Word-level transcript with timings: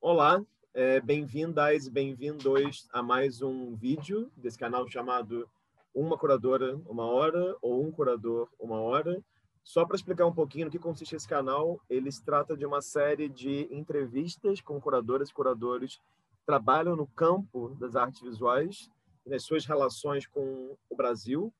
Olá, 0.00 0.44
é, 0.74 1.00
bem-vindas 1.00 1.86
e 1.86 1.90
bem-vindos 1.90 2.86
a 2.92 3.02
mais 3.02 3.40
um 3.40 3.74
vídeo 3.74 4.30
desse 4.36 4.56
canal 4.56 4.86
chamado 4.88 5.48
Uma 5.92 6.18
Curadora, 6.18 6.78
Uma 6.86 7.06
Hora, 7.06 7.56
ou 7.62 7.82
Um 7.82 7.90
Curador, 7.90 8.48
Uma 8.60 8.78
Hora. 8.78 9.20
Só 9.64 9.84
para 9.84 9.96
explicar 9.96 10.26
um 10.26 10.34
pouquinho 10.34 10.66
no 10.66 10.70
que 10.70 10.78
consiste 10.78 11.16
esse 11.16 11.26
canal, 11.26 11.80
ele 11.88 12.12
se 12.12 12.22
trata 12.22 12.56
de 12.56 12.64
uma 12.64 12.82
série 12.82 13.28
de 13.28 13.66
entrevistas 13.74 14.60
com 14.60 14.80
curadoras 14.80 15.30
e 15.30 15.34
curadores 15.34 15.96
que 15.96 16.46
trabalham 16.46 16.94
no 16.94 17.06
campo 17.08 17.74
das 17.80 17.96
artes 17.96 18.20
visuais 18.20 18.90
e 19.24 19.30
nas 19.30 19.42
suas 19.42 19.64
relações 19.64 20.26
com 20.26 20.76
o 20.88 20.94
Brasil. 20.94 21.52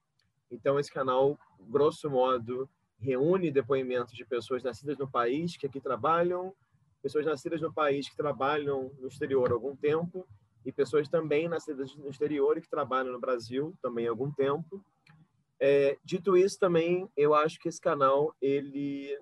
Então, 0.50 0.78
esse 0.78 0.92
canal, 0.92 1.36
grosso 1.58 2.08
modo, 2.08 2.68
reúne 3.00 3.50
depoimentos 3.50 4.14
de 4.14 4.24
pessoas 4.24 4.62
nascidas 4.62 4.98
no 4.98 5.08
país 5.08 5.56
que 5.56 5.66
aqui 5.66 5.80
trabalham, 5.80 6.54
pessoas 7.06 7.24
nascidas 7.24 7.60
no 7.60 7.72
país 7.72 8.08
que 8.08 8.16
trabalham 8.16 8.90
no 8.98 9.06
exterior 9.06 9.52
há 9.52 9.54
algum 9.54 9.76
tempo 9.76 10.26
e 10.64 10.72
pessoas 10.72 11.08
também 11.08 11.48
nascidas 11.48 11.94
no 11.94 12.08
exterior 12.08 12.58
e 12.58 12.60
que 12.60 12.68
trabalham 12.68 13.12
no 13.12 13.20
Brasil 13.20 13.72
também 13.80 14.08
há 14.08 14.10
algum 14.10 14.28
tempo. 14.32 14.84
É, 15.60 15.96
dito 16.04 16.36
isso, 16.36 16.58
também 16.58 17.08
eu 17.16 17.32
acho 17.32 17.60
que 17.60 17.68
esse 17.68 17.80
canal 17.80 18.34
ele 18.42 19.16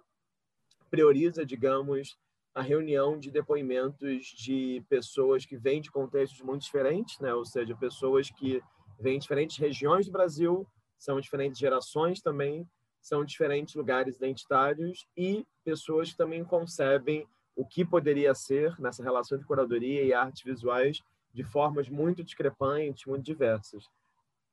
prioriza, 0.90 1.44
digamos, 1.44 2.16
a 2.54 2.62
reunião 2.62 3.18
de 3.18 3.30
depoimentos 3.30 4.28
de 4.28 4.82
pessoas 4.88 5.44
que 5.44 5.58
vêm 5.58 5.82
de 5.82 5.90
contextos 5.90 6.40
muito 6.40 6.62
diferentes, 6.62 7.18
né? 7.20 7.34
Ou 7.34 7.44
seja, 7.44 7.76
pessoas 7.76 8.30
que 8.30 8.62
vêm 8.98 9.18
de 9.18 9.24
diferentes 9.24 9.58
regiões 9.58 10.06
do 10.06 10.12
Brasil, 10.12 10.66
são 10.98 11.20
diferentes 11.20 11.58
gerações 11.58 12.22
também, 12.22 12.66
são 13.02 13.26
diferentes 13.26 13.74
lugares 13.74 14.16
identitários 14.16 15.06
e 15.14 15.46
pessoas 15.62 16.12
que 16.12 16.16
também 16.16 16.42
concebem 16.42 17.28
o 17.56 17.64
que 17.64 17.84
poderia 17.84 18.34
ser 18.34 18.78
nessa 18.80 19.02
relação 19.02 19.38
de 19.38 19.44
curadoria 19.44 20.02
e 20.02 20.12
artes 20.12 20.42
visuais 20.42 21.00
de 21.32 21.42
formas 21.42 21.88
muito 21.88 22.22
discrepantes, 22.22 23.06
muito 23.06 23.24
diversas. 23.24 23.88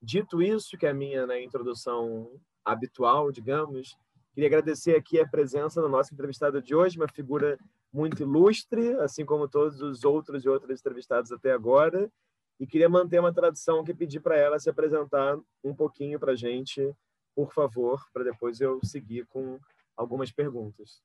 Dito 0.02 0.42
isso, 0.42 0.78
que 0.78 0.86
é 0.86 0.90
a 0.90 0.94
minha 0.94 1.28
né, 1.28 1.44
introdução 1.44 2.32
habitual, 2.66 3.32
digamos, 3.32 3.96
queria 4.34 4.48
agradecer 4.48 4.96
aqui 4.96 5.20
a 5.20 5.28
presença 5.28 5.82
da 5.82 5.88
nossa 5.88 6.14
entrevistada 6.14 6.62
de 6.62 6.74
hoje, 6.74 6.98
uma 6.98 7.08
figura 7.08 7.60
muito 7.94 8.24
ilustre, 8.24 8.94
assim 8.96 9.26
como 9.26 9.48
todos 9.48 9.82
os 9.82 10.04
outros 10.04 10.46
e 10.46 10.50
outras 10.50 10.80
entrevistados 10.80 11.32
até 11.32 11.52
agora, 11.52 12.12
e 12.60 12.66
queria 12.66 12.88
manter 12.88 13.20
uma 13.20 13.34
tradição 13.34 13.84
que 13.84 13.94
pedir 13.94 14.20
para 14.20 14.38
ela 14.38 14.60
se 14.60 14.70
apresentar 14.70 15.38
um 15.64 15.76
pouquinho 15.76 16.20
para 16.20 16.34
a 16.34 16.36
gente, 16.36 16.96
por 17.36 17.52
favor, 17.52 18.02
para 18.14 18.24
depois 18.24 18.62
eu 18.62 18.80
seguir 18.84 19.26
com 19.28 19.60
algumas 19.98 20.32
perguntas. 20.32 21.02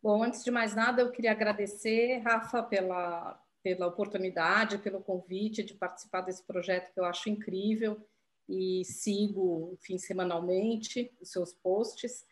Bom, 0.00 0.22
antes 0.22 0.44
de 0.44 0.50
mais 0.50 0.76
nada, 0.76 1.02
eu 1.02 1.10
queria 1.10 1.32
agradecer, 1.32 2.18
Rafa, 2.18 2.62
pela, 2.62 3.42
pela 3.64 3.88
oportunidade, 3.88 4.78
pelo 4.78 5.02
convite 5.02 5.64
de 5.64 5.74
participar 5.74 6.20
desse 6.20 6.44
projeto 6.44 6.92
que 6.92 7.00
eu 7.00 7.04
acho 7.04 7.28
incrível 7.28 8.00
e 8.48 8.84
sigo, 8.84 9.72
enfim, 9.72 9.98
semanalmente 9.98 11.12
os 11.20 11.32
seus 11.32 11.52
posts. 11.52 12.24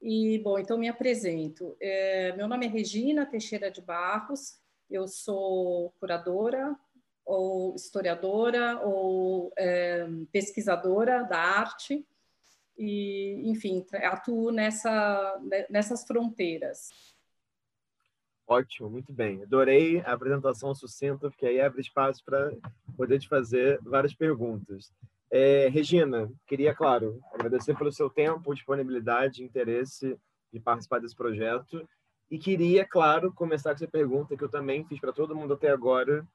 E, 0.00 0.38
bom, 0.44 0.60
então 0.60 0.78
me 0.78 0.88
apresento. 0.88 1.76
É, 1.80 2.32
meu 2.36 2.46
nome 2.46 2.66
é 2.66 2.68
Regina 2.68 3.26
Teixeira 3.26 3.68
de 3.68 3.82
Barros, 3.82 4.60
eu 4.88 5.08
sou 5.08 5.92
curadora, 5.98 6.78
ou 7.26 7.74
historiadora, 7.74 8.80
ou 8.86 9.52
é, 9.58 10.06
pesquisadora 10.32 11.24
da 11.24 11.38
arte, 11.38 12.06
e, 12.78 13.42
enfim, 13.44 13.84
atuo 14.04 14.52
nessa, 14.52 15.36
nessas 15.68 16.06
fronteiras. 16.06 16.88
Ótimo, 18.48 18.88
muito 18.88 19.12
bem. 19.12 19.42
Adorei 19.42 20.00
a 20.00 20.14
apresentação 20.14 20.74
sucinta, 20.74 21.28
porque 21.28 21.44
aí 21.44 21.60
abre 21.60 21.82
espaço 21.82 22.24
para 22.24 22.50
poder 22.96 23.18
te 23.18 23.28
fazer 23.28 23.78
várias 23.82 24.14
perguntas. 24.14 24.90
É, 25.30 25.68
Regina, 25.68 26.32
queria, 26.46 26.74
claro, 26.74 27.20
agradecer 27.34 27.76
pelo 27.76 27.92
seu 27.92 28.08
tempo, 28.08 28.54
disponibilidade, 28.54 29.44
interesse 29.44 30.18
de 30.50 30.58
participar 30.58 30.98
desse 30.98 31.14
projeto. 31.14 31.86
E 32.30 32.38
queria, 32.38 32.86
claro, 32.86 33.30
começar 33.34 33.70
com 33.70 33.76
essa 33.76 33.86
pergunta 33.86 34.34
que 34.34 34.44
eu 34.44 34.48
também 34.48 34.82
fiz 34.86 34.98
para 34.98 35.12
todo 35.12 35.36
mundo 35.36 35.52
até 35.52 35.68
agora, 35.70 36.26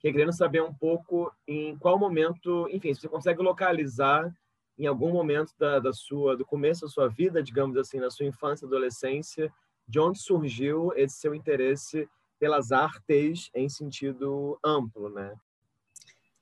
que 0.00 0.08
é 0.08 0.12
querendo 0.12 0.32
saber 0.32 0.64
um 0.64 0.74
pouco 0.74 1.32
em 1.46 1.76
qual 1.78 1.96
momento, 1.96 2.68
enfim, 2.72 2.92
se 2.92 3.02
você 3.02 3.08
consegue 3.08 3.40
localizar 3.40 4.34
em 4.76 4.86
algum 4.86 5.12
momento 5.12 5.52
da, 5.56 5.78
da 5.78 5.92
sua, 5.92 6.36
do 6.36 6.44
começo 6.44 6.80
da 6.80 6.88
sua 6.88 7.06
vida, 7.06 7.40
digamos 7.40 7.76
assim, 7.76 8.00
na 8.00 8.10
sua 8.10 8.26
infância, 8.26 8.66
adolescência, 8.66 9.52
de 9.86 9.98
onde 10.00 10.18
surgiu 10.18 10.92
esse 10.96 11.16
seu 11.16 11.34
interesse 11.34 12.08
pelas 12.38 12.72
artes 12.72 13.50
em 13.54 13.68
sentido 13.68 14.58
amplo, 14.64 15.08
né? 15.08 15.34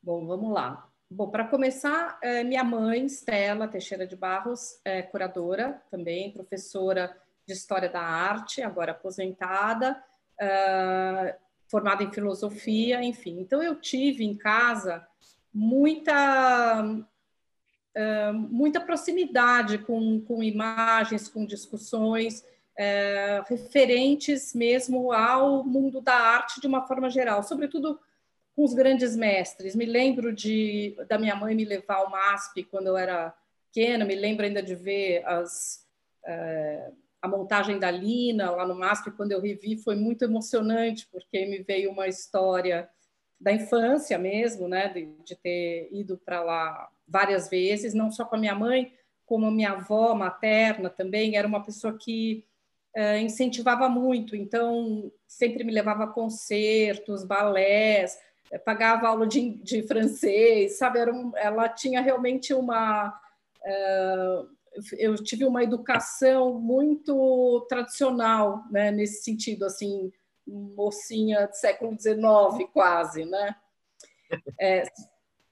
Bom, 0.02 0.26
vamos 0.26 0.52
lá. 0.52 0.88
Bom, 1.10 1.28
para 1.28 1.46
começar, 1.46 2.18
é, 2.22 2.44
minha 2.44 2.62
mãe, 2.62 3.04
Stella 3.06 3.66
Teixeira 3.66 4.06
de 4.06 4.16
Barros, 4.16 4.80
é 4.84 5.02
curadora 5.02 5.82
também, 5.90 6.32
professora 6.32 7.14
de 7.46 7.52
História 7.52 7.88
da 7.88 8.00
Arte, 8.00 8.62
agora 8.62 8.92
aposentada, 8.92 10.02
é, 10.40 11.36
formada 11.68 12.02
em 12.02 12.12
Filosofia, 12.12 13.02
enfim. 13.02 13.40
Então, 13.40 13.62
eu 13.62 13.80
tive 13.80 14.24
em 14.24 14.36
casa 14.36 15.06
muita 15.52 17.04
muita 18.48 18.80
proximidade 18.80 19.78
com, 19.78 20.20
com 20.20 20.42
imagens, 20.42 21.28
com 21.28 21.44
discussões, 21.44 22.44
é, 22.82 23.42
referentes 23.46 24.54
mesmo 24.54 25.12
ao 25.12 25.62
mundo 25.62 26.00
da 26.00 26.14
arte 26.14 26.62
de 26.62 26.66
uma 26.66 26.86
forma 26.86 27.10
geral, 27.10 27.42
sobretudo 27.42 28.00
com 28.56 28.64
os 28.64 28.72
grandes 28.72 29.14
mestres. 29.14 29.76
Me 29.76 29.84
lembro 29.84 30.32
de 30.32 30.96
da 31.06 31.18
minha 31.18 31.36
mãe 31.36 31.54
me 31.54 31.62
levar 31.62 31.96
ao 31.96 32.10
MASP 32.10 32.64
quando 32.64 32.86
eu 32.86 32.96
era 32.96 33.34
pequena, 33.66 34.06
me 34.06 34.14
lembro 34.14 34.46
ainda 34.46 34.62
de 34.62 34.74
ver 34.74 35.22
as, 35.26 35.86
é, 36.24 36.90
a 37.20 37.28
montagem 37.28 37.78
da 37.78 37.90
Lina 37.90 38.50
lá 38.50 38.66
no 38.66 38.74
MASP, 38.74 39.10
quando 39.10 39.32
eu 39.32 39.42
revi, 39.42 39.76
foi 39.76 39.94
muito 39.94 40.24
emocionante, 40.24 41.06
porque 41.12 41.44
me 41.44 41.58
veio 41.58 41.90
uma 41.90 42.08
história 42.08 42.88
da 43.38 43.52
infância 43.52 44.18
mesmo, 44.18 44.66
né, 44.66 44.88
de, 44.88 45.04
de 45.22 45.36
ter 45.36 45.90
ido 45.92 46.16
para 46.16 46.42
lá 46.42 46.88
várias 47.06 47.50
vezes, 47.50 47.92
não 47.92 48.10
só 48.10 48.24
com 48.24 48.36
a 48.36 48.38
minha 48.38 48.54
mãe, 48.54 48.90
como 49.26 49.46
a 49.46 49.50
minha 49.50 49.72
avó 49.72 50.14
materna 50.14 50.88
também, 50.88 51.36
era 51.36 51.46
uma 51.46 51.62
pessoa 51.62 51.98
que 51.98 52.42
incentivava 53.20 53.88
muito, 53.88 54.34
então 54.34 55.12
sempre 55.26 55.62
me 55.62 55.72
levava 55.72 56.04
a 56.04 56.08
concertos, 56.08 57.24
balés, 57.24 58.18
eh, 58.50 58.58
pagava 58.58 59.08
aula 59.08 59.26
de, 59.26 59.50
de 59.62 59.82
francês, 59.84 60.78
sabe? 60.78 60.98
Era 60.98 61.12
um, 61.12 61.32
ela 61.36 61.68
tinha 61.68 62.00
realmente 62.00 62.52
uma. 62.52 63.08
Uh, 63.60 64.48
eu 64.98 65.14
tive 65.16 65.44
uma 65.44 65.62
educação 65.62 66.54
muito 66.54 67.66
tradicional, 67.68 68.64
né, 68.70 68.90
nesse 68.90 69.22
sentido, 69.24 69.64
assim, 69.64 70.12
mocinha 70.46 71.46
do 71.48 71.54
século 71.54 71.96
XIX, 71.98 72.68
quase, 72.72 73.24
né? 73.24 73.56
É, 74.58 74.84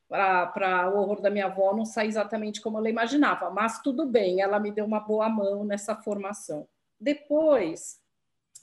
para 0.09 0.91
o 0.91 0.99
horror 0.99 1.21
da 1.21 1.31
minha 1.31 1.47
avó 1.47 1.75
não 1.75 1.85
sair 1.85 2.09
exatamente 2.09 2.61
como 2.61 2.79
ela 2.79 2.89
imaginava, 2.89 3.51
mas 3.51 3.83
tudo 3.83 4.07
bem, 4.07 4.41
ela 4.41 4.59
me 4.59 4.71
deu 4.71 4.85
uma 4.85 5.01
boa 5.01 5.29
mão 5.29 5.65
nessa 5.65 5.95
formação. 5.97 6.67
Depois, 7.01 8.01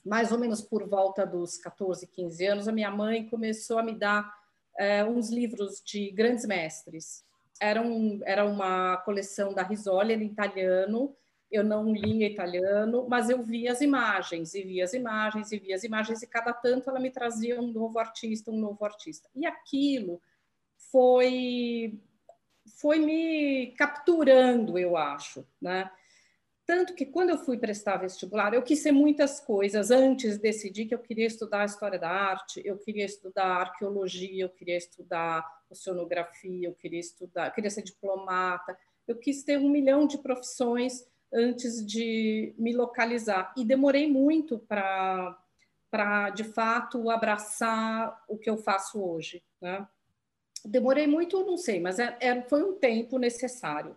mais 0.06 0.32
ou 0.32 0.40
menos 0.40 0.62
por 0.62 0.88
volta 0.88 1.26
dos 1.26 1.58
14, 1.58 2.08
15 2.08 2.46
anos, 2.46 2.68
a 2.68 2.72
minha 2.72 2.92
mãe 2.92 3.28
começou 3.28 3.80
a 3.80 3.84
me 3.84 3.98
dar 3.98 4.32
é, 4.78 5.04
uns 5.04 5.30
livros 5.30 5.82
de 5.84 6.12
grandes 6.12 6.46
mestres. 6.46 7.26
Era, 7.60 7.82
um, 7.82 8.20
era 8.26 8.46
uma 8.46 8.98
coleção 8.98 9.54
da 9.54 9.64
Risoli, 9.64 10.14
em 10.14 10.26
italiano, 10.26 11.16
eu 11.52 11.64
não 11.64 11.94
lia 11.94 12.28
italiano, 12.28 13.08
mas 13.08 13.30
eu 13.30 13.42
via 13.42 13.72
as 13.72 13.82
imagens, 13.82 14.54
e 14.54 14.64
via 14.64 14.84
as 14.84 14.94
imagens, 14.94 15.52
e 15.52 15.60
via 15.60 15.76
as 15.76 15.84
imagens, 15.84 16.22
e 16.22 16.28
cada 16.28 16.52
tanto 16.52 16.90
ela 16.90 17.00
me 17.00 17.10
trazia 17.10 17.60
um 17.60 17.72
novo 17.72 17.98
artista, 17.98 18.52
um 18.52 18.60
novo 18.60 18.84
artista. 18.84 19.30
E 19.34 19.46
aquilo 19.46 20.22
foi 20.92 22.00
foi 22.82 23.00
me 23.00 23.68
capturando, 23.78 24.78
eu 24.78 24.98
acho, 24.98 25.48
né? 25.62 25.90
Tanto 26.66 26.96
que 26.96 27.06
quando 27.06 27.30
eu 27.30 27.38
fui 27.38 27.58
prestar 27.60 27.98
vestibular, 27.98 28.54
eu 28.54 28.64
quis 28.64 28.80
ser 28.80 28.92
muitas 28.92 29.40
coisas. 29.40 29.92
Antes 29.92 30.40
decidi 30.40 30.86
que 30.86 30.96
eu 30.96 31.00
queria 31.00 31.28
estudar 31.28 31.62
a 31.62 31.66
história 31.66 32.00
da 32.00 32.10
arte, 32.10 32.60
eu 32.66 32.76
queria 32.78 33.06
estudar 33.06 33.46
arqueologia, 33.46 34.44
eu 34.44 34.50
queria 34.50 34.76
estudar 34.76 35.46
oceanografia, 35.70 36.68
eu 36.68 36.74
queria 36.74 37.00
estudar, 37.00 37.48
eu 37.48 37.52
queria 37.52 37.70
ser 37.70 37.84
diplomata. 37.84 38.76
Eu 39.08 39.16
quis 39.16 39.44
ter 39.44 39.60
um 39.60 39.70
milhão 39.70 40.08
de 40.08 40.18
profissões 40.18 41.06
antes 41.32 41.86
de 41.86 42.56
me 42.58 42.74
localizar. 42.74 43.54
E 43.56 43.64
demorei 43.64 44.12
muito 44.12 44.58
para, 44.58 45.38
para 45.92 46.32
de 46.32 46.44
fato, 46.44 47.12
abraçar 47.12 48.24
o 48.28 48.40
que 48.40 48.50
eu 48.50 48.58
faço 48.58 49.00
hoje. 49.04 49.44
Né? 49.62 49.88
Demorei 50.64 51.06
muito, 51.06 51.46
não 51.46 51.58
sei, 51.58 51.80
mas 51.80 52.00
é, 52.00 52.18
é, 52.20 52.42
foi 52.42 52.64
um 52.64 52.74
tempo 52.74 53.20
necessário 53.20 53.96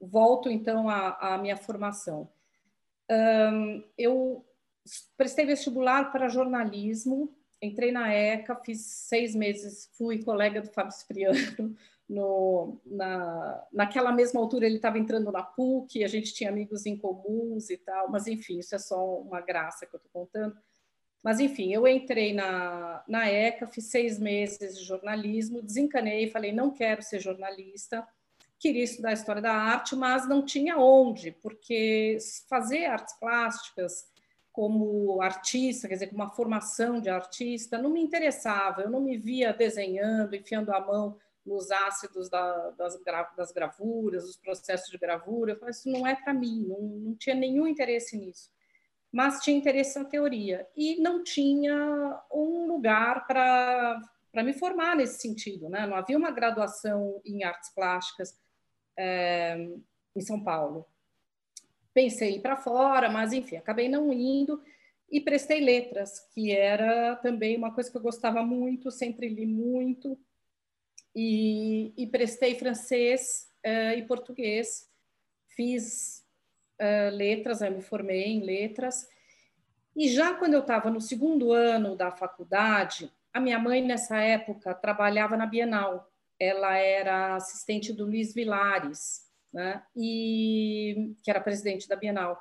volto 0.00 0.50
então 0.50 0.88
à, 0.88 1.38
minha 1.40 1.56
formação. 1.56 2.28
Um, 3.10 3.84
eu 3.96 4.44
prestei 5.16 5.46
vestibular 5.46 6.12
para 6.12 6.28
jornalismo 6.28 7.34
entrei 7.60 7.92
na 7.92 8.12
ECA, 8.12 8.56
fiz 8.56 8.80
seis 8.80 9.34
meses, 9.34 9.90
fui 9.96 10.22
colega 10.22 10.62
do 10.62 10.70
Fábio 10.70 10.92
Cipriano. 10.92 11.36
No, 12.10 12.80
na, 12.86 13.66
naquela 13.70 14.10
mesma 14.10 14.40
altura 14.40 14.64
ele 14.64 14.76
estava 14.76 14.98
entrando 14.98 15.30
na 15.30 15.42
PUC, 15.42 16.02
a 16.02 16.08
gente 16.08 16.32
tinha 16.32 16.48
amigos 16.48 16.86
em 16.86 16.96
comuns 16.96 17.68
e 17.68 17.76
tal, 17.76 18.10
mas 18.10 18.26
enfim, 18.26 18.60
isso 18.60 18.74
é 18.74 18.78
só 18.78 19.18
uma 19.18 19.42
graça 19.42 19.84
que 19.84 19.94
eu 19.94 19.98
estou 19.98 20.10
contando. 20.10 20.56
Mas 21.22 21.38
enfim, 21.38 21.70
eu 21.70 21.86
entrei 21.86 22.32
na, 22.32 23.04
na 23.06 23.28
ECA, 23.28 23.66
fiz 23.66 23.90
seis 23.90 24.18
meses 24.18 24.78
de 24.78 24.84
jornalismo, 24.86 25.60
desencanei, 25.60 26.30
falei, 26.30 26.50
não 26.50 26.70
quero 26.70 27.02
ser 27.02 27.20
jornalista, 27.20 28.08
queria 28.58 28.84
estudar 28.84 29.12
história 29.12 29.40
da 29.40 29.52
arte, 29.52 29.94
mas 29.94 30.28
não 30.28 30.44
tinha 30.44 30.76
onde, 30.78 31.30
porque 31.30 32.18
fazer 32.48 32.86
artes 32.86 33.14
plásticas 33.14 34.06
como 34.52 35.22
artista, 35.22 35.86
quer 35.86 35.94
dizer, 35.94 36.08
com 36.08 36.16
uma 36.16 36.30
formação 36.30 37.00
de 37.00 37.08
artista, 37.08 37.78
não 37.78 37.90
me 37.90 38.02
interessava, 38.02 38.82
eu 38.82 38.90
não 38.90 39.00
me 39.00 39.16
via 39.16 39.52
desenhando, 39.52 40.34
enfiando 40.34 40.72
a 40.72 40.80
mão 40.80 41.16
nos 41.46 41.70
ácidos 41.70 42.28
da, 42.28 42.70
das, 42.70 43.00
das, 43.36 43.52
gravuras, 43.52 44.24
os 44.24 44.36
processos 44.36 44.90
de 44.90 44.98
gravura, 44.98 45.52
eu 45.52 45.58
falei, 45.58 45.70
isso 45.70 45.88
não 45.88 46.04
é 46.04 46.16
para 46.16 46.34
mim, 46.34 46.66
não, 46.68 46.80
não 46.80 47.14
tinha 47.14 47.36
nenhum 47.36 47.68
interesse 47.68 48.18
nisso, 48.18 48.50
mas 49.12 49.40
tinha 49.40 49.56
interesse 49.56 49.96
na 49.96 50.04
teoria, 50.04 50.66
e 50.76 51.00
não 51.00 51.22
tinha 51.22 52.20
um 52.30 52.66
lugar 52.66 53.26
para 53.28 54.02
me 54.42 54.52
formar 54.52 54.96
nesse 54.96 55.20
sentido, 55.20 55.68
né? 55.68 55.86
não 55.86 55.96
havia 55.96 56.18
uma 56.18 56.32
graduação 56.32 57.20
em 57.24 57.44
artes 57.44 57.72
plásticas 57.72 58.36
é, 58.98 59.56
em 60.14 60.20
São 60.20 60.42
Paulo. 60.42 60.84
Pensei 61.94 62.32
em 62.32 62.36
ir 62.36 62.42
para 62.42 62.56
fora, 62.56 63.08
mas 63.08 63.32
enfim, 63.32 63.56
acabei 63.56 63.88
não 63.88 64.12
indo 64.12 64.60
e 65.10 65.20
prestei 65.20 65.60
letras, 65.60 66.20
que 66.34 66.52
era 66.52 67.16
também 67.16 67.56
uma 67.56 67.72
coisa 67.72 67.90
que 67.90 67.96
eu 67.96 68.02
gostava 68.02 68.42
muito, 68.42 68.90
sempre 68.90 69.28
li 69.28 69.46
muito, 69.46 70.18
e, 71.14 71.94
e 71.96 72.06
prestei 72.06 72.54
francês 72.54 73.48
uh, 73.64 73.96
e 73.96 74.02
português, 74.02 74.88
fiz 75.56 76.24
uh, 76.80 77.14
letras, 77.14 77.62
eu 77.62 77.70
me 77.70 77.80
formei 77.80 78.24
em 78.24 78.44
letras, 78.44 79.08
e 79.96 80.08
já 80.08 80.34
quando 80.34 80.54
eu 80.54 80.60
estava 80.60 80.90
no 80.90 81.00
segundo 81.00 81.52
ano 81.52 81.96
da 81.96 82.12
faculdade, 82.12 83.10
a 83.32 83.40
minha 83.40 83.58
mãe 83.58 83.82
nessa 83.82 84.18
época 84.20 84.74
trabalhava 84.74 85.36
na 85.36 85.46
Bienal, 85.46 86.08
ela 86.38 86.76
era 86.76 87.36
assistente 87.36 87.92
do 87.92 88.04
Luiz 88.04 88.34
Vilares, 88.34 89.26
né? 89.52 89.82
e 89.96 91.14
que 91.22 91.30
era 91.30 91.40
presidente 91.40 91.88
da 91.88 91.96
Bienal. 91.96 92.40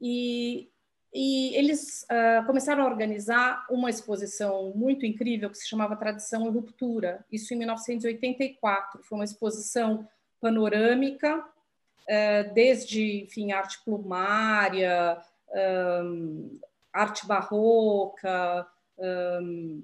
E, 0.00 0.70
e 1.12 1.54
eles 1.56 2.04
uh, 2.04 2.46
começaram 2.46 2.84
a 2.84 2.86
organizar 2.86 3.66
uma 3.70 3.90
exposição 3.90 4.72
muito 4.74 5.04
incrível 5.04 5.50
que 5.50 5.58
se 5.58 5.68
chamava 5.68 5.96
Tradição 5.96 6.46
e 6.46 6.50
Ruptura, 6.50 7.24
isso 7.30 7.52
em 7.52 7.58
1984. 7.58 9.02
Foi 9.02 9.18
uma 9.18 9.24
exposição 9.24 10.08
panorâmica, 10.40 11.38
uh, 11.38 12.54
desde, 12.54 13.22
enfim, 13.24 13.52
arte 13.52 13.82
plumária, 13.84 15.20
um, 16.04 16.60
arte 16.92 17.26
barroca, 17.26 18.66
um, 18.98 19.82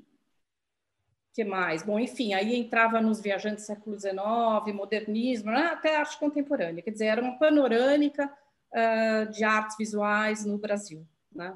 que 1.35 1.45
mais? 1.45 1.83
Bom, 1.83 1.99
enfim, 1.99 2.33
aí 2.33 2.55
entrava 2.55 3.01
nos 3.01 3.21
viajantes 3.21 3.65
do 3.65 3.67
século 3.67 3.99
XIX, 3.99 4.73
modernismo, 4.73 5.51
né? 5.51 5.67
até 5.67 5.97
arte 5.97 6.17
contemporânea. 6.17 6.81
Quer 6.81 6.93
dizer, 6.93 7.07
era 7.07 7.21
uma 7.21 7.37
panorâmica 7.37 8.33
uh, 8.73 9.31
de 9.33 9.43
artes 9.43 9.77
visuais 9.77 10.45
no 10.45 10.57
Brasil. 10.57 11.05
Né? 11.35 11.53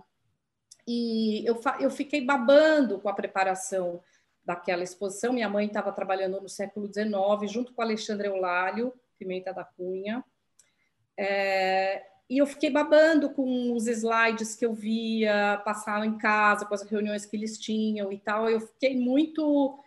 E 0.84 1.46
eu, 1.46 1.60
eu 1.78 1.90
fiquei 1.92 2.24
babando 2.24 2.98
com 2.98 3.08
a 3.08 3.14
preparação 3.14 4.02
daquela 4.44 4.82
exposição. 4.82 5.32
Minha 5.32 5.48
mãe 5.48 5.66
estava 5.66 5.92
trabalhando 5.92 6.40
no 6.40 6.48
século 6.48 6.92
XIX, 6.92 7.52
junto 7.52 7.72
com 7.72 7.80
Alexandre 7.80 8.26
Eulálio, 8.26 8.92
Pimenta 9.16 9.54
da 9.54 9.62
Cunha. 9.62 10.24
É, 11.16 12.04
e 12.30 12.38
eu 12.38 12.46
fiquei 12.46 12.68
babando 12.68 13.30
com 13.30 13.72
os 13.74 13.86
slides 13.86 14.54
que 14.54 14.66
eu 14.66 14.74
via 14.74 15.62
passar 15.64 16.04
em 16.04 16.18
casa, 16.18 16.66
com 16.66 16.74
as 16.74 16.82
reuniões 16.82 17.24
que 17.24 17.34
eles 17.34 17.58
tinham 17.58 18.12
e 18.12 18.18
tal. 18.18 18.50
Eu 18.50 18.60
fiquei 18.60 18.94
muito 18.94 19.82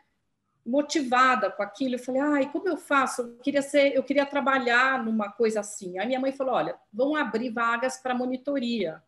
motivada 0.65 1.51
com 1.51 1.61
aquilo. 1.61 1.95
Eu 1.95 1.99
falei, 1.99 2.21
ai, 2.21 2.51
como 2.51 2.67
eu 2.67 2.77
faço? 2.77 3.21
Eu 3.21 3.37
queria 3.37 3.61
ser, 3.61 3.95
eu 3.95 4.03
queria 4.03 4.25
trabalhar 4.25 5.03
numa 5.03 5.31
coisa 5.31 5.59
assim. 5.59 5.99
Aí 5.99 6.07
minha 6.07 6.19
mãe 6.19 6.31
falou, 6.31 6.55
olha, 6.55 6.75
vão 6.91 7.15
abrir 7.15 7.51
vagas 7.51 7.97
para 7.97 8.15
monitoria. 8.15 9.03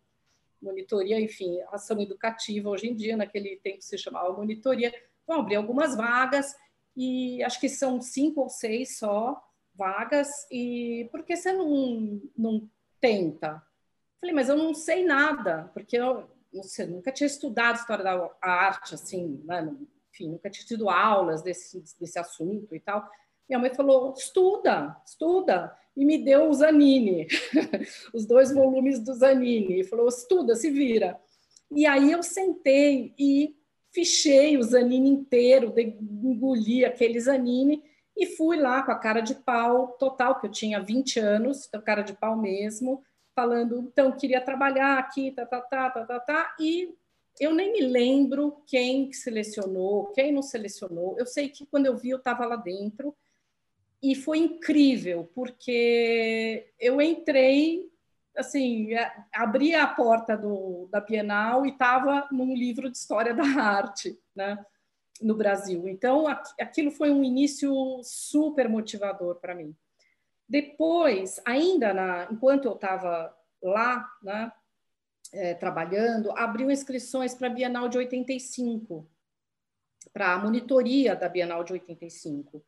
Monitoria, 0.61 1.19
enfim, 1.19 1.59
ação 1.71 1.99
educativa 1.99 2.69
hoje 2.69 2.87
em 2.87 2.95
dia, 2.95 3.17
naquele 3.17 3.57
tempo 3.57 3.81
se 3.81 3.97
chamava 3.97 4.31
monitoria. 4.31 4.93
Vão 5.25 5.39
abrir 5.39 5.55
algumas 5.55 5.95
vagas 5.95 6.55
e 6.95 7.43
acho 7.43 7.59
que 7.59 7.67
são 7.67 7.99
cinco 7.99 8.41
ou 8.41 8.49
seis 8.49 8.99
só 8.99 9.43
vagas. 9.73 10.29
E 10.51 11.09
por 11.11 11.23
que 11.23 11.35
você 11.35 11.51
não, 11.51 12.21
não 12.37 12.69
tenta. 13.03 13.61
Falei, 14.21 14.33
mas 14.33 14.47
eu 14.47 14.55
não 14.55 14.73
sei 14.73 15.03
nada, 15.03 15.69
porque 15.73 15.97
eu 15.97 16.29
você, 16.53 16.85
nunca 16.85 17.11
tinha 17.11 17.27
estudado 17.27 17.75
história 17.75 18.03
da 18.03 18.29
arte, 18.41 18.95
assim, 18.95 19.41
né? 19.43 19.69
enfim, 20.09 20.29
nunca 20.29 20.49
tinha 20.49 20.65
tido 20.65 20.89
aulas 20.89 21.41
desse, 21.41 21.83
desse 21.99 22.17
assunto 22.17 22.73
e 22.73 22.79
tal. 22.79 23.05
Minha 23.49 23.59
mãe 23.59 23.73
falou: 23.73 24.13
estuda, 24.15 24.95
estuda, 25.05 25.75
e 25.97 26.05
me 26.05 26.23
deu 26.23 26.47
o 26.47 26.53
Zanini, 26.53 27.27
os 28.13 28.25
dois 28.25 28.53
volumes 28.53 28.99
do 28.99 29.13
Zanini, 29.13 29.81
e 29.81 29.83
falou: 29.83 30.07
estuda, 30.07 30.55
se 30.55 30.69
vira. 30.69 31.19
E 31.71 31.85
aí 31.85 32.11
eu 32.11 32.23
sentei 32.23 33.13
e 33.17 33.57
fichei 33.91 34.57
o 34.57 34.63
Zanini 34.63 35.09
inteiro, 35.09 35.73
engoli 35.77 36.85
aquele 36.85 37.19
Zanini 37.19 37.83
e 38.15 38.35
fui 38.35 38.57
lá 38.57 38.83
com 38.83 38.91
a 38.91 38.99
cara 38.99 39.21
de 39.21 39.35
pau 39.35 39.89
total, 39.99 40.39
que 40.39 40.47
eu 40.47 40.51
tinha 40.51 40.81
20 40.81 41.19
anos, 41.19 41.65
então 41.67 41.81
cara 41.81 42.01
de 42.01 42.13
pau 42.13 42.35
mesmo, 42.37 43.03
falando, 43.35 43.79
então, 43.79 44.11
queria 44.11 44.39
trabalhar 44.39 44.99
aqui, 44.99 45.31
tá, 45.31 45.45
tá, 45.45 45.61
tá, 45.61 45.89
tá, 45.89 46.05
tá, 46.05 46.19
tá, 46.19 46.55
e 46.59 46.93
eu 47.39 47.53
nem 47.53 47.71
me 47.71 47.81
lembro 47.81 48.63
quem 48.67 49.11
selecionou, 49.11 50.11
quem 50.11 50.31
não 50.31 50.43
selecionou. 50.43 51.15
Eu 51.17 51.25
sei 51.25 51.49
que 51.49 51.65
quando 51.65 51.87
eu 51.87 51.97
vi, 51.97 52.11
eu 52.11 52.17
estava 52.17 52.45
lá 52.45 52.55
dentro, 52.55 53.15
e 54.01 54.15
foi 54.15 54.37
incrível, 54.37 55.31
porque 55.33 56.71
eu 56.77 57.01
entrei, 57.01 57.89
assim, 58.37 58.89
abri 59.33 59.73
a 59.73 59.87
porta 59.87 60.37
do, 60.37 60.87
da 60.91 60.99
Bienal 60.99 61.65
e 61.65 61.69
estava 61.69 62.27
num 62.29 62.53
livro 62.53 62.91
de 62.91 62.97
história 62.97 63.33
da 63.33 63.43
arte, 63.57 64.19
né? 64.35 64.63
No 65.21 65.35
Brasil. 65.35 65.87
Então, 65.87 66.27
aquilo 66.59 66.91
foi 66.91 67.11
um 67.11 67.23
início 67.23 68.01
super 68.03 68.67
motivador 68.67 69.35
para 69.35 69.55
mim. 69.55 69.75
Depois, 70.47 71.41
ainda 71.45 71.93
na, 71.93 72.27
enquanto 72.31 72.65
eu 72.65 72.73
estava 72.73 73.35
lá, 73.61 74.07
né, 74.21 74.51
é, 75.31 75.53
trabalhando, 75.53 76.31
abriu 76.37 76.69
inscrições 76.69 77.33
para 77.33 77.47
a 77.47 77.51
Bienal 77.51 77.89
de 77.89 77.97
85, 77.97 79.09
para 80.11 80.33
a 80.33 80.37
monitoria 80.37 81.15
da 81.15 81.27
Bienal 81.27 81.63
de 81.63 81.73
85. 81.73 82.63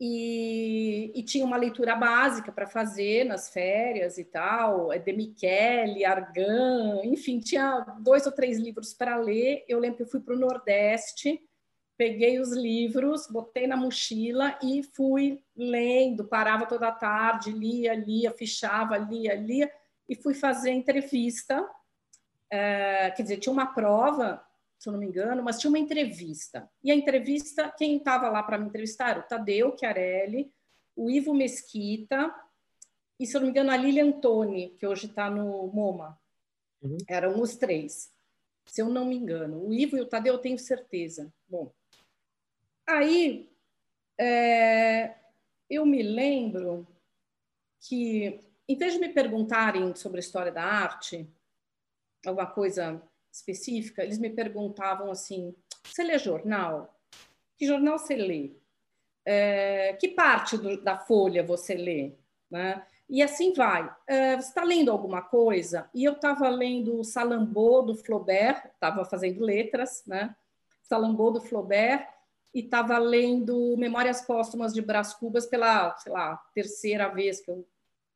E, 0.00 1.10
e 1.14 1.22
tinha 1.24 1.44
uma 1.44 1.56
leitura 1.56 1.96
básica 1.96 2.52
para 2.52 2.68
fazer 2.68 3.24
nas 3.24 3.50
férias 3.50 4.16
e 4.16 4.24
tal, 4.24 4.92
é, 4.92 4.98
de 4.98 5.12
Michele, 5.12 6.04
Argan, 6.04 7.00
enfim, 7.04 7.40
tinha 7.40 7.80
dois 8.00 8.26
ou 8.26 8.32
três 8.32 8.58
livros 8.58 8.92
para 8.92 9.16
ler. 9.16 9.64
Eu 9.66 9.80
lembro 9.80 9.96
que 9.96 10.02
eu 10.02 10.08
fui 10.08 10.20
para 10.20 10.34
o 10.34 10.38
Nordeste, 10.38 11.40
peguei 11.98 12.38
os 12.38 12.52
livros, 12.52 13.26
botei 13.26 13.66
na 13.66 13.76
mochila 13.76 14.56
e 14.62 14.84
fui 14.84 15.42
lendo, 15.56 16.28
parava 16.28 16.64
toda 16.64 16.92
tarde, 16.92 17.50
lia, 17.50 17.92
lia, 17.92 18.30
fichava, 18.30 18.96
lia, 18.96 19.34
lia, 19.34 19.70
e 20.08 20.14
fui 20.14 20.32
fazer 20.32 20.70
entrevista. 20.70 21.68
É, 22.48 23.10
quer 23.10 23.22
dizer, 23.24 23.38
tinha 23.38 23.52
uma 23.52 23.66
prova, 23.66 24.42
se 24.78 24.88
eu 24.88 24.92
não 24.92 25.00
me 25.00 25.06
engano, 25.06 25.42
mas 25.42 25.58
tinha 25.58 25.68
uma 25.68 25.78
entrevista. 25.78 26.70
E 26.84 26.92
a 26.92 26.94
entrevista, 26.94 27.74
quem 27.76 27.96
estava 27.96 28.28
lá 28.30 28.44
para 28.44 28.56
me 28.56 28.68
entrevistar 28.68 29.10
era 29.10 29.20
o 29.20 29.24
Tadeu 29.24 29.76
Chiarelli, 29.76 30.52
o 30.94 31.10
Ivo 31.10 31.34
Mesquita 31.34 32.32
e, 33.18 33.26
se 33.26 33.36
eu 33.36 33.40
não 33.40 33.46
me 33.46 33.50
engano, 33.50 33.72
a 33.72 33.76
Lilian 33.76 34.06
Antoni, 34.06 34.70
que 34.78 34.86
hoje 34.86 35.06
está 35.06 35.28
no 35.28 35.66
MoMA. 35.66 36.16
Uhum. 36.80 36.96
Eram 37.08 37.40
os 37.40 37.56
três, 37.56 38.12
se 38.64 38.80
eu 38.80 38.88
não 38.88 39.04
me 39.04 39.16
engano. 39.16 39.66
O 39.66 39.74
Ivo 39.74 39.96
e 39.96 40.00
o 40.00 40.06
Tadeu 40.06 40.34
eu 40.34 40.38
tenho 40.38 40.58
certeza. 40.58 41.32
Bom, 41.48 41.72
Aí 42.88 43.52
é, 44.18 45.14
eu 45.68 45.84
me 45.84 46.02
lembro 46.02 46.88
que, 47.80 48.40
em 48.66 48.76
vez 48.76 48.94
de 48.94 48.98
me 48.98 49.10
perguntarem 49.10 49.94
sobre 49.94 50.16
a 50.16 50.20
história 50.20 50.50
da 50.50 50.64
arte, 50.64 51.28
alguma 52.26 52.46
coisa 52.46 53.02
específica, 53.30 54.02
eles 54.02 54.18
me 54.18 54.30
perguntavam 54.30 55.10
assim: 55.10 55.54
você 55.84 56.02
lê 56.02 56.18
jornal? 56.18 56.98
Que 57.58 57.66
jornal 57.66 57.98
você 57.98 58.16
lê? 58.16 58.52
É, 59.22 59.92
que 60.00 60.08
parte 60.08 60.56
do, 60.56 60.82
da 60.82 60.96
folha 60.96 61.42
você 61.42 61.74
lê? 61.74 62.14
Né? 62.50 62.86
E 63.06 63.22
assim 63.22 63.52
vai. 63.52 63.94
É, 64.06 64.36
você 64.36 64.48
está 64.48 64.64
lendo 64.64 64.90
alguma 64.90 65.20
coisa? 65.20 65.90
E 65.92 66.04
eu 66.04 66.14
estava 66.14 66.48
lendo 66.48 67.04
Salambô, 67.04 67.82
do 67.82 67.94
Flaubert, 67.94 68.64
estava 68.72 69.04
fazendo 69.04 69.44
letras, 69.44 70.02
né? 70.06 70.34
Salambô 70.82 71.30
do 71.30 71.42
Flaubert 71.42 72.17
e 72.54 72.60
estava 72.60 72.98
lendo 72.98 73.76
Memórias 73.76 74.20
Póstumas 74.22 74.72
de 74.72 74.80
Brás 74.80 75.14
Cubas 75.14 75.46
pela, 75.46 75.96
sei 75.98 76.12
lá, 76.12 76.36
terceira 76.54 77.08
vez 77.08 77.40
que 77.40 77.50
eu 77.50 77.66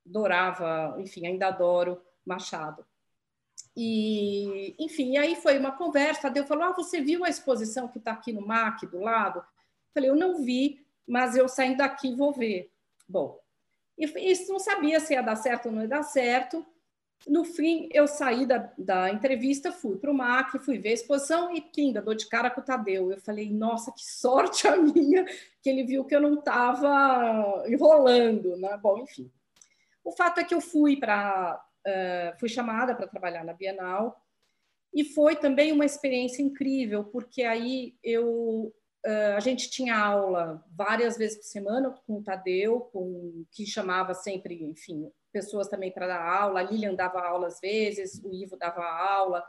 adorava, 0.06 0.96
enfim, 0.98 1.26
ainda 1.26 1.48
adoro 1.48 2.00
Machado. 2.24 2.84
E, 3.76 4.74
enfim, 4.78 5.16
aí 5.16 5.34
foi 5.36 5.58
uma 5.58 5.72
conversa, 5.72 6.30
Deus 6.30 6.46
falou, 6.46 6.64
ah, 6.64 6.72
você 6.72 7.00
viu 7.00 7.24
a 7.24 7.28
exposição 7.28 7.88
que 7.88 7.98
está 7.98 8.12
aqui 8.12 8.32
no 8.32 8.46
MAC, 8.46 8.86
do 8.86 9.00
lado? 9.00 9.42
Falei, 9.94 10.10
eu 10.10 10.16
não 10.16 10.42
vi, 10.42 10.84
mas 11.06 11.36
eu 11.36 11.48
saindo 11.48 11.78
daqui 11.78 12.14
vou 12.14 12.32
ver. 12.32 12.70
Bom, 13.08 13.40
e 13.96 14.06
isso 14.30 14.52
não 14.52 14.58
sabia 14.58 15.00
se 15.00 15.14
ia 15.14 15.22
dar 15.22 15.36
certo 15.36 15.66
ou 15.66 15.72
não 15.72 15.82
ia 15.82 15.88
dar 15.88 16.02
certo. 16.02 16.64
No 17.26 17.44
fim, 17.44 17.88
eu 17.92 18.08
saí 18.08 18.44
da, 18.44 18.72
da 18.76 19.10
entrevista, 19.10 19.70
fui 19.70 19.96
para 19.96 20.10
o 20.10 20.14
MAC, 20.14 20.58
fui 20.58 20.78
ver 20.78 20.90
a 20.90 20.94
exposição 20.94 21.54
e, 21.54 21.60
pinda, 21.60 22.02
dou 22.02 22.14
de 22.14 22.28
cara 22.28 22.50
com 22.50 22.60
o 22.60 22.64
Tadeu. 22.64 23.10
Eu 23.10 23.20
falei, 23.20 23.50
nossa, 23.50 23.92
que 23.92 24.04
sorte 24.04 24.66
a 24.66 24.76
minha, 24.76 25.24
que 25.62 25.70
ele 25.70 25.84
viu 25.84 26.04
que 26.04 26.14
eu 26.14 26.20
não 26.20 26.34
estava 26.34 27.64
enrolando, 27.66 28.56
né? 28.56 28.76
Bom, 28.82 28.98
enfim. 28.98 29.30
O 30.04 30.10
fato 30.12 30.40
é 30.40 30.44
que 30.44 30.54
eu 30.54 30.60
fui 30.60 30.96
para, 30.96 31.64
uh, 31.86 32.38
fui 32.40 32.48
chamada 32.48 32.94
para 32.94 33.06
trabalhar 33.06 33.44
na 33.44 33.52
Bienal 33.52 34.20
e 34.92 35.04
foi 35.04 35.36
também 35.36 35.72
uma 35.72 35.86
experiência 35.86 36.42
incrível, 36.42 37.04
porque 37.04 37.42
aí 37.42 37.96
eu 38.02 38.74
Uh, 39.04 39.34
a 39.36 39.40
gente 39.40 39.68
tinha 39.68 39.98
aula 39.98 40.64
várias 40.70 41.18
vezes 41.18 41.36
por 41.36 41.46
semana 41.46 41.90
com 42.06 42.18
o 42.18 42.22
Tadeu, 42.22 42.82
com, 42.92 43.44
que 43.50 43.66
chamava 43.66 44.14
sempre, 44.14 44.62
enfim, 44.62 45.10
pessoas 45.32 45.68
também 45.68 45.90
para 45.90 46.06
dar 46.06 46.22
aula. 46.22 46.60
A 46.60 46.62
Lilian 46.62 46.94
dava 46.94 47.20
aula 47.20 47.48
às 47.48 47.60
vezes, 47.60 48.22
o 48.22 48.32
Ivo 48.32 48.56
dava 48.56 48.84
aula. 48.84 49.44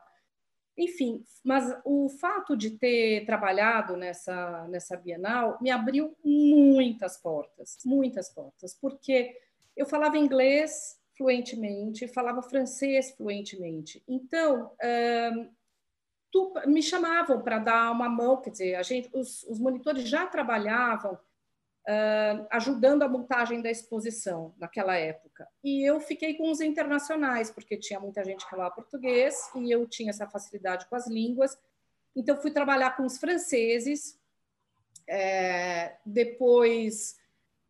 Enfim, 0.78 1.24
mas 1.44 1.76
o 1.86 2.10
fato 2.10 2.58
de 2.58 2.72
ter 2.72 3.26
trabalhado 3.26 3.96
nessa, 3.96 4.68
nessa 4.70 4.98
Bienal 4.98 5.58
me 5.62 5.70
abriu 5.70 6.16
muitas 6.24 7.18
portas, 7.18 7.78
muitas 7.86 8.30
portas, 8.30 8.74
porque 8.74 9.38
eu 9.78 9.86
falava 9.86 10.18
inglês 10.18 11.00
fluentemente, 11.16 12.08
falava 12.08 12.42
francês 12.42 13.12
fluentemente. 13.12 14.04
Então, 14.08 14.72
uh, 14.74 15.50
tu, 16.32 16.54
me 16.66 16.82
chamavam 16.82 17.42
para 17.44 17.60
dar 17.60 17.92
uma 17.92 18.10
mão, 18.10 18.42
quer 18.42 18.50
dizer, 18.50 18.76
a 18.76 18.82
gente, 18.82 19.10
os, 19.14 19.44
os 19.44 19.60
monitores 19.60 20.10
já 20.10 20.26
trabalhavam 20.26 21.20
uh, 21.88 22.48
ajudando 22.52 23.04
a 23.04 23.08
montagem 23.08 23.62
da 23.62 23.70
exposição 23.70 24.54
naquela 24.58 24.96
época. 24.96 25.48
E 25.64 25.88
eu 25.88 26.00
fiquei 26.00 26.36
com 26.36 26.52
os 26.52 26.62
internacionais, 26.62 27.52
porque 27.52 27.78
tinha 27.78 28.00
muita 28.00 28.24
gente 28.24 28.44
que 28.44 28.50
falava 28.50 28.76
português 28.76 29.36
e 29.56 29.72
eu 29.72 29.88
tinha 29.88 30.10
essa 30.10 30.28
facilidade 30.28 30.88
com 30.88 30.96
as 30.96 31.08
línguas. 31.08 31.58
Então, 32.16 32.38
fui 32.38 32.52
trabalhar 32.52 32.96
com 32.96 33.06
os 33.06 33.18
franceses, 33.18 34.20
é, 35.08 35.98
depois, 36.06 37.18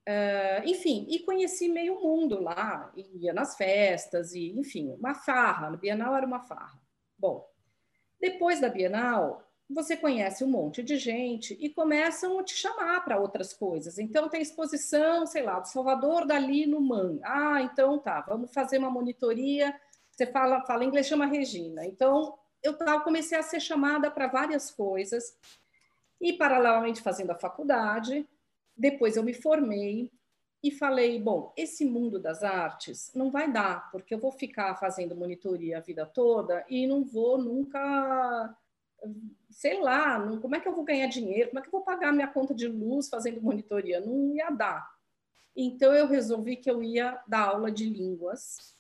uh, 0.08 0.68
enfim, 0.68 1.08
e 1.10 1.20
conheci 1.20 1.70
meio 1.70 2.00
mundo 2.02 2.42
lá, 2.42 2.92
ia 2.96 3.34
nas 3.34 3.56
festas, 3.56 4.34
e 4.34 4.52
enfim, 4.52 4.94
uma 5.00 5.16
farra, 5.16 5.70
no 5.70 5.78
Bienal 5.78 6.16
era 6.16 6.26
uma 6.26 6.42
farra. 6.42 6.80
Bom, 7.18 7.50
depois 8.20 8.60
da 8.60 8.70
Bienal, 8.70 9.50
você 9.74 9.98
conhece 9.98 10.44
um 10.44 10.48
monte 10.48 10.82
de 10.84 10.98
gente 10.98 11.58
e 11.60 11.70
começam 11.70 12.40
a 12.40 12.44
te 12.44 12.54
chamar 12.54 13.04
para 13.04 13.20
outras 13.20 13.54
coisas. 13.54 13.98
Então, 13.98 14.30
tem 14.30 14.42
exposição, 14.42 15.26
sei 15.26 15.44
lá, 15.44 15.60
do 15.60 15.68
Salvador 15.68 16.26
Dali 16.26 16.66
no 16.66 16.82
MAN. 16.82 17.20
Ah, 17.24 17.62
então 17.62 18.00
tá, 18.00 18.22
vamos 18.22 18.54
fazer 18.54 18.78
uma 18.78 18.90
monitoria. 18.90 19.74
Você 20.12 20.28
fala, 20.28 20.66
fala 20.66 20.86
inglês, 20.86 21.08
chama 21.08 21.26
Regina. 21.26 21.86
Então, 21.86 22.38
eu 22.62 22.76
comecei 23.04 23.38
a 23.38 23.44
ser 23.44 23.60
chamada 23.60 24.10
para 24.10 24.28
várias 24.28 24.72
coisas 24.72 25.38
e, 26.22 26.34
paralelamente, 26.34 27.02
fazendo 27.02 27.32
a 27.32 27.36
faculdade. 27.36 28.28
Depois, 28.76 29.18
eu 29.18 29.24
me 29.24 29.34
formei 29.34 30.10
e 30.64 30.72
falei: 30.72 31.20
bom, 31.20 31.54
esse 31.58 31.84
mundo 31.84 32.18
das 32.18 32.42
artes 32.42 33.12
não 33.14 33.30
vai 33.30 33.52
dar, 33.52 33.92
porque 33.92 34.14
eu 34.14 34.20
vou 34.20 34.32
ficar 34.32 34.74
fazendo 34.76 35.16
monitoria 35.16 35.78
a 35.78 35.82
vida 35.82 36.06
toda 36.06 36.66
e 36.70 36.88
não 36.88 37.04
vou 37.04 37.38
nunca, 37.38 38.56
sei 39.50 39.80
lá, 39.82 40.18
não, 40.20 40.40
como 40.40 40.56
é 40.56 40.60
que 40.60 40.68
eu 40.68 40.76
vou 40.76 40.84
ganhar 40.84 41.08
dinheiro? 41.08 41.50
Como 41.50 41.60
é 41.60 41.62
que 41.62 41.68
eu 41.68 41.72
vou 41.72 41.82
pagar 41.82 42.12
minha 42.12 42.28
conta 42.28 42.54
de 42.54 42.68
luz 42.68 43.10
fazendo 43.10 43.42
monitoria? 43.42 44.00
Não 44.00 44.34
ia 44.36 44.50
dar. 44.50 44.92
Então 45.56 45.94
eu 45.94 46.08
resolvi 46.08 46.56
que 46.56 46.70
eu 46.70 46.82
ia 46.82 47.22
dar 47.28 47.50
aula 47.50 47.72
de 47.72 47.88
línguas, 47.88 48.76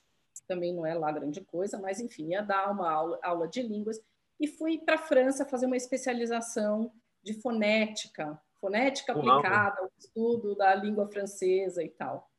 também 0.47 0.73
não 0.73 0.85
é 0.85 0.93
lá 0.93 1.11
grande 1.11 1.41
coisa, 1.41 1.79
mas 1.79 1.99
enfim, 1.99 2.29
ia 2.31 2.41
dar 2.41 2.71
uma 2.71 2.91
aula, 2.91 3.19
aula 3.23 3.47
de 3.47 3.61
línguas 3.61 3.99
e 4.39 4.47
fui 4.47 4.79
para 4.79 4.95
a 4.95 4.97
França 4.97 5.45
fazer 5.45 5.67
uma 5.67 5.77
especialização 5.77 6.91
de 7.21 7.33
fonética 7.33 8.41
fonética 8.63 9.11
aplicada, 9.11 9.83
o 9.83 9.91
estudo 9.99 10.55
da 10.55 10.73
língua 10.73 11.05
francesa 11.09 11.83
e 11.83 11.89
tal. 11.89 12.31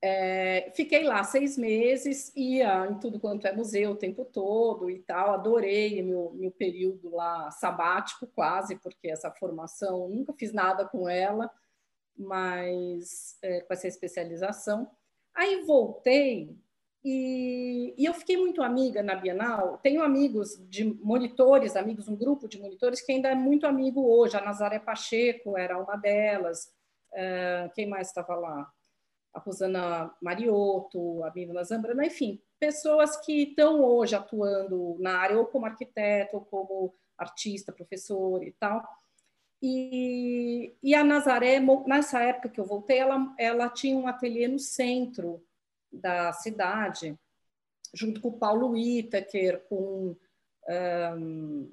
É, 0.00 0.70
fiquei 0.76 1.02
lá 1.02 1.24
seis 1.24 1.58
meses, 1.58 2.32
ia 2.36 2.86
em 2.86 2.98
tudo 3.00 3.18
quanto 3.18 3.48
é 3.48 3.52
museu 3.52 3.90
o 3.90 3.96
tempo 3.96 4.24
todo 4.24 4.88
e 4.88 5.00
tal, 5.00 5.32
adorei 5.32 6.00
meu, 6.02 6.32
meu 6.34 6.52
período 6.52 7.10
lá 7.10 7.50
sabático 7.50 8.28
quase, 8.28 8.76
porque 8.76 9.08
essa 9.08 9.30
formação, 9.32 10.08
nunca 10.08 10.32
fiz 10.32 10.52
nada 10.52 10.84
com 10.86 11.08
ela, 11.08 11.50
mas 12.16 13.36
é, 13.42 13.60
com 13.62 13.72
essa 13.72 13.88
especialização. 13.88 14.88
Aí 15.34 15.62
voltei 15.62 16.56
e, 17.04 17.94
e, 17.96 18.04
eu 18.04 18.14
fiquei 18.14 18.36
muito 18.36 18.62
amiga 18.62 19.02
na 19.02 19.14
Bienal. 19.14 19.78
Tenho 19.78 20.02
amigos 20.02 20.58
de 20.68 20.84
monitores, 20.84 21.76
amigos, 21.76 22.08
um 22.08 22.16
grupo 22.16 22.48
de 22.48 22.60
monitores 22.60 23.00
que 23.00 23.12
ainda 23.12 23.28
é 23.28 23.34
muito 23.34 23.66
amigo 23.66 24.04
hoje. 24.06 24.36
A 24.36 24.40
Nazaré 24.40 24.78
Pacheco 24.78 25.56
era 25.56 25.78
uma 25.78 25.96
delas. 25.96 26.72
Uh, 27.12 27.72
quem 27.74 27.86
mais 27.86 28.08
estava 28.08 28.34
lá? 28.34 28.70
A 29.32 29.38
Rosana 29.40 30.14
Mariotto, 30.20 31.22
a 31.24 31.32
Mila 31.32 31.64
Zambrana, 31.64 32.06
enfim, 32.06 32.40
pessoas 32.58 33.16
que 33.18 33.44
estão 33.44 33.82
hoje 33.82 34.14
atuando 34.14 34.96
na 34.98 35.18
área, 35.18 35.38
ou 35.38 35.46
como 35.46 35.66
arquiteto, 35.66 36.36
ou 36.36 36.44
como 36.44 36.94
artista, 37.16 37.72
professor 37.72 38.42
e 38.42 38.52
tal. 38.52 38.82
E, 39.60 40.74
e 40.82 40.94
a 40.94 41.02
Nazaré, 41.02 41.60
nessa 41.86 42.20
época 42.20 42.48
que 42.48 42.60
eu 42.60 42.64
voltei, 42.64 42.98
ela, 42.98 43.34
ela 43.38 43.68
tinha 43.68 43.96
um 43.96 44.06
ateliê 44.06 44.46
no 44.46 44.58
centro 44.58 45.44
da 45.92 46.32
cidade, 46.32 47.18
junto 47.92 48.20
com 48.20 48.28
o 48.28 48.38
Paulo 48.38 48.70
Whittaker, 48.70 49.64
com 49.68 50.16
um, 51.16 51.70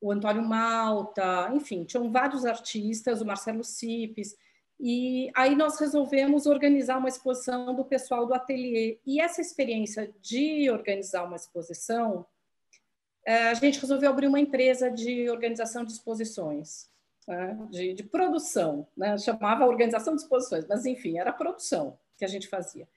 o 0.00 0.12
Antônio 0.12 0.42
Malta, 0.42 1.50
enfim, 1.54 1.84
tinham 1.84 2.12
vários 2.12 2.44
artistas, 2.44 3.20
o 3.20 3.26
Marcelo 3.26 3.64
Cipes, 3.64 4.36
e 4.78 5.30
aí 5.34 5.54
nós 5.54 5.78
resolvemos 5.78 6.46
organizar 6.46 6.98
uma 6.98 7.08
exposição 7.08 7.74
do 7.74 7.84
pessoal 7.84 8.26
do 8.26 8.34
ateliê. 8.34 8.98
E 9.06 9.20
essa 9.20 9.40
experiência 9.40 10.12
de 10.20 10.68
organizar 10.70 11.24
uma 11.24 11.36
exposição, 11.36 12.26
eh, 13.24 13.50
a 13.50 13.54
gente 13.54 13.80
resolveu 13.80 14.10
abrir 14.10 14.26
uma 14.26 14.40
empresa 14.40 14.90
de 14.90 15.30
organização 15.30 15.84
de 15.84 15.92
exposições, 15.92 16.90
né? 17.26 17.56
de, 17.70 17.94
de, 17.94 18.02
produção, 18.02 18.86
né? 18.96 19.16
chamava 19.16 19.66
organização 19.66 20.14
de 20.14 20.22
exposições, 20.22 20.66
mas 20.68 20.84
enfim, 20.84 21.18
era 21.18 21.32
produção 21.32 21.98
que 22.18 22.24
a 22.24 22.28
gente 22.28 22.48
fazia. 22.48 22.88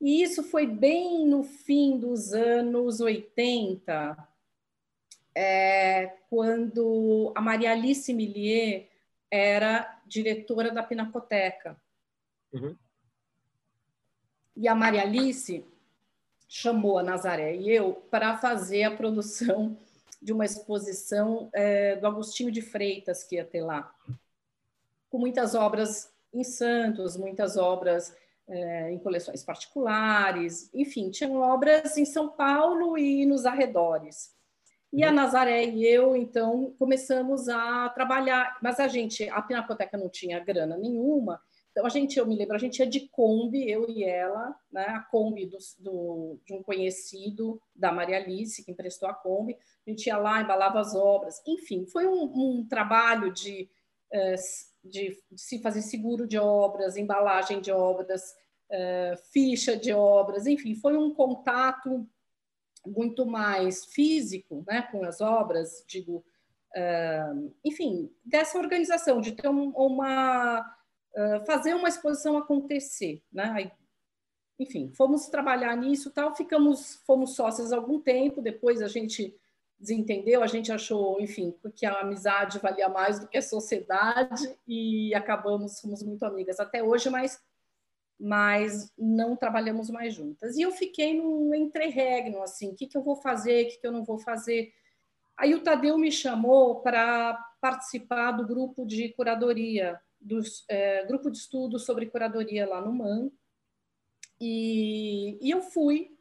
E 0.00 0.22
isso 0.22 0.42
foi 0.42 0.66
bem 0.66 1.26
no 1.26 1.42
fim 1.42 1.98
dos 1.98 2.32
anos 2.34 3.00
80, 3.00 4.16
é, 5.34 6.12
quando 6.28 7.32
a 7.34 7.40
Maria 7.40 7.72
Alice 7.72 8.12
Millier 8.12 8.88
era 9.30 10.00
diretora 10.06 10.70
da 10.70 10.82
Pinacoteca. 10.82 11.76
Uhum. 12.52 12.76
E 14.56 14.68
a 14.68 14.74
Maria 14.74 15.02
Alice 15.02 15.64
chamou 16.48 16.98
a 16.98 17.02
Nazaré 17.02 17.56
e 17.56 17.70
eu 17.70 17.94
para 18.10 18.36
fazer 18.36 18.84
a 18.84 18.96
produção 18.96 19.76
de 20.22 20.32
uma 20.32 20.44
exposição 20.44 21.50
é, 21.52 21.96
do 21.96 22.06
Agostinho 22.06 22.50
de 22.50 22.62
Freitas 22.62 23.24
que 23.24 23.36
ia 23.36 23.44
ter 23.44 23.62
lá, 23.62 23.92
com 25.10 25.18
muitas 25.18 25.54
obras 25.54 26.12
em 26.32 26.42
Santos, 26.42 27.16
muitas 27.16 27.56
obras 27.56 28.16
é, 28.48 28.90
em 28.92 28.98
coleções 28.98 29.42
particulares, 29.42 30.70
enfim, 30.72 31.10
tinham 31.10 31.40
obras 31.40 31.96
em 31.96 32.04
São 32.04 32.28
Paulo 32.28 32.96
e 32.96 33.26
nos 33.26 33.44
arredores. 33.44 34.34
E 34.94 35.04
a. 35.04 35.12
Nazaré 35.12 35.64
e 35.64 35.84
eu, 35.86 36.16
então, 36.16 36.74
começamos 36.78 37.48
a 37.48 37.88
trabalhar, 37.90 38.58
mas 38.62 38.78
a 38.80 38.88
gente, 38.88 39.28
a 39.28 39.40
Pinacoteca 39.42 39.96
não 39.96 40.08
tinha 40.08 40.40
grana 40.40 40.76
nenhuma, 40.76 41.40
então 41.70 41.84
a 41.84 41.88
gente, 41.88 42.18
eu 42.18 42.26
me 42.26 42.36
lembro, 42.36 42.54
a 42.54 42.58
gente 42.58 42.78
ia 42.78 42.86
de 42.86 43.08
Kombi, 43.08 43.68
eu 43.68 43.88
e 43.88 44.04
ela, 44.04 44.54
né, 44.70 44.84
a 44.86 45.00
Kombi 45.00 45.46
do, 45.46 45.58
do, 45.80 46.38
de 46.46 46.54
um 46.54 46.62
conhecido 46.62 47.60
da 47.74 47.90
Maria 47.90 48.18
Alice, 48.18 48.64
que 48.64 48.70
emprestou 48.70 49.08
a 49.08 49.14
Kombi, 49.14 49.56
a 49.86 49.90
gente 49.90 50.06
ia 50.06 50.16
lá, 50.16 50.40
embalava 50.40 50.78
as 50.78 50.94
obras, 50.94 51.42
enfim, 51.46 51.84
foi 51.86 52.06
um, 52.06 52.22
um 52.22 52.66
trabalho 52.68 53.32
de 53.32 53.68
eh, 54.12 54.36
de, 54.84 55.18
se 55.34 55.58
fazer 55.60 55.82
seguro 55.82 56.26
de 56.26 56.38
obras, 56.38 56.96
embalagem 56.96 57.60
de 57.60 57.72
obras, 57.72 58.34
uh, 58.70 59.16
ficha 59.32 59.76
de 59.76 59.92
obras, 59.92 60.46
enfim, 60.46 60.74
foi 60.74 60.96
um 60.96 61.14
contato 61.14 62.06
muito 62.86 63.26
mais 63.26 63.84
físico 63.86 64.64
né, 64.66 64.82
com 64.82 65.04
as 65.04 65.20
obras, 65.20 65.84
digo, 65.86 66.24
uh, 66.76 67.54
enfim, 67.64 68.10
dessa 68.24 68.58
organização, 68.58 69.20
de 69.20 69.32
ter 69.32 69.48
um, 69.48 69.70
uma, 69.70 70.60
uh, 70.60 71.46
fazer 71.46 71.74
uma 71.74 71.88
exposição 71.88 72.36
acontecer, 72.36 73.22
né? 73.32 73.70
enfim, 74.58 74.92
fomos 74.92 75.26
trabalhar 75.26 75.76
nisso, 75.76 76.10
tal, 76.10 76.34
ficamos, 76.34 77.02
fomos 77.06 77.34
sócios 77.34 77.72
algum 77.72 78.00
tempo, 78.00 78.40
depois 78.40 78.80
a 78.80 78.88
gente 78.88 79.36
desentendeu, 79.78 80.42
a 80.42 80.46
gente 80.46 80.70
achou, 80.70 81.20
enfim, 81.20 81.54
que 81.74 81.84
a 81.84 82.00
amizade 82.00 82.58
valia 82.58 82.88
mais 82.88 83.18
do 83.18 83.26
que 83.26 83.36
a 83.36 83.42
sociedade 83.42 84.56
e 84.66 85.12
acabamos, 85.14 85.78
somos 85.78 86.02
muito 86.02 86.24
amigas 86.24 86.60
até 86.60 86.82
hoje, 86.82 87.10
mas 87.10 87.40
mas 88.18 88.92
não 88.96 89.36
trabalhamos 89.36 89.90
mais 89.90 90.14
juntas. 90.14 90.56
E 90.56 90.62
eu 90.62 90.70
fiquei 90.70 91.14
num 91.14 91.54
entreregno, 91.54 92.42
assim, 92.42 92.70
o 92.70 92.74
que, 92.74 92.86
que 92.86 92.96
eu 92.96 93.02
vou 93.02 93.16
fazer, 93.16 93.64
o 93.64 93.68
que, 93.68 93.78
que 93.78 93.86
eu 93.86 93.92
não 93.92 94.04
vou 94.04 94.18
fazer. 94.18 94.72
Aí 95.36 95.54
o 95.54 95.62
Tadeu 95.62 95.98
me 95.98 96.12
chamou 96.12 96.80
para 96.80 97.34
participar 97.60 98.32
do 98.32 98.46
grupo 98.46 98.86
de 98.86 99.08
curadoria, 99.10 100.00
do 100.20 100.40
é, 100.68 101.04
grupo 101.06 101.30
de 101.30 101.38
estudo 101.38 101.78
sobre 101.78 102.06
curadoria 102.06 102.68
lá 102.68 102.80
no 102.80 102.92
MAN, 102.92 103.30
e, 104.40 105.38
e 105.40 105.50
eu 105.50 105.62
fui, 105.62 106.16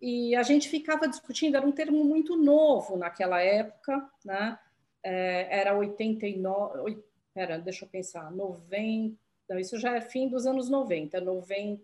e 0.00 0.34
a 0.34 0.42
gente 0.42 0.68
ficava 0.68 1.08
discutindo, 1.08 1.56
era 1.56 1.66
um 1.66 1.72
termo 1.72 2.04
muito 2.04 2.36
novo 2.36 2.96
naquela 2.96 3.40
época, 3.40 4.10
né? 4.24 4.58
É, 5.02 5.60
era 5.60 5.76
89, 5.76 7.02
era, 7.34 7.58
deixa 7.58 7.84
eu 7.84 7.88
pensar, 7.88 8.30
90, 8.30 9.16
isso 9.58 9.78
já 9.78 9.96
é 9.96 10.00
fim 10.00 10.28
dos 10.28 10.46
anos 10.46 10.68
90, 10.68 11.20
90 11.20 11.82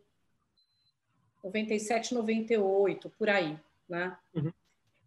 97, 1.44 2.14
98, 2.14 3.10
por 3.10 3.30
aí, 3.30 3.58
né? 3.88 4.18
Uhum. 4.34 4.52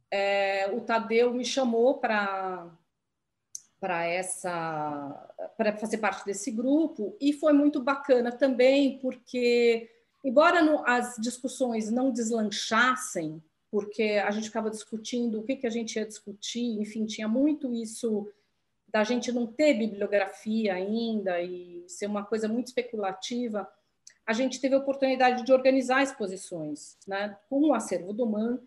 É, 0.10 0.70
o 0.74 0.82
Tadeu 0.82 1.34
me 1.34 1.46
chamou 1.46 1.98
para 1.98 2.70
para 3.80 4.06
essa 4.06 5.34
para 5.58 5.76
fazer 5.76 5.98
parte 5.98 6.24
desse 6.24 6.52
grupo 6.52 7.18
e 7.20 7.34
foi 7.34 7.52
muito 7.52 7.82
bacana 7.82 8.32
também 8.32 9.00
porque 9.00 9.90
Embora 10.24 10.62
no, 10.62 10.86
as 10.86 11.16
discussões 11.18 11.90
não 11.90 12.12
deslanchassem, 12.12 13.42
porque 13.72 14.22
a 14.24 14.30
gente 14.32 14.48
ficava 14.48 14.70
discutindo 14.70 15.40
o 15.40 15.44
que, 15.44 15.56
que 15.56 15.66
a 15.68 15.70
gente 15.70 15.96
ia 15.96 16.06
discutir, 16.06 16.80
enfim, 16.80 17.06
tinha 17.06 17.28
muito 17.28 17.74
isso 17.74 18.28
da 18.92 19.04
gente 19.04 19.32
não 19.32 19.48
ter 19.48 19.74
bibliografia 19.74 20.74
ainda 20.74 21.42
e 21.42 21.84
ser 21.88 22.08
uma 22.08 22.26
coisa 22.26 22.48
muito 22.48 22.68
especulativa, 22.68 23.68
a 24.26 24.34
gente 24.34 24.60
teve 24.60 24.76
a 24.76 24.80
oportunidade 24.80 25.44
de 25.44 25.54
organizar 25.54 26.04
exposições, 26.04 26.98
né, 27.08 27.38
com 27.50 27.70
o 27.70 27.74
acervo 27.74 28.14
do 28.14 28.26
MAN, 28.26 28.60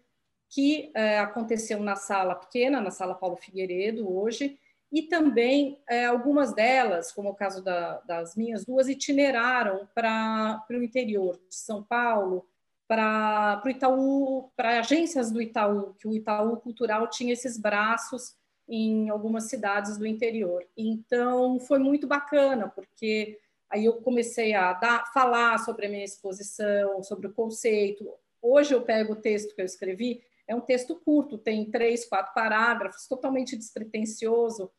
que 0.49 0.91
é, 0.95 1.19
aconteceu 1.19 1.81
na 1.81 1.97
sala 1.97 2.35
pequena, 2.35 2.81
na 2.81 2.91
sala 2.91 3.15
Paulo 3.15 3.37
Figueiredo, 3.37 4.11
hoje, 4.11 4.59
e 4.93 5.03
também 5.03 5.83
é, 5.89 6.07
algumas 6.07 6.55
delas, 6.55 7.11
como 7.11 7.31
o 7.31 7.35
caso 7.35 7.63
da, 7.63 7.99
das 8.01 8.37
minhas 8.37 8.65
duas, 8.65 8.89
itineraram 8.89 9.89
para 9.95 10.65
o 10.71 10.83
interior 10.83 11.41
de 11.49 11.57
São 11.57 11.83
Paulo, 11.83 12.47
para 12.87 13.63
o 13.65 13.69
Itaú, 13.69 14.51
para 14.57 14.79
agências 14.79 15.31
do 15.31 15.43
Itaú, 15.43 15.95
que 15.95 16.07
o 16.07 16.15
Itaú 16.15 16.57
Cultural 16.59 17.09
tinha 17.09 17.33
esses 17.33 17.59
braços 17.59 18.37
em 18.69 19.09
algumas 19.09 19.45
cidades 19.45 19.97
do 19.99 20.07
interior. 20.07 20.67
Então 20.77 21.61
foi 21.61 21.79
muito 21.79 22.07
bacana, 22.07 22.69
porque 22.69 23.39
aí 23.69 23.85
eu 23.85 23.95
comecei 23.95 24.55
a 24.55 24.73
dar, 24.73 25.13
falar 25.13 25.59
sobre 25.59 25.87
a 25.87 25.89
minha 25.89 26.05
exposição, 26.05 27.03
sobre 27.03 27.27
o 27.27 27.33
conceito. 27.33 28.09
Hoje 28.41 28.75
eu 28.75 28.83
pego 28.83 29.15
o 29.15 29.21
texto 29.21 29.55
que 29.55 29.61
eu 29.61 29.67
escrevi, 29.67 30.23
é 30.47 30.55
um 30.55 30.61
texto 30.61 30.97
curto, 30.97 31.39
tem 31.39 31.71
três, 31.71 32.05
quatro 32.05 32.35
parágrafos, 32.35 33.07
totalmente 33.07 33.57
despretensioso, 33.57 34.71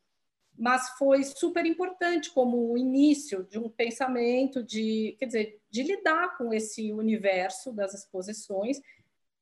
mas 0.58 0.90
foi 0.90 1.22
super 1.22 1.66
importante 1.66 2.30
como 2.30 2.72
o 2.72 2.78
início 2.78 3.44
de 3.44 3.58
um 3.58 3.68
pensamento 3.68 4.62
de, 4.62 5.16
quer 5.18 5.26
dizer, 5.26 5.60
de 5.70 5.82
lidar 5.82 6.38
com 6.38 6.52
esse 6.52 6.92
universo 6.92 7.72
das 7.72 7.92
exposições 7.92 8.80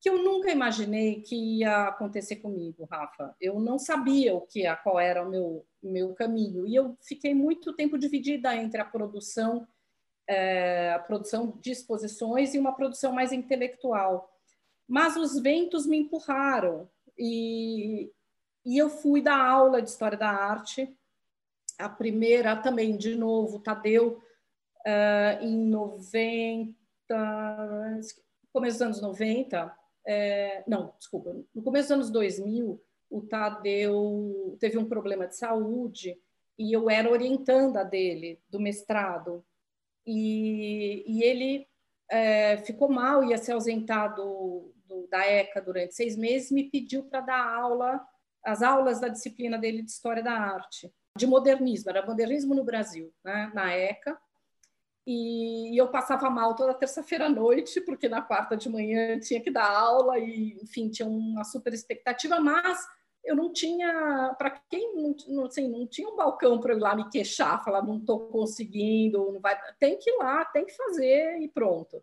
que 0.04 0.10
eu 0.10 0.22
nunca 0.22 0.50
imaginei 0.50 1.22
que 1.22 1.34
ia 1.34 1.88
acontecer 1.88 2.36
comigo, 2.36 2.84
Rafa. 2.84 3.34
Eu 3.40 3.58
não 3.58 3.78
sabia 3.78 4.34
o 4.34 4.42
que, 4.42 4.62
qual 4.82 5.00
era 5.00 5.26
o 5.26 5.30
meu, 5.30 5.66
meu 5.82 6.12
caminho 6.12 6.66
e 6.66 6.74
eu 6.74 6.94
fiquei 7.00 7.34
muito 7.34 7.72
tempo 7.72 7.96
dividida 7.96 8.54
entre 8.54 8.82
a 8.82 8.84
produção, 8.84 9.66
é, 10.28 10.92
a 10.92 10.98
produção 10.98 11.58
de 11.58 11.70
exposições 11.70 12.52
e 12.52 12.58
uma 12.58 12.74
produção 12.74 13.14
mais 13.14 13.32
intelectual. 13.32 14.30
Mas 14.86 15.16
os 15.16 15.40
ventos 15.40 15.86
me 15.86 15.96
empurraram 15.96 16.86
e, 17.18 18.12
e 18.62 18.76
eu 18.76 18.90
fui 18.90 19.22
dar 19.22 19.40
aula 19.40 19.80
de 19.80 19.88
história 19.88 20.18
da 20.18 20.28
arte 20.28 20.94
a 21.78 21.88
primeira 21.88 22.54
também, 22.54 22.94
de 22.94 23.16
novo, 23.16 23.58
Tadeu, 23.58 24.22
uh, 24.86 25.42
em 25.42 25.56
90, 25.66 26.74
começo 28.52 28.78
dos 28.78 28.82
anos 28.82 29.00
90, 29.00 29.83
é, 30.06 30.62
não, 30.66 30.94
desculpa, 30.98 31.34
no 31.54 31.62
começo 31.62 31.88
dos 31.88 31.92
anos 31.92 32.10
2000, 32.10 32.82
o 33.10 33.22
Tadeu 33.22 34.56
teve 34.60 34.76
um 34.78 34.88
problema 34.88 35.26
de 35.26 35.36
saúde 35.36 36.18
e 36.58 36.72
eu 36.72 36.90
era 36.90 37.10
orientanda 37.10 37.84
dele, 37.84 38.40
do 38.48 38.60
mestrado. 38.60 39.44
E, 40.06 41.04
e 41.06 41.22
ele 41.22 41.66
é, 42.10 42.58
ficou 42.58 42.88
mal, 42.88 43.24
ia 43.24 43.38
se 43.38 43.50
ausentar 43.50 44.14
do, 44.14 44.72
do, 44.86 45.06
da 45.08 45.26
ECA 45.26 45.60
durante 45.60 45.94
seis 45.94 46.16
meses, 46.16 46.50
me 46.50 46.64
pediu 46.70 47.04
para 47.04 47.20
dar 47.20 47.54
aula, 47.54 48.04
as 48.44 48.62
aulas 48.62 49.00
da 49.00 49.08
disciplina 49.08 49.58
dele 49.58 49.82
de 49.82 49.90
História 49.90 50.22
da 50.22 50.32
Arte 50.32 50.92
de 51.16 51.26
modernismo, 51.26 51.90
era 51.90 52.04
modernismo 52.04 52.54
no 52.54 52.64
Brasil, 52.64 53.12
né, 53.24 53.50
na 53.54 53.72
ECA, 53.72 54.18
e 55.06 55.78
eu 55.78 55.88
passava 55.88 56.30
mal 56.30 56.54
toda 56.54 56.74
terça-feira 56.74 57.26
à 57.26 57.28
noite, 57.28 57.80
porque 57.82 58.08
na 58.08 58.22
quarta 58.22 58.56
de 58.56 58.68
manhã 58.68 59.18
tinha 59.20 59.40
que 59.40 59.50
dar 59.50 59.70
aula 59.70 60.18
e, 60.18 60.58
enfim, 60.62 60.88
tinha 60.88 61.08
uma 61.08 61.44
super 61.44 61.74
expectativa, 61.74 62.40
mas 62.40 62.78
eu 63.24 63.34
não 63.36 63.52
tinha, 63.52 64.34
para 64.38 64.50
quem 64.70 64.94
não, 65.28 65.44
assim, 65.46 65.68
não 65.68 65.86
tinha 65.86 66.08
um 66.08 66.16
balcão 66.16 66.60
para 66.60 66.72
eu 66.72 66.78
ir 66.78 66.80
lá 66.80 66.94
me 66.94 67.08
queixar, 67.10 67.62
falar 67.64 67.82
não 67.82 67.98
estou 67.98 68.28
conseguindo, 68.28 69.32
não 69.32 69.40
vai, 69.40 69.58
tem 69.78 69.98
que 69.98 70.10
ir 70.10 70.16
lá, 70.16 70.44
tem 70.44 70.64
que 70.64 70.76
fazer 70.76 71.38
e 71.40 71.48
pronto. 71.48 72.02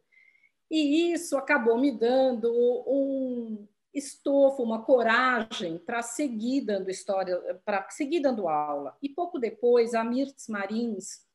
E 0.70 1.12
isso 1.12 1.38
acabou 1.38 1.78
me 1.78 1.92
dando 1.92 2.50
um, 2.88 3.68
estofo, 3.94 4.64
uma 4.64 4.84
coragem 4.84 5.78
para 5.78 6.02
seguir 6.02 6.62
dando 6.62 6.90
história, 6.90 7.38
para 7.66 7.90
seguir 7.90 8.22
dando 8.22 8.48
aula. 8.48 8.96
E 9.02 9.10
pouco 9.10 9.38
depois, 9.38 9.94
a 9.94 10.04
Mirtz 10.04 10.48
Marins, 10.48 11.26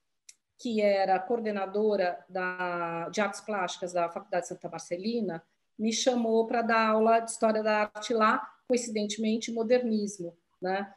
que 0.59 0.81
era 0.81 1.19
coordenadora 1.19 2.25
da, 2.29 3.09
de 3.09 3.21
artes 3.21 3.41
plásticas 3.41 3.93
da 3.93 4.09
Faculdade 4.09 4.49
Santa 4.49 4.69
Marcelina, 4.69 5.43
me 5.79 5.93
chamou 5.93 6.47
para 6.47 6.63
dar 6.63 6.89
aula 6.89 7.21
de 7.21 7.31
história 7.31 7.63
da 7.63 7.91
arte 7.95 8.15
lá, 8.15 8.41
coincidentemente 8.67 9.53
modernismo, 9.53 10.37
né? 10.61 10.93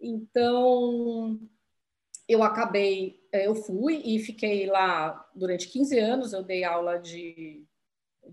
Então, 0.00 1.38
eu 2.26 2.42
acabei, 2.42 3.20
eu 3.32 3.54
fui 3.54 4.02
e 4.04 4.18
fiquei 4.18 4.66
lá 4.66 5.28
durante 5.34 5.68
15 5.68 5.98
anos, 5.98 6.32
eu 6.32 6.42
dei 6.42 6.64
aula 6.64 6.98
de 6.98 7.66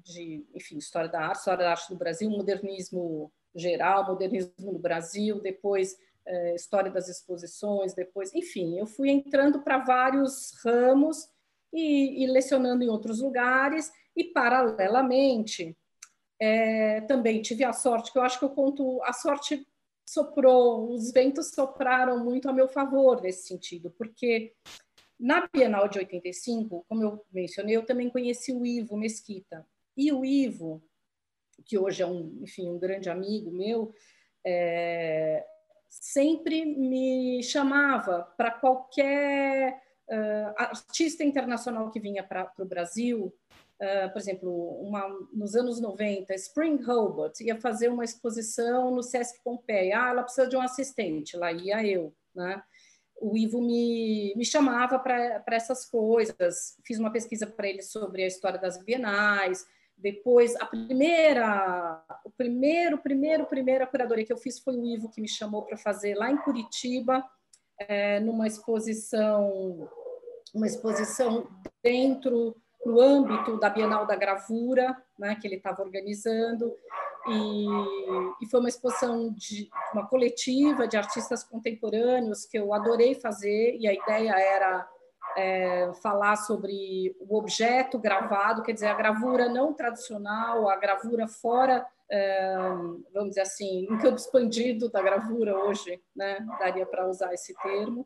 de, 0.04 0.46
enfim, 0.54 0.78
história 0.78 1.10
da 1.10 1.22
arte, 1.22 1.40
história 1.40 1.66
da 1.66 1.72
arte 1.72 1.90
do 1.90 1.98
Brasil, 1.98 2.30
modernismo 2.30 3.32
geral, 3.56 4.06
modernismo 4.06 4.72
no 4.72 4.80
Brasil, 4.80 5.40
depois 5.42 5.98
é, 6.26 6.56
história 6.56 6.92
das 6.92 7.08
exposições, 7.08 7.94
depois, 7.94 8.34
enfim, 8.34 8.78
eu 8.78 8.86
fui 8.86 9.10
entrando 9.10 9.62
para 9.62 9.80
vários 9.80 10.54
ramos 10.64 11.28
e, 11.74 12.24
e, 12.24 12.28
lecionando 12.28 12.84
em 12.84 12.90
outros 12.90 13.20
lugares 13.20 13.92
e 14.16 14.24
paralelamente 14.24 15.78
é, 16.40 17.02
também 17.02 17.42
tive 17.42 17.64
a 17.64 17.74
sorte 17.74 18.12
que 18.12 18.18
eu 18.18 18.24
acho 18.24 18.40
que 18.40 18.46
eu 18.46 18.50
conto 18.50 19.02
a 19.04 19.14
sorte 19.14 19.66
soprou, 20.06 20.92
os 20.92 21.12
ventos 21.12 21.52
sopraram 21.52 22.24
muito 22.24 22.50
a 22.50 22.54
meu 22.54 22.68
favor 22.68 23.22
nesse 23.22 23.48
sentido, 23.48 23.92
porque 23.92 24.54
na 25.20 25.48
Bienal 25.54 25.88
de 25.88 26.00
85, 26.00 26.86
como 26.88 27.04
eu 27.04 27.26
mencionei, 27.32 27.76
eu 27.76 27.86
também 27.86 28.10
conheci 28.10 28.52
o 28.52 28.66
Ivo 28.66 28.98
Mesquita, 28.98 29.68
e 29.96 30.12
o 30.12 30.26
Ivo, 30.26 30.82
que 31.66 31.78
hoje 31.78 32.02
é 32.02 32.08
um, 32.08 32.40
enfim, 32.42 32.70
um 32.70 32.80
grande 32.80 33.10
amigo 33.10 33.52
meu, 33.52 33.94
é, 34.44 35.46
sempre 35.90 36.66
me 36.66 37.42
chamava 37.44 38.32
para 38.38 38.52
qualquer 38.52 39.82
uh, 40.08 40.54
artista 40.56 41.24
internacional 41.24 41.90
que 41.90 42.00
vinha 42.00 42.24
para 42.24 42.52
o 42.60 42.66
Brasil, 42.66 43.34
uh, 43.82 44.12
por 44.12 44.20
exemplo, 44.20 44.52
uma, 44.82 45.08
nos 45.34 45.56
anos 45.56 45.82
90, 45.82 46.34
Spring 46.36 46.80
Hobart 46.88 47.40
ia 47.42 47.60
fazer 47.60 47.90
uma 47.90 48.06
exposição 48.06 48.92
no 48.92 49.02
Sesc 49.02 49.42
Pompeia. 49.44 50.04
Ah, 50.04 50.10
ela 50.10 50.24
precisa 50.24 50.48
de 50.48 50.56
um 50.56 50.62
assistente, 50.62 51.36
lá 51.36 51.52
ia 51.52 51.86
eu, 51.86 52.14
né? 52.36 52.62
O 53.22 53.36
Ivo 53.36 53.62
me, 53.62 54.34
me 54.38 54.46
chamava 54.46 54.98
para 54.98 55.44
essas 55.48 55.86
coisas. 55.86 56.78
Fiz 56.86 56.98
uma 57.00 57.12
pesquisa 57.12 57.46
para 57.46 57.68
ele 57.68 57.82
sobre 57.82 58.24
a 58.24 58.28
história 58.28 58.58
das 58.58 58.82
bienais, 58.82 59.68
Depois, 60.02 60.56
a 60.56 60.66
primeira, 60.66 62.02
o 62.24 62.30
primeiro, 62.32 62.98
primeiro, 62.98 63.46
primeira 63.46 63.86
curadoria 63.86 64.26
que 64.26 64.32
eu 64.32 64.38
fiz 64.38 64.58
foi 64.60 64.76
o 64.76 64.86
Ivo 64.86 65.10
que 65.10 65.20
me 65.20 65.28
chamou 65.28 65.64
para 65.64 65.76
fazer 65.76 66.16
lá 66.16 66.32
em 66.32 66.38
Curitiba, 66.38 67.24
é, 67.78 68.20
numa 68.22 68.48
exposição, 68.48 69.90
uma 70.54 70.66
exposição 70.66 71.48
dentro, 71.84 72.56
no 72.86 73.00
âmbito 73.02 73.60
da 73.60 73.70
Bienal 73.70 74.08
da 74.08 74.16
Gravura, 74.16 74.96
né, 75.18 75.36
que 75.36 75.46
ele 75.46 75.56
estava 75.56 75.82
organizando, 75.82 76.74
e, 77.28 77.66
e, 78.42 78.50
foi 78.50 78.62
uma 78.62 78.70
exposição 78.70 79.34
de 79.34 79.70
uma 79.94 80.08
coletiva 80.08 80.88
de 80.88 80.96
artistas 80.96 81.44
contemporâneos 81.44 82.46
que 82.46 82.58
eu 82.58 82.74
adorei 82.74 83.16
fazer, 83.16 83.76
e 83.78 83.86
a 83.86 83.94
ideia 83.94 84.32
era 84.32 84.88
é, 85.40 85.94
falar 86.02 86.36
sobre 86.36 87.16
o 87.20 87.38
objeto 87.38 87.98
gravado, 87.98 88.62
quer 88.62 88.74
dizer, 88.74 88.88
a 88.88 88.94
gravura 88.94 89.48
não 89.48 89.74
tradicional, 89.74 90.70
a 90.70 90.76
gravura 90.76 91.28
fora, 91.28 91.86
é, 92.12 92.58
vamos 93.14 93.30
dizer 93.30 93.42
assim, 93.42 93.86
em 93.90 93.98
campo 93.98 94.18
expandido 94.18 94.90
da 94.90 95.02
gravura 95.02 95.58
hoje, 95.58 96.02
né? 96.14 96.46
daria 96.60 96.86
para 96.86 97.08
usar 97.08 97.34
esse 97.34 97.54
termo. 97.62 98.06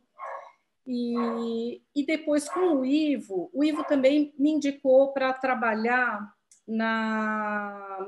E, 0.85 1.81
e 1.95 2.05
depois 2.05 2.47
com 2.47 2.77
o 2.77 2.85
Ivo, 2.85 3.49
o 3.53 3.63
Ivo 3.63 3.83
também 3.85 4.33
me 4.37 4.51
indicou 4.51 5.13
para 5.13 5.33
trabalhar 5.33 6.31
na, 6.67 8.05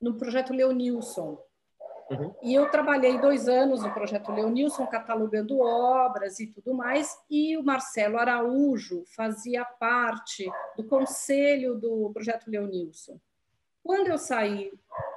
no 0.00 0.14
projeto 0.14 0.52
Leonilson, 0.52 1.38
Uhum. 2.10 2.34
E 2.42 2.54
eu 2.54 2.70
trabalhei 2.70 3.18
dois 3.18 3.48
anos 3.48 3.82
no 3.82 3.92
projeto 3.92 4.32
Leonilson, 4.32 4.86
catalogando 4.86 5.60
obras 5.60 6.40
e 6.40 6.46
tudo 6.46 6.72
mais, 6.74 7.18
e 7.30 7.56
o 7.56 7.62
Marcelo 7.62 8.18
Araújo 8.18 9.04
fazia 9.14 9.64
parte 9.64 10.50
do 10.76 10.84
conselho 10.84 11.74
do 11.74 12.10
projeto 12.12 12.50
Leonilson. 12.50 13.20
Quando 13.82 14.08
eu 14.08 14.18
saí 14.18 14.72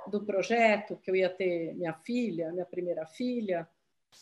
do 0.08 0.24
projeto, 0.24 0.98
que 0.98 1.10
eu 1.10 1.16
ia 1.16 1.30
ter 1.30 1.74
minha 1.76 1.94
filha, 1.94 2.52
minha 2.52 2.66
primeira 2.66 3.06
filha, 3.06 3.68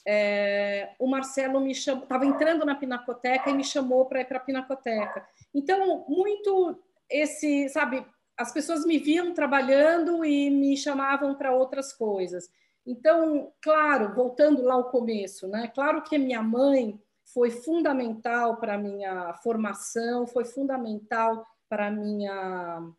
é, 0.05 0.91
o 0.99 1.07
Marcelo 1.07 1.59
me 1.59 1.73
chamou, 1.73 2.03
estava 2.03 2.25
entrando 2.25 2.65
na 2.65 2.75
Pinacoteca 2.75 3.49
e 3.49 3.53
me 3.53 3.63
chamou 3.63 4.05
para 4.05 4.21
ir 4.21 4.25
para 4.25 4.37
a 4.37 4.41
Pinacoteca. 4.41 5.27
Então, 5.53 6.05
muito 6.07 6.79
esse, 7.09 7.67
sabe, 7.69 8.05
as 8.39 8.53
pessoas 8.53 8.85
me 8.85 8.97
viam 8.97 9.33
trabalhando 9.33 10.23
e 10.23 10.49
me 10.49 10.77
chamavam 10.77 11.35
para 11.35 11.53
outras 11.53 11.91
coisas. 11.91 12.49
Então, 12.87 13.51
claro, 13.61 14.15
voltando 14.15 14.63
lá 14.63 14.75
ao 14.75 14.89
começo, 14.89 15.45
né? 15.49 15.69
Claro 15.75 16.01
que 16.01 16.17
minha 16.17 16.41
mãe 16.41 16.97
foi 17.33 17.51
fundamental 17.51 18.55
para 18.55 18.75
a 18.75 18.77
minha 18.77 19.33
formação, 19.43 20.25
foi 20.25 20.45
fundamental 20.45 21.45
para 21.67 21.91
minha 21.91 22.89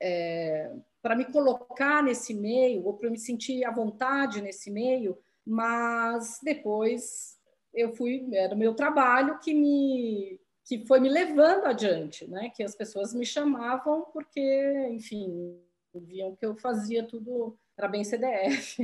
é, 0.00 0.74
para 1.02 1.14
me 1.14 1.26
colocar 1.26 2.02
nesse 2.02 2.32
meio 2.32 2.86
ou 2.86 2.94
para 2.94 3.10
me 3.10 3.18
sentir 3.18 3.66
à 3.66 3.70
vontade 3.70 4.40
nesse 4.40 4.70
meio, 4.70 5.18
mas 5.46 6.40
depois 6.42 7.38
eu 7.74 7.92
fui 7.92 8.26
era 8.32 8.54
o 8.54 8.58
meu 8.58 8.74
trabalho 8.74 9.38
que 9.40 9.52
me 9.52 10.40
que 10.64 10.86
foi 10.86 10.98
me 10.98 11.08
levando 11.08 11.66
adiante, 11.66 12.26
né? 12.26 12.50
Que 12.50 12.62
as 12.62 12.74
pessoas 12.74 13.12
me 13.12 13.26
chamavam 13.26 14.06
porque, 14.12 14.88
enfim, 14.90 15.60
viam 15.94 16.34
que 16.34 16.44
eu 16.44 16.56
fazia 16.56 17.06
tudo 17.06 17.56
para 17.76 17.88
bem 17.88 18.02
CDF. 18.02 18.78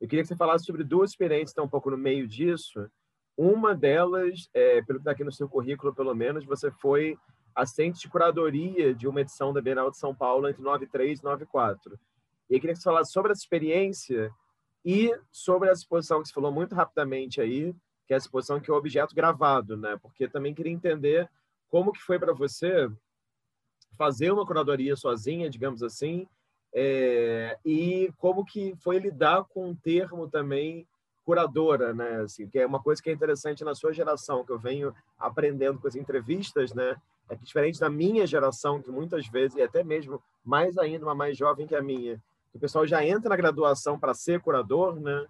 eu 0.00 0.08
queria 0.08 0.22
que 0.22 0.28
você 0.28 0.36
falasse 0.36 0.64
sobre 0.64 0.82
duas 0.82 1.10
experiências 1.10 1.50
que 1.50 1.52
estão 1.52 1.66
um 1.66 1.70
pouco 1.70 1.90
no 1.90 1.98
meio 1.98 2.26
disso. 2.26 2.90
Uma 3.36 3.74
delas, 3.74 4.48
é, 4.54 4.80
pelo 4.82 4.98
que 4.98 5.02
está 5.02 5.10
aqui 5.10 5.22
no 5.22 5.32
seu 5.32 5.48
currículo, 5.48 5.94
pelo 5.94 6.14
menos, 6.14 6.46
você 6.46 6.70
foi 6.70 7.18
assistente 7.54 8.00
de 8.00 8.08
curadoria 8.08 8.94
de 8.94 9.06
uma 9.06 9.20
edição 9.20 9.52
da 9.52 9.60
Bienal 9.60 9.90
de 9.90 9.98
São 9.98 10.14
Paulo 10.14 10.48
entre 10.48 10.62
93 10.62 11.20
e 11.20 11.24
94. 11.24 11.98
E 12.48 12.54
eu 12.54 12.60
queria 12.60 12.74
que 12.74 12.80
você 12.80 12.84
falasse 12.84 13.12
sobre 13.12 13.32
essa 13.32 13.42
experiência 13.42 14.30
e 14.84 15.10
sobre 15.30 15.68
a 15.68 15.72
exposição 15.72 16.22
que 16.22 16.28
você 16.28 16.34
falou 16.34 16.52
muito 16.52 16.74
rapidamente 16.74 17.40
aí, 17.40 17.74
que 18.06 18.12
é 18.12 18.16
a 18.16 18.18
exposição 18.18 18.60
que 18.60 18.70
é 18.70 18.74
o 18.74 18.76
objeto 18.76 19.14
gravado, 19.14 19.76
né? 19.76 19.98
Porque 20.00 20.28
também 20.28 20.54
queria 20.54 20.72
entender 20.72 21.28
como 21.68 21.92
que 21.92 22.00
foi 22.00 22.18
para 22.18 22.32
você 22.32 22.90
fazer 23.96 24.30
uma 24.30 24.46
curadoria 24.46 24.94
sozinha, 24.94 25.50
digamos 25.50 25.82
assim, 25.82 26.28
é, 26.72 27.58
e 27.64 28.12
como 28.18 28.44
que 28.44 28.74
foi 28.76 28.98
lidar 28.98 29.44
com 29.44 29.70
o 29.70 29.76
termo 29.76 30.28
também 30.28 30.86
curadora, 31.24 31.92
né? 31.92 32.20
Assim, 32.20 32.46
que 32.46 32.58
é 32.58 32.66
uma 32.66 32.80
coisa 32.80 33.02
que 33.02 33.10
é 33.10 33.12
interessante 33.12 33.64
na 33.64 33.74
sua 33.74 33.92
geração, 33.92 34.44
que 34.44 34.52
eu 34.52 34.58
venho 34.58 34.94
aprendendo 35.18 35.80
com 35.80 35.88
as 35.88 35.96
entrevistas, 35.96 36.72
né? 36.72 36.96
É 37.28 37.34
que 37.34 37.44
diferente 37.44 37.80
da 37.80 37.90
minha 37.90 38.24
geração, 38.26 38.80
que 38.80 38.90
muitas 38.90 39.26
vezes, 39.26 39.56
e 39.56 39.62
até 39.62 39.82
mesmo 39.82 40.22
mais 40.44 40.78
ainda, 40.78 41.04
uma 41.04 41.14
mais 41.14 41.36
jovem 41.36 41.66
que 41.66 41.74
a 41.74 41.82
minha, 41.82 42.22
o 42.54 42.58
pessoal 42.58 42.86
já 42.86 43.04
entra 43.04 43.28
na 43.28 43.36
graduação 43.36 43.98
para 43.98 44.14
ser 44.14 44.40
curador, 44.40 45.00
né? 45.00 45.26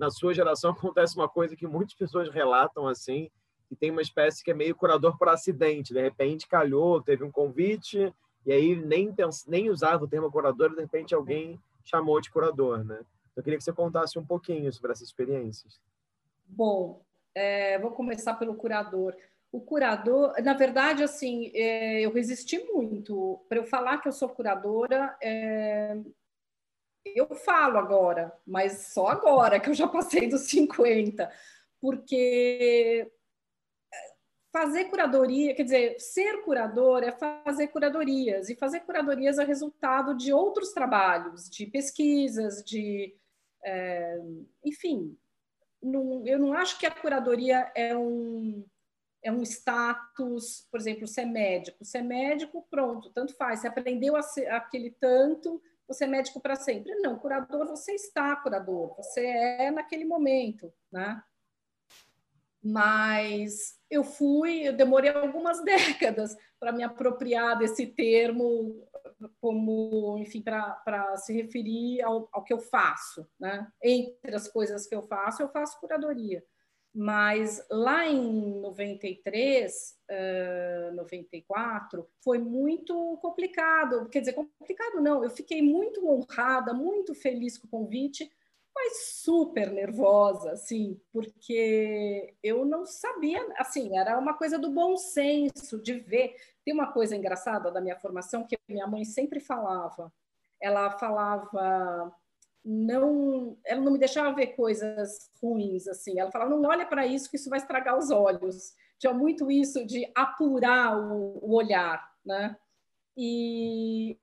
Na 0.00 0.10
sua 0.10 0.32
geração 0.32 0.70
acontece 0.72 1.14
uma 1.14 1.28
coisa 1.28 1.54
que 1.54 1.66
muitas 1.66 1.94
pessoas 1.94 2.30
relatam 2.30 2.88
assim, 2.88 3.30
que 3.68 3.76
tem 3.76 3.90
uma 3.90 4.02
espécie 4.02 4.42
que 4.42 4.50
é 4.50 4.54
meio 4.54 4.74
curador 4.74 5.16
por 5.16 5.28
acidente. 5.28 5.92
De 5.92 6.00
repente 6.00 6.48
calhou, 6.48 7.02
teve 7.02 7.22
um 7.22 7.30
convite 7.30 8.12
e 8.44 8.52
aí 8.52 8.74
nem 8.74 9.14
nem 9.46 9.68
usava 9.68 10.04
o 10.04 10.08
termo 10.08 10.32
curador, 10.32 10.70
de 10.70 10.80
repente 10.80 11.14
alguém 11.14 11.60
chamou 11.84 12.20
de 12.20 12.30
curador, 12.30 12.82
né? 12.82 13.00
Eu 13.36 13.42
queria 13.42 13.58
que 13.58 13.64
você 13.64 13.72
contasse 13.72 14.18
um 14.18 14.24
pouquinho 14.24 14.72
sobre 14.72 14.92
essas 14.92 15.06
experiências. 15.06 15.80
Bom, 16.46 17.02
é, 17.34 17.78
vou 17.78 17.90
começar 17.92 18.34
pelo 18.34 18.54
curador. 18.54 19.14
O 19.52 19.60
curador, 19.60 20.34
na 20.42 20.54
verdade, 20.54 21.02
assim, 21.02 21.50
é, 21.54 22.00
eu 22.00 22.12
resisti 22.12 22.58
muito 22.72 23.40
para 23.48 23.58
eu 23.58 23.64
falar 23.64 23.98
que 23.98 24.08
eu 24.08 24.12
sou 24.12 24.28
curadora. 24.28 25.16
É, 25.22 25.96
eu 27.04 27.34
falo 27.34 27.78
agora, 27.78 28.32
mas 28.46 28.92
só 28.92 29.08
agora 29.08 29.58
que 29.58 29.70
eu 29.70 29.74
já 29.74 29.88
passei 29.88 30.28
dos 30.28 30.42
50, 30.42 31.30
porque 31.80 33.10
fazer 34.52 34.86
curadoria, 34.86 35.54
quer 35.54 35.62
dizer, 35.62 36.00
ser 36.00 36.42
curador 36.42 37.02
é 37.02 37.12
fazer 37.12 37.68
curadorias, 37.68 38.48
e 38.48 38.56
fazer 38.56 38.80
curadorias 38.80 39.38
é 39.38 39.44
resultado 39.44 40.14
de 40.16 40.32
outros 40.32 40.72
trabalhos, 40.72 41.48
de 41.48 41.66
pesquisas, 41.66 42.62
de. 42.64 43.16
É, 43.64 44.18
enfim, 44.64 45.16
não, 45.82 46.26
eu 46.26 46.38
não 46.38 46.52
acho 46.52 46.78
que 46.78 46.86
a 46.86 46.90
curadoria 46.90 47.70
é 47.74 47.96
um, 47.96 48.64
é 49.22 49.30
um 49.30 49.42
status, 49.42 50.66
por 50.70 50.80
exemplo, 50.80 51.06
ser 51.06 51.26
médico. 51.26 51.84
Ser 51.84 52.02
médico, 52.02 52.66
pronto, 52.70 53.10
tanto 53.10 53.34
faz. 53.36 53.60
Você 53.60 53.68
aprendeu 53.68 54.16
a 54.16 54.22
ser, 54.22 54.48
aquele 54.48 54.90
tanto, 54.90 55.62
você 55.90 56.04
é 56.04 56.06
médico 56.06 56.40
para 56.40 56.54
sempre. 56.54 56.94
Não, 57.00 57.18
curador, 57.18 57.66
você 57.66 57.92
está 57.92 58.36
curador, 58.36 58.94
você 58.96 59.26
é 59.26 59.70
naquele 59.72 60.04
momento, 60.04 60.72
né? 60.90 61.20
Mas 62.62 63.76
eu 63.90 64.04
fui, 64.04 64.68
eu 64.68 64.72
demorei 64.72 65.10
algumas 65.10 65.62
décadas 65.64 66.36
para 66.60 66.70
me 66.70 66.84
apropriar 66.84 67.58
desse 67.58 67.86
termo 67.86 68.86
como, 69.40 70.16
enfim, 70.18 70.40
para 70.40 71.16
se 71.16 71.32
referir 71.32 72.02
ao, 72.02 72.28
ao 72.32 72.44
que 72.44 72.52
eu 72.52 72.60
faço, 72.60 73.28
né? 73.38 73.66
Entre 73.82 74.34
as 74.34 74.46
coisas 74.46 74.86
que 74.86 74.94
eu 74.94 75.02
faço, 75.02 75.42
eu 75.42 75.48
faço 75.48 75.80
curadoria. 75.80 76.44
Mas 76.92 77.64
lá 77.70 78.06
em 78.08 78.60
93, 78.60 79.96
uh, 80.90 80.94
94, 80.96 82.08
foi 82.22 82.38
muito 82.38 83.16
complicado. 83.22 84.08
Quer 84.08 84.20
dizer, 84.20 84.32
complicado 84.32 85.00
não, 85.00 85.22
eu 85.22 85.30
fiquei 85.30 85.62
muito 85.62 86.04
honrada, 86.06 86.74
muito 86.74 87.14
feliz 87.14 87.56
com 87.56 87.68
o 87.68 87.70
convite, 87.70 88.28
mas 88.74 89.14
super 89.14 89.70
nervosa, 89.70 90.52
assim, 90.52 91.00
porque 91.12 92.34
eu 92.42 92.64
não 92.64 92.84
sabia, 92.86 93.40
assim, 93.56 93.96
era 93.96 94.18
uma 94.18 94.34
coisa 94.34 94.58
do 94.58 94.70
bom 94.70 94.96
senso, 94.96 95.80
de 95.80 95.94
ver. 95.94 96.34
Tem 96.64 96.74
uma 96.74 96.92
coisa 96.92 97.14
engraçada 97.16 97.70
da 97.70 97.80
minha 97.80 97.96
formação 97.96 98.46
que 98.46 98.58
minha 98.68 98.86
mãe 98.86 99.04
sempre 99.04 99.38
falava. 99.38 100.12
Ela 100.60 100.90
falava 100.98 102.12
não, 102.64 103.56
ela 103.64 103.80
não 103.80 103.92
me 103.92 103.98
deixava 103.98 104.34
ver 104.34 104.48
coisas 104.48 105.30
ruins 105.42 105.88
assim. 105.88 106.18
Ela 106.18 106.30
falava: 106.30 106.50
"Não 106.50 106.68
olha 106.68 106.86
para 106.86 107.06
isso 107.06 107.30
que 107.30 107.36
isso 107.36 107.50
vai 107.50 107.58
estragar 107.58 107.98
os 107.98 108.10
olhos". 108.10 108.74
Tinha 108.98 109.14
muito 109.14 109.50
isso 109.50 109.84
de 109.86 110.10
apurar 110.14 110.98
o, 110.98 111.38
o 111.42 111.54
olhar, 111.54 112.06
né? 112.24 112.56
E, 113.16 114.18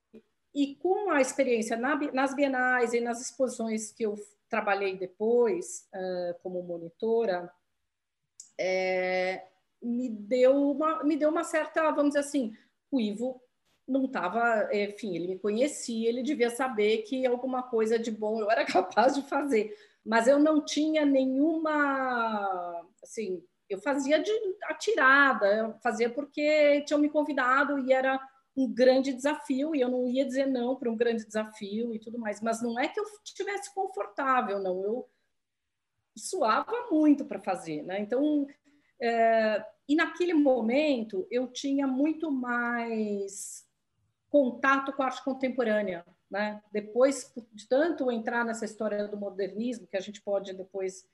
e 0.54 0.76
com 0.76 1.10
a 1.10 1.22
experiência 1.22 1.76
na, 1.78 1.96
nas 2.14 2.36
bienais 2.36 2.94
e 2.94 3.02
nas 3.02 3.22
exposições 3.22 3.92
que 3.92 4.04
eu 4.04 4.16
trabalhei 4.50 4.98
depois 4.98 5.88
uh, 5.94 6.40
como 6.42 6.64
monitora, 6.64 7.52
é, 8.60 9.46
me 9.82 10.10
deu 10.10 10.72
uma 10.72 11.04
me 11.04 11.18
deu 11.18 11.30
uma 11.30 11.44
certa, 11.44 11.92
vamos 11.92 12.10
dizer 12.10 12.20
assim, 12.20 12.54
o 12.92 13.00
Ivo 13.00 13.42
não 13.88 14.06
estava, 14.06 14.70
enfim, 14.74 15.16
ele 15.16 15.28
me 15.28 15.40
conhecia, 15.40 16.10
ele 16.10 16.22
devia 16.22 16.50
saber 16.50 17.04
que 17.04 17.26
alguma 17.26 17.64
coisa 17.64 17.98
de 17.98 18.12
bom 18.12 18.42
eu 18.42 18.52
era 18.52 18.66
capaz 18.68 19.16
de 19.16 19.22
fazer, 19.24 19.74
mas 20.06 20.28
eu 20.28 20.38
não 20.40 20.64
tinha 20.64 21.06
nenhuma, 21.06 22.86
assim, 23.02 23.44
eu 23.70 23.80
fazia 23.80 24.20
de 24.20 24.32
atirada, 24.64 25.48
eu 25.56 25.74
fazia 25.82 26.10
porque 26.10 26.82
tinham 26.82 27.00
me 27.00 27.10
convidado 27.10 27.80
e 27.80 27.94
era 27.94 28.20
um 28.56 28.72
grande 28.74 29.14
desafio 29.14 29.76
e 29.76 29.82
eu 29.82 29.90
não 29.90 30.08
ia 30.08 30.26
dizer 30.26 30.48
não 30.48 30.76
para 30.76 30.90
um 30.90 30.98
grande 30.98 31.26
desafio 31.26 31.94
e 31.94 32.00
tudo 32.00 32.18
mais, 32.18 32.42
mas 32.42 32.62
não 32.62 32.80
é 32.80 32.88
que 32.88 33.00
eu 33.00 33.06
estivesse 33.24 33.74
confortável, 33.74 34.60
não, 34.60 34.84
eu 34.84 35.10
suava 36.18 36.88
muito 36.90 37.24
para 37.24 37.40
fazer, 37.40 37.84
né? 37.84 38.00
Então, 38.00 38.48
é, 39.00 39.64
e 39.88 39.96
naquele 39.96 40.34
momento 40.34 41.28
eu 41.30 41.48
tinha 41.48 41.86
muito 41.86 42.32
mais 42.32 43.67
contato 44.30 44.94
com 44.94 45.04
a 45.04 45.08
arte 45.08 45.24
contemporânea, 45.24 46.06
né? 46.30 46.62
Depois 46.72 47.32
de 47.54 47.68
tanto 47.68 48.12
entrar 48.12 48.44
nessa 48.44 48.66
história 48.66 49.08
do 49.08 49.18
modernismo, 49.18 49.88
que 49.88 49.98
a 49.98 50.02
gente 50.02 50.22
pode 50.22 50.54
depois 50.54 51.08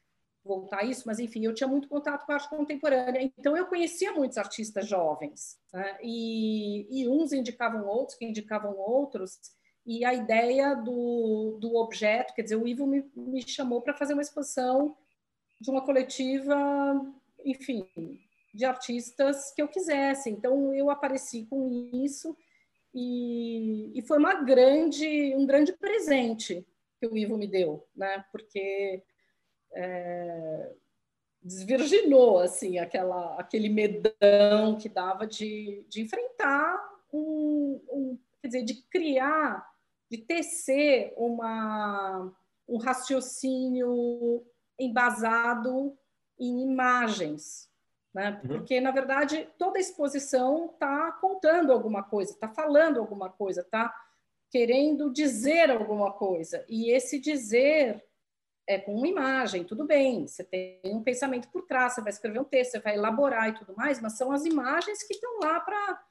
voltar 0.43 0.79
a 0.79 0.83
isso, 0.83 1.03
mas 1.05 1.19
enfim, 1.19 1.45
eu 1.45 1.53
tinha 1.53 1.67
muito 1.67 1.87
contato 1.87 2.25
com 2.25 2.31
a 2.31 2.35
arte 2.35 2.49
contemporânea, 2.49 3.21
então 3.37 3.55
eu 3.55 3.65
conhecia 3.65 4.11
muitos 4.11 4.37
artistas 4.37 4.85
jovens, 4.87 5.57
né? 5.71 5.97
e, 6.03 6.85
e, 6.89 7.07
uns 7.07 7.31
indicavam 7.31 7.85
outros, 7.85 8.17
que 8.17 8.25
indicavam 8.25 8.75
outros, 8.77 9.39
e 9.85 10.03
a 10.03 10.13
ideia 10.13 10.75
do, 10.75 11.57
do 11.61 11.75
objeto, 11.75 12.33
quer 12.33 12.41
dizer, 12.41 12.57
o 12.57 12.67
Ivo 12.67 12.85
me, 12.85 13.09
me 13.15 13.41
chamou 13.47 13.81
para 13.81 13.93
fazer 13.93 14.13
uma 14.13 14.21
exposição 14.21 14.97
de 15.59 15.69
uma 15.69 15.85
coletiva, 15.85 16.55
enfim, 17.45 17.87
de 18.53 18.65
artistas 18.65 19.51
que 19.51 19.61
eu 19.61 19.67
quisesse, 19.67 20.29
então 20.29 20.73
eu 20.73 20.89
apareci 20.89 21.45
com 21.45 21.69
isso, 21.93 22.35
e, 22.93 23.91
e 23.95 24.01
foi 24.03 24.17
uma 24.17 24.43
grande, 24.43 25.35
um 25.35 25.45
grande 25.45 25.73
presente 25.73 26.65
que 26.99 27.07
o 27.07 27.17
Ivo 27.17 27.37
me 27.37 27.47
deu, 27.47 27.87
né? 27.95 28.23
porque 28.31 29.03
é, 29.73 30.71
desvirginou 31.41 32.39
assim 32.39 32.77
aquela 32.77 33.35
aquele 33.39 33.67
medão 33.67 34.77
que 34.79 34.87
dava 34.87 35.27
de, 35.27 35.85
de 35.89 36.01
enfrentar 36.01 36.79
um, 37.11 37.81
um, 37.91 38.19
quer 38.41 38.47
dizer 38.47 38.63
de 38.63 38.75
criar 38.83 39.67
de 40.09 40.17
tecer 40.19 41.13
uma 41.17 42.31
um 42.67 42.77
raciocínio 42.77 44.45
embasado 44.79 45.97
em 46.39 46.61
imagens 46.61 47.69
né? 48.13 48.39
Uhum. 48.43 48.57
porque 48.57 48.79
na 48.79 48.91
verdade 48.91 49.49
toda 49.57 49.79
exposição 49.79 50.67
está 50.67 51.11
contando 51.13 51.71
alguma 51.71 52.03
coisa 52.03 52.31
está 52.31 52.47
falando 52.47 52.99
alguma 52.99 53.29
coisa 53.29 53.61
está 53.61 53.93
querendo 54.51 55.11
dizer 55.11 55.71
alguma 55.71 56.11
coisa 56.13 56.63
e 56.69 56.91
esse 56.91 57.19
dizer 57.19 58.03
é, 58.67 58.79
com 58.79 58.95
uma 58.95 59.07
imagem, 59.07 59.63
tudo 59.65 59.85
bem, 59.85 60.25
você 60.25 60.43
tem 60.43 60.79
um 60.85 61.03
pensamento 61.03 61.49
por 61.49 61.63
trás, 61.63 61.93
você 61.93 62.01
vai 62.01 62.11
escrever 62.11 62.39
um 62.39 62.45
texto, 62.45 62.71
você 62.71 62.79
vai 62.79 62.95
elaborar 62.95 63.49
e 63.49 63.53
tudo 63.53 63.75
mais, 63.75 63.99
mas 63.99 64.17
são 64.17 64.31
as 64.31 64.45
imagens 64.45 65.03
que 65.03 65.13
estão 65.13 65.39
lá 65.39 65.59
para 65.59 66.05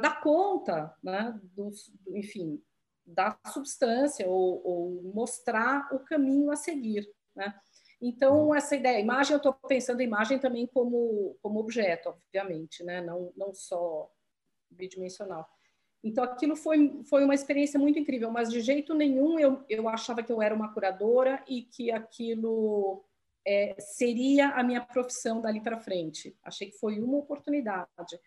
dar 0.00 0.20
conta, 0.20 0.94
né, 1.02 1.38
do, 1.54 1.70
enfim, 2.08 2.60
da 3.04 3.38
substância 3.52 4.26
ou, 4.28 4.66
ou, 4.66 5.02
mostrar 5.14 5.88
o 5.94 6.00
caminho 6.00 6.50
a 6.50 6.56
seguir, 6.56 7.08
né? 7.36 7.54
Então, 8.00 8.54
essa 8.54 8.76
ideia, 8.76 9.00
imagem, 9.00 9.32
eu 9.32 9.38
estou 9.38 9.52
pensando 9.52 10.02
imagem 10.02 10.38
também 10.38 10.66
como, 10.66 11.36
como 11.42 11.58
objeto, 11.58 12.10
obviamente, 12.10 12.84
né? 12.84 13.00
não, 13.00 13.32
não 13.36 13.54
só 13.54 14.10
bidimensional. 14.70 15.48
Então, 16.04 16.22
aquilo 16.22 16.54
foi, 16.54 17.02
foi 17.04 17.24
uma 17.24 17.34
experiência 17.34 17.80
muito 17.80 17.98
incrível, 17.98 18.30
mas 18.30 18.50
de 18.50 18.60
jeito 18.60 18.94
nenhum 18.94 19.40
eu, 19.40 19.64
eu 19.68 19.88
achava 19.88 20.22
que 20.22 20.30
eu 20.30 20.42
era 20.42 20.54
uma 20.54 20.72
curadora 20.72 21.42
e 21.48 21.62
que 21.62 21.90
aquilo 21.90 23.02
é, 23.46 23.74
seria 23.78 24.50
a 24.50 24.62
minha 24.62 24.82
profissão 24.82 25.40
dali 25.40 25.60
para 25.60 25.80
frente. 25.80 26.36
Achei 26.44 26.70
que 26.70 26.78
foi 26.78 27.00
uma 27.00 27.18
oportunidade, 27.18 28.20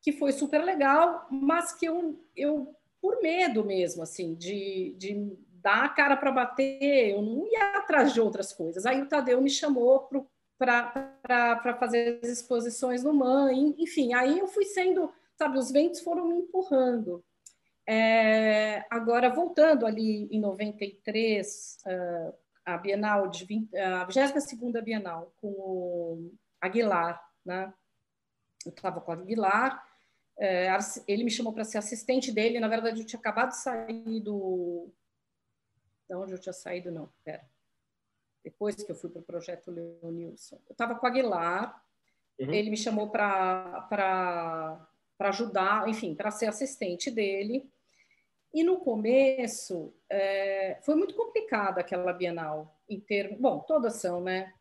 que 0.00 0.12
foi 0.12 0.32
super 0.32 0.64
legal, 0.64 1.26
mas 1.30 1.72
que 1.72 1.86
eu, 1.86 2.24
eu 2.34 2.74
por 3.00 3.20
medo 3.20 3.64
mesmo, 3.64 4.02
assim, 4.02 4.34
de, 4.34 4.94
de 4.98 5.36
dar 5.66 5.84
a 5.84 5.88
cara 5.88 6.16
para 6.16 6.30
bater, 6.30 7.10
eu 7.10 7.20
não 7.20 7.44
ia 7.44 7.78
atrás 7.78 8.14
de 8.14 8.20
outras 8.20 8.52
coisas. 8.52 8.86
Aí 8.86 9.02
o 9.02 9.08
Tadeu 9.08 9.40
me 9.40 9.50
chamou 9.50 10.08
para 10.56 11.76
fazer 11.80 12.20
as 12.22 12.28
exposições 12.28 13.02
no 13.02 13.12
MAN, 13.12 13.52
enfim, 13.52 14.14
aí 14.14 14.38
eu 14.38 14.46
fui 14.46 14.64
sendo 14.64 15.12
sabe, 15.36 15.58
os 15.58 15.70
ventos 15.70 16.00
foram 16.00 16.28
me 16.28 16.36
empurrando. 16.36 17.22
É, 17.86 18.84
agora, 18.90 19.28
voltando 19.28 19.84
ali 19.84 20.28
em 20.30 20.40
93, 20.40 21.78
uh, 21.84 22.34
a 22.64 22.78
Bienal, 22.78 23.28
de 23.28 23.44
20, 23.44 23.76
a 23.76 24.04
22 24.04 24.84
Bienal, 24.84 25.32
com 25.40 25.48
o 25.48 26.32
Aguilar, 26.60 27.22
né? 27.44 27.72
Eu 28.64 28.70
estava 28.70 29.00
com 29.00 29.12
o 29.12 29.14
Aguilar, 29.14 29.84
é, 30.38 30.68
ele 31.06 31.24
me 31.24 31.30
chamou 31.30 31.52
para 31.52 31.64
ser 31.64 31.78
assistente 31.78 32.32
dele, 32.32 32.60
na 32.60 32.68
verdade 32.68 33.00
eu 33.00 33.06
tinha 33.06 33.18
acabado 33.18 33.50
de 33.50 33.58
sair 33.58 34.20
do... 34.20 34.90
De 36.08 36.14
onde 36.14 36.32
eu 36.32 36.38
tinha 36.38 36.52
saído? 36.52 36.90
Não, 36.90 37.10
pera. 37.24 37.44
Depois 38.44 38.76
que 38.76 38.90
eu 38.90 38.94
fui 38.94 39.10
para 39.10 39.20
o 39.20 39.24
projeto 39.24 39.70
Leonilson. 39.70 40.56
Eu 40.68 40.72
estava 40.72 40.94
com 40.94 41.06
Aguilar, 41.06 41.82
uhum. 42.38 42.52
ele 42.52 42.70
me 42.70 42.76
chamou 42.76 43.10
para 43.10 44.86
para 45.18 45.30
ajudar, 45.30 45.88
enfim, 45.88 46.14
para 46.14 46.30
ser 46.30 46.46
assistente 46.46 47.10
dele. 47.10 47.70
E 48.52 48.62
no 48.62 48.78
começo 48.78 49.94
é, 50.08 50.78
foi 50.82 50.94
muito 50.94 51.14
complicada 51.14 51.80
aquela 51.80 52.12
Bienal, 52.12 52.78
em 52.88 53.00
termos, 53.00 53.38
bom, 53.38 53.60
todas 53.60 53.96
são, 53.96 54.20
né? 54.20 54.52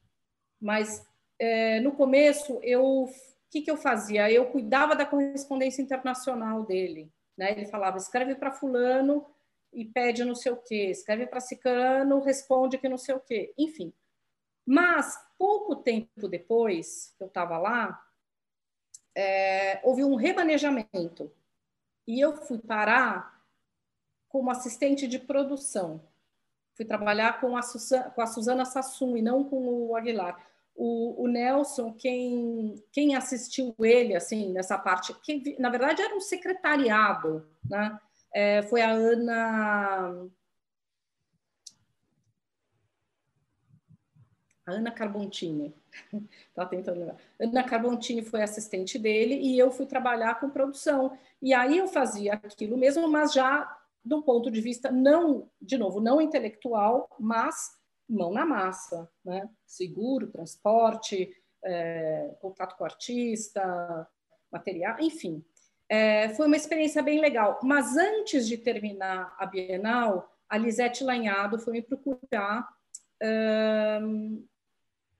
Mas 0.59 1.05
é, 1.39 1.79
no 1.79 1.91
começo 1.91 2.59
eu, 2.63 3.03
o 3.03 3.09
que, 3.49 3.61
que 3.61 3.71
eu 3.71 3.77
fazia? 3.77 4.31
Eu 4.31 4.47
cuidava 4.47 4.95
da 4.95 5.05
correspondência 5.05 5.81
internacional 5.81 6.63
dele, 6.63 7.11
né? 7.37 7.51
Ele 7.51 7.65
falava, 7.65 7.97
escreve 7.97 8.35
para 8.35 8.51
fulano 8.51 9.25
e 9.75 9.85
pede 9.85 10.23
não 10.23 10.33
sei 10.33 10.51
o 10.53 10.57
quê, 10.57 10.89
escreve 10.89 11.27
para 11.27 11.41
cicano, 11.41 12.21
responde 12.21 12.77
que 12.77 12.87
não 12.87 12.97
sei 12.97 13.13
o 13.13 13.19
quê, 13.19 13.53
enfim. 13.57 13.93
Mas 14.65 15.15
pouco 15.37 15.75
tempo 15.75 16.27
depois 16.27 17.13
que 17.17 17.23
eu 17.23 17.27
estava 17.27 17.57
lá, 17.57 18.01
é, 19.13 19.79
houve 19.83 20.03
um 20.03 20.15
remanejamento 20.15 21.31
e 22.07 22.19
eu 22.19 22.35
fui 22.35 22.57
parar 22.57 23.43
como 24.29 24.49
assistente 24.49 25.07
de 25.07 25.19
produção. 25.19 26.01
Fui 26.73 26.85
trabalhar 26.85 27.39
com 27.39 27.55
a, 27.55 27.61
Susana, 27.61 28.09
com 28.09 28.21
a 28.21 28.27
Suzana 28.27 28.65
Sassum 28.65 29.15
e 29.15 29.21
não 29.21 29.43
com 29.43 29.87
o 29.87 29.95
Aguilar. 29.95 30.45
O, 30.75 31.23
o, 31.23 31.27
Nelson, 31.27 31.93
quem, 31.93 32.83
quem 32.91 33.15
assistiu 33.15 33.73
ele 33.79 34.13
assim 34.13 34.51
nessa 34.51 34.77
parte, 34.77 35.13
que 35.21 35.57
na 35.57 35.69
verdade 35.69 36.01
era 36.01 36.13
um 36.13 36.19
secretariado, 36.19 37.47
né? 37.63 37.97
É, 38.35 38.61
foi 38.63 38.81
a 38.81 38.91
Ana 38.91 40.27
a 44.65 44.71
Ana 44.73 44.91
Carbontini. 44.91 45.73
Estava 46.49 46.67
tentando 46.69 46.99
lembrar. 46.99 47.17
Ana 47.39 47.63
Carbontini 47.63 48.21
foi 48.21 48.41
assistente 48.41 48.99
dele 48.99 49.35
e 49.35 49.57
eu 49.57 49.71
fui 49.71 49.85
trabalhar 49.85 50.37
com 50.37 50.49
produção. 50.49 51.17
E 51.41 51.53
aí 51.53 51.77
eu 51.77 51.87
fazia 51.87 52.33
aquilo 52.33 52.77
mesmo, 52.77 53.07
mas 53.07 53.31
já 53.31 53.73
de 54.03 54.13
um 54.13 54.21
ponto 54.21 54.51
de 54.51 54.59
vista 54.59 54.91
não, 54.91 55.49
de 55.61 55.77
novo, 55.77 56.01
não 56.01 56.19
intelectual, 56.19 57.07
mas 57.17 57.79
mão 58.07 58.33
na 58.33 58.45
massa, 58.45 59.09
né? 59.23 59.49
Seguro, 59.65 60.27
transporte, 60.27 61.33
é, 61.63 62.35
contato 62.41 62.75
com 62.75 62.83
o 62.83 62.85
artista, 62.85 64.05
material, 64.51 64.97
enfim. 64.99 65.41
É, 65.87 66.29
foi 66.29 66.47
uma 66.47 66.55
experiência 66.55 67.01
bem 67.01 67.19
legal. 67.19 67.59
Mas 67.63 67.95
antes 67.95 68.47
de 68.47 68.57
terminar 68.57 69.35
a 69.37 69.45
Bienal, 69.45 70.35
a 70.49 70.57
Lisete 70.57 71.03
Lanhado 71.03 71.59
foi 71.59 71.73
me 71.73 71.81
procurar 71.81 72.67
um, 74.01 74.45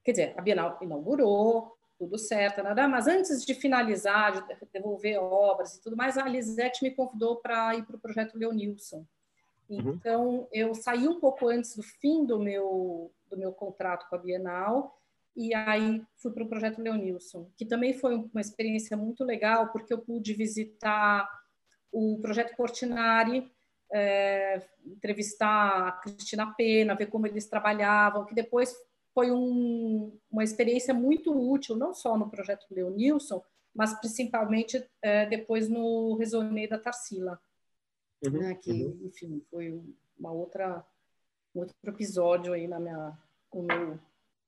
Quer 0.05 0.11
dizer, 0.11 0.33
a 0.37 0.41
Bienal 0.41 0.77
inaugurou, 0.83 1.75
tudo 1.97 2.15
certo, 2.19 2.61
nada, 2.61 2.87
mas 2.87 3.07
antes 3.07 3.43
de 3.43 3.55
finalizar, 3.55 4.47
de 4.47 4.55
devolver 4.71 5.17
obras 5.17 5.75
e 5.75 5.81
tudo 5.81 5.97
mais, 5.97 6.15
a 6.15 6.27
Lisete 6.27 6.83
me 6.83 6.91
convidou 6.91 7.37
para 7.37 7.73
ir 7.75 7.83
para 7.83 7.95
o 7.95 7.99
projeto 7.99 8.37
Leonilson. 8.37 9.03
Uhum. 9.67 9.93
Então, 9.93 10.27
uhum. 10.27 10.47
eu 10.51 10.75
saí 10.75 11.07
um 11.07 11.19
pouco 11.19 11.47
antes 11.47 11.75
do 11.75 11.81
fim 11.81 12.23
do 12.23 12.37
meu, 12.39 13.11
do 13.27 13.35
meu 13.35 13.51
contrato 13.51 14.07
com 14.07 14.15
a 14.15 14.19
Bienal, 14.19 14.95
e 15.35 15.53
aí 15.53 16.01
fui 16.15 16.31
para 16.31 16.43
o 16.43 16.47
projeto 16.47 16.81
Leonilson, 16.81 17.51
que 17.57 17.65
também 17.65 17.93
foi 17.93 18.15
uma 18.15 18.41
experiência 18.41 18.95
muito 18.95 19.23
legal, 19.23 19.71
porque 19.71 19.93
eu 19.93 19.99
pude 19.99 20.33
visitar 20.33 21.29
o 21.91 22.19
projeto 22.21 22.55
Portinari, 22.55 23.51
é, 23.91 24.61
entrevistar 24.85 25.87
a 25.87 25.91
Cristina 25.93 26.53
Pena, 26.55 26.95
ver 26.95 27.07
como 27.07 27.27
eles 27.27 27.47
trabalhavam, 27.47 28.25
que 28.25 28.33
depois 28.33 28.75
foi 29.13 29.31
um, 29.31 30.17
uma 30.31 30.43
experiência 30.43 30.93
muito 30.93 31.33
útil, 31.33 31.75
não 31.75 31.93
só 31.93 32.17
no 32.17 32.29
projeto 32.29 32.65
Leonilson, 32.71 33.43
mas 33.73 33.93
principalmente 33.99 34.85
é, 35.01 35.25
depois 35.25 35.67
no 35.67 36.15
Resonei 36.15 36.67
da 36.67 36.79
Tarsila, 36.79 37.39
uhum, 38.25 38.31
né, 38.31 38.55
que, 38.55 38.71
uhum. 38.71 38.99
enfim, 39.03 39.41
foi 39.49 39.81
uma 40.17 40.31
outra, 40.31 40.85
um 41.53 41.59
outro 41.59 41.75
episódio 41.87 42.53
aí 42.53 42.67
na 42.67 42.79
minha, 42.79 43.17
no 43.53 43.63
meu 43.63 43.99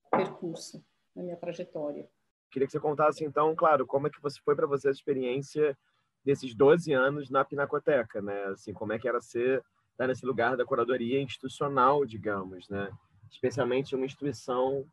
percurso, 0.10 0.84
na 1.15 1.24
minha 1.24 1.38
trajetória. 1.38 2.08
Queria 2.52 2.65
que 2.65 2.72
você 2.72 2.80
contasse, 2.80 3.24
então, 3.24 3.56
claro, 3.56 3.86
como 3.86 4.08
é 4.08 4.10
que 4.10 4.22
você 4.22 4.39
foi 4.43 4.56
para 4.56 4.67
você 4.67 4.88
a 4.88 4.91
experiência 4.91 5.78
desses 6.24 6.56
12 6.56 6.91
anos 6.93 7.30
na 7.30 7.46
Pinacoteca, 7.46 8.22
né? 8.22 8.46
Assim, 8.46 8.74
como 8.74 8.93
é 8.93 9.00
que 9.00 9.08
era 9.08 9.22
ser 9.22 9.60
estar 9.60 9.65
tá 9.98 10.08
nesse 10.08 10.26
lugar 10.26 10.56
da 10.58 10.65
curadoria 10.65 11.22
institucional, 11.22 12.06
digamos, 12.06 12.67
né? 12.70 12.89
Especialmente 13.30 13.96
uma 13.96 14.06
instituição 14.06 14.86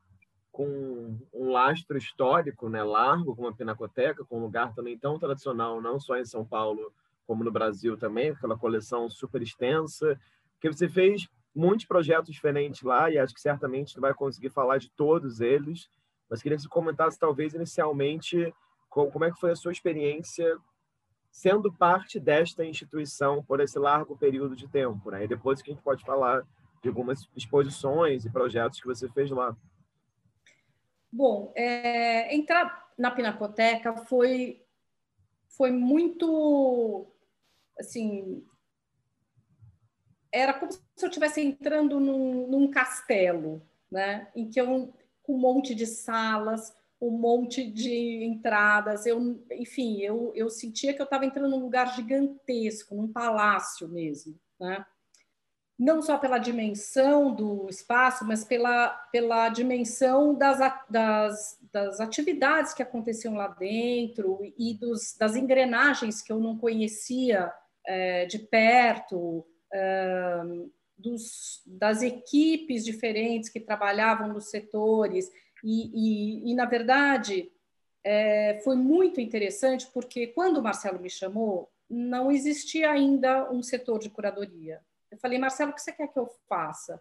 com 0.54 1.18
um 1.32 1.50
lastro 1.50 1.98
histórico, 1.98 2.68
né, 2.68 2.80
largo 2.84 3.34
como 3.34 3.48
a 3.48 3.52
Pinacoteca, 3.52 4.24
com 4.24 4.38
um 4.38 4.42
lugar 4.42 4.72
também 4.72 4.96
tão 4.96 5.18
tradicional, 5.18 5.82
não 5.82 5.98
só 5.98 6.16
em 6.16 6.24
São 6.24 6.44
Paulo, 6.44 6.92
como 7.26 7.42
no 7.42 7.50
Brasil 7.50 7.96
também, 7.96 8.30
aquela 8.30 8.56
coleção 8.56 9.10
super 9.10 9.42
extensa, 9.42 10.16
que 10.60 10.72
você 10.72 10.88
fez 10.88 11.28
muitos 11.54 11.86
projetos 11.86 12.32
diferentes 12.32 12.82
lá 12.82 13.10
e 13.10 13.18
acho 13.18 13.34
que 13.34 13.40
certamente 13.40 13.98
vai 14.00 14.12
conseguir 14.12 14.50
falar 14.50 14.78
de 14.78 14.90
todos 14.90 15.40
eles, 15.40 15.88
mas 16.28 16.42
queria 16.42 16.56
que 16.56 16.62
você 16.62 16.68
comentasse 16.68 17.18
talvez 17.18 17.54
inicialmente 17.54 18.52
como 18.88 19.24
é 19.24 19.30
que 19.30 19.38
foi 19.38 19.52
a 19.52 19.56
sua 19.56 19.72
experiência 19.72 20.56
sendo 21.30 21.72
parte 21.72 22.20
desta 22.20 22.64
instituição 22.64 23.42
por 23.42 23.60
esse 23.60 23.78
largo 23.78 24.16
período 24.16 24.54
de 24.54 24.68
tempo, 24.68 25.10
né? 25.10 25.24
E 25.24 25.28
depois 25.28 25.60
que 25.60 25.70
a 25.70 25.74
gente 25.74 25.82
pode 25.82 26.04
falar 26.04 26.46
de 26.80 26.88
algumas 26.88 27.28
exposições 27.34 28.24
e 28.24 28.30
projetos 28.30 28.80
que 28.80 28.86
você 28.86 29.08
fez 29.08 29.30
lá. 29.30 29.56
Bom, 31.10 31.52
é, 31.56 32.34
entrar 32.34 32.88
na 32.96 33.10
Pinacoteca 33.10 33.96
foi 33.96 34.60
foi 35.48 35.70
muito 35.70 37.06
assim 37.78 38.44
era 40.34 40.52
como 40.52 40.72
se 40.72 40.80
eu 41.00 41.08
estivesse 41.08 41.40
entrando 41.40 42.00
num, 42.00 42.48
num, 42.48 42.70
castelo, 42.70 43.62
né? 43.90 44.28
Em 44.34 44.50
que 44.50 44.60
eu 44.60 44.92
com 45.22 45.34
um 45.34 45.38
monte 45.38 45.74
de 45.74 45.86
salas, 45.86 46.74
um 47.00 47.10
monte 47.10 47.64
de 47.64 48.24
entradas, 48.24 49.06
eu, 49.06 49.42
enfim, 49.52 50.00
eu, 50.02 50.32
eu 50.34 50.50
sentia 50.50 50.92
que 50.92 51.00
eu 51.00 51.04
estava 51.04 51.24
entrando 51.24 51.48
num 51.48 51.62
lugar 51.62 51.94
gigantesco, 51.94 52.94
num 52.94 53.10
palácio 53.10 53.88
mesmo, 53.88 54.38
né? 54.60 54.84
não 55.78 56.00
só 56.00 56.18
pela 56.18 56.38
dimensão 56.38 57.34
do 57.34 57.68
espaço, 57.68 58.24
mas 58.24 58.44
pela, 58.44 58.88
pela 59.10 59.48
dimensão 59.48 60.34
das, 60.34 60.58
das, 60.88 61.58
das 61.72 62.00
atividades 62.00 62.72
que 62.72 62.82
aconteciam 62.82 63.34
lá 63.34 63.48
dentro 63.48 64.38
e 64.56 64.74
dos, 64.74 65.16
das 65.18 65.34
engrenagens 65.34 66.22
que 66.22 66.32
eu 66.32 66.38
não 66.38 66.56
conhecia 66.56 67.52
é, 67.86 68.24
de 68.26 68.38
perto, 68.38 69.44
dos, 70.96 71.62
das 71.66 72.02
equipes 72.02 72.84
diferentes 72.84 73.48
que 73.48 73.60
trabalhavam 73.60 74.28
nos 74.28 74.50
setores. 74.50 75.30
E, 75.62 75.90
e, 76.46 76.50
e 76.50 76.54
na 76.54 76.64
verdade, 76.64 77.50
é, 78.02 78.60
foi 78.62 78.76
muito 78.76 79.20
interessante, 79.20 79.86
porque 79.92 80.28
quando 80.28 80.58
o 80.58 80.62
Marcelo 80.62 81.00
me 81.00 81.10
chamou, 81.10 81.70
não 81.88 82.30
existia 82.30 82.90
ainda 82.90 83.50
um 83.50 83.62
setor 83.62 83.98
de 83.98 84.10
curadoria 84.10 84.80
eu 85.14 85.18
falei, 85.18 85.38
Marcelo, 85.38 85.70
o 85.70 85.74
que 85.74 85.80
você 85.80 85.92
quer 85.92 86.08
que 86.08 86.18
eu 86.18 86.28
faça? 86.48 87.00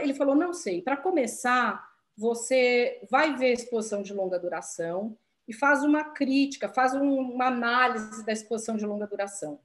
Ele 0.00 0.14
falou, 0.14 0.34
não 0.34 0.54
sei. 0.54 0.80
Para 0.80 0.96
começar, 0.96 1.86
você 2.16 3.06
vai 3.10 3.36
ver 3.36 3.46
a 3.46 3.52
exposição 3.52 4.02
de 4.02 4.14
longa 4.14 4.38
duração 4.38 5.16
e 5.46 5.52
faz 5.52 5.84
uma 5.84 6.02
crítica, 6.02 6.68
faz 6.68 6.94
uma 6.94 7.46
análise 7.46 8.24
da 8.24 8.32
exposição 8.32 8.76
de 8.76 8.86
longa 8.86 9.06
duração. 9.06 9.60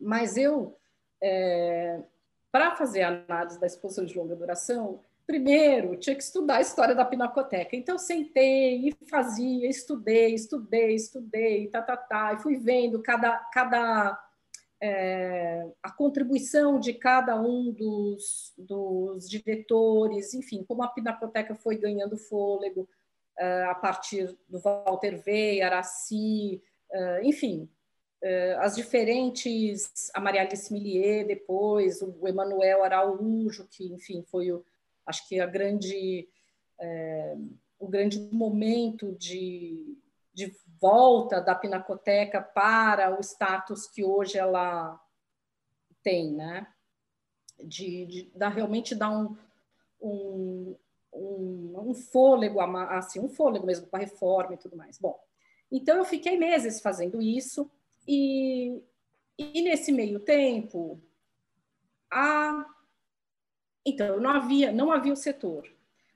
Mas 0.00 0.36
eu, 0.36 0.79
é, 1.22 2.00
para 2.50 2.74
fazer 2.76 3.02
análise 3.02 3.60
da 3.60 3.66
exposição 3.66 4.04
de 4.04 4.16
longa 4.16 4.34
duração, 4.34 5.00
primeiro 5.26 5.96
tinha 5.96 6.16
que 6.16 6.22
estudar 6.22 6.56
a 6.56 6.60
história 6.60 6.94
da 6.94 7.04
Pinacoteca. 7.04 7.76
Então, 7.76 7.98
sentei 7.98 8.88
e 8.88 8.96
fazia, 9.08 9.68
estudei, 9.68 10.34
estudei, 10.34 10.94
estudei, 10.94 11.68
tá, 11.68 11.80
tá, 11.80 11.96
tá, 11.96 12.34
e 12.34 12.42
fui 12.42 12.56
vendo 12.56 13.00
cada, 13.00 13.38
cada 13.52 14.20
é, 14.80 15.68
a 15.82 15.90
contribuição 15.90 16.80
de 16.80 16.94
cada 16.94 17.40
um 17.40 17.70
dos, 17.70 18.52
dos 18.56 19.28
diretores, 19.28 20.34
enfim, 20.34 20.64
como 20.64 20.82
a 20.82 20.88
Pinacoteca 20.88 21.54
foi 21.54 21.76
ganhando 21.76 22.16
fôlego 22.16 22.88
é, 23.38 23.64
a 23.64 23.74
partir 23.74 24.36
do 24.48 24.58
Walter 24.58 25.22
Vey, 25.22 25.62
Araci, 25.62 26.62
é, 26.90 27.24
enfim, 27.24 27.68
as 28.60 28.76
diferentes, 28.76 30.10
a 30.14 30.20
Maria 30.20 30.42
Alice 30.42 30.72
Millier 30.72 31.26
depois, 31.26 32.02
o 32.02 32.28
Emanuel 32.28 32.84
Araújo, 32.84 33.66
que, 33.68 33.92
enfim, 33.92 34.22
foi, 34.22 34.52
o, 34.52 34.64
acho 35.06 35.26
que 35.26 35.40
a 35.40 35.46
grande, 35.46 36.28
é, 36.78 37.36
o 37.78 37.88
grande 37.88 38.20
momento 38.30 39.12
de, 39.12 39.96
de 40.34 40.54
volta 40.78 41.40
da 41.40 41.54
Pinacoteca 41.54 42.42
para 42.42 43.16
o 43.16 43.20
status 43.20 43.86
que 43.86 44.04
hoje 44.04 44.36
ela 44.38 45.00
tem, 46.02 46.32
né? 46.32 46.66
De, 47.58 48.06
de, 48.06 48.30
de 48.34 48.48
realmente 48.48 48.94
dar 48.94 49.10
um, 49.10 49.36
um, 50.00 50.76
um, 51.12 51.90
um 51.90 51.94
fôlego, 51.94 52.60
assim, 52.60 53.20
um 53.20 53.28
fôlego 53.28 53.66
mesmo 53.66 53.86
com 53.86 53.96
a 53.96 54.00
reforma 54.00 54.54
e 54.54 54.58
tudo 54.58 54.76
mais. 54.76 54.98
Bom, 54.98 55.18
então 55.72 55.96
eu 55.96 56.04
fiquei 56.04 56.38
meses 56.38 56.80
fazendo 56.80 57.20
isso 57.20 57.70
e, 58.10 58.82
e 59.38 59.62
nesse 59.62 59.92
meio 59.92 60.18
tempo, 60.18 61.00
a, 62.10 62.66
então 63.86 64.18
não 64.18 64.30
havia, 64.30 64.72
não 64.72 64.90
havia 64.90 65.12
o 65.12 65.16
setor. 65.16 65.64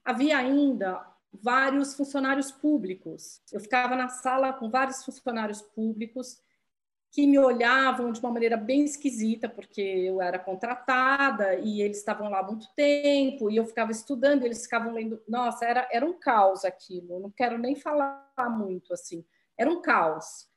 Havia 0.04 0.38
ainda 0.38 1.06
vários 1.32 1.94
funcionários 1.94 2.50
públicos. 2.50 3.40
Eu 3.52 3.60
ficava 3.60 3.94
na 3.94 4.08
sala 4.08 4.52
com 4.52 4.68
vários 4.68 5.04
funcionários 5.04 5.62
públicos 5.62 6.42
que 7.12 7.28
me 7.28 7.38
olhavam 7.38 8.10
de 8.10 8.18
uma 8.18 8.32
maneira 8.32 8.56
bem 8.56 8.84
esquisita, 8.84 9.48
porque 9.48 9.80
eu 9.80 10.20
era 10.20 10.36
contratada 10.36 11.54
e 11.54 11.80
eles 11.80 11.98
estavam 11.98 12.28
lá 12.28 12.40
há 12.40 12.42
muito 12.42 12.66
tempo, 12.74 13.48
e 13.48 13.56
eu 13.56 13.64
ficava 13.64 13.92
estudando, 13.92 14.42
e 14.42 14.46
eles 14.46 14.64
ficavam 14.64 14.92
lendo. 14.92 15.22
Nossa, 15.28 15.64
era, 15.64 15.88
era 15.92 16.04
um 16.04 16.18
caos 16.18 16.64
aquilo, 16.64 17.20
não 17.20 17.30
quero 17.30 17.56
nem 17.56 17.76
falar 17.76 18.26
muito 18.50 18.92
assim, 18.92 19.24
era 19.56 19.70
um 19.70 19.80
caos. 19.80 20.52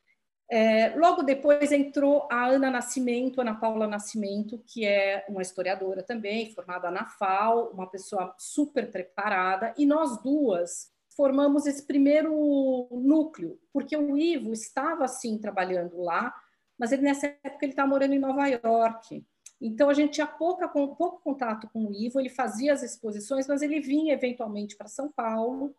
É, 0.50 0.96
logo 0.96 1.24
depois 1.24 1.72
entrou 1.74 2.26
a 2.32 2.48
Ana 2.48 2.72
Nascimento, 2.72 3.42
Ana 3.42 3.56
Paula 3.56 3.86
Nascimento, 3.86 4.62
que 4.66 4.86
é 4.86 5.26
uma 5.28 5.42
historiadora 5.42 6.02
também, 6.02 6.54
formada 6.54 6.90
na 6.90 7.06
FAO, 7.06 7.72
uma 7.72 7.88
pessoa 7.88 8.34
super 8.38 8.90
preparada, 8.90 9.74
e 9.78 9.86
nós 9.86 10.22
duas 10.22 10.90
formamos 11.18 11.66
esse 11.66 11.86
primeiro 11.86 12.88
núcleo, 12.92 13.60
porque 13.74 13.98
o 13.98 14.18
Ivo 14.18 14.54
estava, 14.54 15.04
assim, 15.04 15.38
trabalhando 15.38 16.00
lá, 16.02 16.34
mas 16.78 16.92
ele, 16.92 17.02
nessa 17.02 17.26
época 17.44 17.66
ele 17.66 17.74
estava 17.74 17.90
morando 17.90 18.14
em 18.14 18.20
Nova 18.20 18.48
York. 18.48 19.26
Então, 19.60 19.90
a 19.90 19.94
gente 19.94 20.14
tinha 20.14 20.28
pouca, 20.28 20.68
pouco 20.68 21.20
contato 21.24 21.68
com 21.74 21.88
o 21.88 21.92
Ivo, 21.92 22.20
ele 22.20 22.30
fazia 22.30 22.72
as 22.72 22.84
exposições, 22.84 23.48
mas 23.48 23.64
ele 23.64 23.80
vinha 23.80 24.14
eventualmente 24.14 24.78
para 24.78 24.88
São 24.88 25.12
Paulo, 25.12 25.76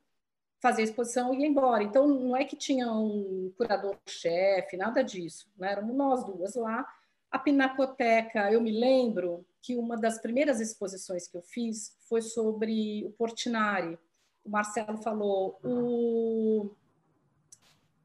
fazer 0.60 0.82
a 0.82 0.84
exposição 0.84 1.32
e 1.32 1.38
ir 1.38 1.46
embora. 1.46 1.82
Então, 1.82 2.06
não 2.06 2.36
é 2.36 2.44
que 2.44 2.56
tinha 2.56 2.90
um 2.92 3.52
curador-chefe, 3.56 4.76
nada 4.76 5.02
disso. 5.02 5.50
Né? 5.56 5.72
Éramos 5.72 5.96
nós 5.96 6.24
duas 6.24 6.54
lá. 6.54 6.86
A 7.30 7.38
Pinacoteca, 7.38 8.50
eu 8.50 8.60
me 8.60 8.72
lembro 8.72 9.46
que 9.62 9.76
uma 9.76 9.96
das 9.96 10.18
primeiras 10.18 10.60
exposições 10.60 11.28
que 11.28 11.36
eu 11.36 11.42
fiz 11.42 11.96
foi 12.08 12.22
sobre 12.22 13.04
o 13.06 13.10
Portinari. 13.10 13.98
O 14.44 14.50
Marcelo 14.50 14.96
falou, 14.98 15.58
o, 15.62 16.70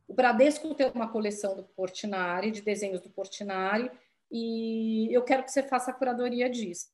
o 0.08 0.14
Bradesco 0.14 0.76
tem 0.76 0.92
uma 0.94 1.08
coleção 1.08 1.56
do 1.56 1.64
Portinari, 1.64 2.52
de 2.52 2.62
desenhos 2.62 3.02
do 3.02 3.10
Portinari, 3.10 3.90
e 4.30 5.08
eu 5.12 5.24
quero 5.24 5.44
que 5.44 5.52
você 5.52 5.64
faça 5.64 5.92
a 5.92 5.94
curadoria 5.94 6.50
disso, 6.50 6.90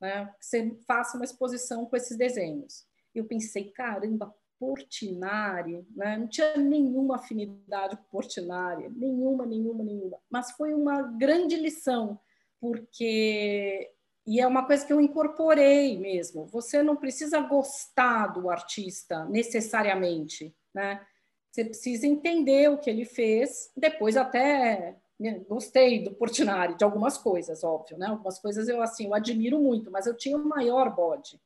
né? 0.00 0.32
que 0.38 0.46
você 0.46 0.74
faça 0.86 1.16
uma 1.16 1.24
exposição 1.24 1.84
com 1.84 1.96
esses 1.96 2.16
desenhos. 2.16 2.86
Eu 3.14 3.26
pensei, 3.26 3.70
caramba, 3.72 4.34
Portinari, 4.62 5.84
né? 5.96 6.16
não 6.16 6.28
tinha 6.28 6.56
nenhuma 6.56 7.16
afinidade 7.16 7.96
com 7.96 8.04
Portinari, 8.04 8.88
nenhuma, 8.90 9.44
nenhuma, 9.44 9.82
nenhuma. 9.82 10.18
Mas 10.30 10.52
foi 10.52 10.72
uma 10.72 11.02
grande 11.02 11.56
lição, 11.56 12.16
porque 12.60 13.90
e 14.24 14.40
é 14.40 14.46
uma 14.46 14.64
coisa 14.64 14.86
que 14.86 14.92
eu 14.92 15.00
incorporei 15.00 15.98
mesmo. 15.98 16.46
Você 16.46 16.80
não 16.80 16.94
precisa 16.94 17.40
gostar 17.40 18.28
do 18.28 18.48
artista 18.48 19.24
necessariamente, 19.24 20.54
né? 20.72 21.04
Você 21.50 21.64
precisa 21.64 22.06
entender 22.06 22.70
o 22.70 22.78
que 22.78 22.88
ele 22.88 23.04
fez. 23.04 23.68
Depois 23.76 24.16
até 24.16 24.96
né, 25.18 25.40
gostei 25.48 26.04
do 26.04 26.14
Portinari 26.14 26.76
de 26.76 26.84
algumas 26.84 27.18
coisas, 27.18 27.64
óbvio, 27.64 27.98
né? 27.98 28.06
Algumas 28.06 28.38
coisas 28.38 28.68
eu 28.68 28.80
assim, 28.80 29.06
eu 29.06 29.14
admiro 29.14 29.60
muito, 29.60 29.90
mas 29.90 30.06
eu 30.06 30.16
tinha 30.16 30.36
o 30.36 30.48
maior 30.48 30.94
bode. 30.94 31.40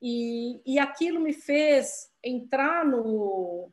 E, 0.00 0.60
e 0.64 0.78
aquilo 0.78 1.18
me 1.18 1.32
fez 1.32 2.10
entrar 2.26 2.84
no, 2.84 3.70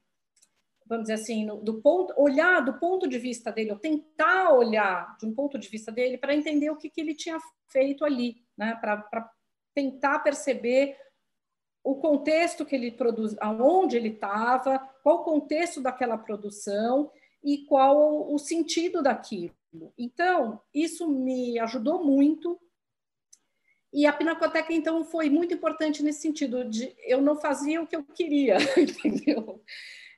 vamos 0.86 1.04
dizer 1.04 1.14
assim, 1.14 1.46
no, 1.46 1.58
do 1.58 1.82
ponto, 1.82 2.14
olhar 2.18 2.62
do 2.62 2.80
ponto 2.80 3.08
de 3.08 3.18
vista 3.18 3.52
dele, 3.52 3.72
ou 3.72 3.80
tentar 3.80 4.52
olhar 4.52 5.18
de 5.18 5.26
um 5.26 5.34
ponto 5.34 5.58
de 5.58 5.68
vista 5.68 5.92
dele 5.92 6.18
para 6.18 6.36
entender 6.36 6.70
o 6.70 6.78
que, 6.78 6.90
que 6.90 7.02
ele 7.02 7.16
tinha 7.16 7.38
feito 7.70 8.06
ali, 8.06 8.44
né? 8.58 8.78
para 8.80 9.32
tentar 9.74 10.20
perceber 10.20 10.98
o 11.84 11.96
contexto 11.96 12.66
que 12.66 12.76
ele 12.76 12.92
produz, 12.92 13.36
aonde 13.40 13.98
ele 13.98 14.10
estava, 14.10 14.80
qual 15.04 15.18
o 15.18 15.24
contexto 15.24 15.82
daquela 15.82 16.18
produção 16.18 17.12
e 17.44 17.66
qual 17.66 18.32
o 18.34 18.38
sentido 18.40 19.02
daquilo. 19.04 19.54
Então, 19.98 20.62
isso 20.74 21.10
me 21.10 21.60
ajudou 21.60 22.04
muito. 22.04 22.58
E 23.94 24.08
a 24.08 24.12
Pinacoteca, 24.12 24.74
então, 24.74 25.06
foi 25.06 25.30
muito 25.30 25.54
importante 25.54 26.02
nesse 26.02 26.22
sentido 26.22 26.66
de 26.66 26.96
eu 27.06 27.22
não 27.22 27.36
fazia 27.36 27.80
o 27.80 27.86
que 27.86 27.96
eu 27.96 28.04
queria, 28.04 28.58
entendeu? 28.76 29.62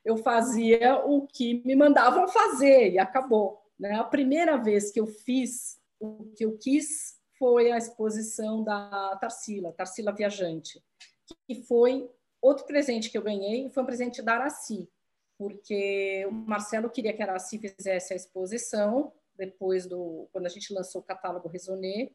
Eu 0.04 0.16
fazia 0.18 0.96
o 1.06 1.28
que 1.28 1.62
me 1.66 1.76
mandavam 1.76 2.26
fazer 2.28 2.94
e 2.94 2.98
acabou. 2.98 3.62
Né? 3.78 3.94
A 3.96 4.04
primeira 4.04 4.56
vez 4.56 4.92
que 4.92 5.00
eu 5.00 5.06
fiz 5.06 5.78
o 6.00 6.32
que 6.38 6.46
eu 6.46 6.58
quis 6.58 7.20
foi 7.38 7.72
a 7.72 7.78
exposição 7.78 8.64
da 8.64 9.18
Tarsila, 9.20 9.74
Tarsila 9.74 10.14
Viajante, 10.14 10.82
que 11.46 11.56
foi 11.64 12.10
outro 12.42 12.66
presente 12.66 13.10
que 13.10 13.18
eu 13.18 13.24
ganhei, 13.24 13.70
foi 13.70 13.84
um 13.84 13.86
presente 13.86 14.22
da 14.22 14.36
Araci, 14.36 14.90
porque 15.38 16.26
o 16.28 16.32
Marcelo 16.32 16.90
queria 16.90 17.12
que 17.12 17.22
a 17.22 17.26
Araci 17.26 17.60
fizesse 17.60 18.14
a 18.14 18.16
exposição 18.16 19.12
depois 19.38 19.86
do 19.86 20.30
quando 20.32 20.46
a 20.46 20.50
gente 20.50 20.74
lançou 20.74 21.02
o 21.02 21.04
catálogo 21.04 21.50
Resonê, 21.50 22.14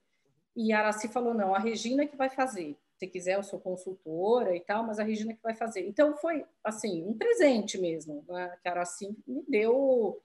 e 0.54 0.72
a 0.72 0.80
Araci 0.80 1.08
falou 1.08 1.34
não, 1.34 1.54
a 1.54 1.58
Regina 1.58 2.06
que 2.06 2.16
vai 2.16 2.28
fazer. 2.28 2.76
Se 2.98 3.06
quiser, 3.06 3.36
eu 3.36 3.42
sou 3.42 3.58
consultora 3.58 4.54
e 4.54 4.60
tal, 4.60 4.84
mas 4.84 4.98
a 4.98 5.02
Regina 5.02 5.32
que 5.32 5.42
vai 5.42 5.54
fazer. 5.54 5.86
Então 5.86 6.16
foi 6.16 6.44
assim 6.62 7.02
um 7.04 7.16
presente 7.16 7.78
mesmo, 7.78 8.24
né? 8.28 8.56
que 8.62 8.68
a 8.68 8.72
Araci 8.72 9.16
me 9.26 9.42
deu 9.48 10.20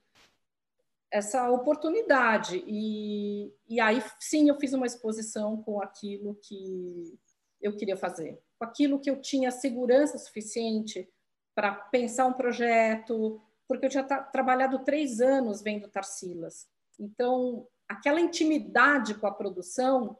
essa 1.10 1.50
oportunidade. 1.50 2.62
E, 2.66 3.52
e 3.68 3.80
aí, 3.80 4.02
sim, 4.20 4.48
eu 4.48 4.58
fiz 4.58 4.72
uma 4.72 4.86
exposição 4.86 5.62
com 5.62 5.80
aquilo 5.80 6.34
que 6.34 7.18
eu 7.60 7.74
queria 7.76 7.96
fazer, 7.96 8.38
com 8.58 8.64
aquilo 8.64 9.00
que 9.00 9.10
eu 9.10 9.20
tinha 9.20 9.50
segurança 9.50 10.18
suficiente 10.18 11.08
para 11.54 11.74
pensar 11.74 12.26
um 12.26 12.34
projeto, 12.34 13.40
porque 13.66 13.86
eu 13.86 13.90
tinha 13.90 14.04
trabalhado 14.04 14.84
três 14.84 15.20
anos 15.20 15.62
vendo 15.62 15.88
Tarsilas. 15.88 16.68
Então, 16.98 17.66
aquela 17.88 18.20
intimidade 18.20 19.14
com 19.14 19.26
a 19.26 19.32
produção 19.32 20.18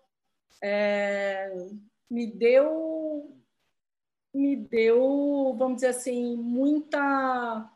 é, 0.62 1.52
me 2.10 2.26
deu 2.26 3.32
me 4.36 4.54
deu, 4.54 5.54
vamos 5.58 5.76
dizer 5.76 5.88
assim, 5.88 6.36
muita 6.36 7.70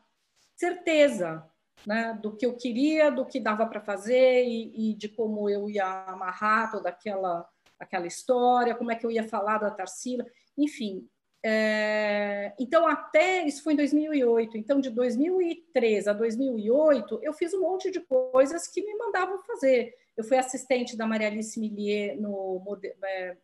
certeza 0.55 1.51
né, 1.87 2.19
do 2.21 2.37
que 2.37 2.45
eu 2.45 2.55
queria, 2.55 3.11
do 3.11 3.25
que 3.25 3.41
dava 3.41 3.67
para 3.67 3.81
fazer 3.81 4.45
e, 4.45 4.91
e, 4.91 4.95
de 4.95 5.09
como 5.09 5.49
eu 5.49 5.71
ia 5.71 6.05
amarrar 6.05 6.71
toda 6.71 6.91
aquela, 6.91 7.49
aquela 7.79 8.07
história, 8.07 8.75
como 8.75 8.93
é 8.93 8.95
que 8.95 9.07
eu 9.07 9.11
ia 9.11 9.27
falar 9.27 9.57
da 9.57 9.71
Tarsila, 9.71 10.27
enfim. 10.57 11.09
É, 11.43 12.53
então, 12.59 12.87
até 12.87 13.47
isso 13.47 13.63
foi 13.63 13.73
em 13.73 13.77
2008. 13.77 14.59
Então, 14.59 14.81
de 14.81 14.91
2003 14.91 16.09
a 16.09 16.13
2008, 16.13 17.21
eu 17.23 17.33
fiz 17.33 17.55
um 17.55 17.63
monte 17.63 17.91
de 17.91 18.01
coisas 18.01 18.69
que 18.69 18.83
me 18.83 18.95
mandavam 18.97 19.39
fazer. 19.45 19.95
Eu 20.17 20.25
fui 20.25 20.37
assistente 20.37 20.97
da 20.97 21.07
Maria 21.07 21.29
Alice 21.29 21.59
Millier 21.59 22.21
no. 22.21 22.63
É, 23.05 23.37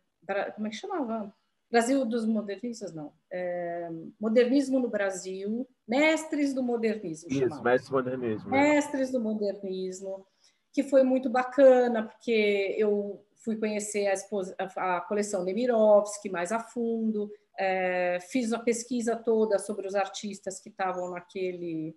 como 0.51 0.67
é 0.67 0.69
que 0.69 0.75
chamava? 0.75 1.33
Brasil 1.69 2.05
dos 2.05 2.25
modernistas, 2.25 2.93
não. 2.93 3.11
É, 3.31 3.89
modernismo 4.19 4.79
no 4.79 4.89
Brasil, 4.89 5.67
mestres 5.87 6.53
do 6.53 6.63
modernismo. 6.63 7.29
Isso, 7.29 7.39
chamava. 7.41 7.63
mestres 7.63 7.89
do 7.89 7.95
modernismo. 7.95 8.49
Mestres 8.49 9.11
do 9.11 9.19
modernismo, 9.19 10.25
que 10.71 10.83
foi 10.83 11.03
muito 11.03 11.29
bacana, 11.29 12.03
porque 12.03 12.75
eu 12.77 13.25
fui 13.43 13.57
conhecer 13.57 14.07
a, 14.07 14.97
a 14.97 15.01
coleção 15.01 15.43
Nemirovsky 15.43 16.29
mais 16.29 16.51
a 16.51 16.59
fundo, 16.59 17.29
é, 17.57 18.19
fiz 18.19 18.53
a 18.53 18.59
pesquisa 18.59 19.15
toda 19.15 19.57
sobre 19.57 19.87
os 19.87 19.95
artistas 19.95 20.59
que 20.59 20.69
estavam 20.69 21.11
naquele 21.11 21.95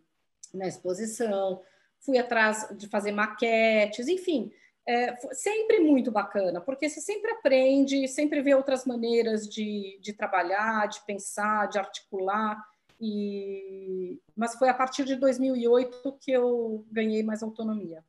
na 0.52 0.66
exposição, 0.66 1.62
fui 2.00 2.18
atrás 2.18 2.66
de 2.76 2.88
fazer 2.88 3.12
maquetes, 3.12 4.08
enfim, 4.08 4.50
é, 4.86 5.14
sempre 5.32 5.78
muito 5.80 6.10
bacana, 6.10 6.60
porque 6.60 6.88
você 6.88 7.00
sempre 7.00 7.30
aprende, 7.30 8.08
sempre 8.08 8.42
vê 8.42 8.54
outras 8.54 8.84
maneiras 8.84 9.48
de, 9.48 9.98
de 10.02 10.12
trabalhar, 10.12 10.88
de 10.88 11.04
pensar, 11.04 11.68
de 11.68 11.78
articular. 11.78 12.60
E... 13.00 14.20
Mas 14.34 14.56
foi 14.56 14.68
a 14.68 14.74
partir 14.74 15.04
de 15.04 15.14
2008 15.16 16.18
que 16.20 16.32
eu 16.32 16.84
ganhei 16.90 17.22
mais 17.22 17.42
autonomia. 17.42 18.04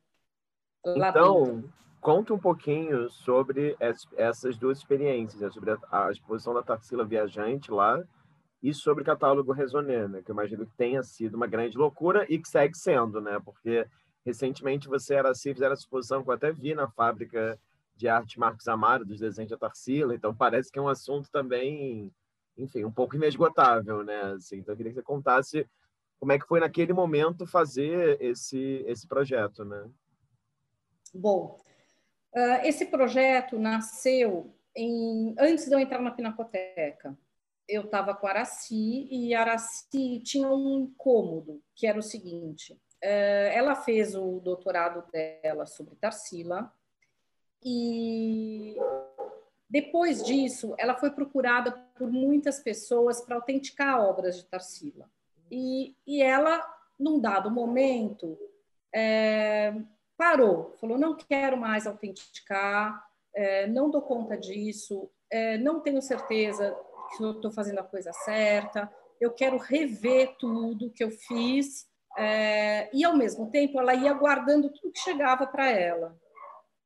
então, 0.84 1.44
dentro. 1.44 1.72
Conta 2.02 2.34
um 2.34 2.38
pouquinho 2.38 3.08
sobre 3.08 3.74
essas 4.16 4.58
duas 4.58 4.78
experiências, 4.78 5.40
né? 5.40 5.50
sobre 5.50 5.70
a, 5.90 6.10
exposição 6.10 6.52
da 6.52 6.62
Tarsila 6.62 7.06
Viajante 7.06 7.70
lá 7.70 8.02
e 8.62 8.74
sobre 8.74 9.02
o 9.02 9.06
catálogo 9.06 9.52
Resoné, 9.52 10.06
né? 10.06 10.22
que 10.22 10.30
eu 10.30 10.34
imagino 10.34 10.66
que 10.66 10.76
tenha 10.76 11.02
sido 11.02 11.36
uma 11.36 11.46
grande 11.46 11.78
loucura 11.78 12.26
e 12.28 12.38
que 12.38 12.48
segue 12.48 12.76
sendo, 12.76 13.20
né? 13.20 13.40
porque 13.42 13.86
Recentemente 14.24 14.88
você 14.88 15.14
era 15.14 15.30
assim, 15.30 15.52
fizeram 15.52 15.72
a 15.72 15.74
exposição 15.74 16.22
que 16.22 16.30
eu 16.30 16.34
até 16.34 16.52
vi 16.52 16.74
na 16.74 16.88
fábrica 16.88 17.58
de 17.96 18.08
arte 18.08 18.38
Marcos 18.38 18.68
Amaro, 18.68 19.04
dos 19.04 19.18
desenhos 19.18 19.50
da 19.50 19.58
Tarsila, 19.58 20.14
então 20.14 20.34
parece 20.34 20.70
que 20.70 20.78
é 20.78 20.82
um 20.82 20.88
assunto 20.88 21.28
também, 21.30 22.12
enfim, 22.56 22.84
um 22.84 22.92
pouco 22.92 23.16
inesgotável, 23.16 24.02
né? 24.04 24.20
Assim, 24.34 24.58
então 24.58 24.72
eu 24.72 24.76
queria 24.76 24.92
que 24.92 24.98
você 24.98 25.02
contasse 25.02 25.68
como 26.20 26.32
é 26.32 26.38
que 26.38 26.46
foi 26.46 26.60
naquele 26.60 26.92
momento 26.92 27.46
fazer 27.46 28.16
esse, 28.20 28.84
esse 28.86 29.08
projeto, 29.08 29.64
né? 29.64 29.90
Bom, 31.12 31.58
uh, 32.34 32.64
esse 32.64 32.86
projeto 32.86 33.58
nasceu 33.58 34.54
em, 34.74 35.34
antes 35.38 35.66
de 35.66 35.74
eu 35.74 35.78
entrar 35.78 36.00
na 36.00 36.10
Pinacoteca. 36.10 37.16
Eu 37.68 37.82
estava 37.82 38.14
com 38.14 38.26
Araci 38.26 39.08
e 39.10 39.34
Araci 39.34 40.20
tinha 40.20 40.48
um 40.48 40.80
incômodo, 40.80 41.62
que 41.74 41.86
era 41.86 41.98
o 41.98 42.02
seguinte: 42.02 42.76
eh, 43.00 43.52
ela 43.54 43.74
fez 43.74 44.14
o 44.14 44.40
doutorado 44.40 45.04
dela 45.10 45.66
sobre 45.66 45.96
Tarsila 45.96 46.72
e 47.64 48.76
depois 49.68 50.22
disso 50.22 50.74
ela 50.78 50.94
foi 50.94 51.10
procurada 51.10 51.72
por 51.96 52.10
muitas 52.10 52.60
pessoas 52.60 53.20
para 53.20 53.36
autenticar 53.36 54.00
obras 54.00 54.36
de 54.36 54.44
Tarsila 54.44 55.10
e, 55.50 55.96
e 56.06 56.22
ela 56.22 56.64
num 56.98 57.20
dado 57.20 57.50
momento 57.50 58.38
é, 58.94 59.74
parou 60.22 60.74
falou 60.80 60.96
não 60.96 61.16
quero 61.16 61.56
mais 61.56 61.86
autenticar 61.86 63.04
é, 63.34 63.66
não 63.66 63.90
dou 63.90 64.02
conta 64.02 64.36
disso 64.36 65.10
é, 65.30 65.56
não 65.58 65.80
tenho 65.80 66.00
certeza 66.00 66.76
que 67.16 67.24
eu 67.24 67.32
estou 67.32 67.50
fazendo 67.50 67.80
a 67.80 67.84
coisa 67.84 68.12
certa 68.12 68.92
eu 69.20 69.32
quero 69.32 69.56
rever 69.56 70.36
tudo 70.38 70.92
que 70.92 71.02
eu 71.02 71.10
fiz 71.10 71.86
é, 72.16 72.94
e 72.94 73.04
ao 73.04 73.16
mesmo 73.16 73.50
tempo 73.50 73.78
ela 73.80 73.94
ia 73.94 74.12
guardando 74.12 74.70
tudo 74.70 74.92
que 74.92 75.00
chegava 75.00 75.46
para 75.46 75.70
ela, 75.70 76.16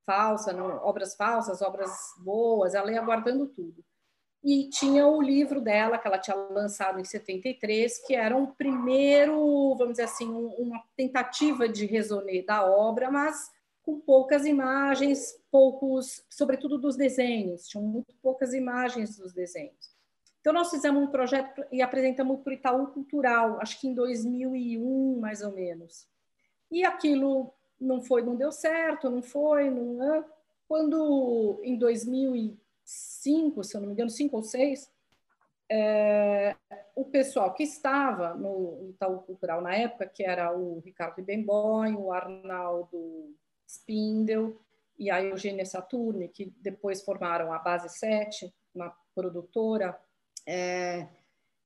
falsa, 0.04 0.52
não, 0.52 0.76
obras 0.84 1.16
falsas, 1.16 1.62
obras 1.62 1.90
boas, 2.18 2.74
ela 2.74 2.92
ia 2.92 3.02
guardando 3.02 3.48
tudo. 3.48 3.84
E 4.48 4.68
tinha 4.68 5.04
o 5.08 5.20
livro 5.20 5.60
dela 5.60 5.98
que 5.98 6.06
ela 6.06 6.20
tinha 6.20 6.36
lançado 6.36 7.00
em 7.00 7.04
73, 7.04 8.06
que 8.06 8.14
era 8.14 8.36
um 8.36 8.46
primeiro, 8.46 9.74
vamos 9.74 9.94
dizer 9.94 10.04
assim, 10.04 10.28
um, 10.28 10.46
uma 10.50 10.80
tentativa 10.96 11.68
de 11.68 11.84
resonê 11.84 12.42
da 12.42 12.64
obra, 12.64 13.10
mas 13.10 13.50
com 13.82 13.98
poucas 13.98 14.46
imagens, 14.46 15.36
poucos, 15.50 16.24
sobretudo 16.30 16.78
dos 16.78 16.94
desenhos, 16.94 17.66
tinham 17.66 17.84
muito 17.84 18.14
poucas 18.22 18.54
imagens 18.54 19.16
dos 19.16 19.32
desenhos. 19.32 19.96
Então, 20.40 20.52
nós 20.52 20.70
fizemos 20.70 21.02
um 21.02 21.10
projeto 21.10 21.64
e 21.72 21.82
apresentamos 21.82 22.40
para 22.40 22.52
o 22.52 22.54
Itaú 22.54 22.86
Cultural, 22.92 23.58
acho 23.60 23.80
que 23.80 23.88
em 23.88 23.94
2001, 23.94 25.18
mais 25.18 25.42
ou 25.42 25.50
menos. 25.50 26.06
E 26.70 26.84
aquilo 26.84 27.52
não 27.80 28.00
foi, 28.00 28.22
não 28.22 28.36
deu 28.36 28.52
certo, 28.52 29.10
não 29.10 29.22
foi, 29.22 29.68
não. 29.70 30.24
Quando 30.68 31.60
em 31.64 31.76
2005, 33.26 33.64
se 33.64 33.76
eu 33.76 33.80
não 33.80 33.88
me 33.88 33.94
engano, 33.94 34.10
5 34.10 34.36
ou 34.36 34.42
6, 34.42 34.90
é, 35.70 36.54
o 36.94 37.04
pessoal 37.04 37.52
que 37.52 37.64
estava 37.64 38.34
no 38.34 38.88
Itaú 38.90 39.18
Cultural 39.22 39.60
na 39.60 39.74
época, 39.74 40.06
que 40.06 40.22
era 40.22 40.56
o 40.56 40.80
Ricardo 40.80 41.22
Bemboim, 41.22 41.94
o 41.94 42.12
Arnaldo 42.12 43.34
Spindel 43.66 44.60
e 44.98 45.10
a 45.10 45.22
Eugênia 45.22 45.66
Saturni, 45.66 46.28
que 46.28 46.52
depois 46.60 47.02
formaram 47.02 47.52
a 47.52 47.58
Base 47.58 47.88
7, 47.88 48.52
uma 48.74 48.94
produtora 49.14 49.98
é, 50.46 51.08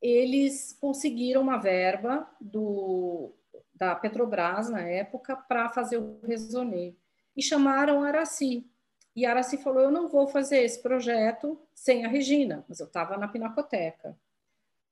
eles 0.01 0.77
conseguiram 0.81 1.43
uma 1.43 1.59
verba 1.59 2.29
do, 2.41 3.35
da 3.75 3.95
Petrobras 3.95 4.71
na 4.71 4.81
época 4.81 5.37
para 5.37 5.69
fazer 5.69 5.99
o 5.99 6.21
Resonê 6.25 6.97
e 7.37 7.43
chamaram 7.43 8.03
Araci. 8.03 8.67
E 9.15 9.27
a 9.27 9.31
Araci 9.31 9.57
falou: 9.57 9.83
Eu 9.83 9.91
não 9.91 10.09
vou 10.09 10.27
fazer 10.27 10.59
esse 10.59 10.81
projeto 10.81 11.61
sem 11.75 12.05
a 12.05 12.09
Regina, 12.09 12.65
mas 12.69 12.81
eu 12.81 12.87
estava 12.87 13.17
na 13.17 13.29
Pinacoteca. 13.29 14.17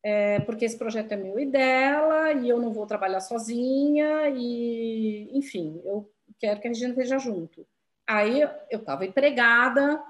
É, 0.03 0.41
porque 0.41 0.65
esse 0.65 0.79
projeto 0.79 1.13
é 1.13 1.17
meu 1.17 1.39
e 1.39 1.47
dela, 1.47 2.33
e 2.33 2.49
eu 2.49 2.61
não 2.61 2.73
vou 2.73 2.87
trabalhar 2.87 3.21
sozinha, 3.21 4.29
e 4.29 5.29
enfim, 5.37 5.81
eu 5.85 6.11
quero 6.39 6.61
que 6.61 6.69
a 6.69 6.71
Regina 6.71 6.91
esteja 6.91 7.19
junto. 7.19 7.67
Aí 8.07 8.41
eu 8.71 8.79
estava 8.79 9.05
empregada, 9.05 10.03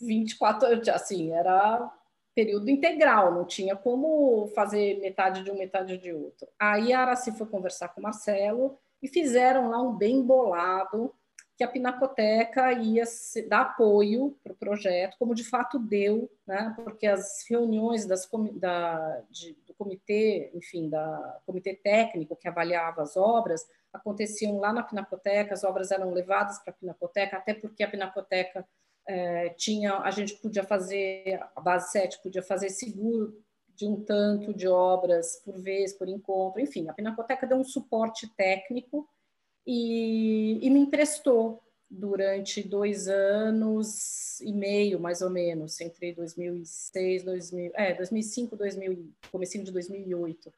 24 0.00 0.90
assim, 0.90 1.32
era 1.32 1.92
período 2.34 2.70
integral, 2.70 3.34
não 3.34 3.44
tinha 3.44 3.76
como 3.76 4.46
fazer 4.54 4.98
metade 5.00 5.42
de 5.42 5.50
um, 5.50 5.58
metade 5.58 5.98
de 5.98 6.12
outro. 6.12 6.48
Aí 6.58 6.92
a 6.92 7.00
Araci 7.00 7.32
foi 7.32 7.46
conversar 7.46 7.88
com 7.88 8.00
o 8.00 8.02
Marcelo 8.02 8.78
e 9.02 9.08
fizeram 9.08 9.68
lá 9.68 9.82
um 9.82 9.94
bem 9.94 10.22
bolado 10.22 11.14
que 11.62 11.64
a 11.64 11.68
Pinacoteca 11.68 12.72
ia 12.72 13.04
dar 13.48 13.60
apoio 13.60 14.36
para 14.42 14.52
o 14.52 14.56
projeto, 14.56 15.16
como 15.16 15.32
de 15.34 15.44
fato 15.44 15.78
deu, 15.78 16.28
né? 16.44 16.74
porque 16.84 17.06
as 17.06 17.44
reuniões 17.48 18.04
das, 18.04 18.28
da, 18.54 19.22
de, 19.30 19.56
do 19.64 19.72
comitê, 19.74 20.50
enfim, 20.54 20.88
da 20.88 21.40
comitê 21.46 21.74
técnico 21.74 22.34
que 22.34 22.48
avaliava 22.48 23.02
as 23.02 23.16
obras, 23.16 23.64
aconteciam 23.92 24.58
lá 24.58 24.72
na 24.72 24.82
Pinacoteca, 24.82 25.54
as 25.54 25.62
obras 25.62 25.92
eram 25.92 26.10
levadas 26.10 26.58
para 26.58 26.72
a 26.72 26.76
Pinacoteca, 26.76 27.36
até 27.36 27.54
porque 27.54 27.84
a 27.84 27.90
Pinacoteca 27.90 28.66
é, 29.06 29.50
tinha, 29.50 29.98
a 29.98 30.10
gente 30.10 30.34
podia 30.34 30.64
fazer, 30.64 31.40
a 31.54 31.60
base 31.60 31.92
7 31.92 32.20
podia 32.22 32.42
fazer 32.42 32.70
seguro 32.70 33.40
de 33.76 33.86
um 33.86 34.02
tanto 34.04 34.52
de 34.52 34.66
obras 34.66 35.40
por 35.44 35.56
vez, 35.60 35.92
por 35.92 36.08
encontro, 36.08 36.60
enfim, 36.60 36.88
a 36.88 36.92
Pinacoteca 36.92 37.46
deu 37.46 37.58
um 37.58 37.64
suporte 37.64 38.28
técnico 38.34 39.08
e, 39.66 40.58
e 40.62 40.70
me 40.70 40.80
emprestou 40.80 41.62
durante 41.90 42.66
dois 42.66 43.06
anos 43.06 44.40
e 44.40 44.52
meio, 44.52 44.98
mais 44.98 45.20
ou 45.20 45.28
menos, 45.28 45.80
entre 45.80 46.12
2006, 46.14 47.22
2000, 47.22 47.72
é, 47.74 47.94
2005, 47.94 48.56
2000, 48.56 49.12
comecinho 49.30 49.64
de 49.64 49.70
2008. 49.72 50.52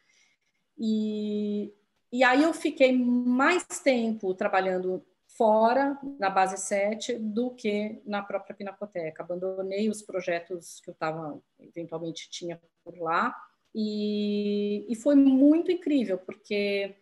E, 0.78 1.72
e 2.12 2.22
aí 2.22 2.42
eu 2.42 2.54
fiquei 2.54 2.96
mais 2.96 3.64
tempo 3.82 4.32
trabalhando 4.34 5.04
fora, 5.36 5.98
na 6.18 6.30
base 6.30 6.56
7, 6.56 7.18
do 7.18 7.50
que 7.50 8.00
na 8.06 8.22
própria 8.22 8.54
Pinacoteca. 8.54 9.22
Abandonei 9.22 9.88
os 9.88 10.02
projetos 10.02 10.80
que 10.80 10.90
eu 10.90 10.92
estava, 10.92 11.40
eventualmente, 11.58 12.30
tinha 12.30 12.60
por 12.84 12.96
lá, 12.98 13.34
e, 13.74 14.86
e 14.88 14.94
foi 14.94 15.16
muito 15.16 15.72
incrível, 15.72 16.16
porque 16.16 16.94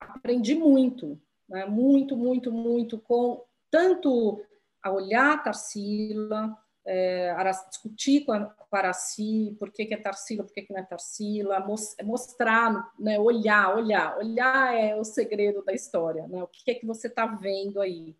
aprendi 0.00 0.56
muito, 0.56 1.20
né? 1.48 1.64
muito, 1.66 2.16
muito, 2.16 2.52
muito, 2.52 2.98
com 2.98 3.44
tanto 3.70 4.40
a 4.82 4.90
olhar 4.90 5.42
Tarsila, 5.42 6.56
é, 6.86 7.34
discutir 7.68 8.24
com 8.24 8.32
a, 8.32 8.44
com 8.44 8.76
a 8.76 8.78
Araci 8.78 9.56
por 9.58 9.72
que, 9.72 9.84
que 9.84 9.94
é 9.94 9.96
Tarsila, 9.96 10.44
por 10.44 10.52
que, 10.52 10.62
que 10.62 10.72
não 10.72 10.80
é 10.80 10.84
Tarsila, 10.84 11.66
mostrar, 12.04 12.92
né, 12.98 13.18
olhar, 13.18 13.76
olhar. 13.76 14.16
Olhar 14.16 14.74
é 14.74 14.94
o 14.94 15.02
segredo 15.02 15.64
da 15.64 15.72
história, 15.72 16.26
né? 16.28 16.42
o 16.42 16.46
que 16.46 16.70
é 16.70 16.74
que 16.74 16.86
você 16.86 17.08
está 17.08 17.26
vendo 17.26 17.80
aí. 17.80 18.16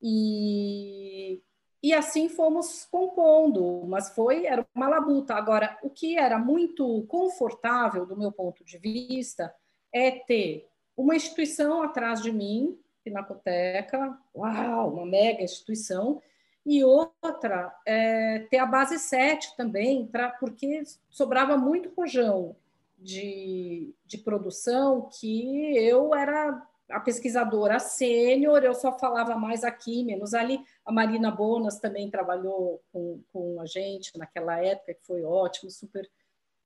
E, 0.00 1.42
e 1.82 1.92
assim 1.92 2.28
fomos 2.28 2.86
compondo, 2.90 3.84
mas 3.86 4.14
foi, 4.14 4.46
era 4.46 4.66
uma 4.74 4.88
labuta. 4.88 5.34
Agora, 5.34 5.78
o 5.82 5.90
que 5.90 6.16
era 6.16 6.38
muito 6.38 7.04
confortável, 7.08 8.06
do 8.06 8.16
meu 8.16 8.32
ponto 8.32 8.64
de 8.64 8.78
vista, 8.78 9.54
é 9.92 10.10
ter 10.10 10.66
uma 10.98 11.14
instituição 11.14 11.80
atrás 11.80 12.20
de 12.20 12.32
mim, 12.32 12.76
Pinacoteca, 13.04 14.18
uau, 14.34 14.92
uma 14.92 15.06
mega 15.06 15.42
instituição, 15.42 16.20
e 16.66 16.84
outra, 16.84 17.74
é, 17.86 18.40
ter 18.50 18.58
a 18.58 18.66
base 18.66 18.98
7 18.98 19.56
também, 19.56 20.06
pra, 20.06 20.28
porque 20.30 20.82
sobrava 21.08 21.56
muito 21.56 21.94
rojão 21.96 22.56
de, 22.98 23.94
de 24.04 24.18
produção 24.18 25.08
que 25.08 25.76
eu 25.78 26.14
era 26.14 26.66
a 26.90 27.00
pesquisadora 27.00 27.78
sênior, 27.78 28.64
eu 28.64 28.74
só 28.74 28.98
falava 28.98 29.36
mais 29.36 29.62
aqui, 29.62 30.02
menos 30.02 30.34
ali. 30.34 30.60
A 30.84 30.90
Marina 30.90 31.30
Bonas 31.30 31.78
também 31.78 32.10
trabalhou 32.10 32.82
com, 32.92 33.22
com 33.32 33.60
a 33.60 33.66
gente 33.66 34.16
naquela 34.18 34.58
época, 34.62 34.94
que 34.94 35.06
foi 35.06 35.22
ótimo, 35.22 35.70
super 35.70 36.08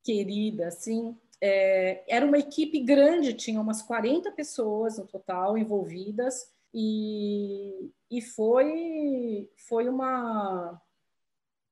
querida, 0.02 0.68
assim. 0.68 1.16
É, 1.44 2.04
era 2.06 2.24
uma 2.24 2.38
equipe 2.38 2.78
grande, 2.78 3.34
tinha 3.34 3.60
umas 3.60 3.82
40 3.82 4.30
pessoas 4.30 4.96
no 4.96 5.06
total 5.06 5.58
envolvidas, 5.58 6.46
e, 6.72 7.90
e 8.08 8.22
foi, 8.22 9.50
foi 9.68 9.88
uma, 9.88 10.80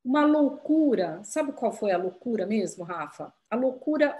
uma 0.04 0.26
loucura. 0.26 1.22
Sabe 1.22 1.52
qual 1.52 1.72
foi 1.72 1.92
a 1.92 1.98
loucura 1.98 2.46
mesmo, 2.46 2.84
Rafa? 2.84 3.32
A 3.48 3.54
loucura, 3.54 4.18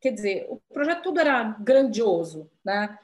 quer 0.00 0.12
dizer, 0.12 0.46
o 0.50 0.60
projeto 0.72 1.02
todo 1.02 1.18
era 1.18 1.44
grandioso, 1.44 2.50
né? 2.62 2.98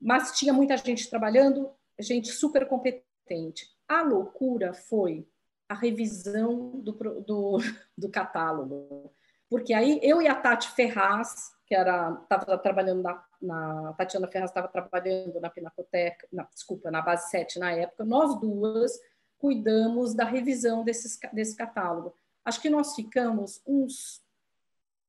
mas 0.00 0.32
tinha 0.32 0.52
muita 0.52 0.76
gente 0.76 1.10
trabalhando, 1.10 1.70
gente 1.98 2.28
super 2.28 2.66
competente. 2.66 3.68
A 3.86 4.02
loucura 4.02 4.72
foi 4.72 5.28
a 5.68 5.74
revisão 5.74 6.80
do, 6.80 6.92
do, 7.20 7.58
do 7.96 8.08
catálogo 8.08 9.12
porque 9.50 9.74
aí 9.74 9.98
eu 10.02 10.22
e 10.22 10.28
a 10.28 10.34
Tati 10.34 10.70
Ferraz, 10.70 11.52
que 11.66 11.74
era 11.74 12.16
estava 12.22 12.56
trabalhando 12.56 13.02
na, 13.02 13.24
na 13.42 13.92
Tatiana 13.94 14.28
Ferraz 14.28 14.50
estava 14.50 14.68
trabalhando 14.68 15.40
na 15.40 15.50
Pinacoteca, 15.50 16.26
na, 16.32 16.44
desculpa, 16.44 16.90
na 16.90 17.02
base 17.02 17.28
7 17.30 17.58
na 17.58 17.72
época, 17.72 18.04
nós 18.04 18.40
duas 18.40 18.98
cuidamos 19.38 20.14
da 20.14 20.24
revisão 20.24 20.84
desses, 20.84 21.18
desse 21.32 21.56
catálogo. 21.56 22.14
Acho 22.44 22.60
que 22.60 22.70
nós 22.70 22.94
ficamos 22.94 23.60
uns, 23.66 24.22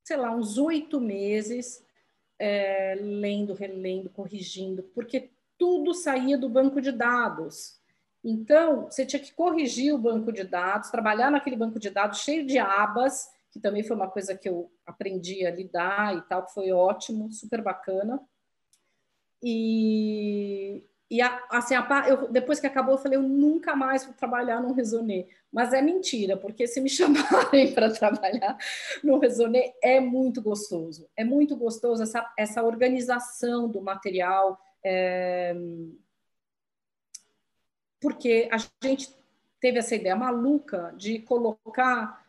sei 0.03 0.17
lá, 0.17 0.31
uns 0.31 0.57
oito 0.57 0.99
meses 0.99 1.85
é, 2.39 2.95
lendo, 2.99 3.53
relendo, 3.53 4.09
corrigindo, 4.09 4.83
porque 4.95 5.29
tudo 5.57 5.93
saía 5.93 6.37
do 6.37 6.49
banco 6.49 6.81
de 6.81 6.91
dados. 6.91 7.79
Então, 8.23 8.85
você 8.85 9.05
tinha 9.05 9.21
que 9.21 9.33
corrigir 9.33 9.93
o 9.93 9.97
banco 9.97 10.31
de 10.31 10.43
dados, 10.43 10.89
trabalhar 10.89 11.29
naquele 11.29 11.55
banco 11.55 11.79
de 11.79 11.89
dados 11.89 12.19
cheio 12.19 12.45
de 12.45 12.57
abas, 12.57 13.29
que 13.51 13.59
também 13.59 13.83
foi 13.83 13.95
uma 13.95 14.09
coisa 14.09 14.35
que 14.35 14.47
eu 14.47 14.71
aprendi 14.85 15.45
a 15.45 15.51
lidar 15.51 16.15
e 16.17 16.21
tal, 16.21 16.45
que 16.45 16.53
foi 16.53 16.71
ótimo, 16.71 17.31
super 17.31 17.61
bacana. 17.61 18.19
E, 19.43 20.83
e 21.09 21.21
a, 21.21 21.45
assim, 21.49 21.75
a, 21.75 22.05
eu, 22.07 22.31
depois 22.31 22.61
que 22.61 22.67
acabou, 22.67 22.95
eu 22.95 22.97
falei, 22.97 23.17
eu 23.17 23.23
nunca 23.23 23.75
mais 23.75 24.05
vou 24.05 24.13
trabalhar 24.13 24.61
no 24.61 24.71
Resonê. 24.71 25.27
Mas 25.51 25.73
é 25.73 25.81
mentira, 25.81 26.37
porque 26.37 26.65
se 26.65 26.79
me 26.79 26.87
chamarem 26.89 27.73
para 27.73 27.91
trabalhar 27.91 28.57
no 29.03 29.19
Resonê, 29.19 29.73
é 29.83 29.99
muito 29.99 30.41
gostoso. 30.41 31.09
É 31.17 31.25
muito 31.25 31.57
gostoso 31.57 32.01
essa, 32.03 32.33
essa 32.37 32.63
organização 32.63 33.67
do 33.67 33.81
material, 33.81 34.57
é, 34.83 35.53
porque 37.99 38.47
a 38.49 38.57
gente 38.87 39.13
teve 39.59 39.77
essa 39.77 39.93
ideia 39.93 40.15
maluca 40.15 40.93
de 40.97 41.19
colocar 41.19 42.20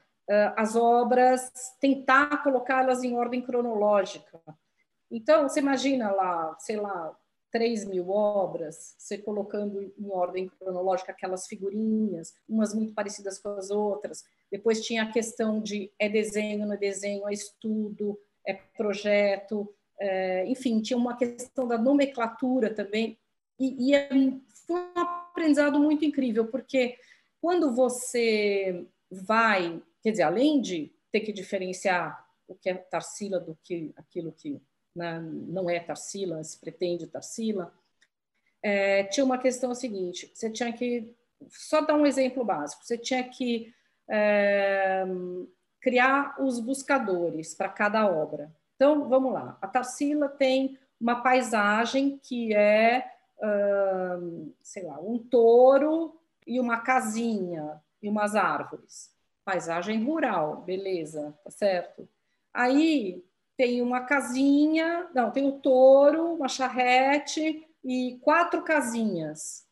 as 0.56 0.76
obras, 0.76 1.50
tentar 1.80 2.42
colocá-las 2.42 3.02
em 3.02 3.16
ordem 3.16 3.42
cronológica. 3.42 4.40
Então, 5.10 5.48
você 5.48 5.60
imagina 5.60 6.10
lá, 6.10 6.56
sei 6.58 6.76
lá, 6.76 7.14
3 7.52 7.84
mil 7.84 8.08
obras, 8.08 8.94
você 8.98 9.18
colocando 9.18 9.82
em 9.82 10.10
ordem 10.10 10.48
cronológica 10.48 11.12
aquelas 11.12 11.46
figurinhas, 11.46 12.34
umas 12.48 12.74
muito 12.74 12.94
parecidas 12.94 13.38
com 13.38 13.50
as 13.50 13.70
outras. 13.70 14.24
Depois 14.50 14.80
tinha 14.80 15.02
a 15.02 15.12
questão 15.12 15.60
de 15.60 15.92
é 15.98 16.08
desenho, 16.08 16.66
não 16.66 16.72
é 16.72 16.78
desenho, 16.78 17.28
é 17.28 17.32
estudo, 17.32 18.18
é 18.46 18.54
projeto, 18.54 19.72
é, 20.00 20.46
enfim, 20.46 20.80
tinha 20.80 20.96
uma 20.96 21.16
questão 21.16 21.68
da 21.68 21.76
nomenclatura 21.76 22.72
também. 22.72 23.18
E, 23.60 23.90
e 23.90 23.94
é, 23.94 24.08
foi 24.66 24.80
um 24.80 25.00
aprendizado 25.00 25.78
muito 25.78 26.06
incrível, 26.06 26.46
porque 26.46 26.96
quando 27.38 27.74
você 27.74 28.86
vai 29.10 29.82
Quer 30.03 30.11
dizer, 30.11 30.24
além 30.24 30.61
de 30.61 30.92
ter 31.12 31.20
que 31.20 31.32
diferenciar 31.32 32.26
o 32.48 32.55
que 32.55 32.68
é 32.68 32.74
Tarsila 32.74 33.38
do 33.38 33.57
que 33.62 33.92
aquilo 33.96 34.32
que 34.32 34.61
né, 34.94 35.20
não 35.20 35.70
é 35.70 35.78
Tarsila, 35.78 36.42
se 36.42 36.59
pretende 36.59 37.07
Tarsila, 37.07 37.72
é, 38.61 39.05
tinha 39.05 39.24
uma 39.24 39.38
questão 39.38 39.74
seguinte: 39.74 40.30
você 40.34 40.50
tinha 40.50 40.72
que 40.72 41.14
só 41.48 41.80
dar 41.80 41.94
um 41.94 42.05
exemplo 42.05 42.44
básico, 42.44 42.84
você 42.84 42.98
tinha 42.98 43.22
que 43.22 43.72
é, 44.11 45.05
criar 45.80 46.36
os 46.40 46.59
buscadores 46.59 47.55
para 47.55 47.68
cada 47.68 48.07
obra. 48.07 48.53
Então, 48.74 49.09
vamos 49.09 49.32
lá. 49.32 49.57
A 49.62 49.68
Tarsila 49.68 50.28
tem 50.28 50.78
uma 51.00 51.22
paisagem 51.22 52.18
que 52.18 52.53
é, 52.55 53.09
sei 54.62 54.84
lá, 54.84 55.00
um 55.00 55.18
touro 55.18 56.20
e 56.46 56.59
uma 56.59 56.80
casinha 56.80 57.80
e 58.00 58.09
umas 58.09 58.34
árvores 58.34 59.12
paisagem 59.45 60.03
rural, 60.05 60.62
beleza, 60.62 61.36
tá 61.45 61.51
certo? 61.51 62.09
Aí 62.53 63.24
tem 63.57 63.82
uma 63.82 64.03
casinha, 64.03 65.09
não, 65.14 65.30
tem 65.30 65.47
o 65.47 65.53
touro, 65.53 66.34
uma 66.34 66.49
charrete 66.49 67.66
e 67.84 68.18
quatro 68.22 68.62
casinhas. 68.62 69.66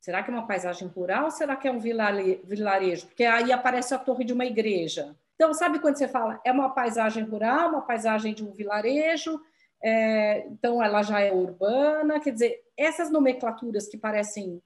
Será 0.00 0.22
que 0.22 0.30
é 0.30 0.34
uma 0.34 0.46
paisagem 0.46 0.86
rural 0.88 1.24
ou 1.24 1.30
será 1.30 1.56
que 1.56 1.66
é 1.66 1.70
um 1.70 1.80
vilarejo? 1.80 3.06
Porque 3.06 3.24
aí 3.24 3.52
aparece 3.52 3.92
a 3.92 3.98
torre 3.98 4.24
de 4.24 4.32
uma 4.32 4.44
igreja. 4.44 5.16
Então, 5.34 5.52
sabe 5.52 5.80
quando 5.80 5.96
você 5.96 6.08
fala 6.08 6.40
é 6.44 6.52
uma 6.52 6.70
paisagem 6.70 7.24
rural, 7.24 7.70
uma 7.70 7.82
paisagem 7.82 8.32
de 8.32 8.44
um 8.44 8.52
vilarejo, 8.52 9.40
é, 9.82 10.46
então 10.46 10.82
ela 10.82 11.02
já 11.02 11.20
é 11.20 11.32
urbana, 11.32 12.20
quer 12.20 12.32
dizer, 12.32 12.64
essas 12.76 13.10
nomenclaturas 13.10 13.88
que 13.88 13.98
parecem 13.98 14.62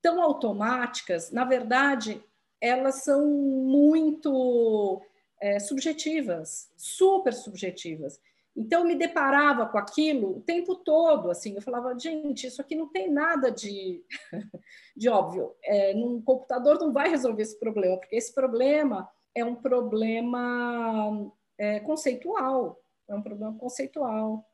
tão 0.00 0.20
automáticas, 0.20 1.30
na 1.30 1.44
verdade, 1.44 2.22
elas 2.62 3.02
são 3.02 3.26
muito 3.26 5.02
é, 5.40 5.58
subjetivas, 5.58 6.70
super 6.76 7.34
subjetivas. 7.34 8.20
Então, 8.56 8.82
eu 8.82 8.86
me 8.86 8.94
deparava 8.94 9.66
com 9.66 9.78
aquilo 9.78 10.36
o 10.36 10.40
tempo 10.42 10.76
todo, 10.76 11.28
assim, 11.28 11.56
eu 11.56 11.62
falava, 11.62 11.98
gente, 11.98 12.46
isso 12.46 12.60
aqui 12.62 12.76
não 12.76 12.86
tem 12.86 13.10
nada 13.10 13.50
de, 13.50 14.04
de 14.96 15.08
óbvio. 15.08 15.56
É, 15.64 15.92
num 15.94 16.22
computador 16.22 16.78
não 16.78 16.92
vai 16.92 17.08
resolver 17.08 17.42
esse 17.42 17.58
problema, 17.58 17.96
porque 17.96 18.14
esse 18.14 18.32
problema 18.32 19.10
é 19.34 19.44
um 19.44 19.56
problema 19.56 21.32
é, 21.58 21.80
conceitual, 21.80 22.80
é 23.08 23.14
um 23.14 23.22
problema 23.22 23.58
conceitual. 23.58 24.46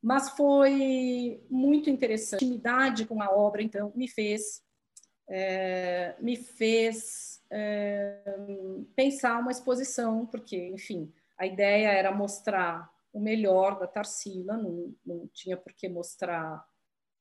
Mas 0.00 0.30
foi 0.30 1.44
muito 1.50 1.90
interessante. 1.90 2.44
A 2.44 2.46
intimidade 2.46 3.06
com 3.06 3.20
a 3.20 3.34
obra, 3.34 3.60
então, 3.60 3.90
me 3.96 4.06
fez, 4.06 4.62
é, 5.28 6.14
me 6.20 6.36
fez 6.36 7.35
é, 7.50 8.20
pensar 8.94 9.38
uma 9.38 9.50
exposição, 9.50 10.26
porque, 10.26 10.68
enfim, 10.68 11.12
a 11.38 11.46
ideia 11.46 11.88
era 11.88 12.12
mostrar 12.12 12.90
o 13.12 13.20
melhor 13.20 13.78
da 13.78 13.86
Tarsila, 13.86 14.56
não, 14.56 14.94
não 15.04 15.26
tinha 15.28 15.56
por 15.56 15.72
que 15.72 15.88
mostrar 15.88 16.66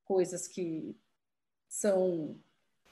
coisas 0.04 0.48
que 0.48 0.96
são 1.68 2.38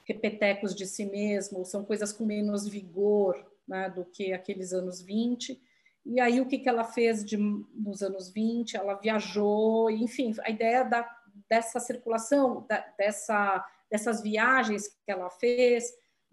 repetecos 0.04 0.74
de 0.74 0.86
si 0.86 1.04
mesmo, 1.06 1.64
são 1.64 1.84
coisas 1.84 2.12
com 2.12 2.24
menos 2.24 2.68
vigor 2.68 3.44
né, 3.66 3.88
do 3.88 4.04
que 4.04 4.32
aqueles 4.32 4.72
anos 4.72 5.00
20. 5.00 5.60
E 6.04 6.20
aí, 6.20 6.40
o 6.40 6.46
que, 6.46 6.58
que 6.58 6.68
ela 6.68 6.84
fez 6.84 7.24
de, 7.24 7.36
nos 7.36 8.02
anos 8.02 8.30
20? 8.30 8.76
Ela 8.76 8.94
viajou, 8.94 9.90
enfim, 9.90 10.34
a 10.42 10.50
ideia 10.50 10.84
da, 10.84 11.08
dessa 11.48 11.80
circulação, 11.80 12.66
da, 12.68 12.80
dessa, 12.98 13.66
dessas 13.90 14.22
viagens 14.22 14.88
que 14.88 15.10
ela 15.10 15.30
fez, 15.30 15.90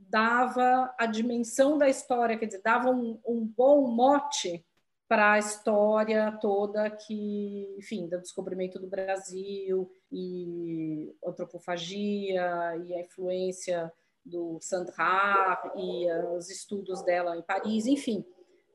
dava 0.10 0.94
a 0.98 1.06
dimensão 1.06 1.78
da 1.78 1.90
história, 1.90 2.38
quer 2.38 2.46
dizer, 2.46 2.62
dava 2.62 2.90
um, 2.90 3.20
um 3.26 3.46
bom 3.46 3.88
mote 3.88 4.66
para 5.08 5.34
a 5.34 5.40
história 5.40 6.32
toda 6.40 6.90
que, 6.90 7.76
enfim, 7.78 8.08
do 8.08 8.20
descobrimento 8.20 8.80
do 8.80 8.88
Brasil 8.88 9.92
e 10.12 11.14
antropofagia 11.26 12.78
e 12.86 12.94
a 12.96 13.02
influência 13.02 13.92
do 14.26 14.58
Sandra 14.62 15.60
e 15.76 16.08
os 16.38 16.50
estudos 16.50 17.02
dela 17.04 17.36
em 17.36 17.42
Paris, 17.42 17.88
enfim, 17.88 18.24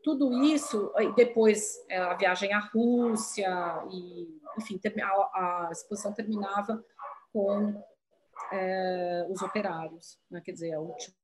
tudo 0.03 0.33
isso, 0.45 0.93
depois 1.17 1.75
é, 1.89 1.99
a 1.99 2.15
viagem 2.15 2.53
à 2.53 2.61
Rússia 2.61 3.49
e, 3.91 4.41
enfim, 4.59 4.79
a, 5.03 5.09
a 5.09 5.69
exposição 5.73 6.13
terminava 6.13 6.85
com 7.33 7.83
é, 8.53 9.27
os 9.31 9.43
operários, 9.43 10.19
né? 10.31 10.41
quer 10.45 10.53
dizer, 10.53 10.73
a 10.75 10.81
última, 10.81 11.15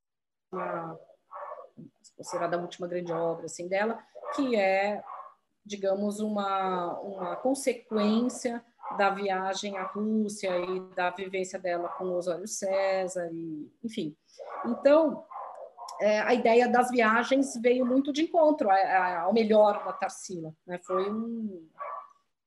considerada 2.17 2.57
a 2.57 2.61
última 2.61 2.87
grande 2.87 3.13
obra 3.13 3.47
assim 3.47 3.69
dela, 3.69 4.03
que 4.35 4.57
é, 4.57 5.03
digamos, 5.65 6.21
uma, 6.21 6.99
uma 7.01 7.37
consequência 7.37 8.65
da 8.97 9.11
viagem 9.11 9.79
à 9.79 9.85
Rússia 9.85 10.51
e 10.59 10.81
da 10.95 11.11
vivência 11.11 11.59
dela 11.59 11.89
com 11.91 12.05
Osório 12.13 12.49
César, 12.49 13.31
e, 13.33 13.71
enfim. 13.83 14.17
Então, 14.67 15.25
é, 16.01 16.21
a 16.21 16.35
ideia 16.35 16.69
das 16.69 16.91
viagens 16.91 17.55
veio 17.61 17.87
muito 17.87 18.13
de 18.13 18.23
encontro 18.23 18.69
ao 18.71 19.33
melhor 19.33 19.85
da 19.85 19.93
Tarsila. 19.93 20.53
Né? 20.67 20.79
Foi 20.79 21.11
um... 21.11 21.69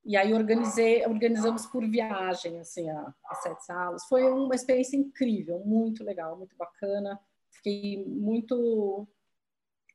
E 0.06 0.16
aí 0.16 0.32
organizei, 0.32 1.04
organizamos 1.04 1.66
por 1.66 1.84
viagem, 1.84 2.60
assim, 2.60 2.88
as 3.28 3.42
sete 3.42 3.64
salas. 3.64 4.04
Foi 4.04 4.22
uma 4.22 4.54
experiência 4.54 4.96
incrível, 4.96 5.58
muito 5.64 6.04
legal, 6.04 6.36
muito 6.36 6.56
bacana. 6.56 7.18
Fiquei 7.50 8.04
muito 8.06 9.08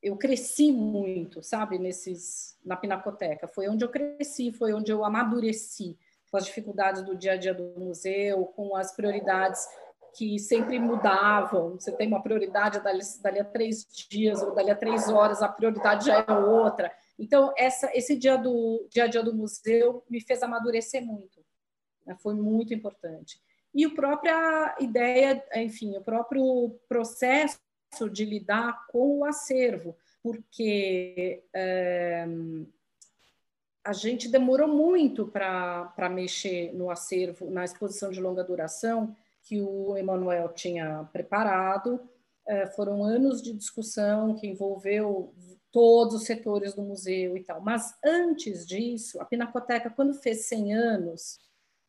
eu 0.01 0.17
cresci 0.17 0.71
muito, 0.71 1.43
sabe, 1.43 1.77
nesses 1.77 2.57
na 2.65 2.75
pinacoteca. 2.75 3.47
Foi 3.47 3.69
onde 3.69 3.85
eu 3.85 3.89
cresci, 3.89 4.51
foi 4.51 4.73
onde 4.73 4.91
eu 4.91 5.05
amadureci 5.05 5.97
com 6.29 6.37
as 6.37 6.45
dificuldades 6.45 7.03
do 7.03 7.15
dia 7.15 7.33
a 7.33 7.37
dia 7.37 7.53
do 7.53 7.79
museu, 7.79 8.45
com 8.47 8.75
as 8.75 8.95
prioridades 8.95 9.67
que 10.15 10.39
sempre 10.39 10.79
mudavam. 10.79 11.73
Você 11.73 11.91
tem 11.91 12.07
uma 12.07 12.21
prioridade 12.21 12.81
dali, 12.81 13.01
dali 13.21 13.39
a 13.39 13.45
três 13.45 13.85
dias 14.09 14.41
ou 14.41 14.55
dali 14.55 14.71
a 14.71 14.75
três 14.75 15.07
horas, 15.07 15.41
a 15.41 15.47
prioridade 15.47 16.07
já 16.07 16.25
é 16.27 16.31
outra. 16.31 16.91
Então, 17.21 17.53
essa, 17.55 17.91
esse 17.93 18.15
dia 18.15 18.35
do 18.35 18.87
dia 18.89 19.03
a 19.03 19.07
dia 19.07 19.21
do 19.21 19.31
museu 19.31 20.03
me 20.09 20.19
fez 20.19 20.41
amadurecer 20.41 21.05
muito. 21.05 21.45
Né? 22.03 22.17
Foi 22.19 22.33
muito 22.33 22.73
importante. 22.73 23.39
E 23.75 23.85
a 23.85 23.89
própria 23.91 24.75
ideia, 24.79 25.45
enfim, 25.55 25.95
o 25.95 26.01
próprio 26.01 26.75
processo 26.89 27.59
de 28.11 28.25
lidar 28.25 28.87
com 28.87 29.19
o 29.19 29.25
acervo, 29.25 29.95
porque 30.23 31.43
é, 31.53 32.25
a 33.83 33.93
gente 33.93 34.27
demorou 34.27 34.67
muito 34.67 35.27
para 35.27 36.09
mexer 36.09 36.73
no 36.73 36.89
acervo, 36.89 37.51
na 37.51 37.63
exposição 37.63 38.09
de 38.09 38.19
longa 38.19 38.43
duração 38.43 39.15
que 39.43 39.61
o 39.61 39.95
Emanuel 39.95 40.49
tinha 40.49 41.07
preparado. 41.13 42.01
É, 42.47 42.65
foram 42.65 43.03
anos 43.03 43.43
de 43.43 43.53
discussão 43.53 44.33
que 44.33 44.47
envolveu 44.47 45.35
todos 45.71 46.15
os 46.15 46.25
setores 46.25 46.73
do 46.73 46.81
museu 46.81 47.37
e 47.37 47.43
tal. 47.43 47.61
Mas 47.61 47.95
antes 48.03 48.65
disso, 48.65 49.21
a 49.21 49.25
Pinacoteca, 49.25 49.89
quando 49.89 50.13
fez 50.13 50.45
100 50.45 50.73
anos, 50.73 51.39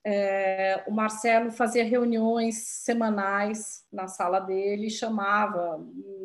é, 0.05 0.83
o 0.87 0.91
Marcelo 0.91 1.51
fazia 1.51 1.85
reuniões 1.85 2.57
semanais 2.57 3.85
na 3.93 4.09
sala 4.09 4.41
dele, 4.41 4.91
chamava 4.91 5.79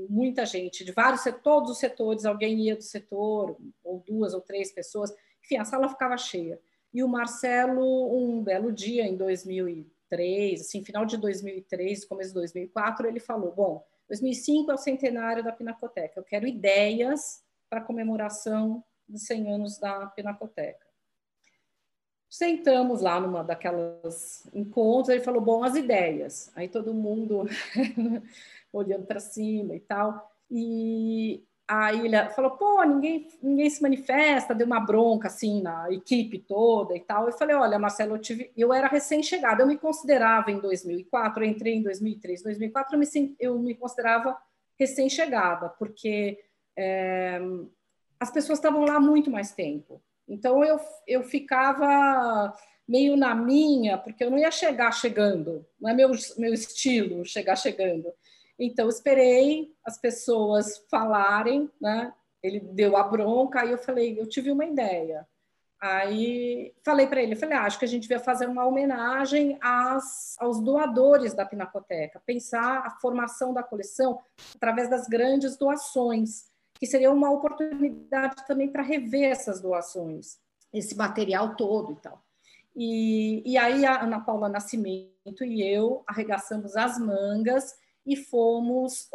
muita 0.10 0.45
gente 0.45 0.84
de 0.84 0.91
vários 0.91 1.24
todos 1.43 1.72
os 1.72 1.78
setores, 1.78 2.26
alguém 2.26 2.60
ia 2.62 2.76
do 2.76 2.84
setor, 2.84 3.58
ou 3.84 4.03
duas 4.05 4.34
ou 4.34 4.41
três 4.41 4.72
pessoas, 4.72 5.14
enfim, 5.43 5.58
a 5.58 5.66
sala 5.66 5.89
ficava 5.89 6.18
cheia. 6.18 6.60
E 6.93 7.03
o 7.03 7.08
Marcelo, 7.08 8.16
um 8.18 8.41
belo 8.41 8.72
dia, 8.72 9.03
em 9.03 9.16
2003, 9.16 10.62
assim, 10.62 10.84
final 10.84 11.05
de 11.05 11.18
2003, 11.18 12.05
começo 12.05 12.30
de 12.30 12.36
2004, 12.36 13.08
ele 13.08 13.20
falou: 13.20 13.51
Bom, 13.51 13.86
2005 14.08 14.72
é 14.72 14.74
o 14.74 14.78
centenário 14.78 15.43
da 15.43 15.51
Pinacoteca, 15.51 16.20
eu 16.20 16.24
quero 16.24 16.47
ideias 16.47 17.43
para 17.70 17.82
comemoração 17.82 18.84
dos 19.07 19.24
100 19.24 19.53
anos 19.53 19.80
da 19.80 20.07
Pinacoteca. 20.07 20.86
Sentamos 22.30 23.01
lá 23.01 23.20
numa 23.20 23.43
daquelas 23.43 24.47
encontros, 24.53 25.09
ele 25.09 25.24
falou, 25.24 25.41
bom, 25.41 25.63
as 25.63 25.76
ideias. 25.76 26.51
Aí 26.55 26.68
todo 26.68 26.93
mundo 26.93 27.45
olhando 28.72 29.05
para 29.05 29.20
cima 29.20 29.76
e 29.76 29.80
tal. 29.80 30.30
E 30.51 31.45
aí 31.65 32.05
ele 32.05 32.30
falou, 32.30 32.51
pô, 32.51 32.84
ninguém, 32.84 33.28
ninguém 33.41 33.70
se 33.70 33.82
manifesta, 33.82 34.53
deu 34.53 34.68
uma 34.68 34.80
bronca 34.80 35.28
assim 35.28 35.61
na 35.61 35.91
equipe 35.91 36.39
toda 36.39 36.95
e 36.95 36.99
tal. 36.99 37.28
Eu 37.28 37.34
falei, 37.34 37.55
olha, 37.55 37.80
Marcelo, 37.80 38.15
eu, 38.15 38.20
tive, 38.20 38.51
eu 38.57 38.74
era 38.74 38.88
recém-chegada, 38.88 39.63
eu 39.63 39.68
me 39.68 39.78
considerava 39.78 40.51
em 40.51 40.59
2004, 40.59 41.43
eu 41.43 41.49
entrei 41.49 41.76
em 41.76 41.84
2003, 41.84 42.43
2004 42.43 42.95
eu 42.95 42.99
me, 42.99 43.36
eu 43.39 43.59
me 43.59 43.76
considerava 43.76 44.38
recém-chegada, 44.78 45.70
porque 45.70 46.39
é, 46.78 47.39
as 48.19 48.32
pessoas 48.32 48.59
estavam 48.59 48.86
lá 48.86 48.99
muito 48.99 49.32
mais 49.32 49.51
tempo. 49.51 50.01
Então 50.28 50.63
eu, 50.63 50.80
eu 51.07 51.23
ficava 51.23 52.53
meio 52.88 53.17
na 53.17 53.34
minha, 53.34 53.97
porque 53.97 54.23
eu 54.23 54.30
não 54.30 54.38
ia 54.38 54.51
chegar 54.51 54.91
chegando, 54.91 55.65
não 55.80 55.89
é 55.89 55.93
meu, 55.93 56.11
meu 56.38 56.53
estilo 56.53 57.25
chegar 57.25 57.55
chegando. 57.55 58.11
Então 58.59 58.88
esperei 58.88 59.73
as 59.84 59.97
pessoas 59.97 60.84
falarem, 60.89 61.69
né? 61.82 62.13
Ele 62.41 62.59
deu 62.59 62.95
a 62.95 63.03
bronca, 63.03 63.61
aí 63.61 63.71
eu 63.71 63.78
falei, 63.78 64.19
eu 64.19 64.28
tive 64.28 64.51
uma 64.51 64.65
ideia. 64.65 65.28
Aí 65.80 66.73
falei 66.84 67.05
para 67.05 67.21
ele, 67.21 67.36
falei, 67.36 67.55
ah, 67.55 67.63
acho 67.63 67.78
que 67.78 67.86
a 67.86 67.88
gente 67.88 68.03
devia 68.03 68.19
fazer 68.19 68.47
uma 68.47 68.65
homenagem 68.65 69.59
às, 69.61 70.36
aos 70.39 70.59
doadores 70.59 71.36
da 71.36 71.45
Pinacoteca, 71.45 72.21
pensar 72.25 72.80
a 72.80 72.89
formação 72.99 73.53
da 73.53 73.61
coleção 73.61 74.19
através 74.55 74.89
das 74.89 75.07
grandes 75.07 75.55
doações 75.55 76.49
que 76.80 76.86
seria 76.86 77.11
uma 77.11 77.32
oportunidade 77.32 78.45
também 78.45 78.69
para 78.69 78.84
rever 78.84 79.32
essas 79.32 79.61
doações, 79.61 80.38
esse 80.73 80.95
material 80.95 81.55
todo 81.55 81.93
e 81.93 81.95
tal. 81.95 82.21
E, 82.75 83.41
e 83.45 83.57
aí 83.57 83.86
a 83.86 84.03
Ana 84.03 84.19
Paula 84.19 84.47
Nascimento 84.47 85.43
e 85.43 85.63
eu 85.63 86.03
arregaçamos 86.05 86.75
as 86.75 86.99
mangas 86.99 87.75
e 88.05 88.15
fomos, 88.15 89.09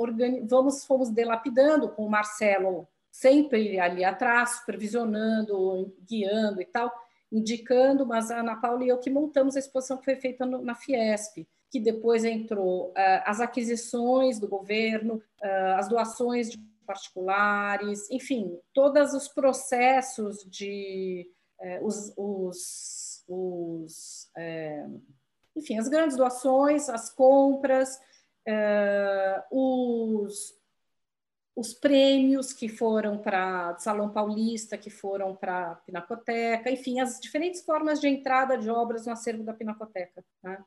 vamos, 0.48 0.84
fomos 0.84 1.10
delapidando 1.10 1.88
com 1.88 2.04
o 2.04 2.10
Marcelo 2.10 2.88
sempre 3.10 3.78
ali 3.78 4.04
atrás, 4.04 4.56
supervisionando, 4.56 5.94
guiando 6.08 6.60
e 6.60 6.64
tal, 6.64 6.90
indicando, 7.30 8.06
mas 8.06 8.30
a 8.30 8.40
Ana 8.40 8.56
Paula 8.56 8.84
e 8.84 8.88
eu 8.88 8.98
que 8.98 9.10
montamos 9.10 9.54
a 9.54 9.58
exposição 9.58 9.98
que 9.98 10.04
foi 10.04 10.16
feita 10.16 10.44
no, 10.44 10.62
na 10.62 10.74
Fiesp, 10.74 11.46
que 11.70 11.78
depois 11.78 12.24
entrou 12.24 12.88
uh, 12.88 13.22
as 13.24 13.40
aquisições 13.40 14.38
do 14.38 14.48
governo, 14.48 15.14
uh, 15.42 15.78
as 15.78 15.88
doações 15.88 16.50
de 16.50 16.71
particulares, 16.83 18.11
enfim, 18.11 18.59
todos 18.72 19.14
os 19.14 19.28
processos 19.28 20.45
de 20.45 21.30
é, 21.61 21.80
os, 21.83 22.12
os, 22.16 23.24
os 23.28 24.30
é, 24.37 24.87
enfim, 25.57 25.78
as 25.78 25.89
grandes 25.89 26.16
doações, 26.16 26.89
as 26.89 27.11
compras, 27.14 27.99
é, 28.47 29.43
os, 29.51 30.59
os 31.55 31.74
prêmios 31.74 32.53
que 32.53 32.68
foram 32.68 33.18
para 33.18 33.76
Salão 33.78 34.11
Paulista, 34.12 34.78
que 34.78 34.91
foram 34.91 35.37
para 35.37 35.72
a 35.72 35.74
Pinacoteca, 35.76 36.70
enfim, 36.70 37.01
as 37.01 37.20
diferentes 37.20 37.62
formas 37.62 38.01
de 38.01 38.09
entrada 38.09 38.57
de 38.57 38.70
obras 38.70 39.07
no 39.07 39.12
acervo 39.12 39.45
da 39.45 39.55
Pinacoteca. 39.55 40.24
Né? 40.43 40.62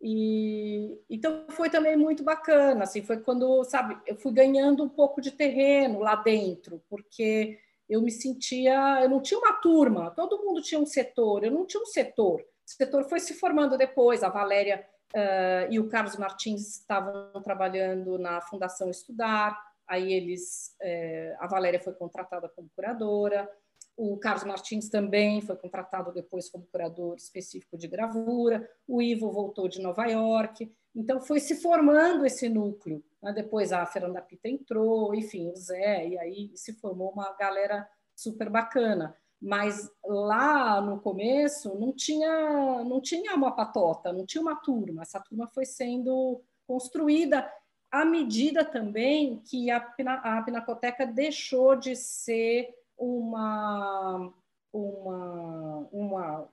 E 0.00 1.00
então 1.08 1.46
foi 1.48 1.70
também 1.70 1.96
muito 1.96 2.22
bacana, 2.22 2.84
assim, 2.84 3.02
foi 3.02 3.18
quando, 3.18 3.64
sabe, 3.64 3.98
eu 4.06 4.16
fui 4.16 4.32
ganhando 4.32 4.84
um 4.84 4.88
pouco 4.88 5.20
de 5.20 5.30
terreno 5.30 6.00
lá 6.00 6.16
dentro, 6.16 6.82
porque 6.88 7.58
eu 7.88 8.02
me 8.02 8.10
sentia, 8.10 9.00
eu 9.02 9.08
não 9.08 9.20
tinha 9.20 9.38
uma 9.38 9.54
turma, 9.54 10.10
todo 10.10 10.44
mundo 10.44 10.60
tinha 10.60 10.80
um 10.80 10.86
setor, 10.86 11.44
eu 11.44 11.50
não 11.50 11.64
tinha 11.64 11.82
um 11.82 11.86
setor. 11.86 12.40
O 12.40 12.70
setor 12.70 13.04
foi 13.08 13.20
se 13.20 13.34
formando 13.34 13.78
depois, 13.78 14.22
a 14.22 14.28
Valéria 14.28 14.86
uh, 15.14 15.72
e 15.72 15.78
o 15.78 15.88
Carlos 15.88 16.16
Martins 16.16 16.78
estavam 16.78 17.30
trabalhando 17.42 18.18
na 18.18 18.40
Fundação 18.40 18.90
Estudar, 18.90 19.56
aí 19.86 20.12
eles, 20.12 20.76
uh, 20.82 21.36
a 21.38 21.46
Valéria 21.46 21.80
foi 21.80 21.94
contratada 21.94 22.48
como 22.48 22.70
curadora, 22.74 23.48
o 23.96 24.16
Carlos 24.18 24.44
Martins 24.44 24.90
também 24.90 25.40
foi 25.40 25.56
contratado 25.56 26.12
depois 26.12 26.50
como 26.50 26.66
curador 26.66 27.16
específico 27.16 27.78
de 27.78 27.88
gravura, 27.88 28.68
o 28.86 29.00
Ivo 29.00 29.32
voltou 29.32 29.68
de 29.68 29.80
Nova 29.80 30.04
York, 30.06 30.70
então 30.94 31.20
foi 31.20 31.40
se 31.40 31.56
formando 31.56 32.26
esse 32.26 32.48
núcleo. 32.48 33.02
Né? 33.22 33.32
Depois 33.32 33.72
a 33.72 33.84
Fernanda 33.86 34.20
Pita 34.20 34.48
entrou, 34.48 35.14
enfim, 35.14 35.50
o 35.50 35.56
Zé, 35.56 36.08
e 36.08 36.18
aí 36.18 36.52
se 36.54 36.74
formou 36.74 37.10
uma 37.10 37.32
galera 37.34 37.88
super 38.14 38.50
bacana. 38.50 39.16
Mas 39.40 39.90
lá 40.04 40.80
no 40.80 41.00
começo 41.00 41.78
não 41.78 41.92
tinha, 41.92 42.84
não 42.84 43.00
tinha 43.00 43.34
uma 43.34 43.54
patota, 43.54 44.12
não 44.12 44.24
tinha 44.24 44.40
uma 44.40 44.56
turma. 44.56 45.02
Essa 45.02 45.20
turma 45.20 45.46
foi 45.46 45.66
sendo 45.66 46.42
construída 46.66 47.50
à 47.90 48.04
medida 48.04 48.64
também 48.64 49.40
que 49.40 49.70
a, 49.70 49.76
a 49.76 50.42
Pinacoteca 50.42 51.06
deixou 51.06 51.76
de 51.76 51.94
ser 51.94 52.74
uma, 52.98 54.32
uma, 54.72 55.88
uma, 55.92 56.48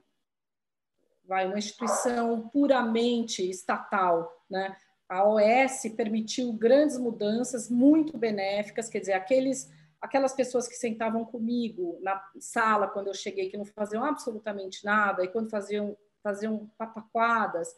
vai, 1.26 1.46
uma 1.46 1.58
instituição 1.58 2.48
puramente 2.48 3.48
estatal. 3.48 4.44
Né? 4.48 4.76
A 5.08 5.26
OS 5.26 5.82
permitiu 5.96 6.52
grandes 6.52 6.98
mudanças 6.98 7.70
muito 7.70 8.16
benéficas, 8.16 8.88
quer 8.88 9.00
dizer, 9.00 9.12
aqueles, 9.12 9.70
aquelas 10.00 10.32
pessoas 10.32 10.68
que 10.68 10.74
sentavam 10.74 11.24
comigo 11.24 11.98
na 12.02 12.22
sala 12.38 12.88
quando 12.88 13.08
eu 13.08 13.14
cheguei, 13.14 13.48
que 13.48 13.56
não 13.56 13.64
faziam 13.64 14.04
absolutamente 14.04 14.84
nada, 14.84 15.24
e 15.24 15.28
quando 15.28 15.50
faziam, 15.50 15.96
faziam 16.22 16.70
pataquadas, 16.78 17.68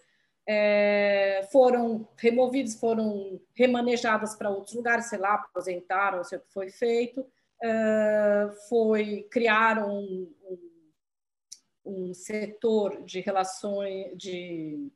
é, 0.49 1.49
foram 1.51 2.09
removidos, 2.17 2.77
foram 2.79 3.41
remanejadas 3.55 4.37
para 4.37 4.49
outros 4.49 4.77
lugares, 4.77 5.07
sei 5.07 5.19
lá, 5.19 5.35
aposentaram, 5.35 6.23
sei 6.23 6.39
o 6.39 6.41
que 6.41 6.53
foi 6.53 6.71
feito, 6.71 7.27
uh, 7.64 8.52
foi 8.68 9.26
criar 9.30 9.78
um, 9.78 10.32
um, 10.42 12.09
um, 12.09 12.14
setor 12.14 13.02
de 13.04 13.20
relações, 13.20 14.16
de 14.16 14.90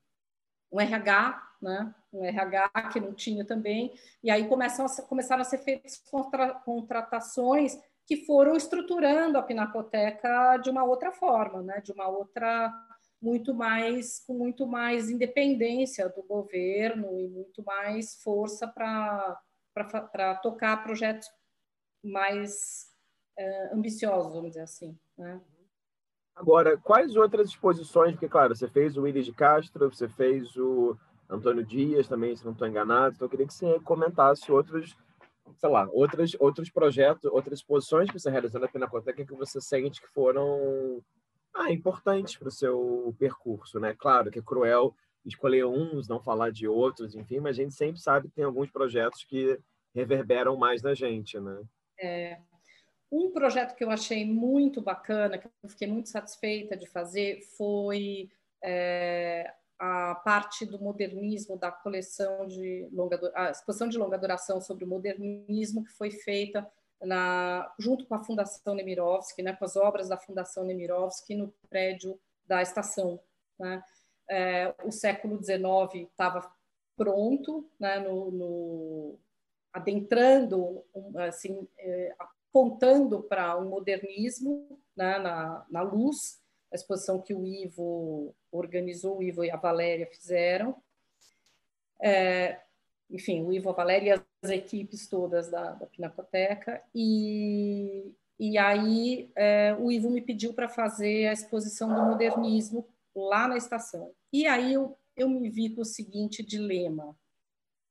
um 0.73 0.81
RH, 0.81 1.43
né? 1.63 1.95
um 2.13 2.25
RH 2.25 2.69
que 2.93 3.01
não 3.01 3.15
tinha 3.15 3.45
também, 3.45 3.93
e 4.23 4.31
aí 4.31 4.49
começam 4.49 4.87
a, 4.87 5.03
começaram 5.03 5.43
a 5.43 5.45
ser 5.45 5.59
feitas 5.59 5.99
contra, 6.11 6.55
contratações 6.55 7.79
que 8.07 8.25
foram 8.25 8.57
estruturando 8.57 9.39
a 9.39 9.43
Pinacoteca 9.43 10.57
de 10.59 10.71
uma 10.71 10.85
outra 10.85 11.13
forma, 11.13 11.63
né? 11.63 11.81
de 11.81 11.93
uma 11.93 12.09
outra 12.09 12.73
muito 13.21 13.53
mais 13.53 14.21
com 14.21 14.33
muito 14.33 14.67
mais 14.67 15.11
independência 15.11 16.09
do 16.09 16.23
governo 16.23 17.21
e 17.21 17.29
muito 17.29 17.63
mais 17.63 18.21
força 18.23 18.67
para 18.67 20.35
tocar 20.43 20.83
projetos 20.83 21.29
mais 22.03 22.87
uh, 23.39 23.77
ambiciosos, 23.77 24.33
vamos 24.33 24.51
dizer 24.51 24.63
assim. 24.63 24.99
Né? 25.17 25.41
Agora, 26.35 26.77
quais 26.79 27.17
outras 27.17 27.49
exposições? 27.49 28.13
Porque, 28.13 28.29
claro, 28.29 28.55
você 28.55 28.69
fez 28.69 28.97
o 28.97 29.03
Willis 29.03 29.27
de 29.27 29.33
Castro, 29.33 29.91
você 29.91 30.09
fez 30.09 30.57
o 30.57 30.97
Antônio 31.29 31.65
Dias 31.65 32.09
também, 32.09 32.35
se 32.35 32.45
não 32.45 32.53
estou 32.53 32.67
enganado. 32.67 33.15
Então, 33.15 33.27
eu 33.27 33.31
queria 33.31 33.47
que 33.47 33.55
você 33.55 33.79
comentasse 33.81 34.51
outros, 34.51 34.97
sei 35.59 35.69
lá, 35.69 35.89
outros, 35.93 36.37
outros 36.41 36.71
projetos, 36.71 37.25
outras 37.31 37.59
exposições 37.59 38.11
que 38.11 38.19
você 38.19 38.31
realizou 38.31 38.61
na 38.61 38.69
Pinacoteca 38.69 39.25
que 39.25 39.35
você 39.35 39.61
sente 39.61 40.01
que 40.01 40.09
foram 40.09 41.03
ah, 41.55 41.71
importantes 41.71 42.37
para 42.37 42.49
o 42.49 42.53
seu 42.53 43.15
percurso, 43.19 43.79
né? 43.79 43.95
Claro 43.99 44.31
que 44.31 44.39
é 44.39 44.43
cruel 44.43 44.95
escolher 45.25 45.67
uns, 45.67 46.09
não 46.09 46.21
falar 46.21 46.51
de 46.51 46.67
outros, 46.67 47.15
enfim, 47.15 47.41
mas 47.41 47.59
a 47.59 47.63
gente 47.63 47.75
sempre 47.75 48.01
sabe 48.01 48.29
que 48.29 48.35
tem 48.35 48.45
alguns 48.45 48.71
projetos 48.71 49.25
que 49.25 49.59
reverberam 49.95 50.57
mais 50.57 50.83
na 50.83 50.95
gente, 50.95 51.39
né? 51.39 51.63
É, 52.01 52.39
um 53.13 53.31
projeto 53.31 53.75
que 53.75 53.85
eu 53.85 53.91
achei 53.91 54.25
muito 54.25 54.81
bacana, 54.81 55.39
que 55.39 55.49
eu 55.63 55.69
fiquei 55.69 55.89
muito 55.89 56.09
satisfeita 56.09 56.77
de 56.77 56.87
fazer, 56.87 57.41
foi 57.57 58.31
é, 58.63 59.53
a 59.79 60.15
parte 60.15 60.65
do 60.65 60.79
modernismo 60.79 61.57
da 61.57 61.73
coleção 61.73 62.47
de 62.47 62.89
longa 62.93 63.19
a 63.35 63.51
exposição 63.51 63.89
de 63.89 63.99
longa 63.99 64.19
duração 64.19 64.61
sobre 64.61 64.85
o 64.85 64.89
modernismo 64.89 65.83
que 65.83 65.91
foi 65.93 66.11
feita 66.11 66.71
na, 67.03 67.73
junto 67.79 68.07
com 68.07 68.15
a 68.15 68.23
Fundação 68.23 68.75
Nemirovsky, 68.75 69.43
né, 69.43 69.55
com 69.55 69.65
as 69.65 69.77
obras 69.77 70.09
da 70.09 70.19
Fundação 70.19 70.65
Nemirovsky 70.65 71.35
no 71.35 71.53
prédio 71.69 72.21
da 72.47 72.61
estação. 72.61 73.19
Né? 73.59 73.83
É, 74.29 74.75
o 74.85 74.93
século 74.93 75.43
XIX 75.43 76.09
estava 76.11 76.53
pronto, 76.97 77.69
né, 77.79 77.99
no, 78.01 78.31
no, 78.31 79.19
adentrando, 79.73 80.85
assim, 81.17 81.67
é, 81.79 82.15
apontando 82.19 83.23
para 83.23 83.59
um 83.59 83.69
modernismo 83.69 84.81
né, 84.97 85.19
na, 85.19 85.65
na 85.71 85.83
luz, 85.83 86.41
a 86.73 86.77
exposição 86.77 87.21
que 87.21 87.35
o 87.35 87.47
Ivo 87.47 88.35
organizou, 88.51 89.19
o 89.19 89.23
Ivo 89.23 89.45
e 89.45 89.51
a 89.51 89.57
Valéria 89.57 90.07
fizeram. 90.07 90.77
É, 92.01 92.61
enfim, 93.09 93.43
o 93.43 93.53
Ivo, 93.53 93.71
a 93.71 93.73
Valéria 93.73 94.17
e 94.17 94.47
as 94.47 94.51
equipes 94.51 95.09
todas 95.09 95.51
da, 95.51 95.73
da 95.73 95.87
Pinacoteca. 95.87 96.83
E, 96.95 98.13
e 98.39 98.57
aí 98.57 99.31
é, 99.35 99.75
o 99.79 99.91
Ivo 99.91 100.11
me 100.11 100.21
pediu 100.21 100.53
para 100.53 100.69
fazer 100.69 101.27
a 101.27 101.33
exposição 101.33 101.93
do 101.93 102.03
modernismo 102.03 102.87
lá 103.15 103.49
na 103.49 103.57
estação. 103.57 104.13
E 104.33 104.47
aí 104.47 104.75
eu, 104.75 104.97
eu 105.17 105.29
me 105.29 105.49
vi 105.49 105.71
com 105.71 105.83
o 105.83 105.85
seguinte 105.85 106.45
dilema 106.45 107.17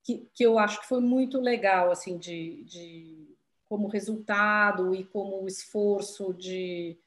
que, 0.02 0.28
que 0.34 0.44
eu 0.44 0.58
acho 0.58 0.80
que 0.80 0.88
foi 0.88 1.00
muito 1.00 1.40
legal, 1.40 1.90
assim, 1.90 2.18
de, 2.18 2.64
de 2.64 3.36
como 3.68 3.88
resultado 3.88 4.94
e 4.94 5.04
como 5.04 5.46
esforço 5.46 6.34
de, 6.34 6.98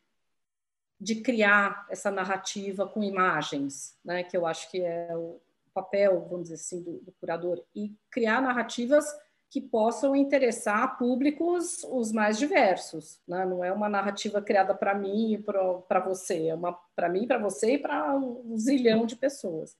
de 0.99 1.15
criar 1.15 1.85
essa 1.89 2.09
narrativa 2.09 2.87
com 2.87 3.03
imagens, 3.03 3.97
né, 4.03 4.23
que 4.23 4.37
eu 4.37 4.45
acho 4.45 4.69
que 4.71 4.81
é 4.81 5.15
o 5.15 5.41
papel, 5.73 6.21
vamos 6.29 6.43
dizer 6.43 6.55
assim, 6.55 6.81
do, 6.81 6.99
do 6.99 7.11
curador, 7.13 7.63
e 7.75 7.93
criar 8.09 8.41
narrativas 8.41 9.05
que 9.49 9.61
possam 9.61 10.15
interessar 10.15 10.97
públicos 10.97 11.83
os 11.83 12.11
mais 12.11 12.39
diversos. 12.39 13.19
Né? 13.27 13.45
Não 13.45 13.63
é 13.63 13.71
uma 13.71 13.87
narrativa 13.87 14.41
criada 14.41 14.73
para 14.73 14.95
mim 14.95 15.33
e 15.33 15.37
para 15.37 15.99
você, 15.99 16.47
é 16.47 16.55
uma 16.55 16.73
para 16.95 17.07
mim, 17.07 17.27
para 17.27 17.37
você 17.37 17.73
e 17.73 17.77
para 17.77 18.15
um 18.15 18.57
zilhão 18.57 19.05
de 19.05 19.15
pessoas. 19.15 19.77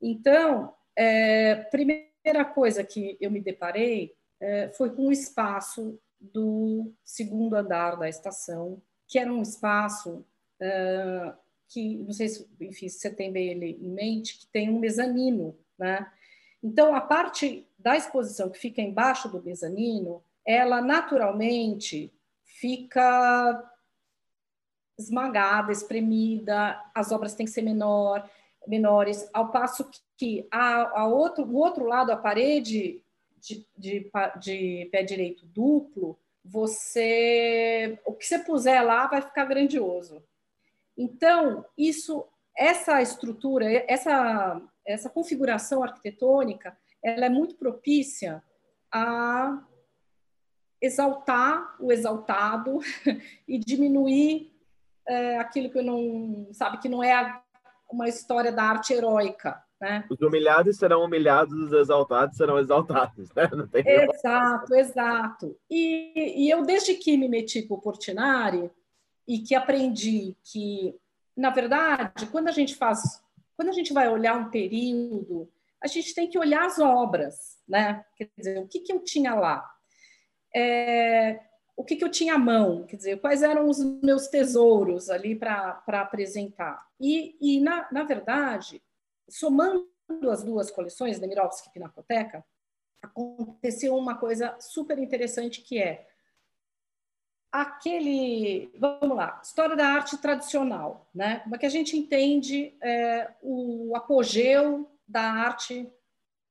Então, 0.00 0.74
é, 0.96 1.56
primeiro 1.70 2.13
primeira 2.24 2.44
coisa 2.46 2.82
que 2.82 3.18
eu 3.20 3.30
me 3.30 3.38
deparei 3.38 4.16
é, 4.40 4.70
foi 4.70 4.88
com 4.88 5.08
o 5.08 5.12
espaço 5.12 6.00
do 6.18 6.90
segundo 7.04 7.54
andar 7.54 7.96
da 7.96 8.08
estação, 8.08 8.80
que 9.06 9.18
era 9.18 9.30
um 9.30 9.42
espaço 9.42 10.24
é, 10.58 11.34
que, 11.68 11.98
não 11.98 12.12
sei 12.14 12.28
se, 12.28 12.48
enfim, 12.62 12.88
você 12.88 13.10
tem 13.10 13.30
bem 13.30 13.48
ele 13.48 13.78
em 13.78 13.90
mente, 13.90 14.38
que 14.38 14.46
tem 14.46 14.70
um 14.70 14.78
mezanino, 14.78 15.54
né? 15.78 16.10
Então, 16.62 16.94
a 16.94 17.00
parte 17.00 17.68
da 17.78 17.94
exposição 17.94 18.48
que 18.48 18.58
fica 18.58 18.80
embaixo 18.80 19.28
do 19.28 19.42
mezanino, 19.42 20.24
ela 20.46 20.80
naturalmente 20.80 22.10
fica 22.42 23.70
esmagada, 24.98 25.72
espremida, 25.72 26.80
as 26.94 27.12
obras 27.12 27.34
têm 27.34 27.44
que 27.44 27.52
ser 27.52 27.60
menor, 27.60 28.26
menores, 28.66 29.28
ao 29.32 29.50
passo 29.50 29.88
que 30.16 30.46
a, 30.50 31.00
a 31.00 31.06
outro, 31.06 31.44
o 31.44 31.56
outro 31.56 31.84
lado, 31.84 32.10
a 32.10 32.16
parede 32.16 33.02
de, 33.38 33.66
de, 33.76 34.10
de 34.40 34.88
pé 34.90 35.02
direito 35.02 35.46
duplo, 35.46 36.18
você 36.44 37.98
o 38.04 38.12
que 38.12 38.26
você 38.26 38.38
puser 38.38 38.84
lá 38.84 39.06
vai 39.06 39.22
ficar 39.22 39.44
grandioso. 39.44 40.22
Então, 40.96 41.64
isso 41.76 42.26
essa 42.56 43.02
estrutura, 43.02 43.66
essa 43.88 44.60
essa 44.86 45.08
configuração 45.08 45.82
arquitetônica, 45.82 46.76
ela 47.02 47.26
é 47.26 47.28
muito 47.28 47.54
propícia 47.54 48.42
a 48.92 49.62
exaltar 50.80 51.74
o 51.80 51.90
exaltado 51.90 52.80
e 53.48 53.58
diminuir 53.58 54.52
é, 55.06 55.38
aquilo 55.38 55.70
que 55.70 55.80
não 55.80 56.48
sabe 56.52 56.78
que 56.78 56.88
não 56.88 57.02
é 57.02 57.42
uma 57.94 58.08
história 58.08 58.50
da 58.50 58.64
arte 58.64 58.92
heróica, 58.92 59.62
Né? 59.80 60.04
Os 60.10 60.20
humilhados 60.20 60.76
serão 60.76 61.04
humilhados, 61.04 61.52
os 61.52 61.72
exaltados 61.72 62.36
serão 62.36 62.58
exaltados. 62.58 63.28
Né? 63.34 63.48
exato, 63.84 64.74
exato. 64.74 65.56
E, 65.70 66.44
e 66.44 66.50
eu, 66.50 66.64
desde 66.64 66.94
que 66.94 67.16
me 67.16 67.28
meti 67.28 67.62
para 67.62 67.76
o 67.76 67.80
Portinari 67.80 68.70
e 69.26 69.38
que 69.38 69.54
aprendi 69.54 70.36
que, 70.42 70.94
na 71.36 71.50
verdade, 71.50 72.26
quando 72.32 72.48
a 72.48 72.52
gente 72.52 72.74
faz, 72.74 73.22
quando 73.56 73.68
a 73.68 73.72
gente 73.72 73.92
vai 73.92 74.08
olhar 74.08 74.36
um 74.36 74.50
período, 74.50 75.48
a 75.82 75.86
gente 75.86 76.14
tem 76.14 76.28
que 76.28 76.38
olhar 76.38 76.64
as 76.64 76.78
obras, 76.78 77.58
né? 77.68 78.04
Quer 78.16 78.30
dizer, 78.36 78.58
o 78.58 78.66
que, 78.66 78.80
que 78.80 78.92
eu 78.92 79.00
tinha 79.00 79.34
lá? 79.34 79.64
É, 80.54 81.40
o 81.76 81.84
que, 81.84 81.96
que 81.96 82.04
eu 82.04 82.10
tinha 82.10 82.34
à 82.34 82.38
mão, 82.38 82.84
quer 82.84 82.96
dizer, 82.96 83.20
quais 83.20 83.42
eram 83.42 83.68
os 83.68 83.78
meus 84.02 84.28
tesouros 84.28 85.10
ali 85.10 85.34
para 85.34 85.82
apresentar. 85.86 86.86
E, 87.00 87.36
e 87.40 87.60
na, 87.60 87.88
na 87.90 88.04
verdade, 88.04 88.82
somando 89.28 89.88
as 90.30 90.44
duas 90.44 90.70
coleções, 90.70 91.18
Nemirovsky 91.18 91.68
e 91.68 91.72
Pinacoteca, 91.72 92.44
aconteceu 93.02 93.96
uma 93.96 94.16
coisa 94.16 94.56
super 94.60 94.98
interessante 94.98 95.60
que 95.60 95.78
é 95.78 96.06
aquele, 97.50 98.72
vamos 98.78 99.16
lá, 99.16 99.40
história 99.42 99.76
da 99.76 99.86
arte 99.86 100.18
tradicional, 100.18 101.08
né? 101.14 101.40
Como 101.40 101.54
é 101.54 101.58
que 101.58 101.66
a 101.66 101.70
gente 101.70 101.96
entende 101.96 102.76
é, 102.80 103.32
o 103.42 103.94
apogeu 103.94 104.90
da 105.06 105.22
arte 105.22 105.88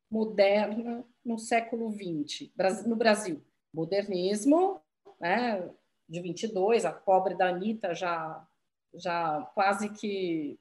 moderna 0.10 1.04
no 1.26 1.38
século 1.38 1.92
XX, 1.92 2.50
no 2.86 2.96
Brasil? 2.96 3.44
Modernismo, 3.74 4.83
né? 5.24 5.70
De 6.08 6.20
22, 6.20 6.84
a 6.84 6.92
pobre 6.92 7.34
da 7.34 7.48
Anitta 7.48 7.96
já, 7.96 8.46
já 8.94 9.42
quase 9.56 9.90
que 9.90 10.60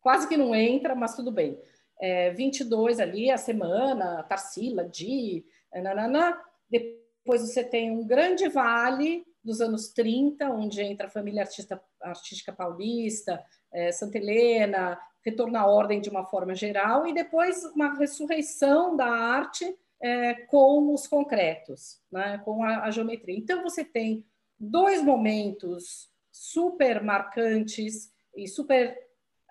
quase 0.00 0.26
que 0.26 0.38
não 0.38 0.54
entra, 0.54 0.94
mas 0.94 1.14
tudo 1.14 1.30
bem. 1.30 1.60
É, 2.00 2.30
22 2.30 2.98
ali, 2.98 3.30
a 3.30 3.36
semana, 3.36 4.22
Tarsila, 4.22 4.88
Di, 4.88 5.44
nanana. 5.74 6.40
Depois 6.70 7.42
você 7.42 7.62
tem 7.62 7.90
um 7.90 8.06
grande 8.06 8.48
vale 8.48 9.26
dos 9.44 9.60
anos 9.60 9.88
30, 9.88 10.48
onde 10.48 10.80
entra 10.80 11.08
a 11.08 11.10
família 11.10 11.42
artista, 11.42 11.82
artística 12.00 12.52
paulista, 12.52 13.44
é, 13.70 13.92
Santa 13.92 14.16
Helena, 14.16 14.98
retorno 15.22 15.58
à 15.58 15.66
ordem 15.66 16.00
de 16.00 16.08
uma 16.08 16.24
forma 16.24 16.54
geral, 16.54 17.06
e 17.06 17.12
depois 17.12 17.62
uma 17.74 17.94
ressurreição 17.98 18.96
da 18.96 19.06
arte 19.06 19.76
é, 20.00 20.34
com 20.34 20.92
os 20.92 21.06
concretos, 21.06 22.00
né, 22.10 22.38
com 22.44 22.62
a, 22.62 22.84
a 22.84 22.90
geometria. 22.90 23.36
Então, 23.36 23.62
você 23.62 23.84
tem 23.84 24.24
dois 24.58 25.02
momentos 25.02 26.10
super 26.30 27.02
marcantes 27.02 28.12
e 28.36 28.46
super 28.46 28.96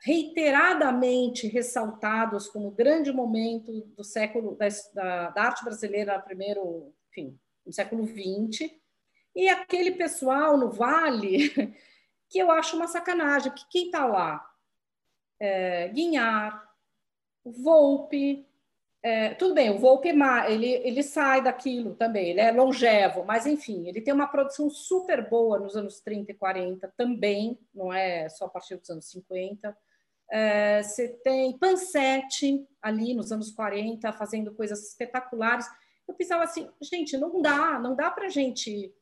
reiteradamente 0.01 1.47
ressaltados 1.47 2.47
como 2.47 2.71
grande 2.71 3.11
momento 3.11 3.81
do 3.95 4.03
século 4.03 4.55
da, 4.93 5.29
da 5.29 5.41
arte 5.43 5.63
brasileira 5.63 6.19
primeiro, 6.19 6.93
enfim, 7.09 7.37
no 7.65 7.73
século 7.73 8.05
XX, 8.05 8.71
e 9.35 9.49
aquele 9.49 9.91
pessoal 9.91 10.57
no 10.57 10.71
Vale 10.71 11.49
que 12.29 12.39
eu 12.39 12.51
acho 12.51 12.75
uma 12.75 12.87
sacanagem, 12.87 13.51
porque 13.51 13.65
quem 13.69 13.85
está 13.85 14.05
lá? 14.05 14.45
É, 15.39 15.87
Guinhar, 15.89 16.67
Volpe, 17.43 18.47
é, 19.07 19.33
tudo 19.35 19.53
bem, 19.53 19.69
o 19.69 19.77
Volpe 19.77 20.09
ele, 20.49 20.67
ele 20.67 21.01
sai 21.01 21.41
daquilo 21.41 21.95
também, 21.95 22.31
ele 22.31 22.41
é 22.41 22.51
longevo, 22.51 23.23
mas 23.23 23.45
enfim, 23.45 23.87
ele 23.87 24.01
tem 24.01 24.13
uma 24.13 24.27
produção 24.27 24.69
super 24.69 25.29
boa 25.29 25.57
nos 25.57 25.77
anos 25.77 26.01
30 26.01 26.33
e 26.33 26.35
40 26.35 26.93
também, 26.97 27.57
não 27.73 27.93
é 27.93 28.27
só 28.27 28.47
a 28.47 28.49
partir 28.49 28.75
dos 28.75 28.89
anos 28.89 29.09
50. 29.09 29.77
É, 30.29 30.83
você 30.83 31.07
tem 31.23 31.57
Pansete 31.57 32.67
ali 32.81 33.13
nos 33.13 33.31
anos 33.31 33.49
40 33.49 34.11
fazendo 34.11 34.53
coisas 34.53 34.89
espetaculares. 34.89 35.65
Eu 36.05 36.13
pensava 36.13 36.43
assim, 36.43 36.69
gente, 36.81 37.15
não 37.15 37.41
dá, 37.41 37.79
não 37.79 37.95
dá 37.95 38.11
para 38.11 38.27
gente 38.27 38.93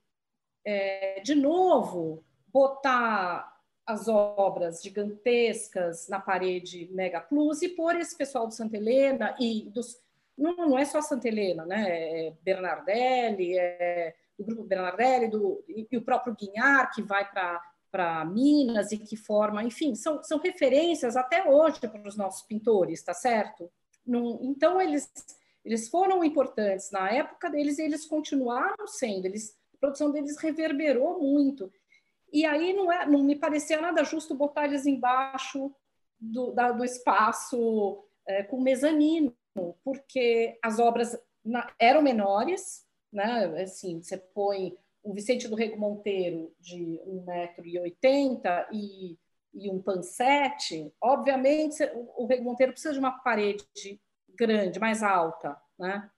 é, 0.64 1.20
de 1.22 1.34
novo 1.34 2.24
botar 2.54 3.55
as 3.86 4.08
obras 4.08 4.82
gigantescas 4.82 6.08
na 6.08 6.20
parede 6.20 6.90
Mega 6.92 7.22
Plus 7.22 7.62
e 7.62 7.70
pôr 7.70 7.96
esse 7.96 8.18
pessoal 8.18 8.48
do 8.48 8.54
Santa 8.54 8.78
Helena 8.78 9.36
e 9.40 9.70
dos 9.70 10.04
não, 10.38 10.56
não 10.56 10.78
é 10.78 10.84
só 10.84 11.02
Santa 11.02 11.28
Helena, 11.28 11.66
né? 11.66 12.28
É 12.28 12.34
Bernardelli, 12.44 13.58
é 13.58 14.14
do 14.38 14.44
grupo 14.44 14.64
Bernardelli, 14.64 15.30
do, 15.30 15.64
e, 15.68 15.88
e 15.90 15.98
o 15.98 16.02
próprio 16.02 16.36
Guinhar, 16.36 16.92
que 16.94 17.02
vai 17.02 17.30
para 17.32 18.26
Minas 18.26 18.92
e 18.92 18.98
que 18.98 19.16
forma, 19.16 19.64
enfim, 19.64 19.96
são, 19.96 20.22
são 20.22 20.38
referências 20.38 21.16
até 21.16 21.50
hoje 21.50 21.80
para 21.80 22.06
os 22.06 22.18
nossos 22.18 22.46
pintores, 22.46 23.02
tá 23.02 23.14
certo? 23.14 23.72
Então, 24.42 24.82
eles, 24.82 25.10
eles 25.64 25.88
foram 25.88 26.24
importantes 26.24 26.92
na 26.92 27.10
época 27.10 27.50
deles 27.50 27.80
e 27.80 27.84
eles 27.84 28.06
continuaram 28.06 28.86
sendo, 28.86 29.26
eles, 29.26 29.58
a 29.74 29.78
produção 29.78 30.12
deles 30.12 30.38
reverberou 30.38 31.20
muito. 31.20 31.72
E 32.36 32.46
aí 32.46 32.74
não, 32.74 32.92
é, 32.92 33.06
não 33.06 33.24
me 33.24 33.34
parecia 33.34 33.80
nada 33.80 34.04
justo 34.04 34.36
botar 34.36 34.66
eles 34.66 34.86
embaixo 34.86 35.74
do, 36.20 36.52
da, 36.52 36.74
do 36.74 36.84
espaço 36.84 38.04
é, 38.28 38.44
com 38.44 38.60
mezanino, 38.60 39.34
porque 39.86 40.60
as 40.62 40.78
obras 40.78 41.18
na, 41.46 41.74
eram 41.80 42.02
menores, 42.02 42.86
né? 43.10 43.46
Assim, 43.64 44.04
você 44.04 44.18
põe 44.18 44.78
o 45.02 45.14
Vicente 45.14 45.48
do 45.48 45.56
Rego 45.56 45.80
Monteiro 45.80 46.54
de 46.60 47.00
1,80m 47.08 48.68
e, 48.70 49.18
e 49.54 49.70
um 49.70 49.82
pansete, 49.82 50.94
obviamente 51.00 51.90
o, 52.18 52.26
Rego 52.26 52.44
Monteiro 52.44 52.74
precisa 52.74 52.94
de 52.94 53.00
uma 53.00 53.18
parede 53.20 53.64
grande, 54.38 54.78
mais 54.78 55.02
alta, 55.02 55.56
né? 55.80 56.12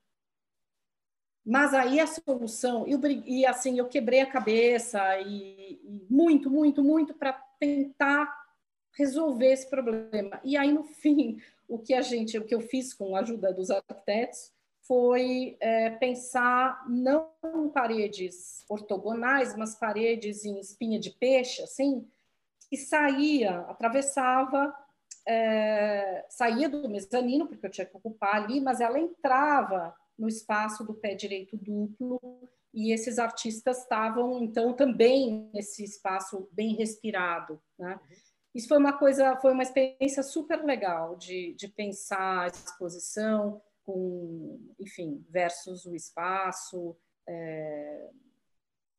Mas 1.47 1.73
aí 1.73 1.97
a 1.97 2.05
solução, 2.05 2.85
eu, 2.85 2.99
e 3.25 3.45
assim, 3.45 3.79
eu 3.79 3.87
quebrei 3.87 4.19
a 4.19 4.29
cabeça 4.29 5.17
e, 5.21 5.79
e 5.81 6.05
muito, 6.09 6.49
muito, 6.51 6.83
muito 6.83 7.13
para 7.13 7.31
tentar 7.57 8.29
resolver 8.91 9.53
esse 9.53 9.69
problema. 9.69 10.41
E 10.43 10.57
aí, 10.57 10.73
no 10.73 10.83
fim, 10.83 11.41
o 11.65 11.79
que 11.79 11.93
a 11.93 12.01
gente, 12.01 12.37
o 12.37 12.43
que 12.43 12.53
eu 12.53 12.59
fiz 12.59 12.93
com 12.93 13.15
a 13.15 13.21
ajuda 13.21 13.53
dos 13.53 13.71
arquitetos 13.71 14.51
foi 14.81 15.55
é, 15.61 15.91
pensar 15.91 16.83
não 16.89 17.29
em 17.55 17.69
paredes 17.69 18.65
ortogonais, 18.67 19.55
mas 19.55 19.73
paredes 19.73 20.43
em 20.43 20.59
espinha 20.59 20.99
de 20.99 21.11
peixe, 21.11 21.63
assim, 21.63 22.05
que 22.69 22.75
saía, 22.75 23.59
atravessava, 23.69 24.75
é, 25.25 26.25
saía 26.27 26.67
do 26.67 26.89
mezanino, 26.89 27.47
porque 27.47 27.65
eu 27.65 27.71
tinha 27.71 27.85
que 27.87 27.95
ocupar 27.95 28.35
ali, 28.35 28.59
mas 28.59 28.81
ela 28.81 28.99
entrava 28.99 29.95
no 30.17 30.27
espaço 30.27 30.83
do 30.83 30.93
pé 30.93 31.13
direito 31.15 31.55
duplo, 31.57 32.19
e 32.73 32.93
esses 32.93 33.17
artistas 33.17 33.79
estavam, 33.79 34.43
então, 34.43 34.73
também 34.73 35.49
nesse 35.53 35.83
espaço 35.83 36.47
bem 36.51 36.75
respirado. 36.75 37.61
Né? 37.77 37.99
Isso 38.53 38.67
foi 38.67 38.77
uma 38.77 38.93
coisa, 38.97 39.35
foi 39.37 39.51
uma 39.51 39.63
experiência 39.63 40.21
super 40.21 40.63
legal 40.63 41.15
de, 41.15 41.53
de 41.53 41.67
pensar 41.67 42.43
a 42.43 42.47
exposição 42.47 43.61
com, 43.83 44.59
enfim, 44.79 45.25
versus 45.29 45.85
o 45.85 45.95
espaço, 45.95 46.95
é, 47.27 48.09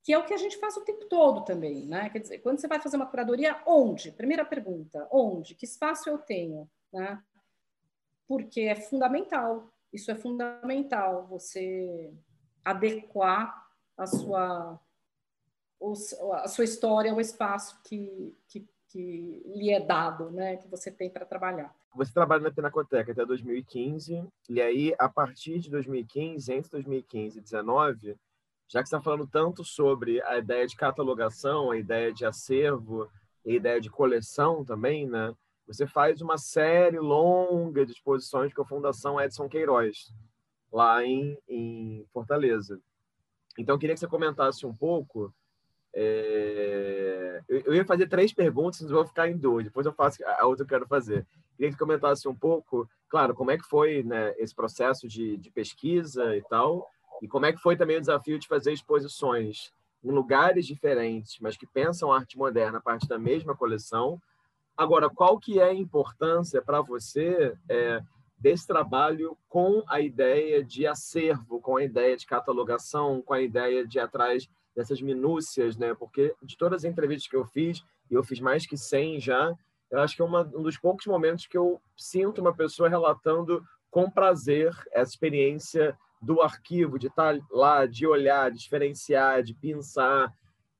que 0.03 0.13
é 0.13 0.19
o 0.19 0.25
que 0.25 0.35
a 0.35 0.39
gente 0.39 0.59
faz 0.59 0.77
o 0.77 0.85
tempo 0.85 1.05
todo 1.07 1.45
também, 1.45 1.87
né? 1.87 2.09
Quer 2.09 2.21
dizer, 2.21 2.39
quando 2.39 2.59
você 2.59 2.67
vai 2.67 2.81
fazer 2.81 2.97
uma 2.97 3.11
curadoria, 3.11 3.63
onde? 3.67 4.11
Primeira 4.11 4.45
pergunta, 4.45 5.07
onde? 5.13 5.55
Que 5.55 5.67
espaço 5.67 6.09
eu 6.09 6.19
tenho, 6.19 6.69
né? 6.93 7.23
Porque 8.27 8.63
é 8.63 8.75
fundamental 8.75 9.71
isso 9.93 10.11
é 10.11 10.15
fundamental, 10.15 11.27
você 11.27 12.13
adequar 12.65 13.67
a 13.97 14.07
sua, 14.07 14.81
a 16.43 16.49
sua 16.49 16.65
história 16.65 17.11
ao 17.11 17.21
espaço 17.21 17.81
que, 17.83 18.37
que, 18.47 18.69
que 18.89 19.43
lhe 19.47 19.71
é 19.71 19.81
dado, 19.81 20.31
né, 20.31 20.57
que 20.57 20.69
você 20.69 20.91
tem 20.91 21.11
para 21.11 21.27
trabalhar. 21.27 21.75
Você 21.95 22.13
trabalha 22.13 22.43
na 22.43 22.53
Pinacoteca 22.53 23.13
até 23.13 23.25
2015, 23.25 24.25
e 24.49 24.61
aí, 24.61 24.95
a 24.99 25.09
partir 25.09 25.59
de 25.59 25.71
2015, 25.71 26.53
entre 26.53 26.71
2015 26.71 27.39
e 27.39 27.41
2019, 27.41 28.17
já 28.69 28.83
que 28.83 28.89
você 28.89 28.97
está 28.97 29.01
falando 29.01 29.27
tanto 29.27 29.65
sobre 29.65 30.23
a 30.23 30.39
ideia 30.39 30.67
de 30.67 30.77
catalogação, 30.77 31.71
a 31.71 31.79
ideia 31.79 32.13
de 32.13 32.27
acervo, 32.27 33.09
a 33.47 33.51
ideia 33.51 33.81
de 33.81 33.89
coleção 33.89 34.65
também, 34.65 35.09
né? 35.09 35.35
Você 35.69 35.87
faz 35.87 36.23
uma 36.23 36.39
série 36.39 36.99
longa 36.99 37.85
de 37.85 37.93
exposições 37.93 38.55
com 38.55 38.63
a 38.63 38.67
Fundação 38.67 39.21
Edson 39.21 39.49
Queiroz, 39.49 40.11
lá 40.73 41.05
em, 41.05 41.39
em 41.47 42.07
Fortaleza. 42.11 42.81
Então, 43.59 43.75
eu 43.75 43.79
queria 43.79 43.95
que 43.95 44.01
você 44.01 44.07
comentasse 44.07 44.65
um 44.65 44.75
pouco. 44.75 45.33
É... 45.95 47.43
Eu, 47.47 47.75
ia 47.75 47.85
fazer 47.85 48.09
três 48.09 48.33
perguntas, 48.33 48.81
mas 48.81 48.91
vou 48.91 49.07
ficar 49.07 49.29
em 49.29 49.37
duas. 49.37 49.65
Depois 49.65 49.85
eu 49.85 49.93
faço 49.93 50.25
a 50.25 50.47
outra 50.47 50.65
que 50.65 50.75
eu 50.75 50.79
quero 50.79 50.89
fazer. 50.89 51.27
Queria 51.55 51.71
que 51.71 51.75
você 51.75 51.85
comentasse 51.85 52.27
um 52.27 52.35
pouco, 52.35 52.89
claro, 53.09 53.35
como 53.35 53.51
é 53.51 53.59
que 53.59 53.65
foi 53.65 54.03
né, 54.03 54.35
esse 54.39 54.55
processo 54.55 55.07
de, 55.07 55.37
de 55.37 55.51
pesquisa 55.51 56.35
e 56.35 56.43
tal, 56.45 56.89
e 57.21 57.29
como 57.29 57.45
é 57.45 57.53
que 57.53 57.61
foi 57.61 57.77
também 57.77 57.97
o 57.97 58.01
desafio 58.01 58.39
de 58.39 58.47
fazer 58.47 58.73
exposições 58.73 59.71
em 60.03 60.11
lugares 60.11 60.67
diferentes, 60.67 61.39
mas 61.41 61.57
que 61.57 61.67
pensam 61.67 62.13
arte 62.13 62.39
moderna 62.39 62.79
a 62.79 62.81
partir 62.81 63.09
da 63.09 63.19
mesma 63.19 63.57
coleção, 63.57 64.21
Agora, 64.79 65.11
qual 65.11 65.41
que 65.41 65.59
é 65.59 65.65
a 65.65 65.75
importância 65.75 66.63
para 66.63 66.81
você 66.81 67.53
é, 67.69 68.01
desse 68.39 68.65
trabalho 68.65 69.37
com 69.49 69.83
a 69.89 70.01
ideia 70.01 70.63
de 70.63 70.87
acervo, 70.87 71.61
com 71.61 71.77
a 71.77 71.83
ideia 71.83 72.17
de 72.17 72.25
catalogação, 72.25 73.21
com 73.21 73.35
a 73.35 73.43
ideia 73.43 73.85
de 73.85 73.99
ir 73.99 74.01
atrás 74.01 74.49
dessas 74.77 75.03
minúcias, 75.03 75.77
né? 75.77 75.97
Porque 75.97 76.33
de 76.41 76.57
todas 76.57 76.85
as 76.85 76.91
entrevistas 76.91 77.29
que 77.29 77.35
eu 77.35 77.45
fiz, 77.45 77.85
e 78.09 78.15
eu 78.15 78.23
fiz 78.23 78.39
mais 78.39 78.69
que 78.69 78.77
100 78.77 79.19
já, 79.19 79.53
eu 79.91 79.99
acho 79.99 80.15
que 80.15 80.23
é 80.23 80.25
uma, 80.25 80.43
um 80.55 80.63
dos 80.63 80.79
poucos 80.79 81.07
momentos 81.07 81.49
que 81.49 81.59
eu 81.59 81.83
sinto 81.97 82.41
uma 82.41 82.55
pessoa 82.55 82.89
relatando 82.89 83.61
com 83.91 84.09
prazer 84.09 84.73
essa 84.93 85.11
experiência 85.11 85.99
do 86.23 86.41
arquivo, 86.41 87.01
de 87.01 87.09
estar 87.09 87.37
lá, 87.51 87.85
de 87.85 88.07
olhar, 88.07 88.53
de 88.53 88.59
diferenciar, 88.59 89.43
de 89.43 89.55
pensar, 89.55 90.33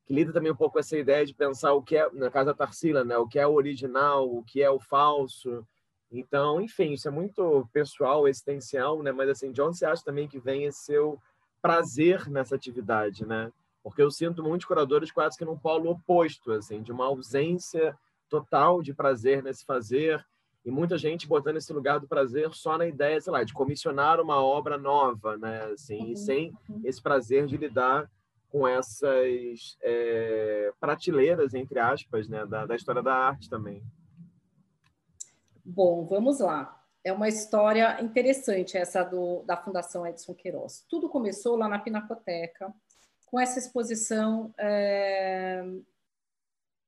que 0.09 0.15
lida 0.15 0.33
também 0.33 0.51
um 0.51 0.57
pouco 0.57 0.73
com 0.73 0.79
essa 0.79 0.97
ideia 0.97 1.27
de 1.27 1.35
pensar 1.35 1.75
o 1.75 1.83
que 1.83 1.95
é, 1.95 2.11
na 2.15 2.31
casa 2.31 2.47
da 2.47 2.55
Tarsila, 2.55 3.05
né? 3.05 3.19
o 3.19 3.29
que 3.29 3.39
é 3.39 3.47
o 3.47 3.53
original, 3.53 4.27
o 4.27 4.43
que 4.43 4.63
é 4.63 4.71
o 4.71 4.81
falso. 4.81 5.67
Então, 6.11 6.63
enfim, 6.63 6.93
isso 6.93 7.07
é 7.07 7.11
muito 7.11 7.69
pessoal, 7.75 8.27
existencial, 8.27 9.03
né? 9.03 9.13
Mas 9.13 9.29
assim, 9.29 9.53
de 9.53 9.61
onde 9.61 9.77
você 9.77 9.85
acha 9.85 10.03
também 10.03 10.27
que 10.27 10.39
vem 10.39 10.65
esse 10.65 10.79
seu 10.79 11.21
prazer 11.61 12.27
nessa 12.31 12.55
atividade, 12.55 13.27
né? 13.27 13.53
Porque 13.83 14.01
eu 14.01 14.11
sinto 14.11 14.43
muitos 14.43 14.67
curadores 14.67 15.13
quase 15.13 15.37
que 15.37 15.45
num 15.45 15.59
polo 15.59 15.91
oposto, 15.91 16.53
assim, 16.53 16.83
de 16.83 16.91
uma 16.91 17.05
ausência 17.05 17.95
total 18.31 18.81
de 18.81 18.95
prazer 18.95 19.43
nesse 19.43 19.67
fazer 19.67 20.25
e 20.65 20.71
muita 20.71 20.97
gente 20.97 21.29
botando 21.29 21.59
esse 21.59 21.73
lugar 21.75 22.01
do 22.01 22.09
prazer 22.09 22.51
só 22.55 22.79
na 22.79 22.87
ideia, 22.87 23.21
sei 23.21 23.31
lá, 23.31 23.45
de 23.45 23.53
comissionar 23.53 24.23
uma 24.23 24.43
obra 24.43 24.79
nova, 24.79 25.37
né? 25.37 25.65
Assim, 25.65 26.09
uhum. 26.09 26.17
sem 26.17 26.55
uhum. 26.67 26.81
esse 26.83 27.03
prazer 27.03 27.45
de 27.45 27.59
lidar 27.59 28.11
com 28.49 28.67
essas 28.67 29.77
é, 29.83 30.73
prateleiras, 30.81 31.55
entre 31.55 31.79
aspas, 31.79 32.29
né? 32.29 32.47
Da, 32.47 32.67
da 32.67 32.77
história 32.77 33.03
da 33.03 33.15
arte 33.15 33.49
também. 33.49 33.83
Bom, 35.65 36.05
vamos 36.07 36.41
lá. 36.41 36.83
É 37.05 37.13
uma 37.13 37.29
história 37.29 38.01
interessante 38.03 38.77
essa 38.77 39.03
do, 39.05 39.43
da 39.45 39.57
Fundação 39.57 40.07
Edson 40.07 40.35
Queiroz. 40.35 40.85
Tudo 40.89 41.09
começou 41.09 41.57
lá 41.57 41.69
na 41.69 41.79
Pinacoteca, 41.79 42.73
com 43.27 43.39
essa 43.39 43.59
exposição 43.59 44.53
é, 44.59 45.65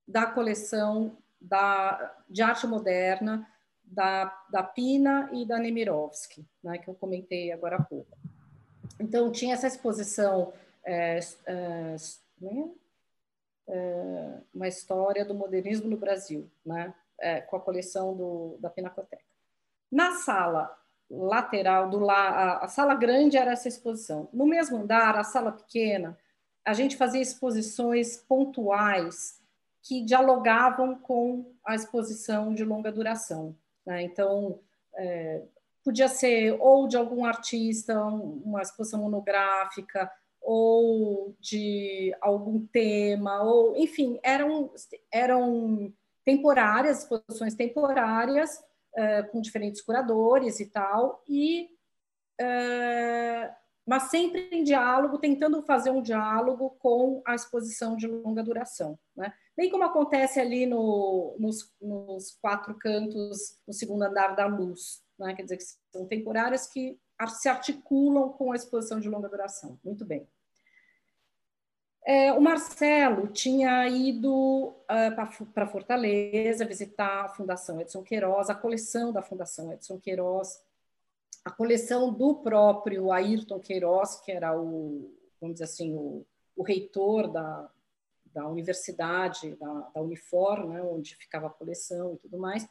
da 0.09 0.27
coleção 0.27 1.19
da, 1.41 2.15
de 2.29 2.43
arte 2.43 2.67
moderna 2.67 3.47
da, 3.91 4.45
da 4.51 4.63
Pina 4.63 5.29
e 5.33 5.45
da 5.45 5.59
Nemirovsky, 5.59 6.47
né, 6.63 6.79
que 6.79 6.89
eu 6.89 6.95
comentei 6.95 7.53
agora 7.53 7.77
há 7.77 7.83
pouco. 7.83 8.17
Então, 8.99 9.33
tinha 9.33 9.55
essa 9.55 9.67
exposição, 9.67 10.53
uma 14.55 14.69
história 14.69 15.25
do 15.25 15.35
modernismo 15.35 15.89
no 15.89 15.97
Brasil, 15.97 16.51
né, 16.65 16.93
é, 17.19 17.41
com 17.41 17.57
a 17.57 17.61
coleção 17.61 18.17
do, 18.17 18.57
da 18.59 18.71
Pinacoteca. 18.71 19.23
Na 19.91 20.13
sala 20.13 20.77
lateral, 21.11 21.91
do 21.91 22.09
a, 22.09 22.59
a 22.59 22.69
sala 22.69 22.95
grande 22.95 23.37
era 23.37 23.53
essa 23.53 23.69
exposição. 23.69 24.29
No 24.33 24.47
mesmo 24.47 24.79
andar, 24.79 25.17
a 25.17 25.25
sala 25.25 25.53
pequena, 25.53 26.17
a 26.65 26.73
gente 26.73 26.97
fazia 26.97 27.21
exposições 27.21 28.17
pontuais 28.17 29.41
que 29.83 30.03
dialogavam 30.03 30.95
com 30.95 31.53
a 31.65 31.75
exposição 31.75 32.55
de 32.55 32.65
longa 32.65 32.93
duração. 32.93 33.57
Né? 33.85 34.03
Então, 34.03 34.61
é, 34.95 35.43
podia 35.83 36.09
ser 36.09 36.57
ou 36.61 36.87
de 36.87 36.97
algum 36.97 37.25
artista, 37.25 38.01
uma 38.01 38.63
exposição 38.63 39.01
monográfica, 39.01 40.11
ou 40.53 41.37
de 41.39 42.13
algum 42.21 42.67
tema, 42.67 43.41
ou 43.45 43.77
enfim, 43.77 44.19
eram, 44.21 44.73
eram 45.13 45.95
temporárias, 46.25 47.03
exposições 47.03 47.55
temporárias, 47.55 48.61
é, 48.97 49.23
com 49.23 49.41
diferentes 49.41 49.81
curadores 49.81 50.59
e 50.59 50.67
tal, 50.67 51.23
e 51.29 51.71
é, 52.41 53.55
mas 53.87 54.11
sempre 54.11 54.49
em 54.51 54.65
diálogo, 54.65 55.19
tentando 55.19 55.63
fazer 55.63 55.91
um 55.91 56.03
diálogo 56.03 56.71
com 56.81 57.23
a 57.25 57.37
exposição 57.37 57.97
de 57.97 58.09
longa 58.09 58.43
duração. 58.43 58.99
Né? 59.15 59.33
Bem 59.57 59.71
como 59.71 59.85
acontece 59.85 60.41
ali 60.41 60.67
no, 60.67 61.37
nos, 61.39 61.73
nos, 61.81 62.37
quatro 62.43 62.75
cantos, 62.75 63.57
no 63.69 63.73
segundo 63.73 64.03
andar 64.03 64.35
da 64.35 64.47
luz, 64.47 65.01
né? 65.17 65.33
quer 65.33 65.45
dizer, 65.45 65.59
que 65.59 65.65
são 65.93 66.07
temporárias 66.09 66.67
que 66.67 66.99
se 67.29 67.49
articulam 67.49 68.31
com 68.31 68.51
a 68.51 68.57
exposição 68.57 68.99
de 68.99 69.09
longa 69.09 69.29
duração. 69.29 69.79
Muito 69.85 70.05
bem. 70.05 70.27
É, 72.07 72.33
o 72.33 72.41
Marcelo 72.41 73.29
tinha 73.29 73.87
ido 73.87 74.69
uh, 74.69 75.47
para 75.53 75.67
Fortaleza 75.67 76.65
visitar 76.65 77.27
a 77.27 77.29
Fundação 77.29 77.81
Edson 77.81 78.03
Queiroz, 78.03 78.49
a 78.49 78.55
coleção 78.55 79.13
da 79.13 79.23
Fundação 79.23 79.73
Edson 79.73 79.99
Queiroz, 79.99 80.63
a 81.45 81.51
coleção 81.51 82.13
do 82.13 82.37
próprio 82.37 83.13
Ayrton 83.13 83.61
Queiroz, 83.61 84.21
que 84.21 84.33
era 84.33 84.59
o, 84.59 85.15
vamos 85.41 85.55
dizer 85.55 85.65
assim, 85.65 85.95
o, 85.95 86.27
o 86.57 86.63
reitor 86.63 87.31
da, 87.31 87.71
da 88.27 88.47
universidade, 88.47 89.57
da, 89.57 89.91
da 89.95 90.01
Unifor, 90.01 90.67
né, 90.67 90.83
onde 90.83 91.17
ficava 91.17 91.49
a 91.49 91.51
coleção 91.51 92.15
e 92.15 92.19
tudo 92.19 92.39
mais. 92.39 92.67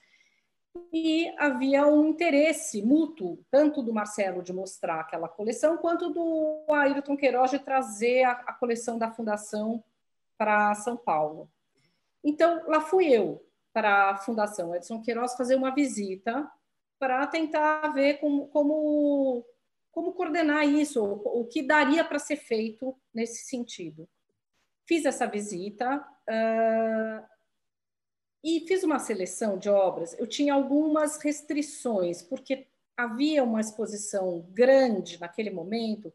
E 0.91 1.33
havia 1.37 1.85
um 1.85 2.07
interesse 2.07 2.81
mútuo, 2.81 3.43
tanto 3.51 3.83
do 3.83 3.93
Marcelo 3.93 4.41
de 4.41 4.53
mostrar 4.53 5.01
aquela 5.01 5.27
coleção, 5.27 5.77
quanto 5.77 6.09
do 6.09 6.65
Ayrton 6.69 7.15
Queiroz 7.15 7.51
de 7.51 7.59
trazer 7.59 8.23
a, 8.23 8.31
a 8.31 8.53
coleção 8.53 8.97
da 8.97 9.11
Fundação 9.11 9.83
para 10.37 10.73
São 10.75 10.97
Paulo. 10.97 11.49
Então, 12.23 12.63
lá 12.67 12.81
fui 12.81 13.07
eu 13.07 13.45
para 13.71 14.11
a 14.11 14.17
Fundação 14.17 14.75
Edson 14.75 15.01
Queiroz 15.01 15.35
fazer 15.35 15.55
uma 15.55 15.73
visita 15.73 16.49
para 16.97 17.25
tentar 17.27 17.87
ver 17.93 18.15
como, 18.15 18.47
como, 18.47 19.45
como 19.91 20.13
coordenar 20.13 20.67
isso, 20.67 21.03
o, 21.03 21.41
o 21.41 21.45
que 21.45 21.61
daria 21.61 22.03
para 22.03 22.19
ser 22.19 22.35
feito 22.35 22.95
nesse 23.13 23.45
sentido. 23.45 24.07
Fiz 24.85 25.05
essa 25.05 25.27
visita 25.27 25.97
uh, 25.97 27.38
e 28.43 28.61
fiz 28.67 28.83
uma 28.83 28.99
seleção 28.99 29.57
de 29.57 29.69
obras. 29.69 30.17
Eu 30.17 30.27
tinha 30.27 30.53
algumas 30.53 31.17
restrições, 31.21 32.21
porque 32.21 32.67
havia 32.95 33.43
uma 33.43 33.61
exposição 33.61 34.45
grande 34.51 35.19
naquele 35.19 35.49
momento 35.49 36.13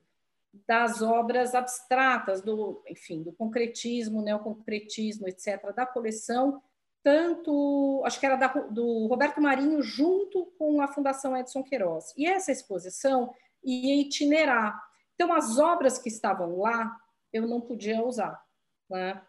das 0.66 1.02
obras 1.02 1.54
abstratas, 1.54 2.40
do, 2.40 2.82
enfim, 2.88 3.22
do 3.22 3.32
concretismo, 3.32 4.22
neoconcretismo, 4.22 5.28
etc., 5.28 5.74
da 5.74 5.84
coleção, 5.84 6.62
tanto, 7.02 8.02
acho 8.06 8.18
que 8.18 8.24
era 8.24 8.36
da, 8.36 8.48
do 8.48 9.06
Roberto 9.06 9.40
Marinho, 9.40 9.82
junto 9.82 10.46
com 10.58 10.80
a 10.80 10.88
Fundação 10.88 11.36
Edson 11.36 11.62
Queiroz. 11.62 12.14
E 12.16 12.26
essa 12.26 12.50
exposição 12.50 13.34
ia 13.62 14.00
itinerar. 14.00 14.80
Então, 15.14 15.32
as 15.32 15.58
obras 15.58 15.98
que 15.98 16.08
estavam 16.08 16.58
lá, 16.58 16.96
eu 17.32 17.46
não 17.46 17.60
podia 17.60 18.02
usar 18.02 18.42
né? 18.88 19.20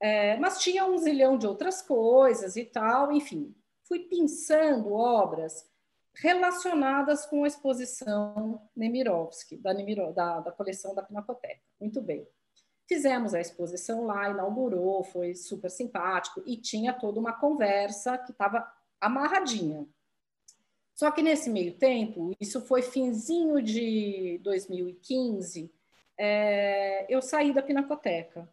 É, 0.00 0.36
mas 0.36 0.58
tinha 0.58 0.84
um 0.86 0.96
zilhão 0.96 1.36
de 1.36 1.46
outras 1.46 1.82
coisas 1.82 2.56
e 2.56 2.64
tal, 2.64 3.10
enfim. 3.12 3.54
Fui 3.82 4.00
pensando 4.00 4.92
obras 4.92 5.68
relacionadas 6.14 7.26
com 7.26 7.44
a 7.44 7.46
exposição 7.46 8.60
Nemirovsky, 8.76 9.56
da, 9.56 9.72
Nemiro, 9.72 10.12
da, 10.12 10.40
da 10.40 10.52
coleção 10.52 10.94
da 10.94 11.02
Pinacoteca. 11.02 11.62
Muito 11.80 12.00
bem. 12.00 12.26
Fizemos 12.86 13.34
a 13.34 13.40
exposição 13.40 14.06
lá, 14.06 14.30
inaugurou, 14.30 15.04
foi 15.04 15.34
super 15.34 15.70
simpático 15.70 16.42
e 16.46 16.56
tinha 16.56 16.92
toda 16.92 17.20
uma 17.20 17.32
conversa 17.32 18.16
que 18.16 18.32
estava 18.32 18.66
amarradinha. 19.00 19.86
Só 20.94 21.10
que 21.10 21.22
nesse 21.22 21.50
meio 21.50 21.76
tempo, 21.76 22.34
isso 22.40 22.60
foi 22.62 22.82
finzinho 22.82 23.62
de 23.62 24.40
2015, 24.42 25.72
é, 26.16 27.06
eu 27.08 27.22
saí 27.22 27.52
da 27.52 27.62
Pinacoteca 27.62 28.48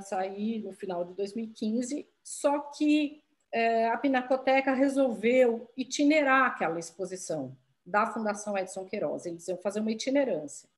saí 0.00 0.60
no 0.62 0.72
final 0.72 1.04
de 1.04 1.14
2015, 1.14 2.06
só 2.22 2.58
que 2.58 3.22
é, 3.52 3.88
a 3.88 3.96
Pinacoteca 3.96 4.72
resolveu 4.72 5.70
itinerar 5.76 6.46
aquela 6.46 6.78
exposição 6.78 7.56
da 7.84 8.06
Fundação 8.06 8.58
Edson 8.58 8.84
Queiroz, 8.84 9.26
eles 9.26 9.46
iam 9.48 9.58
fazer 9.58 9.80
uma 9.80 9.92
itinerância. 9.92 10.68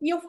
E, 0.00 0.10
eu, 0.10 0.20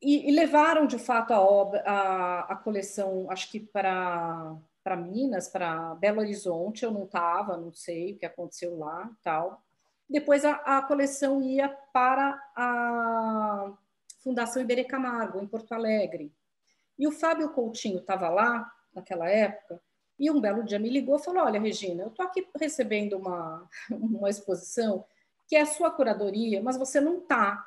e, 0.00 0.28
e 0.28 0.32
levaram, 0.32 0.86
de 0.86 0.98
fato, 0.98 1.32
a, 1.32 1.40
obra, 1.40 1.82
a, 1.84 2.52
a 2.52 2.56
coleção, 2.56 3.26
acho 3.30 3.50
que 3.50 3.60
para 3.60 4.56
para 4.86 4.94
Minas, 4.94 5.48
para 5.48 5.96
Belo 5.96 6.20
Horizonte, 6.20 6.84
eu 6.84 6.92
não 6.92 7.06
estava, 7.06 7.56
não 7.56 7.72
sei 7.72 8.12
o 8.12 8.18
que 8.18 8.24
aconteceu 8.24 8.78
lá, 8.78 9.10
tal. 9.20 9.60
Depois 10.08 10.44
a, 10.44 10.52
a, 10.52 10.82
coleção 10.82 11.42
ia 11.42 11.68
para 11.92 12.40
a 12.54 13.72
Fundação 14.22 14.62
Iberê 14.62 14.84
Camargo, 14.84 15.42
em 15.42 15.46
Porto 15.48 15.72
Alegre. 15.72 16.32
E 16.98 17.06
o 17.06 17.12
Fábio 17.12 17.50
Coutinho 17.50 17.98
estava 17.98 18.28
lá 18.28 18.70
naquela 18.94 19.28
época 19.28 19.80
e 20.18 20.30
um 20.30 20.40
belo 20.40 20.64
dia 20.64 20.78
me 20.78 20.88
ligou 20.88 21.16
e 21.16 21.22
falou: 21.22 21.44
Olha, 21.44 21.60
Regina, 21.60 22.02
eu 22.02 22.08
estou 22.08 22.24
aqui 22.24 22.46
recebendo 22.58 23.18
uma, 23.18 23.68
uma 23.90 24.30
exposição 24.30 25.04
que 25.48 25.54
é 25.54 25.60
a 25.60 25.66
sua 25.66 25.90
curadoria, 25.90 26.62
mas 26.62 26.76
você 26.76 27.00
não 27.00 27.18
está. 27.18 27.64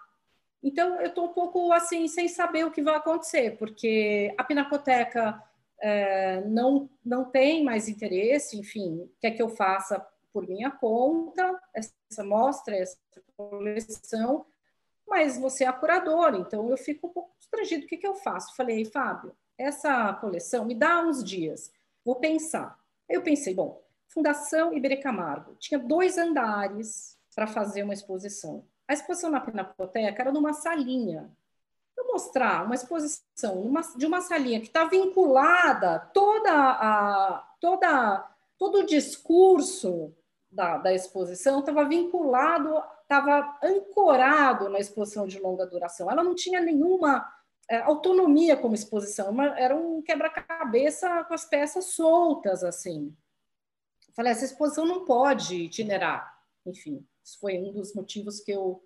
Então, 0.61 0.99
eu 0.99 1.07
estou 1.07 1.25
um 1.25 1.33
pouco 1.33 1.71
assim, 1.71 2.07
sem 2.07 2.27
saber 2.27 2.65
o 2.65 2.71
que 2.71 2.81
vai 2.81 2.95
acontecer, 2.95 3.57
porque 3.57 4.33
a 4.37 4.43
Pinacoteca 4.43 5.41
é, 5.81 6.41
não, 6.41 6.89
não 7.05 7.23
tem 7.23 7.63
mais 7.63 7.87
interesse, 7.87 8.59
enfim, 8.59 9.09
quer 9.21 9.31
que 9.31 9.41
eu 9.41 9.47
faça 9.47 10.05
por 10.33 10.45
minha 10.45 10.69
conta, 10.69 11.57
essa 11.73 12.23
mostra, 12.23 12.75
essa 12.75 12.97
coleção, 13.37 14.45
mas 15.09 15.37
você 15.37 15.63
é 15.63 15.67
a 15.67 15.73
curadora, 15.73 16.37
então 16.37 16.69
eu 16.69 16.77
fico 16.77 17.07
um 17.07 17.09
pouco 17.09 17.31
constrangido. 17.35 17.85
O 17.85 17.87
que, 17.87 17.97
que 17.97 18.07
eu 18.07 18.15
faço? 18.15 18.55
Falei, 18.55 18.85
Fábio, 18.85 19.35
essa 19.57 20.13
coleção 20.13 20.65
me 20.65 20.75
dá 20.75 21.01
uns 21.01 21.23
dias, 21.23 21.71
vou 22.05 22.15
pensar. 22.15 22.79
Eu 23.07 23.21
pensei, 23.21 23.53
bom, 23.53 23.81
Fundação 24.07 24.73
Iberê 24.73 24.97
Camargo 24.97 25.55
tinha 25.55 25.79
dois 25.79 26.17
andares 26.17 27.17
para 27.35 27.47
fazer 27.47 27.83
uma 27.83 27.93
exposição. 27.93 28.65
A 28.87 28.93
exposição 28.93 29.29
na 29.29 29.39
Pinacoteca 29.39 30.21
era 30.21 30.31
numa 30.31 30.53
salinha. 30.53 31.29
Eu 31.95 32.07
mostrar 32.07 32.65
uma 32.65 32.75
exposição 32.75 33.63
numa, 33.63 33.81
de 33.81 34.05
uma 34.05 34.21
salinha 34.21 34.59
que 34.59 34.67
está 34.67 34.85
vinculada 34.85 35.99
toda 36.13 36.51
a 36.51 37.45
toda 37.59 38.29
todo 38.57 38.79
o 38.79 38.85
discurso 38.85 40.13
da, 40.51 40.77
da 40.77 40.93
exposição 40.93 41.59
estava 41.59 41.85
vinculado, 41.85 42.81
estava 43.09 43.57
ancorado 43.63 44.69
na 44.69 44.77
exposição 44.77 45.25
de 45.25 45.39
longa 45.39 45.65
duração. 45.65 46.11
Ela 46.11 46.23
não 46.23 46.35
tinha 46.35 46.61
nenhuma 46.61 47.27
é, 47.67 47.77
autonomia 47.77 48.55
como 48.55 48.75
exposição, 48.75 49.41
era 49.41 49.75
um 49.75 49.99
quebra-cabeça 50.03 51.23
com 51.23 51.33
as 51.33 51.43
peças 51.43 51.85
soltas, 51.85 52.63
assim. 52.63 53.15
falei, 54.15 54.31
essa 54.31 54.45
exposição 54.45 54.85
não 54.85 55.05
pode 55.05 55.55
itinerar. 55.55 56.37
Enfim, 56.63 57.03
isso 57.23 57.39
foi 57.39 57.57
um 57.57 57.71
dos 57.71 57.95
motivos 57.95 58.39
que 58.39 58.51
eu 58.51 58.83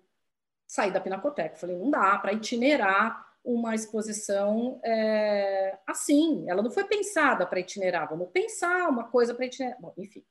saí 0.66 0.90
da 0.90 1.00
Pinacoteca. 1.00 1.56
Falei, 1.56 1.76
não 1.76 1.90
dá 1.90 2.18
para 2.18 2.32
itinerar 2.32 3.26
uma 3.44 3.74
exposição 3.74 4.80
é, 4.82 5.78
assim. 5.86 6.48
Ela 6.48 6.62
não 6.62 6.70
foi 6.70 6.84
pensada 6.84 7.46
para 7.46 7.60
itinerar. 7.60 8.08
Vamos 8.08 8.30
pensar 8.30 8.88
uma 8.88 9.04
coisa 9.04 9.34
para 9.34 9.44
itinerar. 9.44 9.78
Bom, 9.80 9.92
enfim. 9.98 10.24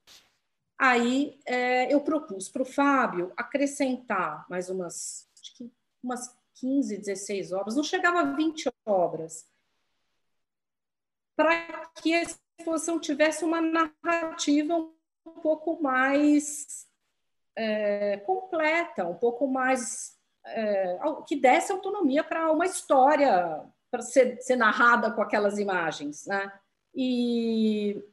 Aí 0.77 1.39
é, 1.45 1.93
eu 1.93 2.01
propus 2.01 2.49
para 2.49 2.61
o 2.61 2.65
Fábio 2.65 3.31
acrescentar 3.37 4.45
mais 4.49 4.69
umas, 4.69 5.27
umas 6.03 6.35
15, 6.55 6.97
16 6.97 7.51
obras, 7.51 7.75
não 7.75 7.83
chegava 7.83 8.19
a 8.19 8.35
20 8.35 8.69
obras, 8.85 9.47
para 11.35 11.87
que 12.01 12.13
a 12.13 12.23
exposição 12.23 12.99
tivesse 12.99 13.43
uma 13.43 13.61
narrativa 13.61 14.75
um 14.75 15.31
pouco 15.41 15.81
mais 15.81 16.87
é, 17.55 18.17
completa, 18.17 19.05
um 19.05 19.15
pouco 19.15 19.47
mais. 19.47 20.17
É, 20.45 20.99
que 21.25 21.37
desse 21.37 21.71
autonomia 21.71 22.21
para 22.21 22.51
uma 22.51 22.65
história, 22.65 23.63
para 23.89 24.01
ser, 24.01 24.41
ser 24.41 24.57
narrada 24.57 25.11
com 25.11 25.21
aquelas 25.21 25.57
imagens. 25.57 26.25
Né? 26.25 26.51
E 26.93 28.03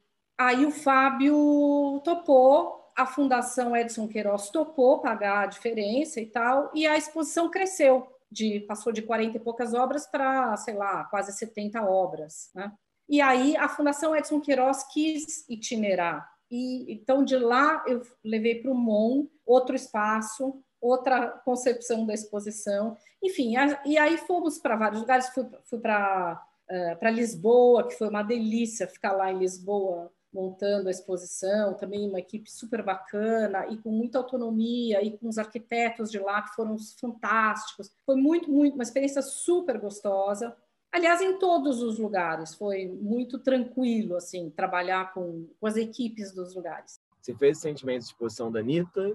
Aí 0.41 0.65
o 0.65 0.71
Fábio 0.71 2.01
topou, 2.03 2.91
a 2.97 3.05
Fundação 3.05 3.77
Edson 3.77 4.09
Queiroz 4.09 4.49
topou 4.49 5.03
pagar 5.03 5.43
a 5.43 5.47
diferença 5.47 6.19
e 6.19 6.25
tal, 6.25 6.71
e 6.75 6.87
a 6.87 6.97
exposição 6.97 7.51
cresceu, 7.51 8.07
de, 8.33 8.61
passou 8.61 8.91
de 8.91 9.03
40 9.03 9.37
e 9.37 9.41
poucas 9.41 9.75
obras 9.75 10.07
para, 10.07 10.57
sei 10.57 10.73
lá, 10.73 11.05
quase 11.05 11.37
70 11.37 11.83
obras. 11.83 12.51
Né? 12.55 12.73
E 13.07 13.21
aí 13.21 13.55
a 13.55 13.69
Fundação 13.69 14.17
Edson 14.17 14.41
Queiroz 14.41 14.83
quis 14.85 15.47
itinerar. 15.47 16.27
E, 16.51 16.91
então, 16.91 17.23
de 17.23 17.37
lá, 17.37 17.85
eu 17.87 18.01
levei 18.25 18.63
para 18.63 18.71
o 18.71 18.75
MON, 18.75 19.27
outro 19.45 19.77
espaço, 19.77 20.59
outra 20.81 21.29
concepção 21.45 22.07
da 22.07 22.15
exposição. 22.15 22.97
Enfim, 23.23 23.59
a, 23.59 23.83
e 23.85 23.99
aí 23.99 24.17
fomos 24.17 24.59
para 24.59 24.75
vários 24.75 25.03
lugares. 25.03 25.29
Fui, 25.35 25.47
fui 25.67 25.79
para 25.79 26.43
uh, 26.71 27.05
eh, 27.05 27.11
Lisboa, 27.11 27.87
que 27.87 27.99
foi 27.99 28.09
uma 28.09 28.23
delícia 28.23 28.89
ficar 28.89 29.13
lá 29.13 29.31
em 29.31 29.39
Lisboa 29.39 30.11
montando 30.33 30.89
a 30.89 30.91
exposição, 30.91 31.75
também 31.75 32.09
uma 32.09 32.21
equipe 32.21 32.51
super 32.51 32.83
bacana 32.83 33.67
e 33.67 33.79
com 33.79 33.91
muita 33.91 34.19
autonomia 34.19 35.03
e 35.03 35.17
com 35.19 35.29
os 35.29 35.39
arquitetos 35.39 36.11
de 36.11 36.19
lá 36.19 36.43
que 36.43 36.55
foram 36.55 36.77
fantásticos. 37.01 37.91
Foi 38.07 38.17
muito, 38.17 38.51
muito 38.51 38.75
uma 38.75 38.83
experiência 38.83 39.23
super 39.23 39.79
gostosa. 39.79 40.57
Aliás, 40.93 41.21
em 41.21 41.39
todos 41.39 41.83
os 41.83 41.99
lugares 41.99 42.55
foi 42.55 42.87
muito 42.87 43.39
tranquilo 43.39 44.17
assim 44.17 44.51
trabalhar 44.51 45.13
com, 45.13 45.49
com 45.59 45.67
as 45.67 45.77
equipes 45.77 46.33
dos 46.33 46.55
lugares. 46.55 47.01
Você 47.21 47.35
fez 47.35 47.59
recentemente 47.59 48.05
a 48.05 48.09
exposição 48.09 48.51
da 48.51 48.61
Anitta 48.61 49.13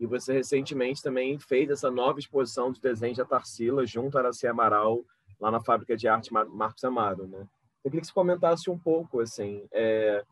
e 0.00 0.06
você 0.06 0.32
recentemente 0.32 1.02
também 1.02 1.38
fez 1.38 1.70
essa 1.70 1.90
nova 1.90 2.18
exposição 2.18 2.72
de 2.72 2.80
desenho 2.80 3.14
da 3.14 3.24
Tarsila 3.24 3.86
junto 3.86 4.16
a 4.16 4.20
Araci 4.20 4.46
Amaral 4.46 5.04
lá 5.40 5.50
na 5.50 5.60
Fábrica 5.60 5.96
de 5.96 6.08
Arte 6.08 6.32
Marcos 6.32 6.84
Amaro, 6.84 7.26
né? 7.26 7.46
Eu 7.84 7.90
queria 7.90 8.00
que 8.00 8.06
você 8.06 8.12
comentasse 8.12 8.70
um 8.70 8.78
pouco 8.78 9.20
assim, 9.20 9.66
é, 9.72 10.24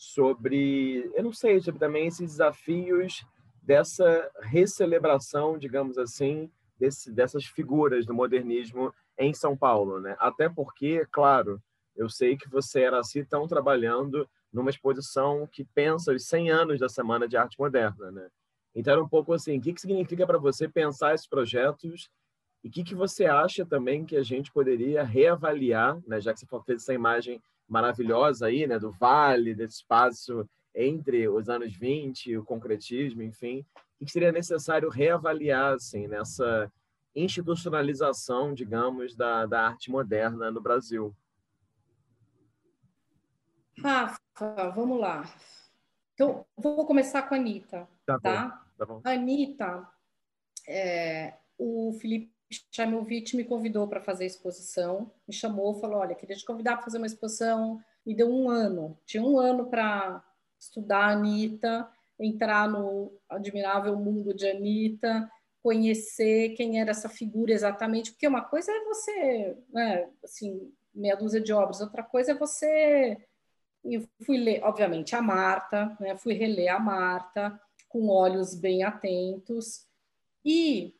sobre, 0.00 1.12
eu 1.14 1.22
não 1.22 1.30
sei, 1.30 1.60
sobre 1.60 1.78
também 1.78 2.06
esses 2.06 2.30
desafios 2.30 3.22
dessa 3.62 4.30
recelebração, 4.40 5.58
digamos 5.58 5.98
assim, 5.98 6.50
desse, 6.78 7.12
dessas 7.12 7.44
figuras 7.44 8.06
do 8.06 8.14
modernismo 8.14 8.94
em 9.18 9.34
São 9.34 9.54
Paulo, 9.54 10.00
né? 10.00 10.16
Até 10.18 10.48
porque, 10.48 11.06
claro, 11.12 11.62
eu 11.94 12.08
sei 12.08 12.34
que 12.34 12.48
você 12.48 12.80
era 12.80 12.98
assim 12.98 13.22
tão 13.26 13.46
trabalhando 13.46 14.26
numa 14.50 14.70
exposição 14.70 15.46
que 15.46 15.66
pensa 15.66 16.14
os 16.14 16.24
100 16.24 16.50
anos 16.50 16.80
da 16.80 16.88
Semana 16.88 17.28
de 17.28 17.36
Arte 17.36 17.58
Moderna, 17.58 18.10
né? 18.10 18.26
Então 18.74 18.94
era 18.94 19.04
um 19.04 19.08
pouco 19.08 19.34
assim, 19.34 19.58
o 19.58 19.60
que, 19.60 19.74
que 19.74 19.82
significa 19.82 20.26
para 20.26 20.38
você 20.38 20.66
pensar 20.66 21.14
esses 21.14 21.26
projetos 21.26 22.08
e 22.64 22.68
o 22.68 22.70
que, 22.70 22.82
que 22.82 22.94
você 22.94 23.26
acha 23.26 23.66
também 23.66 24.06
que 24.06 24.16
a 24.16 24.22
gente 24.22 24.50
poderia 24.50 25.02
reavaliar, 25.02 26.00
né? 26.06 26.22
Já 26.22 26.32
que 26.32 26.40
você 26.40 26.46
fez 26.64 26.82
essa 26.82 26.94
imagem 26.94 27.38
maravilhosa 27.70 28.46
aí, 28.46 28.66
né, 28.66 28.78
do 28.78 28.90
vale, 28.90 29.54
desse 29.54 29.76
espaço 29.76 30.48
entre 30.74 31.28
os 31.28 31.48
anos 31.48 31.74
20 31.76 32.26
e 32.26 32.38
o 32.38 32.44
concretismo, 32.44 33.22
enfim, 33.22 33.64
que 33.98 34.10
seria 34.10 34.32
necessário 34.32 34.88
reavaliar 34.88 35.74
assim, 35.74 36.08
nessa 36.08 36.70
institucionalização, 37.14 38.54
digamos, 38.54 39.14
da, 39.14 39.46
da 39.46 39.68
arte 39.68 39.90
moderna 39.90 40.50
no 40.50 40.60
Brasil? 40.60 41.14
Rafa, 43.78 44.18
vamos 44.74 44.98
lá. 45.00 45.24
Então, 46.14 46.44
vou 46.56 46.86
começar 46.86 47.22
com 47.22 47.34
a 47.34 47.38
Anitta, 47.38 47.88
tá? 48.04 48.18
tá? 48.18 48.64
tá 48.78 49.00
Anitta, 49.04 49.88
é, 50.68 51.34
o 51.58 51.92
Felipe 52.00 52.32
Chamovitch 52.70 53.34
me 53.34 53.44
convidou 53.44 53.86
para 53.86 54.00
fazer 54.00 54.24
a 54.24 54.26
exposição, 54.26 55.10
me 55.26 55.32
chamou, 55.32 55.74
falou, 55.74 55.98
olha, 55.98 56.14
queria 56.14 56.36
te 56.36 56.44
convidar 56.44 56.76
para 56.76 56.84
fazer 56.84 56.98
uma 56.98 57.06
exposição, 57.06 57.80
me 58.04 58.14
deu 58.14 58.28
um 58.28 58.50
ano, 58.50 58.98
tinha 59.06 59.22
um 59.22 59.38
ano 59.38 59.66
para 59.66 60.24
estudar 60.58 61.04
a 61.04 61.12
Anitta, 61.12 61.88
entrar 62.18 62.68
no 62.68 63.12
admirável 63.28 63.96
mundo 63.96 64.34
de 64.34 64.48
Anitta, 64.48 65.30
conhecer 65.62 66.50
quem 66.50 66.80
era 66.80 66.90
essa 66.90 67.08
figura 67.08 67.52
exatamente, 67.52 68.12
porque 68.12 68.26
uma 68.26 68.42
coisa 68.42 68.72
é 68.72 68.84
você, 68.84 69.56
né, 69.68 70.08
assim, 70.24 70.72
meia 70.94 71.16
dúzia 71.16 71.40
de 71.40 71.52
obras, 71.52 71.80
outra 71.80 72.02
coisa 72.02 72.32
é 72.32 72.34
você... 72.34 73.16
Eu 73.82 74.06
fui 74.26 74.36
ler, 74.36 74.62
obviamente, 74.62 75.16
a 75.16 75.22
Marta, 75.22 75.96
né, 75.98 76.14
fui 76.14 76.34
reler 76.34 76.74
a 76.74 76.78
Marta, 76.78 77.58
com 77.88 78.08
olhos 78.08 78.54
bem 78.54 78.82
atentos, 78.82 79.86
e 80.44 80.94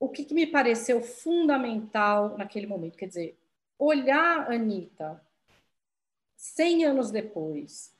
o 0.00 0.08
que, 0.08 0.24
que 0.24 0.34
me 0.34 0.46
pareceu 0.46 1.00
fundamental 1.00 2.36
naquele 2.38 2.66
momento? 2.66 2.96
Quer 2.96 3.08
dizer, 3.08 3.38
olhar 3.78 4.50
Anitta 4.50 5.20
100 6.36 6.84
anos 6.84 7.10
depois, 7.10 7.94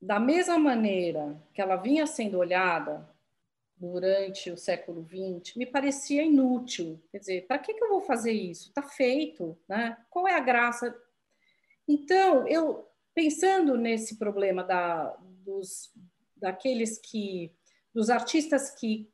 da 0.00 0.18
mesma 0.18 0.58
maneira 0.58 1.40
que 1.52 1.60
ela 1.60 1.76
vinha 1.76 2.06
sendo 2.06 2.38
olhada 2.38 3.08
durante 3.76 4.50
o 4.50 4.56
século 4.56 5.06
XX, 5.06 5.56
me 5.56 5.66
parecia 5.66 6.22
inútil. 6.22 7.02
Quer 7.10 7.18
dizer, 7.18 7.46
para 7.46 7.58
que, 7.58 7.74
que 7.74 7.84
eu 7.84 7.90
vou 7.90 8.00
fazer 8.00 8.32
isso? 8.32 8.68
Está 8.68 8.82
feito, 8.82 9.58
né? 9.68 9.98
Qual 10.08 10.26
é 10.26 10.34
a 10.34 10.40
graça? 10.40 10.96
Então, 11.86 12.48
eu 12.48 12.88
pensando 13.14 13.76
nesse 13.76 14.16
problema 14.16 14.64
da, 14.64 15.14
dos, 15.44 15.92
daqueles 16.34 16.98
que, 16.98 17.54
dos 17.94 18.08
artistas 18.08 18.70
que 18.70 19.10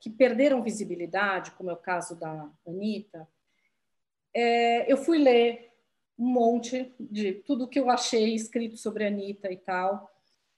que 0.00 0.10
perderam 0.10 0.62
visibilidade, 0.62 1.52
como 1.52 1.70
é 1.70 1.72
o 1.72 1.76
caso 1.76 2.18
da 2.18 2.50
Anitta, 2.66 3.28
é, 4.34 4.90
eu 4.92 4.96
fui 4.96 5.18
ler 5.18 5.72
um 6.18 6.26
monte 6.26 6.94
de 6.98 7.32
tudo 7.32 7.68
que 7.68 7.78
eu 7.78 7.88
achei 7.88 8.34
escrito 8.34 8.76
sobre 8.76 9.04
a 9.04 9.08
Anitta 9.08 9.50
e 9.52 9.56
tal, 9.56 10.10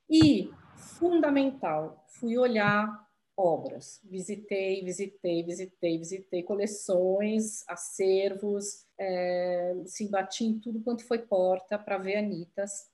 e, 0.09 0.51
fundamental, 0.77 2.05
fui 2.09 2.37
olhar 2.37 3.09
obras. 3.37 4.01
Visitei, 4.05 4.83
visitei, 4.85 5.43
visitei, 5.43 5.99
visitei 5.99 6.43
coleções, 6.43 7.67
acervos, 7.69 8.87
é, 8.99 9.75
bati 10.11 10.45
em 10.45 10.59
tudo 10.59 10.83
quanto 10.83 11.07
foi 11.07 11.19
porta 11.19 11.79
para 11.79 11.99
ver 11.99 12.17
Anitas 12.17 12.90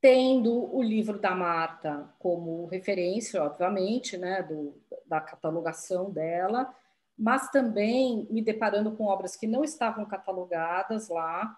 tendo 0.00 0.74
o 0.74 0.82
livro 0.82 1.18
da 1.18 1.34
Marta 1.34 2.08
como 2.18 2.66
referência, 2.66 3.42
obviamente, 3.42 4.16
né, 4.16 4.42
do, 4.42 4.74
da 5.06 5.20
catalogação 5.20 6.10
dela, 6.10 6.74
mas 7.16 7.50
também 7.50 8.26
me 8.30 8.40
deparando 8.40 8.92
com 8.92 9.04
obras 9.04 9.36
que 9.36 9.46
não 9.46 9.62
estavam 9.62 10.06
catalogadas 10.06 11.08
lá 11.08 11.54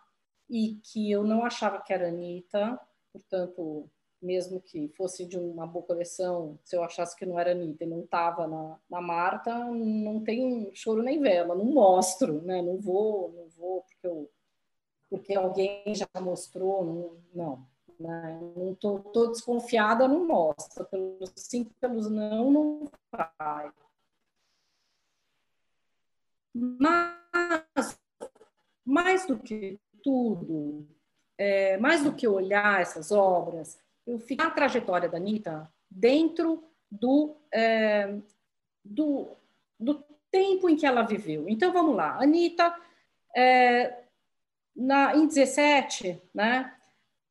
e 0.51 0.81
que 0.83 1.11
eu 1.11 1.23
não 1.23 1.45
achava 1.45 1.81
que 1.81 1.93
era 1.93 2.09
Anitta, 2.09 2.79
portanto, 3.13 3.89
mesmo 4.21 4.61
que 4.61 4.89
fosse 4.89 5.25
de 5.25 5.39
uma 5.39 5.67
boa 5.67 5.85
coleção, 5.85 6.59
se 6.65 6.77
eu 6.77 6.83
achasse 6.83 7.17
que 7.17 7.27
não 7.27 7.39
era 7.39 7.53
Anitta 7.53 7.85
e 7.85 7.87
não 7.87 8.01
estava 8.03 8.47
na, 8.47 8.77
na 8.91 9.01
Marta, 9.01 9.57
não 9.57 10.21
tem 10.21 10.71
choro 10.75 11.03
nem 11.03 11.21
vela, 11.21 11.55
não 11.55 11.65
mostro, 11.65 12.43
né? 12.43 12.61
Não 12.61 12.79
vou, 12.81 13.33
não 13.33 13.49
vou 13.49 13.83
porque 13.83 14.07
eu, 14.07 14.31
porque 15.09 15.35
alguém 15.35 15.95
já 15.95 16.09
mostrou, 16.21 16.85
não, 16.85 17.17
não, 17.35 17.67
né? 18.03 18.39
não 18.57 18.75
tô, 18.75 18.99
tô 18.99 19.29
desconfiada, 19.29 20.09
não 20.09 20.27
mostra, 20.27 20.85
pelos 20.85 21.33
sim, 21.37 21.65
pelos 21.81 22.11
não, 22.11 22.51
não 22.51 22.91
vai. 23.11 23.73
Mas 26.55 27.99
mais 28.85 29.27
do 29.27 29.39
que 29.39 29.81
tudo, 30.03 30.87
é, 31.39 31.79
mais 31.79 32.03
do 32.03 32.15
que 32.15 32.27
olhar 32.27 32.81
essas 32.81 33.11
obras, 33.11 33.79
eu 34.07 34.19
fico 34.19 34.43
a 34.43 34.51
trajetória 34.51 35.09
da 35.09 35.17
Anitta 35.17 35.73
dentro 35.91 36.65
do, 36.91 37.37
é, 37.53 38.19
do, 38.85 39.37
do 39.79 40.05
tempo 40.31 40.69
em 40.69 40.77
que 40.77 40.87
ela 40.87 41.03
viveu. 41.03 41.49
Então, 41.49 41.73
vamos 41.73 41.95
lá. 41.95 42.21
Anitta, 42.21 42.75
é, 43.35 44.03
na, 44.75 45.17
em 45.17 45.27
17, 45.27 46.21
né? 46.35 46.75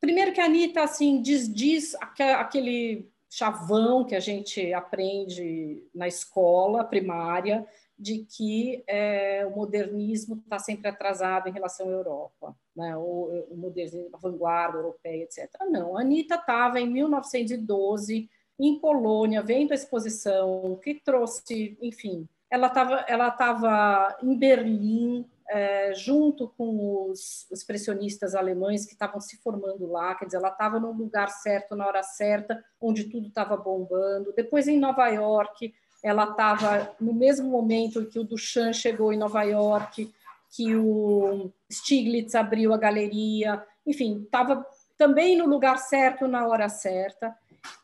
Primeiro 0.02 0.34
que 0.34 0.41
a 0.41 0.45
Anitta, 0.45 0.82
assim, 0.82 1.22
diz, 1.22 1.48
diz 1.48 1.95
aquele 2.02 3.07
chavão 3.30 4.03
que 4.03 4.15
a 4.15 4.19
gente 4.19 4.73
aprende 4.73 5.84
na 5.94 6.07
escola 6.07 6.84
primária, 6.84 7.65
de 7.98 8.26
que 8.26 8.84
é, 8.88 9.45
o 9.45 9.56
modernismo 9.56 10.36
está 10.44 10.57
sempre 10.57 10.90
atrasado 10.90 11.48
em 11.48 11.52
relação 11.52 11.88
à 11.88 11.91
Europa, 11.91 12.56
né? 12.76 12.98
o, 12.98 13.45
o 13.52 13.56
modernismo, 13.56 14.10
a 14.11 14.18
vanguarda 14.18 14.80
europeia, 14.80 15.23
etc. 15.23 15.48
Não, 15.69 15.95
a 15.95 16.02
Anitta 16.02 16.34
estava 16.34 16.82
em 16.82 16.90
1912 16.90 18.28
em 18.60 18.80
Polônia, 18.80 19.44
vendo 19.44 19.72
a 19.72 19.76
exposição 19.76 20.80
que 20.84 20.95
trouxe, 20.95 21.78
enfim, 21.80 22.28
ela 22.49 22.68
estava 22.68 23.06
ela 23.07 23.30
tava 23.30 24.18
em 24.23 24.36
Berlim, 24.36 25.26
é, 25.53 25.94
junto 25.94 26.48
com 26.57 27.10
os 27.10 27.45
expressionistas 27.52 28.34
alemães 28.36 28.86
que 28.86 28.94
estavam 28.94 29.19
se 29.19 29.36
formando 29.36 29.86
lá, 29.86 30.15
quer 30.15 30.23
dizer, 30.23 30.38
ela 30.38 30.48
estava 30.48 30.80
no 30.80 30.94
lugar 30.94 31.28
certo, 31.28 31.76
na 31.76 31.86
hora 31.86 32.02
certa, 32.02 32.64
onde 32.80 33.10
tudo 33.10 33.28
estava 33.28 33.57
bombando. 33.57 34.32
Depois, 34.34 34.69
em 34.69 34.80
Nova 34.80 35.10
York, 35.10 35.73
ela 36.02 36.23
estava 36.23 36.95
no 37.02 37.14
mesmo 37.14 37.49
momento 37.49 38.06
que 38.06 38.18
o 38.18 38.23
Duchamp 38.23 38.73
chegou 38.73 39.11
em 39.11 39.18
Nova 39.18 39.44
York, 39.44 40.10
que 40.49 40.73
o 40.73 41.52
Stiglitz 41.69 42.34
abriu 42.34 42.73
a 42.73 42.78
galeria, 42.78 43.61
enfim, 43.86 44.22
estava 44.23 44.65
também 44.98 45.38
no 45.38 45.48
lugar 45.48 45.78
certo, 45.80 46.30
na 46.30 46.48
hora 46.48 46.69
certa. 46.69 47.36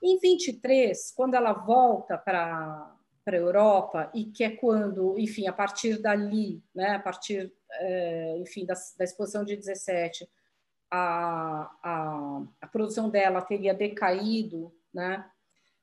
Em 0.02 0.18
23, 0.18 1.11
quando 1.18 1.34
ela 1.34 1.52
volta 1.52 2.18
para 2.18 2.95
para 3.28 3.36
a 3.36 3.41
Europa 3.41 4.10
e 4.14 4.24
que 4.24 4.41
é 4.41 4.49
quando, 4.49 5.20
enfim, 5.20 5.48
a 5.48 5.52
partir 5.52 6.02
dali, 6.02 6.64
né, 6.74 6.91
a 6.91 6.99
partir, 6.99 7.54
é, 7.74 8.38
enfim, 8.38 8.66
da, 8.66 8.74
da, 8.98 9.04
exposição 9.04 9.44
de 9.44 9.54
17, 9.58 10.26
a, 10.90 11.70
a, 11.84 12.41
a 12.62 12.68
produção 12.68 13.10
dela 13.10 13.41
teria 13.41 13.74
decaído, 13.74 14.74
né? 14.94 15.30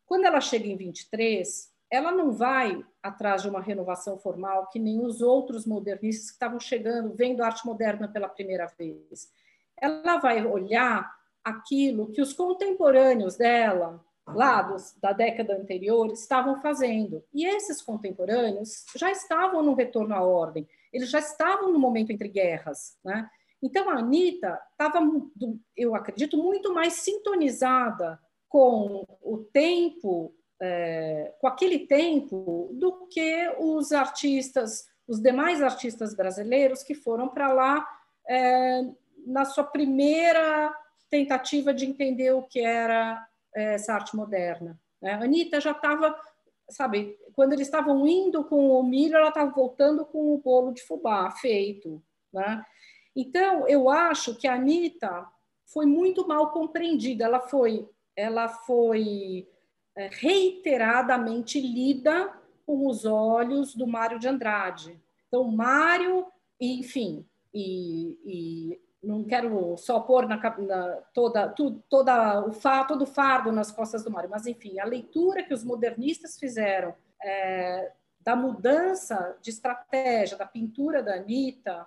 Quando 0.06 0.24
ela 0.24 0.40
chega 0.40 0.66
em 0.66 0.74
23, 0.74 1.70
ela 1.90 2.10
não 2.12 2.32
vai 2.32 2.82
atrás 3.02 3.42
de 3.42 3.50
uma 3.50 3.60
renovação 3.60 4.18
formal 4.18 4.70
que 4.70 4.78
nem 4.78 5.04
os 5.04 5.20
outros 5.20 5.66
modernistas 5.66 6.28
que 6.28 6.36
estavam 6.36 6.58
chegando, 6.58 7.12
vendo 7.12 7.42
a 7.42 7.46
arte 7.46 7.66
moderna 7.66 8.08
pela 8.08 8.26
primeira 8.26 8.72
vez. 8.78 9.30
Ela 9.76 10.16
vai 10.16 10.46
olhar 10.46 11.14
aquilo 11.44 12.10
que 12.10 12.22
os 12.22 12.32
contemporâneos 12.32 13.36
dela, 13.36 14.02
lá 14.26 14.62
dos, 14.62 14.94
da 15.00 15.12
década 15.12 15.54
anterior, 15.54 16.10
estavam 16.12 16.60
fazendo. 16.60 17.22
E 17.32 17.46
esses 17.46 17.82
contemporâneos 17.82 18.84
já 18.96 19.10
estavam 19.10 19.62
no 19.62 19.74
retorno 19.74 20.14
à 20.14 20.22
ordem, 20.22 20.68
eles 20.92 21.10
já 21.10 21.18
estavam 21.18 21.72
no 21.72 21.78
momento 21.78 22.10
entre 22.10 22.28
guerras. 22.28 22.96
Né? 23.04 23.28
Então, 23.62 23.88
a 23.90 23.98
Anitta 23.98 24.60
estava, 24.72 25.00
eu 25.76 25.94
acredito, 25.94 26.36
muito 26.36 26.72
mais 26.72 26.94
sintonizada 26.94 28.18
com 28.48 29.04
o 29.20 29.38
tempo 29.52 30.34
é, 30.60 31.34
com 31.40 31.46
aquele 31.46 31.80
tempo 31.80 32.70
do 32.72 33.06
que 33.08 33.54
os 33.58 33.92
artistas, 33.92 34.86
os 35.06 35.20
demais 35.20 35.62
artistas 35.62 36.14
brasileiros 36.14 36.82
que 36.82 36.94
foram 36.94 37.28
para 37.28 37.52
lá 37.52 37.86
é, 38.28 38.82
na 39.26 39.44
sua 39.44 39.64
primeira 39.64 40.74
tentativa 41.10 41.74
de 41.74 41.86
entender 41.86 42.32
o 42.32 42.42
que 42.42 42.60
era 42.60 43.26
essa 43.54 43.94
arte 43.94 44.16
moderna. 44.16 44.78
Né? 45.00 45.12
A 45.12 45.22
Anitta 45.22 45.60
já 45.60 45.72
estava, 45.72 46.18
sabe, 46.70 47.16
quando 47.34 47.52
eles 47.52 47.66
estavam 47.66 48.06
indo 48.06 48.44
com 48.44 48.70
o 48.70 48.82
milho, 48.82 49.16
ela 49.16 49.28
estava 49.28 49.50
voltando 49.50 50.04
com 50.04 50.34
o 50.34 50.38
bolo 50.38 50.72
de 50.72 50.82
fubá 50.82 51.30
feito. 51.30 52.02
Né? 52.32 52.64
Então, 53.14 53.66
eu 53.68 53.88
acho 53.88 54.36
que 54.36 54.48
a 54.48 54.54
Anitta 54.54 55.26
foi 55.66 55.86
muito 55.86 56.26
mal 56.26 56.50
compreendida. 56.50 57.24
Ela 57.24 57.40
foi, 57.40 57.88
ela 58.16 58.48
foi 58.48 59.48
é, 59.96 60.08
reiteradamente 60.12 61.60
lida 61.60 62.32
com 62.66 62.88
os 62.88 63.04
olhos 63.04 63.74
do 63.74 63.86
Mário 63.86 64.18
de 64.18 64.26
Andrade. 64.26 65.00
Então, 65.28 65.44
Mário, 65.44 66.26
enfim, 66.60 67.26
e, 67.52 68.18
e 68.24 68.80
não 69.04 69.24
quero 69.24 69.76
só 69.76 70.00
pôr 70.00 70.26
na, 70.26 70.36
na, 70.36 70.96
toda, 71.12 71.48
tu, 71.48 71.82
toda 71.88 72.46
o 72.46 72.52
fa, 72.52 72.84
todo 72.84 73.02
o 73.02 73.06
fardo 73.06 73.52
nas 73.52 73.70
costas 73.70 74.02
do 74.02 74.10
Mário, 74.10 74.30
mas 74.30 74.46
enfim, 74.46 74.78
a 74.78 74.84
leitura 74.84 75.42
que 75.42 75.54
os 75.54 75.64
modernistas 75.64 76.38
fizeram 76.38 76.94
é, 77.22 77.92
da 78.20 78.34
mudança 78.34 79.36
de 79.40 79.50
estratégia 79.50 80.36
da 80.36 80.46
pintura 80.46 81.02
da 81.02 81.14
Anitta 81.14 81.86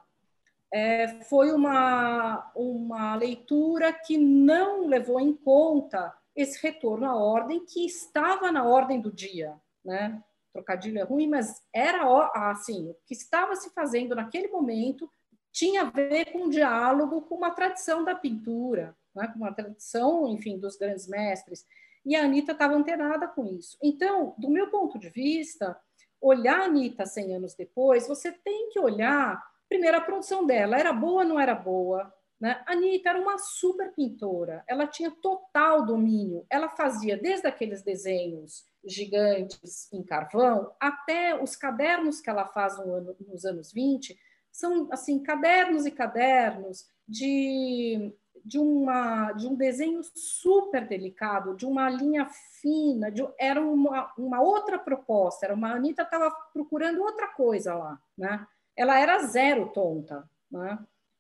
é, 0.71 1.21
foi 1.23 1.51
uma, 1.51 2.51
uma 2.55 3.15
leitura 3.15 3.91
que 3.91 4.17
não 4.17 4.85
levou 4.87 5.19
em 5.19 5.33
conta 5.33 6.13
esse 6.35 6.61
retorno 6.61 7.05
à 7.05 7.15
ordem 7.15 7.65
que 7.65 7.85
estava 7.85 8.51
na 8.51 8.63
ordem 8.63 9.01
do 9.01 9.11
dia, 9.11 9.55
né? 9.83 10.21
Trocadilho 10.53 10.99
é 10.99 11.03
ruim, 11.03 11.27
mas 11.27 11.63
era 11.73 12.03
assim, 12.49 12.89
o 12.89 12.95
que 13.05 13.13
estava 13.13 13.55
se 13.55 13.69
fazendo 13.71 14.15
naquele 14.15 14.47
momento 14.47 15.09
tinha 15.51 15.81
a 15.81 15.89
ver 15.89 16.31
com 16.31 16.43
um 16.43 16.49
diálogo 16.49 17.21
com 17.23 17.35
uma 17.35 17.51
tradição 17.51 18.03
da 18.03 18.15
pintura, 18.15 18.95
né? 19.15 19.27
com 19.27 19.39
uma 19.39 19.53
tradição, 19.53 20.27
enfim, 20.27 20.59
dos 20.59 20.77
grandes 20.77 21.07
mestres. 21.07 21.65
E 22.05 22.15
a 22.15 22.23
Anitta 22.23 22.51
estava 22.51 22.75
antenada 22.75 23.27
com 23.27 23.45
isso. 23.45 23.77
Então, 23.83 24.33
do 24.37 24.49
meu 24.49 24.69
ponto 24.69 24.97
de 24.97 25.09
vista, 25.09 25.77
olhar 26.21 26.61
a 26.61 26.65
Anitta 26.65 27.05
100 27.05 27.35
anos 27.35 27.55
depois, 27.55 28.07
você 28.07 28.31
tem 28.31 28.69
que 28.69 28.79
olhar, 28.79 29.43
primeiro, 29.67 29.97
a 29.97 30.01
produção 30.01 30.45
dela. 30.45 30.77
Era 30.77 30.93
boa 30.93 31.23
ou 31.23 31.27
não 31.27 31.39
era 31.39 31.53
boa? 31.53 32.13
Né? 32.39 32.63
A 32.67 32.73
Anitta 32.73 33.09
era 33.09 33.19
uma 33.19 33.37
super 33.39 33.93
pintora, 33.93 34.63
ela 34.67 34.85
tinha 34.85 35.09
total 35.09 35.83
domínio, 35.85 36.45
ela 36.49 36.69
fazia 36.69 37.17
desde 37.17 37.47
aqueles 37.47 37.81
desenhos 37.81 38.63
gigantes 38.85 39.91
em 39.91 40.03
carvão 40.03 40.71
até 40.79 41.41
os 41.41 41.55
cadernos 41.55 42.21
que 42.21 42.29
ela 42.29 42.45
faz 42.45 42.77
no 42.77 42.93
ano, 42.93 43.15
nos 43.27 43.43
anos 43.43 43.73
20, 43.73 44.17
são 44.57 44.87
assim 44.91 45.19
cadernos 45.19 45.85
e 45.85 45.91
cadernos 45.91 46.85
de, 47.07 48.11
de, 48.43 48.57
uma, 48.57 49.31
de 49.33 49.47
um 49.47 49.55
desenho 49.55 50.01
super 50.15 50.87
delicado, 50.87 51.55
de 51.55 51.65
uma 51.65 51.89
linha 51.89 52.27
fina, 52.61 53.11
de, 53.11 53.27
era 53.39 53.61
uma, 53.61 54.11
uma 54.17 54.41
outra 54.41 54.79
proposta, 54.79 55.45
era 55.45 55.53
uma 55.53 55.69
a 55.69 55.75
Anitta 55.75 56.01
estava 56.01 56.31
procurando 56.53 57.03
outra 57.03 57.27
coisa 57.27 57.75
lá, 57.75 57.99
né? 58.17 58.47
ela 58.77 58.99
era 58.99 59.23
zero 59.23 59.69
tonta, 59.69 60.29
né? 60.51 60.77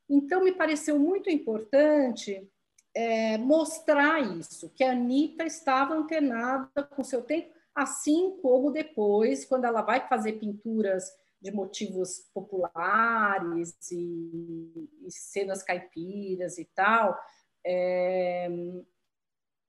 Então, 0.07 0.43
me 0.43 0.53
pareceu 0.53 0.97
muito 0.97 1.29
importante 1.29 2.47
é, 2.95 3.37
mostrar 3.37 4.19
isso, 4.37 4.71
que 4.75 4.83
a 4.83 4.91
Anitta 4.91 5.43
estava 5.43 5.95
antenada 5.95 6.83
com 6.83 7.03
seu 7.03 7.23
tempo, 7.23 7.53
assim 7.75 8.37
como 8.41 8.71
depois, 8.71 9.43
quando 9.43 9.65
ela 9.65 9.81
vai 9.81 10.07
fazer 10.07 10.33
pinturas 10.33 11.11
de 11.41 11.51
motivos 11.51 12.27
populares 12.33 13.75
e, 13.91 14.89
e 15.05 15.11
cenas 15.11 15.63
caipiras 15.63 16.57
e 16.57 16.65
tal, 16.65 17.17
é, 17.65 18.49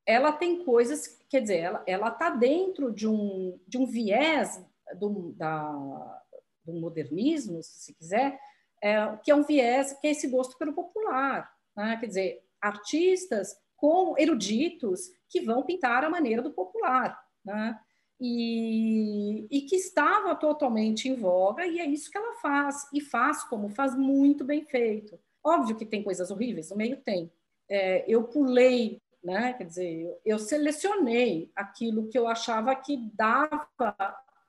ela 0.06 0.32
tem 0.32 0.64
coisas, 0.64 1.18
quer 1.28 1.42
dizer, 1.42 1.82
ela 1.86 2.08
está 2.08 2.30
dentro 2.30 2.92
de 2.92 3.06
um, 3.06 3.60
de 3.66 3.76
um 3.76 3.86
viés 3.86 4.64
do, 4.98 5.32
da, 5.32 6.24
do 6.64 6.72
modernismo, 6.72 7.62
se 7.62 7.78
se 7.78 7.94
quiser, 7.94 8.40
é, 8.82 9.16
que 9.22 9.30
é 9.30 9.34
um 9.34 9.42
viés, 9.42 9.92
que 10.00 10.06
é 10.06 10.10
esse 10.10 10.28
gosto 10.28 10.56
pelo 10.56 10.72
popular. 10.72 11.52
Né? 11.76 11.96
Quer 12.00 12.06
dizer, 12.06 12.44
artistas 12.60 13.54
com 13.76 14.14
eruditos 14.18 15.10
que 15.28 15.40
vão 15.40 15.62
pintar 15.62 16.04
a 16.04 16.10
maneira 16.10 16.40
do 16.40 16.52
popular. 16.52 17.18
Né? 17.44 17.78
E, 18.20 19.46
e, 19.50 19.62
que 19.62 19.76
estava 19.76 20.34
totalmente 20.34 21.08
em 21.08 21.14
voga, 21.14 21.64
e 21.66 21.78
é 21.78 21.86
isso 21.86 22.10
que 22.10 22.18
ela 22.18 22.34
faz, 22.34 22.88
e 22.92 23.00
faz 23.00 23.44
como 23.44 23.68
faz 23.68 23.96
muito 23.96 24.44
bem 24.44 24.64
feito. 24.64 25.18
Óbvio 25.44 25.76
que 25.76 25.86
tem 25.86 26.02
coisas 26.02 26.30
horríveis, 26.30 26.70
no 26.70 26.76
meio 26.76 26.96
tem. 26.96 27.30
É, 27.68 28.04
eu 28.08 28.24
pulei, 28.24 29.00
né? 29.22 29.52
quer 29.52 29.64
dizer, 29.64 30.18
eu 30.24 30.38
selecionei 30.38 31.52
aquilo 31.54 32.08
que 32.08 32.18
eu 32.18 32.26
achava 32.26 32.74
que 32.74 32.96
dava 33.14 33.68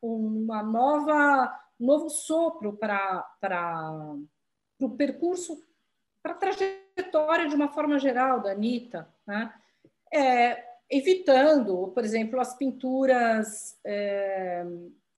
uma 0.02 0.64
nova, 0.64 1.54
novo 1.80 2.10
sopro 2.10 2.74
para 2.74 3.26
o 4.82 4.90
percurso, 4.92 5.64
para 6.24 6.34
a 6.34 6.38
trajetória 6.38 7.48
de 7.48 7.56
uma 7.56 7.68
forma 7.68 8.00
geral 8.00 8.42
da 8.42 8.52
Anitta. 8.52 9.08
Né? 9.28 9.54
É, 10.12 10.69
evitando, 10.90 11.90
por 11.90 12.04
exemplo, 12.04 12.40
as 12.40 12.56
pinturas 12.56 13.78
é, 13.86 14.66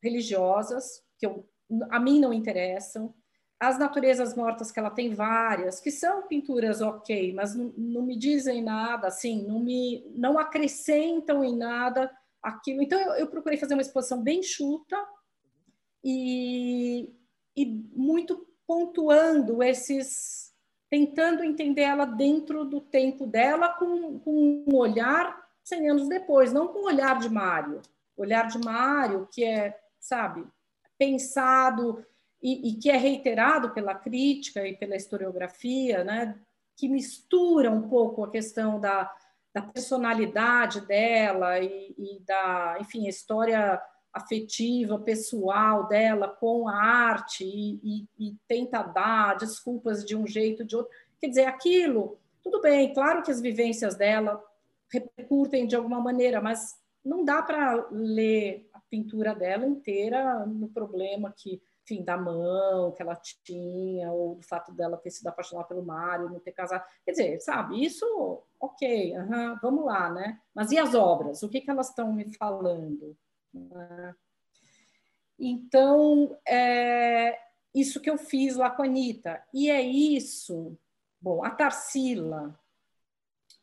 religiosas, 0.04 1.02
que 1.18 1.26
eu, 1.26 1.48
a 1.90 2.00
mim 2.00 2.20
não 2.20 2.34
interessam, 2.34 3.14
as 3.60 3.78
naturezas 3.78 4.36
mortas, 4.36 4.72
que 4.72 4.80
ela 4.80 4.90
tem 4.90 5.14
várias, 5.14 5.80
que 5.80 5.92
são 5.92 6.28
pinturas 6.28 6.82
ok, 6.82 7.32
mas 7.34 7.56
não, 7.56 7.72
não 7.78 8.02
me 8.02 8.18
dizem 8.18 8.62
nada, 8.62 9.08
assim, 9.08 9.46
não 9.48 9.60
me 9.60 10.04
não 10.16 10.40
acrescentam 10.40 11.44
em 11.44 11.56
nada 11.56 12.12
aquilo. 12.42 12.82
Então, 12.82 13.00
eu, 13.00 13.12
eu 13.14 13.28
procurei 13.28 13.58
fazer 13.58 13.76
uma 13.76 13.84
exposição 13.84 14.22
bem 14.22 14.42
chuta 14.42 14.98
e, 16.04 17.14
e 17.56 17.66
muito 17.94 18.48
pontuando 18.66 19.62
esses, 19.62 20.52
tentando 20.90 21.44
entender 21.44 21.84
ela 21.84 22.06
dentro 22.06 22.66
do 22.66 22.82
tempo 22.82 23.28
dela, 23.28 23.70
com, 23.70 24.20
com 24.20 24.66
um 24.68 24.76
olhar 24.76 25.40
100 25.72 25.90
anos 25.90 26.10
depois, 26.10 26.52
não 26.52 26.68
com 26.68 26.80
o 26.80 26.88
olhar 26.88 27.18
de 27.20 27.30
Mário. 27.30 27.82
O 28.18 28.24
olhar 28.24 28.48
de 28.48 28.58
Mário, 28.60 29.28
que 29.32 29.44
é, 29.46 29.80
sabe, 30.00 30.46
pensado 30.98 32.06
e, 32.44 32.70
e, 32.70 32.76
que 32.76 32.90
é 32.90 32.98
reiterado 32.98 33.72
pela 33.72 33.96
crítica 33.96 34.68
e 34.68 34.76
pela 34.76 34.98
historiografia, 34.98 36.04
né, 36.04 36.38
que 36.76 36.90
mistura 36.90 37.72
um 37.72 37.88
pouco 37.88 38.24
a 38.24 38.30
questão 38.30 38.82
da, 38.82 39.10
da 39.54 39.62
personalidade 39.62 40.82
dela 40.82 41.58
e, 41.60 41.96
e 41.98 42.20
da, 42.26 42.78
enfim, 42.82 43.06
a 43.06 43.10
história 43.10 43.82
afetiva, 44.14 45.00
pessoal 45.00 45.88
dela 45.88 46.28
com 46.28 46.68
a 46.68 46.76
arte 46.76 47.46
e, 47.46 47.80
e, 47.82 48.08
e, 48.20 48.36
tenta 48.46 48.84
dar 48.84 49.38
desculpas 49.38 50.04
de 50.04 50.18
um 50.18 50.28
jeito, 50.28 50.66
de 50.66 50.76
outro. 50.76 50.92
Quer 51.18 51.28
dizer, 51.30 51.46
aquilo, 51.46 52.20
tudo 52.44 52.60
bem, 52.60 52.94
claro 52.94 53.24
que 53.24 53.32
as 53.32 53.40
vivências 53.40 53.96
dela 53.96 54.44
repercutem 54.92 55.66
de 55.66 55.76
alguma 55.76 56.00
maneira, 56.00 56.42
mas 56.42 56.76
não 57.04 57.26
dá 57.26 57.42
para 57.42 57.88
ler 57.92 58.70
a 58.74 58.80
pintura 58.80 59.34
dela 59.34 59.66
inteira 59.66 60.46
no 60.46 60.70
problema 60.70 61.34
que, 61.36 61.62
enfim, 61.84 62.04
da 62.04 62.16
mão 62.16 62.92
que 62.92 63.02
ela 63.02 63.16
tinha, 63.44 64.12
ou 64.12 64.36
do 64.36 64.44
fato 64.44 64.72
dela 64.72 64.98
ter 64.98 65.10
sido 65.10 65.28
apaixonada 65.28 65.68
pelo 65.68 65.84
Mário, 65.84 66.30
não 66.30 66.40
ter 66.40 66.52
casado. 66.52 66.86
Quer 67.04 67.12
dizer, 67.12 67.40
sabe, 67.40 67.84
isso, 67.84 68.06
ok, 68.60 69.14
vamos 69.62 69.86
lá, 69.86 70.12
né? 70.12 70.40
Mas 70.54 70.72
e 70.72 70.78
as 70.78 70.94
obras? 70.94 71.42
O 71.42 71.50
que, 71.50 71.62
que 71.62 71.72
elas 71.72 71.90
estão 71.90 72.14
me 72.14 72.32
falando? 72.36 73.18
Então, 75.40 76.38
é 76.48 77.36
isso 77.74 78.00
que 78.00 78.10
eu 78.10 78.18
fiz 78.18 78.56
lá 78.56 78.70
com 78.70 78.84
a 78.84 78.86
Anitta. 78.86 79.44
E 79.52 79.72
é 79.72 79.82
isso. 79.82 80.78
Bom, 81.20 81.44
a 81.44 81.50
Tarsila, 81.50 82.60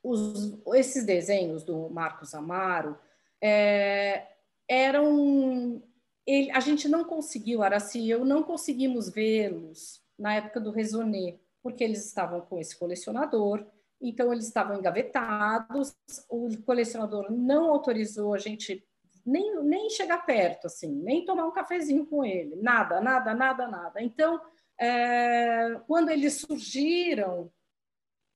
os, 0.02 0.58
esses 0.74 1.04
desenhos 1.04 1.62
do 1.64 1.88
Marcos 1.90 2.34
Amaro 2.34 2.98
é, 3.42 4.26
eram. 4.68 5.82
Ele, 6.26 6.50
a 6.50 6.60
gente 6.60 6.88
não 6.88 7.04
conseguiu, 7.04 7.62
Araci 7.62 8.00
e 8.00 8.10
eu 8.10 8.24
não 8.24 8.42
conseguimos 8.42 9.08
vê-los 9.08 10.02
na 10.18 10.34
época 10.34 10.60
do 10.60 10.70
Resonê, 10.70 11.38
porque 11.62 11.82
eles 11.82 12.04
estavam 12.04 12.40
com 12.42 12.58
esse 12.58 12.76
colecionador, 12.76 13.64
então 14.00 14.32
eles 14.32 14.46
estavam 14.46 14.76
engavetados, 14.76 15.96
o 16.28 16.50
colecionador 16.64 17.32
não 17.32 17.70
autorizou 17.70 18.34
a 18.34 18.38
gente 18.38 18.84
nem, 19.24 19.62
nem 19.62 19.90
chegar 19.90 20.24
perto, 20.24 20.66
assim, 20.66 20.90
nem 20.90 21.24
tomar 21.24 21.46
um 21.46 21.52
cafezinho 21.52 22.04
com 22.06 22.24
ele, 22.24 22.56
nada, 22.56 23.00
nada, 23.00 23.34
nada, 23.34 23.66
nada. 23.68 24.02
Então, 24.02 24.40
é, 24.78 25.80
quando 25.86 26.10
eles 26.10 26.34
surgiram, 26.34 27.50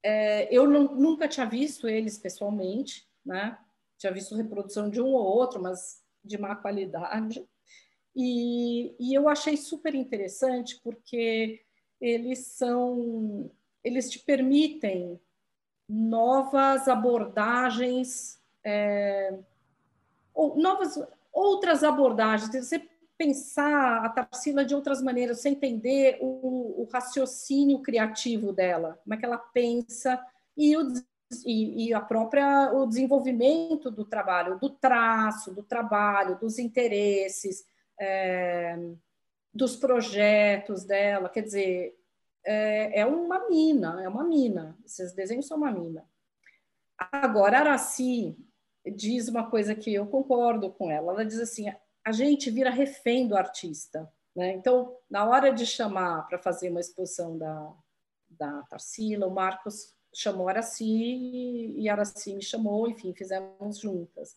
é, 0.03 0.49
eu 0.55 0.66
não, 0.69 0.95
nunca 0.95 1.29
tinha 1.29 1.47
visto 1.47 1.89
eles 1.89 2.19
pessoalmente, 2.19 3.07
né? 3.24 3.59
Tinha 3.99 4.12
visto 4.12 4.35
reprodução 4.35 4.91
de 4.91 5.01
um 5.01 5.07
ou 5.07 5.24
outro, 5.24 5.62
mas 5.62 6.03
de 6.24 6.37
má 6.37 6.57
qualidade. 6.57 7.47
E, 8.15 8.95
e 8.99 9.15
eu 9.15 9.29
achei 9.29 9.57
super 9.57 9.95
interessante 9.95 10.81
porque 10.83 11.62
eles 12.01 12.47
são, 12.47 13.51
eles 13.83 14.11
te 14.11 14.19
permitem 14.19 15.20
novas 15.89 16.89
abordagens, 16.89 18.41
é, 18.65 19.39
ou 20.35 20.57
novas 20.57 20.99
outras 21.33 21.85
abordagens. 21.85 22.51
Você 22.51 22.79
pensar 23.23 24.05
a 24.05 24.09
Tarsila 24.09 24.65
de 24.65 24.74
outras 24.74 25.01
maneiras, 25.01 25.40
você 25.40 25.49
entender 25.49 26.19
o, 26.20 26.82
o, 26.82 26.89
raciocínio 26.93 27.81
criativo 27.81 28.53
dela, 28.53 28.99
como 29.05 29.15
é 29.15 29.16
que 29.16 29.24
ela 29.24 29.39
pensa 29.39 30.20
e, 30.57 30.77
o, 30.77 30.93
e, 31.47 31.86
e, 31.86 31.94
a 31.94 32.01
própria 32.01 32.73
o 32.73 32.85
desenvolvimento 32.85 33.93
do 33.93 34.05
trabalho, 34.05 34.59
do 34.59 34.70
traço, 34.70 35.55
do 35.55 35.62
trabalho, 35.62 36.39
dos 36.40 36.59
interesses, 36.59 37.65
é, 37.99 38.77
dos 39.55 39.77
projetos 39.77 40.85
dela. 40.85 41.28
Quer 41.28 41.43
dizer, 41.43 41.97
é, 42.44 43.03
é 43.03 43.07
uma 43.07 43.49
mina, 43.49 44.03
é 44.03 44.09
uma 44.09 44.24
mina. 44.24 44.77
Esses 44.85 45.12
desenhos 45.12 45.47
são 45.47 45.59
uma 45.59 45.70
mina. 45.70 46.05
Agora, 46.99 47.59
Araci 47.61 48.36
diz 48.85 49.28
uma 49.28 49.49
coisa 49.49 49.77
que 49.77 49.94
eu 49.94 50.07
concordo 50.07 50.70
com 50.70 50.90
ela. 50.90 51.12
Ela 51.12 51.24
diz 51.24 51.39
assim: 51.39 51.69
a 52.05 52.12
gente 52.12 52.51
vira 52.51 52.70
refém 52.70 53.27
do 53.27 53.37
artista. 53.37 54.11
Né? 54.35 54.53
Então, 54.53 54.97
na 55.11 55.24
hora 55.24 55.53
de 55.53 55.66
chamar 55.66 56.27
para 56.27 56.39
fazer 56.39 56.70
uma 56.70 56.81
exposição 56.81 57.37
da, 57.37 57.73
da 58.31 58.62
Tarsila, 58.62 59.27
o 59.27 59.35
Marcos 59.35 59.95
chamou 60.15 60.49
Araci 60.49 61.74
e 61.77 61.89
Araci 61.89 62.35
me 62.35 62.43
chamou, 62.43 62.89
enfim, 62.89 63.15
fizemos 63.15 63.79
juntas. 63.79 64.37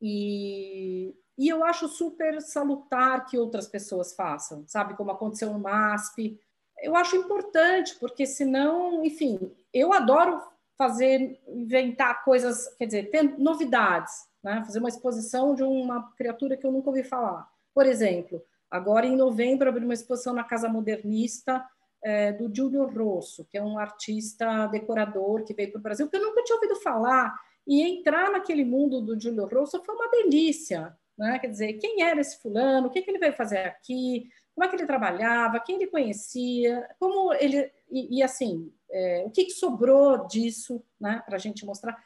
E, 0.00 1.14
e 1.38 1.48
eu 1.48 1.64
acho 1.64 1.86
super 1.88 2.40
salutar 2.40 3.26
que 3.26 3.38
outras 3.38 3.68
pessoas 3.68 4.12
façam, 4.14 4.64
sabe? 4.66 4.96
Como 4.96 5.10
aconteceu 5.10 5.52
no 5.52 5.58
MASP. 5.58 6.40
Eu 6.80 6.96
acho 6.96 7.16
importante, 7.16 7.94
porque 8.00 8.26
senão, 8.26 9.04
enfim, 9.04 9.52
eu 9.72 9.92
adoro 9.92 10.42
fazer, 10.76 11.40
inventar 11.48 12.24
coisas, 12.24 12.74
quer 12.76 12.86
dizer, 12.86 13.10
ter 13.10 13.38
novidades 13.38 14.32
né? 14.42 14.62
fazer 14.64 14.78
uma 14.78 14.88
exposição 14.88 15.54
de 15.54 15.62
uma 15.62 16.10
criatura 16.16 16.56
que 16.56 16.66
eu 16.66 16.72
nunca 16.72 16.90
ouvi 16.90 17.04
falar. 17.04 17.48
Por 17.74 17.86
exemplo, 17.86 18.42
agora 18.70 19.06
em 19.06 19.16
novembro 19.16 19.68
abriu 19.68 19.84
uma 19.84 19.94
exposição 19.94 20.34
na 20.34 20.44
Casa 20.44 20.68
Modernista 20.68 21.64
é, 22.04 22.32
do 22.32 22.52
Giulio 22.52 22.86
Rosso, 22.86 23.46
que 23.48 23.56
é 23.56 23.62
um 23.62 23.78
artista 23.78 24.66
decorador 24.66 25.44
que 25.44 25.54
veio 25.54 25.70
para 25.70 25.78
o 25.78 25.82
Brasil, 25.82 26.08
que 26.08 26.16
eu 26.16 26.22
nunca 26.22 26.42
tinha 26.42 26.56
ouvido 26.56 26.76
falar. 26.76 27.34
E 27.66 27.80
entrar 27.80 28.32
naquele 28.32 28.64
mundo 28.64 29.00
do 29.00 29.18
Giulio 29.18 29.46
Rosso 29.46 29.82
foi 29.84 29.94
uma 29.94 30.10
delícia. 30.10 30.96
Né? 31.16 31.38
Quer 31.38 31.48
dizer, 31.48 31.74
quem 31.74 32.02
era 32.02 32.20
esse 32.20 32.40
fulano? 32.42 32.88
O 32.88 32.90
que, 32.90 33.02
que 33.02 33.10
ele 33.10 33.20
veio 33.20 33.32
fazer 33.32 33.58
aqui? 33.58 34.28
Como 34.52 34.64
é 34.64 34.68
que 34.68 34.74
ele 34.74 34.86
trabalhava? 34.86 35.60
Quem 35.60 35.76
ele 35.76 35.86
conhecia? 35.86 36.88
Como 36.98 37.32
ele 37.34 37.70
e, 37.88 38.18
e 38.18 38.22
assim, 38.22 38.72
é, 38.92 39.24
o 39.26 39.30
que, 39.30 39.46
que 39.46 39.52
sobrou 39.52 40.26
disso, 40.26 40.82
né? 41.00 41.22
Para 41.26 41.36
a 41.36 41.38
gente 41.38 41.64
mostrar. 41.64 41.96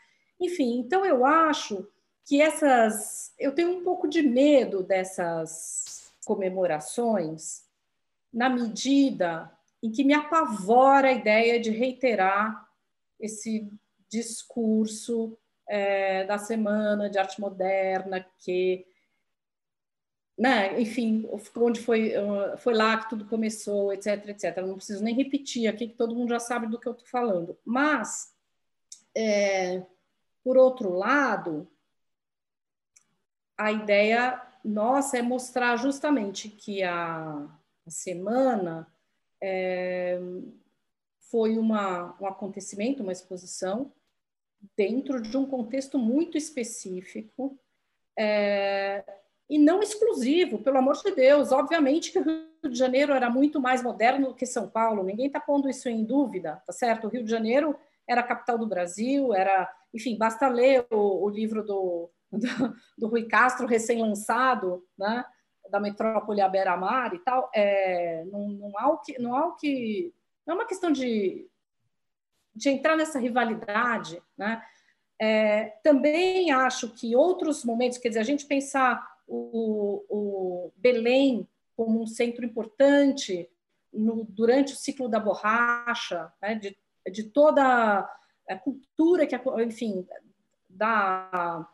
Enfim, 0.41 0.79
então 0.79 1.05
eu 1.05 1.25
acho 1.27 1.87
que 2.25 2.41
essas. 2.41 3.33
Eu 3.39 3.55
tenho 3.55 3.79
um 3.79 3.83
pouco 3.83 4.09
de 4.09 4.23
medo 4.23 4.83
dessas 4.83 6.13
comemorações, 6.25 7.65
na 8.33 8.49
medida 8.49 9.51
em 9.83 9.91
que 9.91 10.05
me 10.05 10.15
apavora 10.15 11.09
a 11.09 11.13
ideia 11.13 11.61
de 11.61 11.71
reiterar 11.71 12.67
esse 13.19 13.71
discurso 14.09 15.37
é, 15.69 16.25
da 16.25 16.39
Semana 16.39 17.11
de 17.11 17.19
Arte 17.19 17.41
Moderna, 17.41 18.25
que. 18.39 18.87
Né, 20.39 20.79
enfim, 20.79 21.27
onde 21.57 21.81
foi, 21.81 22.13
foi 22.59 22.75
lá 22.75 22.99
que 22.99 23.09
tudo 23.09 23.25
começou, 23.25 23.91
etc, 23.91 24.29
etc. 24.29 24.59
Eu 24.59 24.67
não 24.67 24.77
preciso 24.77 25.03
nem 25.03 25.15
repetir 25.15 25.67
aqui, 25.67 25.89
que 25.89 25.97
todo 25.97 26.15
mundo 26.15 26.29
já 26.29 26.39
sabe 26.39 26.67
do 26.67 26.79
que 26.79 26.87
eu 26.87 26.93
estou 26.93 27.09
falando. 27.09 27.59
Mas, 27.65 28.35
é, 29.17 29.83
por 30.45 30.59
outro 30.59 30.93
lado, 30.93 31.67
a 33.57 33.73
ideia 33.73 34.43
nossa 34.63 35.17
é 35.17 35.23
mostrar 35.23 35.77
justamente 35.77 36.49
que 36.51 36.83
a, 36.83 37.49
a 37.87 37.91
semana 37.91 38.87
é, 39.41 40.19
foi 41.31 41.57
uma, 41.57 42.17
um 42.21 42.27
acontecimento, 42.27 43.03
uma 43.03 43.13
exposição, 43.13 43.93
dentro 44.77 45.21
de 45.21 45.37
um 45.37 45.47
contexto 45.47 45.99
muito 45.99 46.37
específico, 46.37 47.59
é, 48.19 49.05
e 49.49 49.59
não 49.59 49.81
exclusivo, 49.81 50.59
pelo 50.59 50.79
amor 50.79 50.97
de 50.97 51.15
Deus. 51.15 51.53
Obviamente 51.53 52.11
que 52.11 52.19
o 52.19 52.25
Rio 52.25 52.71
de 52.71 52.77
Janeiro 52.77 53.13
era 53.13 53.31
muito 53.31 53.61
mais 53.61 53.83
moderno 53.83 54.29
do 54.29 54.35
que 54.35 54.47
São 54.47 54.69
Paulo, 54.69 55.05
ninguém 55.05 55.27
está 55.27 55.41
pondo 55.41 55.69
isso 55.69 55.89
em 55.89 56.05
dúvida, 56.05 56.63
tá 56.67 56.73
certo? 56.73 57.07
O 57.07 57.11
Rio 57.11 57.25
de 57.25 57.31
Janeiro 57.31 57.77
era 58.09 58.21
a 58.21 58.27
capital 58.27 58.59
do 58.59 58.67
Brasil, 58.67 59.33
era, 59.33 59.73
enfim, 59.95 60.17
basta 60.17 60.49
ler 60.49 60.87
o, 60.91 61.25
o 61.25 61.29
livro 61.29 61.65
do, 61.65 62.11
do, 62.31 62.77
do, 62.99 63.09
Rui 63.09 63.25
Castro, 63.25 63.67
recém-lançado, 63.67 64.85
né? 64.99 65.25
da 65.71 65.81
metrópole 65.81 66.41
à 66.41 66.49
beira-mar 66.49 67.13
e 67.13 67.19
tal, 67.19 67.51
é, 67.53 68.25
não, 68.31 68.49
não, 68.49 68.73
há 68.79 68.89
o 68.89 68.99
que, 68.99 69.19
não 69.19 69.35
há 69.35 69.47
o 69.47 69.57
que... 69.57 70.15
Não 70.47 70.55
é 70.55 70.59
uma 70.59 70.67
questão 70.67 70.93
de, 70.93 71.49
de 72.55 72.71
entrar 72.71 72.97
nessa 72.97 73.19
rivalidade, 73.19 74.23
né? 74.39 74.63
É, 75.19 75.79
também 75.83 76.53
acho 76.53 76.91
que 76.91 77.17
outros 77.17 77.65
momentos, 77.65 77.99
quer 77.99 78.09
dizer, 78.09 78.21
a 78.21 78.25
gente 78.25 78.47
pensar 78.47 79.16
o, 79.27 80.05
o 80.09 80.73
Belém 80.77 81.49
como 81.77 82.03
um 82.03 82.07
centro 82.07 82.45
importante 82.45 83.49
no, 83.93 84.25
durante 84.25 84.73
o 84.73 84.77
ciclo 84.77 85.09
da 85.09 85.21
borracha, 85.21 86.33
né, 86.41 86.55
de, 86.55 86.77
de 87.11 87.25
toda 87.25 88.09
a 88.49 88.57
cultura 88.57 89.27
que, 89.27 89.37
enfim, 89.63 90.07
da 90.69 91.69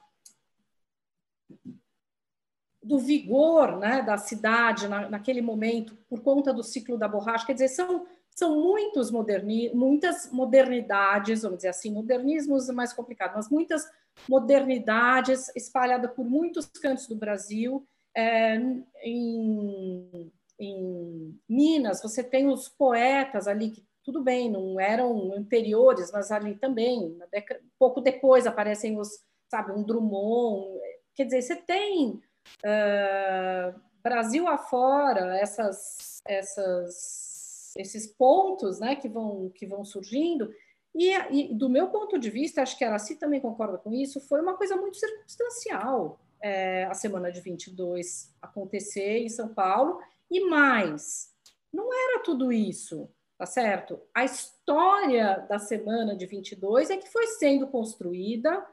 do 2.82 2.98
vigor 2.98 3.78
né, 3.78 4.02
da 4.02 4.18
cidade 4.18 4.88
na, 4.88 5.08
naquele 5.08 5.40
momento 5.40 5.96
por 6.08 6.20
conta 6.20 6.52
do 6.52 6.64
ciclo 6.64 6.98
da 6.98 7.06
borracha. 7.06 7.46
Quer 7.46 7.52
dizer, 7.52 7.68
são, 7.68 8.06
são 8.34 8.60
muitos 8.60 9.10
moderni, 9.10 9.72
muitas 9.72 10.32
modernidades, 10.32 11.42
vamos 11.42 11.58
dizer 11.58 11.68
assim, 11.68 11.92
modernismos 11.92 12.68
é 12.68 12.72
mais 12.72 12.92
complicado, 12.92 13.34
mas 13.36 13.48
muitas 13.48 13.88
modernidades 14.28 15.54
espalhadas 15.56 16.12
por 16.12 16.24
muitos 16.24 16.66
cantos 16.66 17.06
do 17.06 17.16
Brasil. 17.16 17.86
É, 18.14 18.56
em, 19.04 20.32
em 20.58 21.38
Minas, 21.48 22.02
você 22.02 22.22
tem 22.22 22.48
os 22.48 22.68
poetas 22.68 23.48
ali 23.48 23.70
que 23.70 23.84
tudo 24.04 24.22
bem, 24.22 24.50
não 24.50 24.80
eram 24.80 25.32
anteriores, 25.32 26.10
mas 26.12 26.30
ali 26.32 26.56
também, 26.56 27.16
pouco 27.78 28.00
depois 28.00 28.46
aparecem 28.46 28.98
os, 28.98 29.08
sabe, 29.48 29.72
um 29.72 29.84
Drummond. 29.84 30.66
Quer 31.14 31.24
dizer, 31.26 31.42
você 31.42 31.56
tem 31.56 32.10
uh, 32.10 33.80
Brasil 34.02 34.48
afora, 34.48 35.36
essas, 35.36 36.20
essas, 36.26 37.74
esses 37.76 38.06
pontos 38.08 38.80
né, 38.80 38.96
que, 38.96 39.08
vão, 39.08 39.50
que 39.50 39.66
vão 39.66 39.84
surgindo. 39.84 40.50
E, 40.94 41.10
e, 41.30 41.54
do 41.54 41.68
meu 41.68 41.88
ponto 41.88 42.18
de 42.18 42.28
vista, 42.30 42.62
acho 42.62 42.76
que 42.76 42.84
a 42.84 42.88
Araci 42.88 43.16
também 43.16 43.40
concorda 43.40 43.78
com 43.78 43.92
isso, 43.92 44.20
foi 44.20 44.40
uma 44.40 44.56
coisa 44.56 44.76
muito 44.76 44.96
circunstancial 44.96 46.20
é, 46.42 46.84
a 46.84 46.94
semana 46.94 47.30
de 47.30 47.40
22 47.40 48.34
acontecer 48.42 49.18
em 49.18 49.28
São 49.28 49.48
Paulo. 49.54 50.00
E 50.30 50.40
mais, 50.48 51.30
não 51.72 51.92
era 51.92 52.22
tudo 52.22 52.52
isso, 52.52 53.08
tá 53.38 53.46
certo? 53.46 54.00
A 54.14 54.24
história 54.24 55.46
da 55.48 55.58
semana 55.58 56.16
de 56.16 56.26
22 56.26 56.90
é 56.90 56.96
que 56.96 57.08
foi 57.08 57.26
sendo 57.28 57.66
construída 57.68 58.66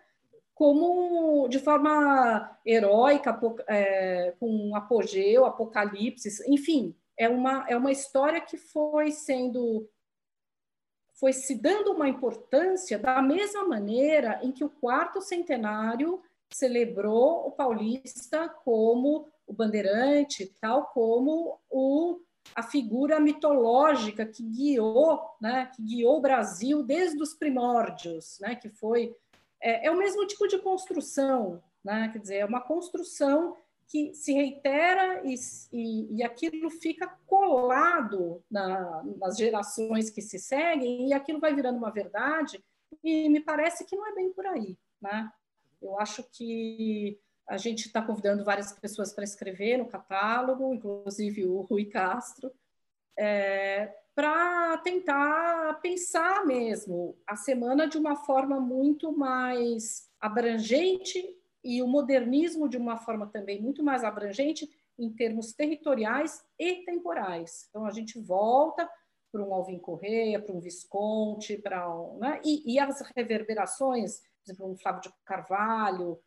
como 0.54 1.48
de 1.48 1.58
forma 1.58 2.60
heróica, 2.66 3.40
é, 3.68 4.34
com 4.40 4.76
apogeu, 4.76 5.46
apocalipse, 5.46 6.44
enfim, 6.52 6.94
é 7.18 7.30
uma, 7.30 7.66
é 7.70 7.78
uma 7.78 7.92
história 7.92 8.42
que 8.42 8.58
foi 8.58 9.12
sendo 9.12 9.90
foi 11.20 11.34
se 11.34 11.56
dando 11.56 11.92
uma 11.92 12.08
importância 12.08 12.98
da 12.98 13.22
mesma 13.22 13.68
maneira 13.68 14.40
em 14.42 14.52
que 14.52 14.64
o 14.64 14.70
quarto 14.70 15.22
centenário 15.22 16.22
celebrou 16.50 17.48
o 17.48 17.52
paulista 17.52 18.48
como 18.64 19.28
o 19.46 19.54
bandeirante, 19.54 20.54
tal 20.62 20.86
como 20.88 21.60
o, 21.70 22.20
a 22.56 22.64
figura 22.64 23.20
mitológica 23.20 24.26
que 24.26 24.44
guiou, 24.44 25.22
né, 25.42 25.70
que 25.76 25.82
guiou 25.84 26.18
o 26.18 26.22
Brasil 26.22 26.84
desde 26.84 27.22
os 27.22 27.34
primórdios, 27.34 28.40
né, 28.40 28.56
que 28.56 28.70
foi 28.70 29.16
é, 29.62 29.88
é 29.88 29.92
o 29.92 29.98
mesmo 29.98 30.26
tipo 30.26 30.48
de 30.48 30.58
construção, 30.60 31.62
né? 31.84 32.10
quer 32.12 32.20
dizer, 32.20 32.36
é 32.38 32.46
uma 32.46 32.62
construção 32.62 33.56
que 33.90 34.14
se 34.14 34.32
reitera 34.34 35.24
e, 35.26 35.34
e, 35.74 36.18
e 36.18 36.24
aquilo 36.24 36.70
fica 36.70 37.08
colado 37.26 38.44
na, 38.50 39.04
nas 39.18 39.36
gerações 39.36 40.12
que 40.12 40.22
se 40.22 40.38
seguem 40.38 41.10
e 41.10 41.14
aquilo 41.14 41.40
vai 41.40 41.56
virando 41.56 41.80
uma 41.80 41.92
verdade 41.92 42.64
e 43.04 43.28
me 43.30 43.40
parece 43.40 43.84
que 43.86 43.96
não 43.96 44.08
é 44.08 44.14
bem 44.14 44.32
por 44.32 44.46
aí, 44.46 44.78
né? 45.02 45.32
Eu 45.82 46.00
acho 46.00 46.24
que 46.32 47.20
a 47.48 47.58
gente 47.58 47.88
está 47.88 48.00
convidando 48.02 48.44
várias 48.44 48.72
pessoas 48.74 49.12
para 49.12 49.24
escrever 49.24 49.78
no 49.78 49.88
catálogo, 49.88 50.72
inclusive 50.72 51.46
o 51.46 51.62
Rui 51.62 51.86
Castro, 51.86 52.52
é, 53.18 53.92
para 54.14 54.78
tentar 54.80 55.80
pensar 55.82 56.46
mesmo 56.46 57.18
a 57.26 57.36
semana 57.36 57.88
de 57.88 57.98
uma 57.98 58.16
forma 58.18 58.60
muito 58.60 59.12
mais 59.12 60.08
abrangente 60.20 61.39
e 61.64 61.82
o 61.82 61.88
modernismo 61.88 62.70
de 62.70 62.78
uma 62.78 62.98
forma 62.98 63.28
também 63.28 63.62
muito 63.62 63.84
mais 63.84 64.04
abrangente 64.04 64.70
em 64.98 65.10
termos 65.12 65.54
territoriais 65.54 66.44
e 66.58 66.84
temporais. 66.86 67.68
Então 67.70 67.86
a 67.86 67.92
gente 67.92 68.20
volta 68.20 68.90
para 69.32 69.44
um 69.44 69.54
Alvin 69.54 69.80
Correia, 69.80 70.42
para 70.42 70.56
um 70.56 70.60
Visconti, 70.60 71.58
para 71.58 71.90
um, 71.94 72.18
né? 72.18 72.42
e, 72.44 72.74
e, 72.74 72.80
as 72.80 73.02
reverberações, 73.16 74.20
por 74.20 74.46
exemplo, 74.46 74.72
um 74.72 74.76
Flávio 74.76 75.02
de 75.02 75.14
Carvalho, 75.24 76.20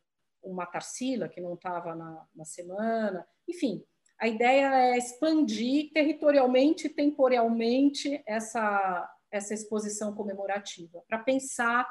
uma 0.43 0.67
Tarsila 0.67 1.29
que 1.29 1.41
não 1.41 1.55
estava 1.55 1.95
na, 1.95 2.27
na 2.35 2.45
semana, 2.45 3.27
enfim, 3.49 3.85
a 4.23 4.29
ideia 4.29 4.95
é 4.95 4.99
expandir 4.99 5.93
territorialmente 5.93 6.87
e 6.87 6.91
temporalmente 6.91 8.23
essa, 8.25 9.11
essa 9.33 9.53
exposição 9.53 10.15
comemorativa, 10.15 11.03
para 11.09 11.19
pensar 11.19 11.89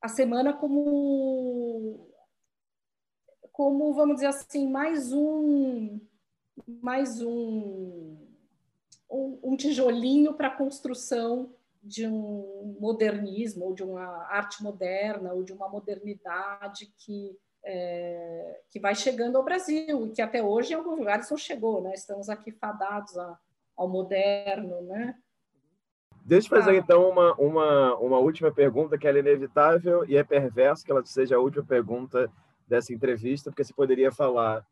a 0.00 0.06
semana 0.06 0.52
como, 0.52 2.13
como, 3.54 3.94
vamos 3.94 4.16
dizer 4.16 4.26
assim, 4.26 4.68
mais 4.68 5.12
um, 5.12 6.00
mais 6.82 7.22
um, 7.22 8.18
um, 9.08 9.38
um 9.44 9.56
tijolinho 9.56 10.34
para 10.34 10.48
a 10.48 10.56
construção 10.56 11.54
de 11.80 12.04
um 12.04 12.76
modernismo, 12.80 13.66
ou 13.66 13.74
de 13.74 13.84
uma 13.84 14.26
arte 14.26 14.60
moderna, 14.60 15.32
ou 15.32 15.44
de 15.44 15.52
uma 15.52 15.68
modernidade 15.68 16.92
que 16.98 17.38
é, 17.66 18.60
que 18.68 18.80
vai 18.80 18.94
chegando 18.94 19.36
ao 19.36 19.44
Brasil 19.44 20.06
e 20.06 20.10
que 20.10 20.20
até 20.20 20.42
hoje 20.42 20.72
em 20.72 20.76
alguns 20.76 20.98
lugares 20.98 21.30
não 21.30 21.38
chegou, 21.38 21.80
né? 21.80 21.94
Estamos 21.94 22.28
aqui 22.28 22.50
fadados 22.50 23.16
a, 23.16 23.38
ao 23.76 23.88
moderno, 23.88 24.82
né? 24.82 25.14
Deixa 26.24 26.46
eu 26.46 26.50
fazer 26.50 26.72
ah. 26.72 26.76
então 26.76 27.08
uma, 27.08 27.34
uma, 27.34 27.94
uma 27.98 28.18
última 28.18 28.50
pergunta 28.52 28.98
que 28.98 29.06
é 29.06 29.16
inevitável 29.16 30.04
e 30.06 30.16
é 30.16 30.24
perverso 30.24 30.84
que 30.84 30.90
ela 30.90 31.04
seja 31.06 31.36
a 31.36 31.40
última 31.40 31.64
pergunta 31.64 32.30
dessa 32.66 32.92
entrevista, 32.92 33.50
porque 33.50 33.64
você 33.64 33.72
poderia 33.72 34.10
falar 34.10 34.66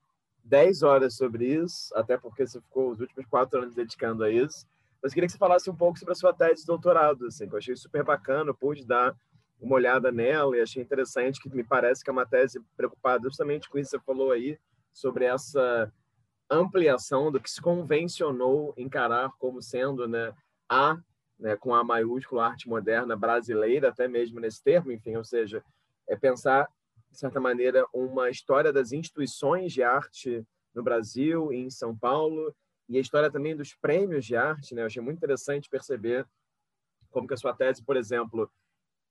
10 0.45 0.83
horas 0.83 1.15
sobre 1.15 1.47
isso, 1.47 1.95
até 1.95 2.17
porque 2.17 2.47
você 2.47 2.61
ficou 2.61 2.91
os 2.91 3.01
últimos 3.01 3.27
quatro 3.27 3.61
anos 3.61 3.75
dedicando 3.75 4.25
a 4.25 4.31
isso. 4.31 4.67
Mas 5.03 5.13
queria 5.13 5.27
que 5.27 5.33
você 5.33 5.39
falasse 5.39 5.69
um 5.69 5.77
pouco 5.77 5.99
sobre 5.99 6.13
a 6.13 6.17
sua 6.17 6.33
tese 6.33 6.63
de 6.63 6.67
doutorado, 6.67 7.27
assim, 7.27 7.49
que 7.49 7.55
eu 7.55 7.59
achei 7.59 7.77
super 7.77 8.05
bacana, 8.05 8.55
pude 8.55 8.85
dar 8.85 9.17
uma 9.61 9.77
olhada 9.77 10.11
nela 10.11 10.57
e 10.57 10.61
achei 10.61 10.83
interessante 10.83 11.41
que 11.41 11.49
me 11.49 11.63
parece 11.63 12.03
que 12.03 12.11
é 12.11 12.13
uma 12.13 12.27
tese 12.27 12.61
preocupada 12.77 13.23
justamente 13.25 13.69
com 13.69 13.79
isso 13.79 13.91
que 13.91 13.99
você 13.99 14.05
falou 14.05 14.33
aí, 14.33 14.59
sobre 14.93 15.25
essa 15.25 15.93
ampliação 16.51 17.33
do 17.33 17.41
que 17.41 17.51
se 17.51 17.61
convencionou 17.61 18.75
encarar 18.77 19.31
como 19.39 19.63
sendo 19.63 20.07
né, 20.07 20.33
a, 20.69 20.99
né, 21.39 21.57
com 21.57 21.75
a 21.75 21.83
maiúscula, 21.83 22.47
arte 22.47 22.69
moderna 22.69 23.17
brasileira, 23.17 23.89
até 23.89 24.07
mesmo 24.07 24.39
nesse 24.39 24.63
termo, 24.63 24.93
enfim, 24.93 25.17
ou 25.17 25.25
seja, 25.25 25.65
é 26.09 26.17
pensar, 26.17 26.69
de 27.13 27.19
certa 27.19 27.39
maneira, 27.39 27.87
uma 27.93 28.31
história 28.31 28.73
das 28.73 28.91
instituições 28.91 29.73
de 29.73 29.83
arte 29.83 30.45
no 30.75 30.83
Brasil 30.83 31.53
e 31.53 31.57
em 31.59 31.71
São 31.71 31.97
Paulo, 31.97 32.55
e 32.89 32.97
a 32.97 33.01
história 33.01 33.31
também 33.31 33.55
dos 33.55 33.75
prêmios 33.75 34.25
de 34.25 34.35
arte, 34.35 34.75
né? 34.75 34.83
Eu 34.83 34.87
achei 34.87 35.03
muito 35.03 35.19
interessante 35.19 35.69
perceber 35.69 36.27
como 37.11 37.29
que 37.29 37.35
a 37.35 37.37
sua 37.37 37.55
tese, 37.55 37.85
por 37.85 37.97
exemplo, 37.97 38.51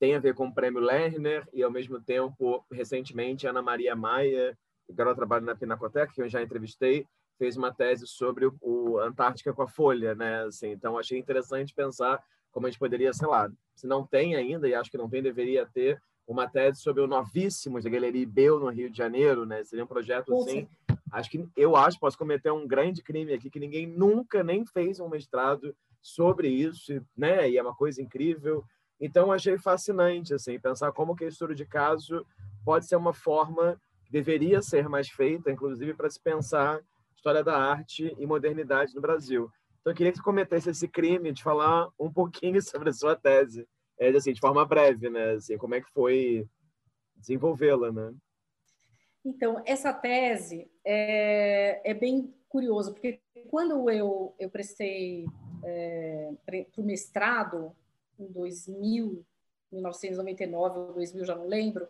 tem 0.00 0.16
a 0.16 0.18
ver 0.18 0.34
com 0.34 0.48
o 0.48 0.54
prêmio 0.54 0.80
Lerner 0.80 1.48
e, 1.52 1.62
ao 1.62 1.70
mesmo 1.70 2.00
tempo, 2.00 2.66
recentemente, 2.70 3.46
Ana 3.46 3.62
Maria 3.62 3.94
Maia, 3.94 4.58
que 4.84 4.92
agora 4.92 5.14
trabalha 5.14 5.44
na 5.44 5.54
Pinacoteca, 5.54 6.12
que 6.12 6.20
eu 6.20 6.28
já 6.28 6.42
entrevistei, 6.42 7.06
fez 7.38 7.56
uma 7.56 7.72
tese 7.72 8.06
sobre 8.06 8.50
o, 8.60 8.98
Antártica 8.98 9.52
com 9.52 9.62
a 9.62 9.68
Folha, 9.68 10.14
né? 10.14 10.42
Assim, 10.42 10.70
então, 10.70 10.98
achei 10.98 11.18
interessante 11.18 11.72
pensar 11.72 12.22
como 12.50 12.66
a 12.66 12.70
gente 12.70 12.80
poderia, 12.80 13.12
sei 13.12 13.28
lá, 13.28 13.50
se 13.76 13.86
não 13.86 14.04
tem 14.04 14.34
ainda, 14.34 14.68
e 14.68 14.74
acho 14.74 14.90
que 14.90 14.98
não 14.98 15.08
tem, 15.08 15.22
deveria 15.22 15.64
ter 15.66 16.02
uma 16.26 16.48
tese 16.48 16.80
sobre 16.80 17.02
o 17.02 17.06
Novíssimos 17.06 17.84
da 17.84 17.90
Galeria 17.90 18.22
Ibeu, 18.22 18.60
no 18.60 18.68
Rio 18.68 18.90
de 18.90 18.96
Janeiro, 18.96 19.44
né? 19.44 19.64
Seria 19.64 19.84
um 19.84 19.88
projeto 19.88 20.34
assim. 20.34 20.68
Acho 21.10 21.30
que 21.30 21.46
eu 21.56 21.76
acho 21.76 22.00
posso 22.00 22.16
cometer 22.16 22.50
um 22.50 22.66
grande 22.66 23.02
crime 23.02 23.34
aqui 23.34 23.50
que 23.50 23.60
ninguém 23.60 23.86
nunca 23.86 24.42
nem 24.42 24.64
fez 24.64 24.98
um 24.98 25.08
mestrado 25.08 25.76
sobre 26.00 26.48
isso, 26.48 27.04
né? 27.16 27.50
E 27.50 27.58
é 27.58 27.62
uma 27.62 27.74
coisa 27.74 28.00
incrível. 28.00 28.64
Então, 29.00 29.32
achei 29.32 29.58
fascinante 29.58 30.32
assim, 30.32 30.58
pensar 30.58 30.92
como 30.92 31.14
que 31.14 31.24
a 31.24 31.28
estudo 31.28 31.54
de 31.54 31.66
caso 31.66 32.24
pode 32.64 32.86
ser 32.86 32.96
uma 32.96 33.12
forma 33.12 33.80
deveria 34.10 34.60
ser 34.60 34.88
mais 34.88 35.08
feita, 35.08 35.50
inclusive 35.50 35.94
para 35.94 36.08
se 36.08 36.20
pensar 36.20 36.80
história 37.16 37.42
da 37.42 37.56
arte 37.56 38.14
e 38.18 38.26
modernidade 38.26 38.94
no 38.94 39.00
Brasil. 39.00 39.50
Então, 39.80 39.92
eu 39.92 39.96
queria 39.96 40.12
que 40.12 40.18
você 40.18 40.24
cometesse 40.24 40.70
esse 40.70 40.86
crime 40.86 41.32
de 41.32 41.42
falar 41.42 41.88
um 41.98 42.12
pouquinho 42.12 42.60
sobre 42.62 42.90
a 42.90 42.92
sua 42.92 43.16
tese, 43.16 43.66
é, 44.02 44.16
assim, 44.16 44.32
de 44.32 44.40
forma 44.40 44.64
breve, 44.64 45.08
né? 45.08 45.32
Assim, 45.32 45.56
como 45.56 45.74
é 45.74 45.80
que 45.80 45.90
foi 45.92 46.48
desenvolvê-la, 47.14 47.92
né? 47.92 48.12
Então, 49.24 49.62
essa 49.64 49.92
tese 49.92 50.68
é, 50.84 51.80
é 51.88 51.94
bem 51.94 52.34
curioso, 52.48 52.92
porque 52.92 53.20
quando 53.48 53.88
eu, 53.88 54.34
eu 54.38 54.50
prestei 54.50 55.24
é, 55.64 56.32
para 56.44 56.82
o 56.82 56.84
mestrado, 56.84 57.74
em 58.18 58.26
2000, 58.26 59.24
1999 59.70 60.78
ou 60.78 60.92
2000, 60.94 61.24
já 61.24 61.36
não 61.36 61.46
lembro, 61.46 61.86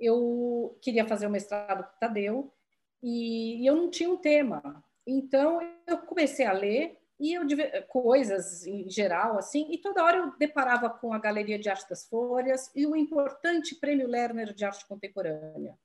eu 0.00 0.76
queria 0.80 1.06
fazer 1.06 1.26
o 1.26 1.30
mestrado 1.30 1.84
com 1.84 1.98
Tadeu 2.00 2.52
e, 3.02 3.62
e 3.62 3.66
eu 3.66 3.76
não 3.76 3.90
tinha 3.90 4.10
um 4.10 4.16
tema. 4.16 4.82
Então, 5.06 5.60
eu 5.86 5.98
comecei 5.98 6.46
a 6.46 6.52
ler 6.52 6.98
e 7.22 7.34
eu 7.34 7.46
coisas 7.86 8.66
em 8.66 8.90
geral 8.90 9.38
assim 9.38 9.68
e 9.70 9.78
toda 9.78 10.02
hora 10.02 10.18
eu 10.18 10.36
deparava 10.36 10.90
com 10.90 11.12
a 11.12 11.20
Galeria 11.20 11.56
de 11.56 11.70
Arte 11.70 11.88
das 11.88 12.04
Folhas 12.08 12.68
e 12.74 12.84
o 12.84 12.96
importante 12.96 13.76
Prêmio 13.76 14.08
Lerner 14.08 14.52
de 14.52 14.64
Arte 14.64 14.84
Contemporânea. 14.88 15.78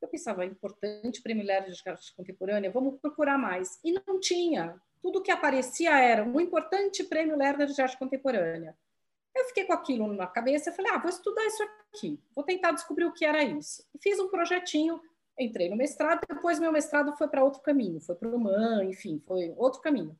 Eu 0.00 0.06
pensava, 0.06 0.44
importante 0.44 1.20
Prêmio 1.20 1.44
Lerner 1.44 1.72
de 1.72 1.82
Arte 1.84 2.14
Contemporânea, 2.14 2.70
vamos 2.70 3.00
procurar 3.00 3.36
mais. 3.36 3.80
E 3.82 3.92
não 4.06 4.20
tinha. 4.20 4.80
Tudo 5.02 5.20
que 5.20 5.32
aparecia 5.32 5.98
era 5.98 6.22
um 6.22 6.40
importante 6.40 7.02
Prêmio 7.02 7.36
Lerner 7.36 7.66
de 7.66 7.82
Arte 7.82 7.98
Contemporânea. 7.98 8.78
Eu 9.34 9.46
fiquei 9.46 9.64
com 9.64 9.72
aquilo 9.72 10.12
na 10.12 10.28
cabeça 10.28 10.70
falei, 10.72 10.92
ah, 10.92 10.98
vou 10.98 11.10
estudar 11.10 11.44
isso 11.44 11.62
aqui, 11.92 12.20
vou 12.36 12.44
tentar 12.44 12.70
descobrir 12.70 13.04
o 13.04 13.12
que 13.12 13.24
era 13.24 13.42
isso. 13.42 13.84
E 13.92 13.98
fiz 14.00 14.20
um 14.20 14.28
projetinho, 14.28 15.00
entrei 15.36 15.68
no 15.68 15.76
mestrado, 15.76 16.24
depois 16.28 16.60
meu 16.60 16.70
mestrado 16.70 17.16
foi 17.16 17.26
para 17.26 17.42
outro 17.42 17.60
caminho, 17.62 18.00
foi 18.00 18.14
para 18.14 18.28
o 18.28 18.38
MAN, 18.38 18.84
enfim, 18.84 19.20
foi 19.26 19.52
outro 19.56 19.80
caminho. 19.80 20.16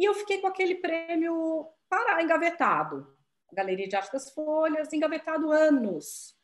E 0.00 0.04
eu 0.06 0.14
fiquei 0.14 0.38
com 0.38 0.46
aquele 0.46 0.76
prêmio 0.76 1.68
para 1.86 2.22
engavetado, 2.22 3.06
Galeria 3.52 3.86
de 3.86 3.94
Arte 3.94 4.10
das 4.10 4.30
Folhas, 4.30 4.90
engavetado 4.94 5.52
anos. 5.52 6.34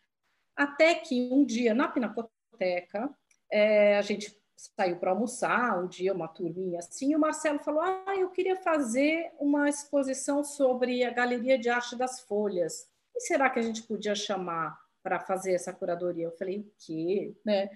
Até 0.54 0.94
que 0.94 1.30
um 1.32 1.42
dia, 1.42 1.72
na 1.72 1.88
Pinacoteca, 1.88 3.08
é, 3.50 3.96
a 3.96 4.02
gente 4.02 4.38
saiu 4.54 4.98
para 4.98 5.10
almoçar 5.10 5.82
um 5.82 5.88
dia, 5.88 6.12
uma 6.12 6.28
turminha 6.28 6.80
assim, 6.80 7.12
e 7.12 7.16
o 7.16 7.18
Marcelo 7.18 7.58
falou: 7.58 7.80
Ah, 7.80 8.14
eu 8.14 8.28
queria 8.28 8.56
fazer 8.56 9.32
uma 9.38 9.70
exposição 9.70 10.44
sobre 10.44 11.02
a 11.02 11.10
Galeria 11.10 11.58
de 11.58 11.70
Arte 11.70 11.96
das 11.96 12.20
Folhas. 12.20 12.86
E 13.14 13.20
será 13.22 13.48
que 13.48 13.58
a 13.58 13.62
gente 13.62 13.84
podia 13.84 14.14
chamar 14.14 14.78
para 15.02 15.18
fazer 15.18 15.54
essa 15.54 15.72
curadoria? 15.72 16.26
Eu 16.26 16.36
falei: 16.36 16.58
O 16.58 16.72
quê? 16.78 17.34
Né? 17.42 17.70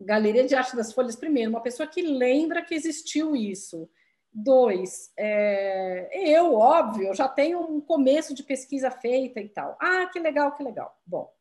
Galeria 0.00 0.46
de 0.46 0.54
Arte 0.54 0.76
das 0.76 0.92
Folhas, 0.92 1.16
primeiro, 1.16 1.50
uma 1.50 1.62
pessoa 1.62 1.88
que 1.88 2.00
lembra 2.00 2.62
que 2.62 2.76
existiu 2.76 3.34
isso. 3.34 3.90
Dois, 4.32 5.12
é, 5.16 6.08
eu, 6.14 6.54
óbvio, 6.54 7.12
já 7.14 7.28
tenho 7.28 7.60
um 7.60 7.80
começo 7.80 8.32
de 8.34 8.44
pesquisa 8.44 8.90
feita 8.90 9.40
e 9.40 9.48
tal. 9.48 9.76
Ah, 9.80 10.06
que 10.06 10.20
legal, 10.20 10.52
que 10.54 10.62
legal. 10.62 10.96
Bom, 11.04 11.32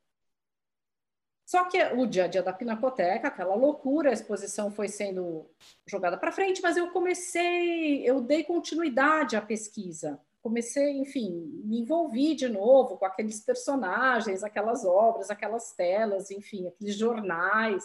só 1.49 1.65
que 1.65 1.81
o 1.95 2.05
dia 2.05 2.25
a 2.25 2.27
dia 2.27 2.43
da 2.43 2.53
Pinacoteca, 2.53 3.27
aquela 3.27 3.55
loucura, 3.55 4.11
a 4.11 4.13
exposição 4.13 4.69
foi 4.69 4.87
sendo 4.87 5.49
jogada 5.87 6.15
para 6.15 6.31
frente, 6.31 6.61
mas 6.61 6.77
eu 6.77 6.91
comecei, 6.91 8.07
eu 8.07 8.21
dei 8.21 8.43
continuidade 8.43 9.35
à 9.35 9.41
pesquisa. 9.41 10.21
Comecei, 10.43 10.91
enfim, 10.99 11.59
me 11.65 11.79
envolvi 11.79 12.35
de 12.35 12.47
novo 12.47 12.97
com 12.99 13.05
aqueles 13.05 13.43
personagens, 13.43 14.43
aquelas 14.43 14.85
obras, 14.85 15.31
aquelas 15.31 15.73
telas, 15.73 16.29
enfim, 16.29 16.67
aqueles 16.67 16.95
jornais. 16.95 17.83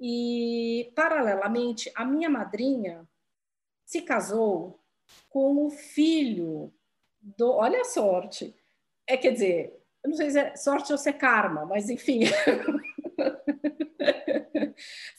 E, 0.00 0.92
paralelamente, 0.94 1.90
a 1.96 2.04
minha 2.04 2.30
madrinha 2.30 3.08
se 3.94 4.02
casou 4.02 4.80
com 5.28 5.64
o 5.66 5.70
filho 5.70 6.74
do. 7.20 7.52
Olha 7.52 7.82
a 7.82 7.84
sorte! 7.84 8.52
É, 9.06 9.16
quer 9.16 9.30
dizer, 9.30 9.80
eu 10.02 10.10
não 10.10 10.16
sei 10.16 10.32
se 10.32 10.38
é 10.40 10.56
sorte 10.56 10.90
ou 10.90 10.98
se 10.98 11.10
é 11.10 11.12
karma, 11.12 11.64
mas 11.64 11.88
enfim. 11.88 12.22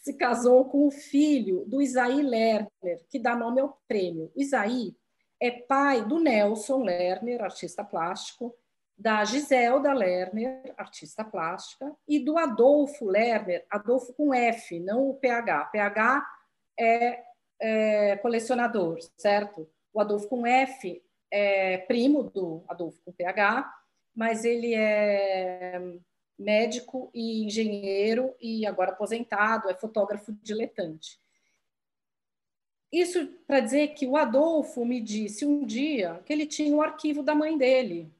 se 0.03 0.13
casou 0.15 0.65
com 0.65 0.87
o 0.87 0.91
filho 0.91 1.63
do 1.65 1.81
Isaí 1.81 2.21
Lerner, 2.21 3.01
que 3.09 3.17
dá 3.17 3.33
nome 3.33 3.61
ao 3.61 3.81
prêmio. 3.87 4.29
Isaí 4.35 4.93
é 5.39 5.51
pai 5.51 6.03
do 6.03 6.19
Nelson 6.19 6.83
Lerner, 6.83 7.41
artista 7.41 7.81
plástico, 7.81 8.53
da 8.97 9.23
Giselda 9.23 9.93
Lerner, 9.93 10.73
artista 10.75 11.23
plástica, 11.23 11.95
e 12.05 12.19
do 12.19 12.37
Adolfo 12.37 13.05
Lerner, 13.05 13.65
Adolfo 13.69 14.13
com 14.13 14.33
F, 14.33 14.81
não 14.81 15.09
o 15.09 15.13
PH. 15.15 15.65
PH 15.65 16.27
é, 16.77 17.23
é 17.59 18.17
colecionador, 18.17 18.99
certo? 19.17 19.69
O 19.93 19.99
Adolfo 19.99 20.27
com 20.27 20.45
F 20.45 21.01
é 21.31 21.77
primo 21.79 22.23
do 22.23 22.63
Adolfo 22.67 23.01
com 23.03 23.11
PH, 23.11 23.73
mas 24.13 24.45
ele 24.45 24.73
é 24.73 25.81
médico 26.37 27.09
e 27.13 27.45
engenheiro 27.45 28.35
e 28.41 28.65
agora 28.65 28.91
aposentado, 28.91 29.69
é 29.69 29.73
fotógrafo 29.73 30.33
diletante. 30.43 31.19
Isso 32.91 33.27
para 33.47 33.59
dizer 33.59 33.89
que 33.89 34.07
o 34.07 34.15
Adolfo 34.15 34.85
me 34.85 35.01
disse 35.01 35.45
um 35.45 35.65
dia 35.65 36.21
que 36.25 36.31
ele 36.31 36.45
tinha 36.45 36.75
o 36.75 36.81
arquivo 36.81 37.23
da 37.23 37.35
mãe 37.35 37.57
dele, 37.57 38.11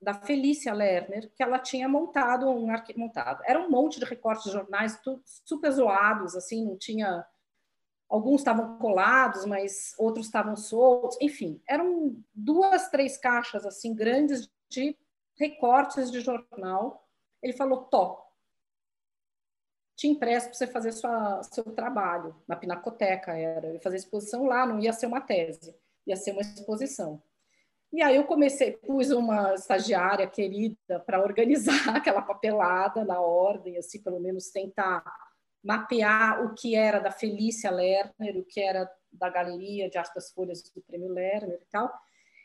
da 0.00 0.14
Felícia 0.14 0.72
Lerner, 0.72 1.30
que 1.34 1.42
ela 1.42 1.58
tinha 1.58 1.88
montado 1.88 2.48
um 2.48 2.70
arquivo 2.70 3.00
montado. 3.00 3.42
Era 3.46 3.60
um 3.60 3.70
monte 3.70 3.98
de 3.98 4.04
recortes 4.04 4.44
de 4.44 4.52
jornais 4.52 4.98
super 5.44 5.70
zoados, 5.70 6.34
assim, 6.34 6.64
não 6.64 6.76
tinha 6.76 7.24
alguns 8.08 8.40
estavam 8.40 8.78
colados, 8.78 9.44
mas 9.44 9.94
outros 9.98 10.26
estavam 10.26 10.56
soltos, 10.56 11.16
enfim, 11.20 11.60
eram 11.68 12.16
duas, 12.34 12.88
três 12.88 13.16
caixas 13.16 13.66
assim 13.66 13.94
grandes 13.94 14.48
de 14.68 14.96
recortes 15.36 16.10
de 16.10 16.20
jornal. 16.20 17.06
Ele 17.42 17.52
falou: 17.52 17.84
Tó, 17.84 18.26
te 19.96 20.06
empresto 20.06 20.50
para 20.50 20.58
você 20.58 20.66
fazer 20.66 20.92
sua, 20.92 21.42
seu 21.42 21.64
trabalho 21.64 22.36
na 22.46 22.54
Pinacoteca. 22.54 23.36
Era, 23.36 23.66
eu 23.68 23.80
fazer 23.80 23.96
exposição 23.96 24.44
lá, 24.44 24.66
não 24.66 24.78
ia 24.78 24.92
ser 24.92 25.06
uma 25.06 25.20
tese, 25.20 25.74
ia 26.06 26.16
ser 26.16 26.32
uma 26.32 26.42
exposição. 26.42 27.22
E 27.92 28.02
aí 28.02 28.16
eu 28.16 28.24
comecei, 28.24 28.72
pus 28.72 29.10
uma 29.10 29.54
estagiária 29.54 30.26
querida 30.26 31.00
para 31.06 31.22
organizar 31.22 31.72
aquela 31.96 32.20
papelada 32.20 33.04
na 33.04 33.20
ordem, 33.20 33.78
assim, 33.78 34.02
pelo 34.02 34.20
menos 34.20 34.50
tentar 34.50 35.02
mapear 35.66 36.44
o 36.44 36.54
que 36.54 36.76
era 36.76 37.00
da 37.00 37.10
Felícia 37.10 37.70
Lerner, 37.72 38.38
o 38.38 38.44
que 38.44 38.60
era 38.60 38.88
da 39.10 39.28
Galeria 39.28 39.90
de 39.90 39.98
Arte 39.98 40.14
das 40.14 40.30
Folhas 40.30 40.62
do 40.62 40.80
Prêmio 40.82 41.08
Lerner 41.08 41.58
e 41.60 41.66
tal. 41.70 41.92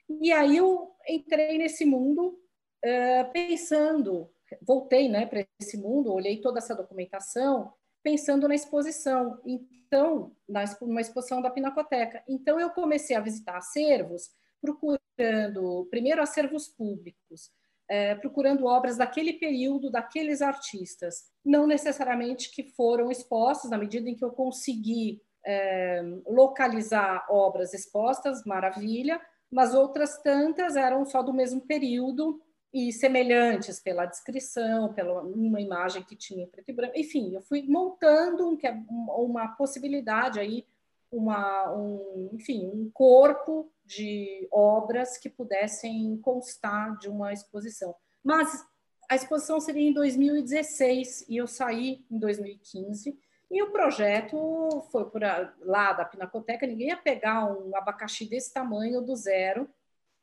E 0.09 0.31
aí 0.31 0.57
eu 0.57 0.91
entrei 1.07 1.57
nesse 1.59 1.85
mundo 1.85 2.39
uh, 2.83 3.31
pensando, 3.31 4.27
voltei 4.61 5.07
né, 5.07 5.27
para 5.27 5.45
esse 5.59 5.77
mundo, 5.77 6.11
olhei 6.11 6.41
toda 6.41 6.57
essa 6.57 6.75
documentação, 6.75 7.71
pensando 8.01 8.47
na 8.47 8.55
exposição. 8.55 9.39
Então, 9.45 10.35
na, 10.49 10.63
numa 10.81 11.01
exposição 11.01 11.41
da 11.41 11.51
Pinacoteca. 11.51 12.23
Então, 12.27 12.59
eu 12.59 12.71
comecei 12.71 13.15
a 13.15 13.21
visitar 13.21 13.57
acervos, 13.57 14.31
procurando, 14.59 15.87
primeiro, 15.91 16.21
acervos 16.21 16.67
públicos, 16.67 17.51
é, 17.91 18.15
procurando 18.15 18.65
obras 18.67 18.95
daquele 18.95 19.33
período, 19.33 19.91
daqueles 19.91 20.41
artistas, 20.41 21.25
não 21.43 21.67
necessariamente 21.67 22.49
que 22.49 22.63
foram 22.63 23.11
expostos, 23.11 23.69
na 23.69 23.77
medida 23.77 24.09
em 24.09 24.15
que 24.15 24.23
eu 24.23 24.31
consegui 24.31 25.21
é, 25.45 26.01
localizar 26.25 27.25
obras 27.29 27.73
expostas, 27.73 28.45
maravilha, 28.45 29.19
mas 29.51 29.73
outras 29.73 30.17
tantas 30.21 30.77
eram 30.77 31.03
só 31.05 31.21
do 31.21 31.33
mesmo 31.33 31.59
período 31.59 32.41
e 32.73 32.93
semelhantes 32.93 33.81
pela 33.81 34.05
descrição, 34.05 34.93
pela 34.93 35.21
uma 35.23 35.59
imagem 35.59 36.01
que 36.01 36.15
tinha 36.15 36.47
preto 36.47 36.69
e 36.69 36.73
branco, 36.73 36.97
enfim, 36.97 37.35
eu 37.35 37.41
fui 37.41 37.63
montando 37.63 38.47
um, 38.47 38.57
é 38.63 38.71
uma 38.89 39.49
possibilidade 39.49 40.39
aí, 40.39 40.65
uma, 41.11 41.71
um, 41.73 42.29
enfim, 42.33 42.71
um 42.73 42.89
corpo 42.91 43.71
de 43.85 44.47
obras 44.51 45.17
que 45.17 45.29
pudessem 45.29 46.17
constar 46.21 46.97
de 46.97 47.09
uma 47.09 47.33
exposição. 47.33 47.93
Mas 48.23 48.65
a 49.09 49.15
exposição 49.15 49.59
seria 49.59 49.89
em 49.89 49.93
2016 49.93 51.25
e 51.27 51.37
eu 51.37 51.47
saí 51.47 52.05
em 52.09 52.17
2015 52.17 53.19
e 53.51 53.61
o 53.61 53.69
projeto 53.69 54.87
foi 54.89 55.09
por 55.09 55.21
lá 55.59 55.91
da 55.91 56.05
Pinacoteca, 56.05 56.65
ninguém 56.65 56.87
ia 56.87 56.95
pegar 56.95 57.45
um 57.45 57.75
abacaxi 57.75 58.25
desse 58.25 58.53
tamanho 58.53 59.01
do 59.01 59.13
zero. 59.13 59.69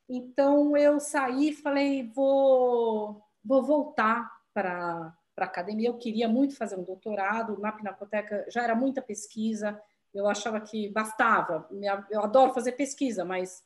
Então 0.09 0.75
eu 0.75 0.99
saí 0.99 1.49
e 1.49 1.55
falei, 1.55 2.11
vou, 2.11 3.23
vou 3.45 3.61
voltar 3.61 4.27
para 4.51 5.15
a 5.37 5.43
academia. 5.43 5.89
Eu 5.89 5.99
queria 5.99 6.27
muito 6.27 6.55
fazer 6.55 6.75
um 6.75 6.83
doutorado. 6.83 7.59
Na 7.59 7.71
Pinacoteca, 7.71 8.47
já 8.49 8.63
era 8.63 8.73
muita 8.73 8.99
pesquisa, 8.99 9.79
eu 10.13 10.27
achava 10.27 10.59
que 10.59 10.89
bastava. 10.89 11.67
Eu 12.09 12.21
adoro 12.21 12.53
fazer 12.53 12.73
pesquisa, 12.73 13.23
mas 13.23 13.63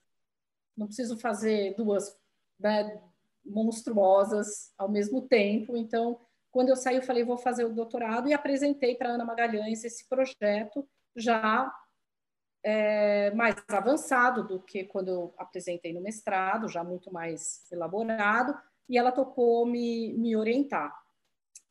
não 0.76 0.88
preciso 0.88 1.18
fazer 1.18 1.76
duas 1.76 2.18
né, 2.60 3.02
monstruosas 3.46 4.74
ao 4.78 4.90
mesmo 4.90 5.22
tempo. 5.22 5.78
Então, 5.78 6.20
quando 6.52 6.70
eu 6.70 6.76
saí, 6.76 6.98
eu 6.98 7.02
falei, 7.02 7.24
vou 7.24 7.38
fazer 7.38 7.66
o 7.66 7.74
doutorado 7.74 8.28
e 8.28 8.34
apresentei 8.34 8.96
para 8.96 9.10
Ana 9.10 9.26
Magalhães 9.26 9.84
esse 9.84 10.08
projeto 10.08 10.88
já 11.16 11.72
é, 12.64 13.32
mais 13.32 13.56
avançado 13.68 14.48
do 14.48 14.60
que 14.60 14.86
quando 14.86 15.10
eu 15.10 15.34
apresentei 15.38 15.94
no 15.94 16.02
mestrado, 16.02 16.70
já 16.70 16.84
muito 16.84 17.12
mais 17.12 17.70
elaborado, 17.72 18.58
e 18.88 18.98
ela 18.98 19.12
tocou 19.12 19.66
me, 19.66 20.14
me 20.14 20.36
orientar. 20.36 20.94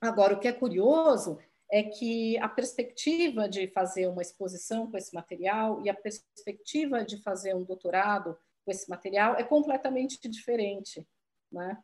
Agora, 0.01 0.35
o 0.35 0.40
que 0.40 0.49
é 0.49 0.53
curioso 0.53 1.39
é 1.73 1.82
que 1.82 2.36
a 2.36 2.49
perspectiva 2.51 3.49
de 3.49 3.66
fazer 3.66 4.07
uma 4.07 4.20
exposição 4.20 4.90
com 4.90 4.99
esse 4.99 5.15
material 5.15 5.82
e 5.82 5.89
a 5.89 5.94
perspectiva 5.94 7.03
de 7.03 7.16
fazer 7.16 7.55
um 7.57 7.65
doutorado 7.65 8.36
com 8.62 8.70
esse 8.70 8.90
material 8.90 9.36
é 9.36 9.43
completamente 9.43 10.28
diferente, 10.28 11.05
né? 11.51 11.82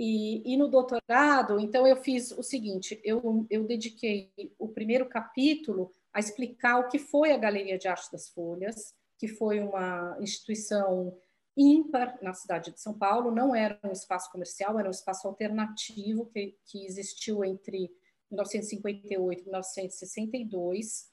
E, 0.00 0.54
e, 0.54 0.56
no 0.56 0.68
doutorado, 0.68 1.58
então, 1.58 1.84
eu 1.84 1.96
fiz 1.96 2.30
o 2.30 2.44
seguinte: 2.44 3.00
eu, 3.02 3.44
eu 3.50 3.64
dediquei 3.64 4.30
o 4.56 4.68
primeiro 4.68 5.08
capítulo 5.08 5.90
a 6.12 6.20
explicar 6.20 6.78
o 6.78 6.88
que 6.88 7.00
foi 7.00 7.32
a 7.32 7.36
Galeria 7.36 7.76
de 7.76 7.88
Arte 7.88 8.12
das 8.12 8.28
Folhas, 8.28 8.94
que 9.18 9.26
foi 9.26 9.58
uma 9.58 10.16
instituição 10.20 11.18
ímpar 11.56 12.16
na 12.22 12.32
cidade 12.32 12.70
de 12.70 12.80
São 12.80 12.96
Paulo, 12.96 13.32
não 13.32 13.52
era 13.52 13.80
um 13.82 13.90
espaço 13.90 14.30
comercial, 14.30 14.78
era 14.78 14.86
um 14.86 14.92
espaço 14.92 15.26
alternativo 15.26 16.26
que, 16.26 16.56
que 16.66 16.86
existiu 16.86 17.44
entre 17.44 17.90
1958 18.30 19.40
e 19.40 19.44
1962, 19.44 21.10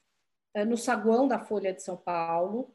eh, 0.54 0.64
no 0.64 0.76
saguão 0.76 1.26
da 1.28 1.38
Folha 1.38 1.72
de 1.72 1.82
São 1.82 1.96
Paulo, 1.96 2.74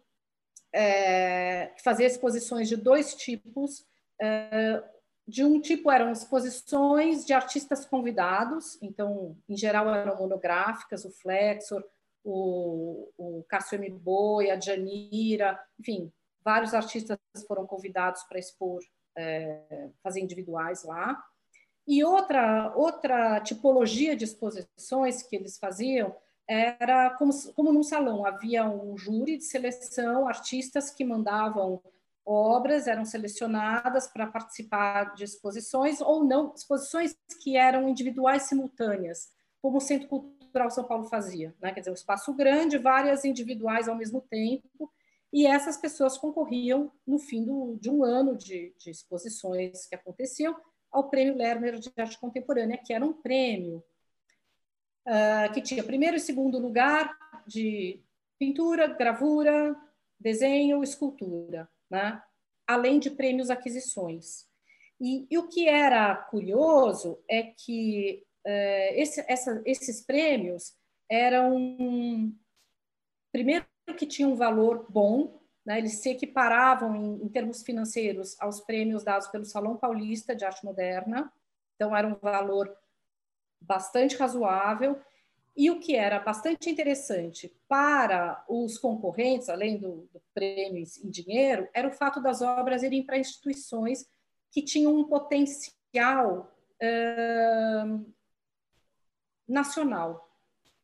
é, 0.74 1.68
que 1.76 1.84
fazia 1.84 2.08
exposições 2.08 2.70
de 2.70 2.78
dois 2.78 3.14
tipos, 3.16 3.86
é, 4.20 4.84
de 5.28 5.44
um 5.44 5.60
tipo 5.60 5.92
eram 5.92 6.12
exposições 6.12 7.26
de 7.26 7.34
artistas 7.34 7.86
convidados, 7.86 8.82
então, 8.82 9.38
em 9.48 9.56
geral, 9.56 9.94
eram 9.94 10.18
monográficas, 10.18 11.06
o 11.06 11.12
Flexor, 11.12 11.84
o, 12.24 13.12
o 13.18 13.44
Cássio 13.48 13.76
M. 13.76 13.90
Boi, 13.90 14.50
a 14.50 14.60
Janira, 14.60 15.60
enfim, 15.80 16.12
vários 16.44 16.74
artistas 16.74 17.18
foram 17.48 17.66
convidados 17.66 18.24
para 18.24 18.40
expor, 18.40 18.82
é, 19.18 19.90
fazer 20.02 20.22
individuais 20.22 20.84
lá. 20.84 21.24
E 21.92 22.06
outra, 22.06 22.72
outra 22.74 23.42
tipologia 23.42 24.16
de 24.16 24.24
exposições 24.24 25.24
que 25.24 25.36
eles 25.36 25.58
faziam 25.58 26.16
era 26.48 27.10
como, 27.18 27.34
como 27.54 27.74
num 27.74 27.84
salão, 27.84 28.26
havia 28.26 28.66
um 28.66 28.98
júri 28.98 29.36
de 29.38 29.44
seleção, 29.44 30.26
artistas 30.26 30.90
que 30.90 31.04
mandavam 31.04 31.84
obras 32.26 32.88
eram 32.88 33.04
selecionadas 33.04 34.08
para 34.08 34.26
participar 34.26 35.14
de 35.16 35.26
exposições 35.26 36.00
ou 36.00 36.24
não, 36.24 36.54
exposições 36.56 37.14
que 37.44 37.58
eram 37.58 37.90
individuais 37.90 38.44
simultâneas, 38.44 39.28
como 39.62 39.80
o 39.80 39.82
Centro 39.82 40.08
Cultural 40.08 40.72
São 40.72 40.86
Paulo 40.86 41.10
fazia, 41.10 41.54
né? 41.62 41.74
quer 41.74 41.82
dizer, 41.82 41.92
um 41.92 41.96
espaço 41.96 42.34
grande, 42.34 42.78
várias 42.78 43.26
individuais 43.26 43.90
ao 43.90 43.98
mesmo 43.98 44.22
tempo, 44.22 44.90
e 45.34 45.46
essas 45.46 45.76
pessoas 45.76 46.18
concorriam 46.18 46.90
no 47.06 47.20
fim 47.20 47.44
do, 47.44 47.76
de 47.82 47.90
um 47.90 48.02
ano 48.02 48.38
de, 48.38 48.74
de 48.78 48.92
exposições 48.92 49.86
que 49.88 49.96
aconteciam 49.96 50.56
ao 50.92 51.10
Prêmio 51.10 51.36
Lerner 51.36 51.80
de 51.80 51.92
Arte 51.98 52.20
Contemporânea, 52.20 52.78
que 52.78 52.94
era 52.94 53.06
um 53.06 53.14
prêmio 53.14 53.84
uh, 55.08 55.54
que 55.54 55.62
tinha 55.62 55.84
primeiro 55.84 56.18
e 56.18 56.20
segundo 56.20 56.60
lugar 56.60 57.18
de 57.48 58.02
pintura, 58.38 58.88
gravura, 58.88 59.76
desenho, 60.20 60.84
escultura 60.84 61.70
né? 61.92 62.24
além 62.66 62.98
de 62.98 63.12
prêmios 63.12 63.50
aquisições. 63.50 64.48
E, 65.00 65.28
e, 65.30 65.38
o 65.38 65.50
que 65.50 65.68
era 65.68 66.16
curioso 66.16 67.20
é 67.30 67.44
que 67.44 68.26
é, 68.46 69.02
esse, 69.02 69.24
essa, 69.28 69.62
esses 69.66 70.02
prêmios 70.02 70.74
eram, 71.10 72.34
primeiro, 73.32 73.66
que 73.98 74.06
tinham 74.06 74.32
um 74.32 74.36
valor 74.36 74.86
bom, 74.90 75.41
né? 75.72 75.80
eles 75.80 75.94
se 75.94 76.10
equiparavam 76.10 76.96
em, 76.96 77.24
em 77.24 77.30
termos 77.30 77.64
financeiros 77.64 78.36
aos 78.40 78.60
prêmios 78.60 79.04
dados 79.04 79.28
pelo 79.28 79.46
Salão 79.46 79.78
Paulista 79.78 80.36
de 80.36 80.44
Arte 80.44 80.66
Moderna, 80.66 81.32
então 81.76 81.96
era 81.96 82.06
um 82.06 82.16
valor 82.16 82.76
bastante 83.62 84.18
razoável 84.18 85.00
e 85.56 85.70
o 85.70 85.80
que 85.80 85.96
era 85.96 86.20
bastante 86.20 86.70
interessante 86.70 87.54
para 87.68 88.44
os 88.48 88.78
concorrentes, 88.78 89.50
além 89.50 89.78
do, 89.78 90.10
do 90.14 90.22
prêmio 90.34 90.84
em 91.04 91.10
dinheiro, 91.10 91.68
era 91.74 91.88
o 91.88 91.92
fato 91.92 92.22
das 92.22 92.42
obras 92.42 92.84
irem 92.84 93.06
para 93.06 93.18
instituições 93.18 94.06
que 94.52 94.62
tinham 94.62 94.96
um 94.96 95.06
potencial 95.06 96.54
uh, 96.82 98.14
nacional. 99.48 100.30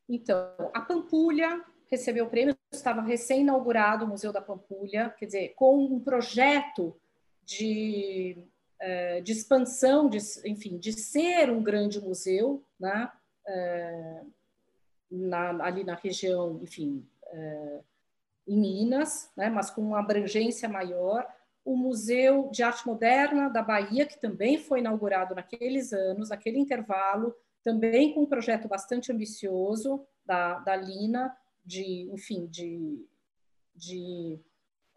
Então, 0.08 0.72
a 0.74 0.82
Pampulha 0.82 1.64
recebeu 1.90 2.30
prêmio, 2.30 2.57
estava 2.78 3.02
recém-inaugurado 3.02 4.06
o 4.06 4.08
Museu 4.08 4.32
da 4.32 4.42
Pampulha, 4.42 5.10
quer 5.18 5.26
dizer, 5.26 5.54
com 5.56 5.78
um 5.78 6.00
projeto 6.00 6.96
de, 7.44 8.38
uh, 8.82 9.22
de 9.22 9.32
expansão, 9.32 10.10
de, 10.10 10.20
enfim, 10.46 10.78
de 10.78 10.94
ser 10.94 11.50
um 11.50 11.62
grande 11.62 12.02
museu, 12.02 12.64
né? 12.80 13.12
Uh, 13.48 14.32
na, 15.10 15.64
ali 15.64 15.84
na 15.84 15.96
região, 15.96 16.60
enfim, 16.62 17.06
é, 17.28 17.80
em 18.48 18.58
Minas, 18.60 19.32
né, 19.36 19.50
mas 19.50 19.70
com 19.70 19.82
uma 19.82 20.00
abrangência 20.00 20.68
maior. 20.70 21.28
O 21.66 21.76
Museu 21.76 22.50
de 22.52 22.64
Arte 22.64 22.88
Moderna 22.88 23.50
da 23.50 23.62
Bahia, 23.62 24.06
que 24.06 24.20
também 24.20 24.58
foi 24.58 24.80
inaugurado 24.80 25.36
naqueles 25.36 25.92
anos, 25.92 26.30
naquele 26.30 26.58
intervalo, 26.58 27.36
também 27.64 28.14
com 28.14 28.22
um 28.22 28.26
projeto 28.26 28.68
bastante 28.68 29.12
ambicioso 29.12 30.06
da, 30.26 30.60
da 30.60 30.76
Lina, 30.76 31.36
de, 31.68 32.10
enfim, 32.14 32.48
de, 32.48 33.06
de, 33.76 34.40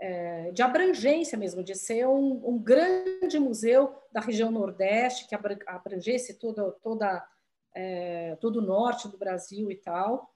é, 0.00 0.52
de 0.52 0.62
abrangência 0.62 1.36
mesmo, 1.36 1.64
de 1.64 1.74
ser 1.74 2.06
um, 2.06 2.48
um, 2.48 2.58
grande 2.58 3.40
museu 3.40 3.92
da 4.12 4.20
região 4.20 4.52
Nordeste, 4.52 5.26
que 5.26 5.34
abrangesse 5.66 6.38
toda, 6.38 6.70
toda 6.80 7.28
é, 7.74 8.36
todo 8.36 8.60
o 8.60 8.62
norte 8.62 9.08
do 9.08 9.18
Brasil 9.18 9.68
e 9.68 9.76
tal. 9.76 10.32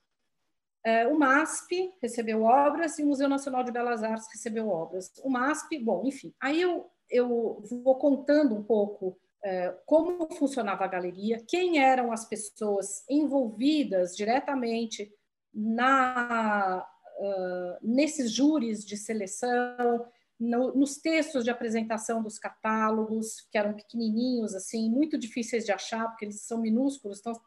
É, 0.85 1.07
o 1.07 1.17
MASP 1.17 1.95
recebeu 2.03 2.43
obras 2.43 2.99
e 2.99 3.05
o 3.05 3.07
Museu 3.07 3.29
Nacional 3.29 3.63
de 3.63 3.71
Belas 3.71 4.03
Artes 4.03 4.29
recebeu 4.31 4.69
obras. 4.69 5.13
O 5.23 5.31
MASP, 5.31 5.79
bom, 5.79 6.05
enfim, 6.05 6.35
aí 6.41 6.61
eu, 6.61 6.91
eu 7.09 7.63
vou 7.63 7.97
contando 7.97 8.57
um 8.57 8.63
pouco 8.63 9.17
é, 9.43 9.71
como 9.87 10.29
funcionava 10.35 10.85
a 10.85 10.89
galeria, 10.89 11.43
quem 11.47 11.79
eram 11.79 12.11
as 12.11 12.25
pessoas 12.25 13.05
envolvidas 13.09 14.17
diretamente 14.17 15.11
na, 15.55 16.87
uh, 17.19 17.79
nesses 17.83 18.33
júris 18.33 18.85
de 18.85 18.97
seleção, 18.97 20.07
no, 20.39 20.75
nos 20.75 20.97
textos 20.97 21.45
de 21.45 21.51
apresentação 21.51 22.23
dos 22.23 22.39
catálogos, 22.39 23.47
que 23.51 23.57
eram 23.57 23.75
pequenininhos, 23.75 24.55
assim, 24.55 24.91
muito 24.91 25.17
difíceis 25.17 25.65
de 25.65 25.73
achar, 25.73 26.09
porque 26.09 26.25
eles 26.25 26.41
são 26.43 26.61
minúsculos, 26.61 27.21
então 27.21 27.41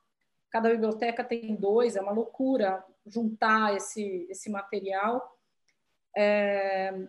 cada 0.49 0.69
biblioteca 0.69 1.23
tem 1.23 1.55
dois, 1.55 1.95
é 1.95 2.01
uma 2.01 2.13
loucura 2.13 2.83
juntar 3.05 3.75
esse, 3.75 4.25
esse 4.29 4.49
material. 4.49 5.37
É, 6.15 7.07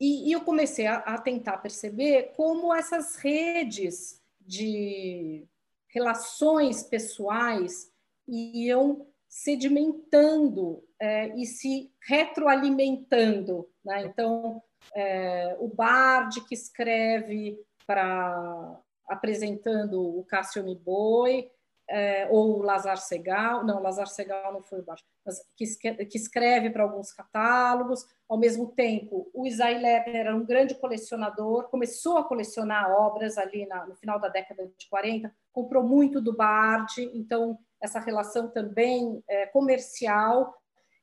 e, 0.00 0.28
e, 0.28 0.32
eu 0.32 0.40
comecei 0.42 0.86
a, 0.86 0.96
a 0.98 1.18
tentar 1.18 1.58
perceber 1.58 2.32
como 2.34 2.74
essas 2.74 3.16
redes 3.16 4.22
de 4.40 5.46
relações 5.88 6.82
pessoais 6.82 7.92
iam 8.26 9.06
sedimentando 9.36 10.82
é, 10.98 11.28
e 11.36 11.44
se 11.44 11.92
retroalimentando. 12.08 13.68
Né? 13.84 14.06
Então, 14.06 14.62
é, 14.94 15.54
o 15.60 15.68
Bard 15.68 16.40
que 16.46 16.54
escreve 16.54 17.60
para 17.86 18.80
apresentando 19.06 20.00
o 20.00 20.24
Cássio 20.24 20.64
Miboi, 20.64 21.50
é, 21.88 22.26
ou 22.30 22.58
o 22.58 22.62
Lazar 22.62 22.96
Segal, 22.96 23.64
não, 23.64 23.80
Lazar 23.80 24.08
Segal 24.08 24.52
não 24.52 24.62
foi 24.62 24.80
o 24.80 24.82
Bard, 24.82 25.04
mas 25.24 25.38
que, 25.54 25.66
que 26.06 26.16
escreve 26.16 26.70
para 26.70 26.82
alguns 26.82 27.12
catálogos. 27.12 28.06
Ao 28.28 28.38
mesmo 28.38 28.72
tempo, 28.72 29.30
o 29.34 29.46
Isai 29.46 29.74
Lerner 29.78 30.16
era 30.16 30.34
um 30.34 30.46
grande 30.46 30.74
colecionador, 30.74 31.68
começou 31.68 32.16
a 32.16 32.24
colecionar 32.24 32.90
obras 32.90 33.36
ali 33.36 33.66
na, 33.66 33.86
no 33.86 33.94
final 33.94 34.18
da 34.18 34.28
década 34.28 34.66
de 34.66 34.88
40, 34.88 35.32
comprou 35.52 35.84
muito 35.84 36.22
do 36.22 36.34
Bard, 36.34 37.02
então 37.14 37.58
essa 37.80 38.00
relação 38.00 38.48
também 38.48 39.22
é, 39.28 39.46
comercial. 39.46 40.56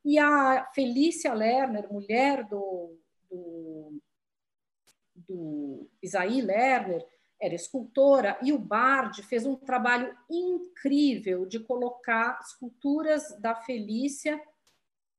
E 0.03 0.19
a 0.19 0.69
Felícia 0.73 1.33
Lerner, 1.33 1.91
mulher 1.91 2.43
do, 2.45 2.97
do, 3.29 4.01
do 5.15 5.89
Isaí 6.01 6.41
Lerner, 6.41 7.05
era 7.39 7.55
escultora, 7.55 8.37
e 8.41 8.53
o 8.53 8.57
Bard 8.57 9.21
fez 9.23 9.45
um 9.45 9.55
trabalho 9.55 10.17
incrível 10.29 11.45
de 11.45 11.59
colocar 11.59 12.39
esculturas 12.41 13.37
da 13.39 13.53
Felícia 13.53 14.41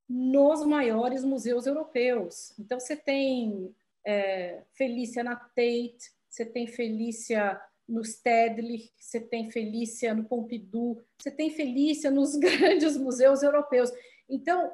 nos 0.08 0.64
maiores 0.64 1.22
museus 1.22 1.66
europeus. 1.66 2.58
Então, 2.58 2.80
você 2.80 2.96
tem 2.96 3.74
é, 4.06 4.62
Felícia 4.72 5.22
na 5.22 5.36
Tate, 5.36 6.12
você 6.28 6.46
tem 6.46 6.66
Felícia 6.66 7.60
no 7.88 8.04
Stedley, 8.04 8.90
você 8.98 9.20
tem 9.20 9.50
Felícia 9.50 10.14
no 10.14 10.24
Pompidou, 10.24 11.02
você 11.18 11.30
tem 11.30 11.50
Felícia 11.50 12.10
nos 12.10 12.36
grandes 12.36 12.96
museus 12.96 13.42
europeus. 13.42 13.90
Então, 14.28 14.72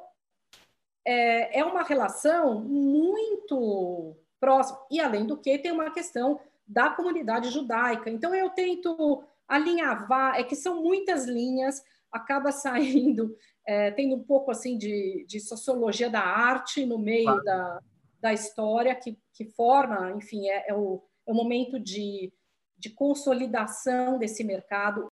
é, 1.05 1.59
é 1.59 1.65
uma 1.65 1.83
relação 1.83 2.61
muito 2.61 4.15
próxima. 4.39 4.79
E, 4.89 4.99
além 4.99 5.25
do 5.25 5.37
que, 5.37 5.57
tem 5.57 5.71
uma 5.71 5.91
questão 5.91 6.39
da 6.65 6.89
comunidade 6.89 7.49
judaica. 7.49 8.09
Então, 8.09 8.33
eu 8.33 8.49
tento 8.49 9.23
alinhavar, 9.47 10.39
é 10.39 10.43
que 10.43 10.55
são 10.55 10.81
muitas 10.81 11.25
linhas, 11.25 11.83
acaba 12.11 12.51
saindo, 12.53 13.35
é, 13.67 13.91
tendo 13.91 14.15
um 14.15 14.23
pouco 14.23 14.51
assim 14.51 14.77
de, 14.77 15.25
de 15.27 15.39
sociologia 15.39 16.09
da 16.09 16.21
arte 16.21 16.85
no 16.85 16.97
meio 16.97 17.25
claro. 17.25 17.43
da, 17.43 17.79
da 18.21 18.33
história, 18.33 18.95
que, 18.95 19.17
que 19.33 19.45
forma, 19.45 20.11
enfim, 20.11 20.47
é, 20.47 20.69
é, 20.69 20.73
o, 20.73 21.03
é 21.27 21.31
o 21.31 21.35
momento 21.35 21.79
de, 21.79 22.31
de 22.81 22.89
consolidação 22.89 24.17
desse 24.17 24.43
mercado. 24.43 25.07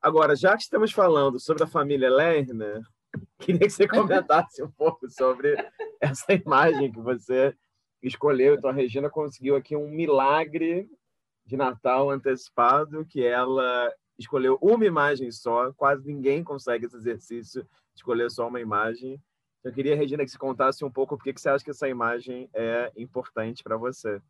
Agora, 0.00 0.34
já 0.36 0.56
que 0.56 0.62
estamos 0.62 0.92
falando 0.92 1.38
sobre 1.40 1.64
a 1.64 1.66
família 1.66 2.08
Lerner, 2.08 2.80
queria 3.38 3.66
que 3.66 3.70
você 3.70 3.86
comentasse 3.86 4.62
um 4.62 4.70
pouco 4.70 5.10
sobre 5.10 5.54
essa 6.00 6.32
imagem 6.32 6.90
que 6.90 7.00
você 7.00 7.54
escolheu. 8.02 8.54
Então, 8.54 8.70
a 8.70 8.72
Regina 8.72 9.10
conseguiu 9.10 9.56
aqui 9.56 9.76
um 9.76 9.88
milagre 9.88 10.88
de 11.44 11.56
Natal 11.56 12.08
antecipado, 12.08 13.04
que 13.04 13.24
ela 13.24 13.92
escolheu 14.16 14.58
uma 14.62 14.86
imagem 14.86 15.30
só, 15.32 15.72
quase 15.72 16.06
ninguém 16.06 16.44
consegue 16.44 16.86
esse 16.86 16.96
exercício, 16.96 17.66
escolher 17.94 18.30
só 18.30 18.46
uma 18.46 18.60
imagem. 18.60 19.20
Eu 19.64 19.72
queria, 19.72 19.96
Regina, 19.96 20.24
que 20.24 20.30
você 20.30 20.38
contasse 20.38 20.84
um 20.84 20.90
pouco 20.90 21.16
por 21.16 21.24
que 21.24 21.32
você 21.40 21.48
acha 21.48 21.64
que 21.64 21.70
essa 21.70 21.88
imagem 21.88 22.48
é 22.54 22.92
importante 22.96 23.62
para 23.62 23.76
você. 23.76 24.20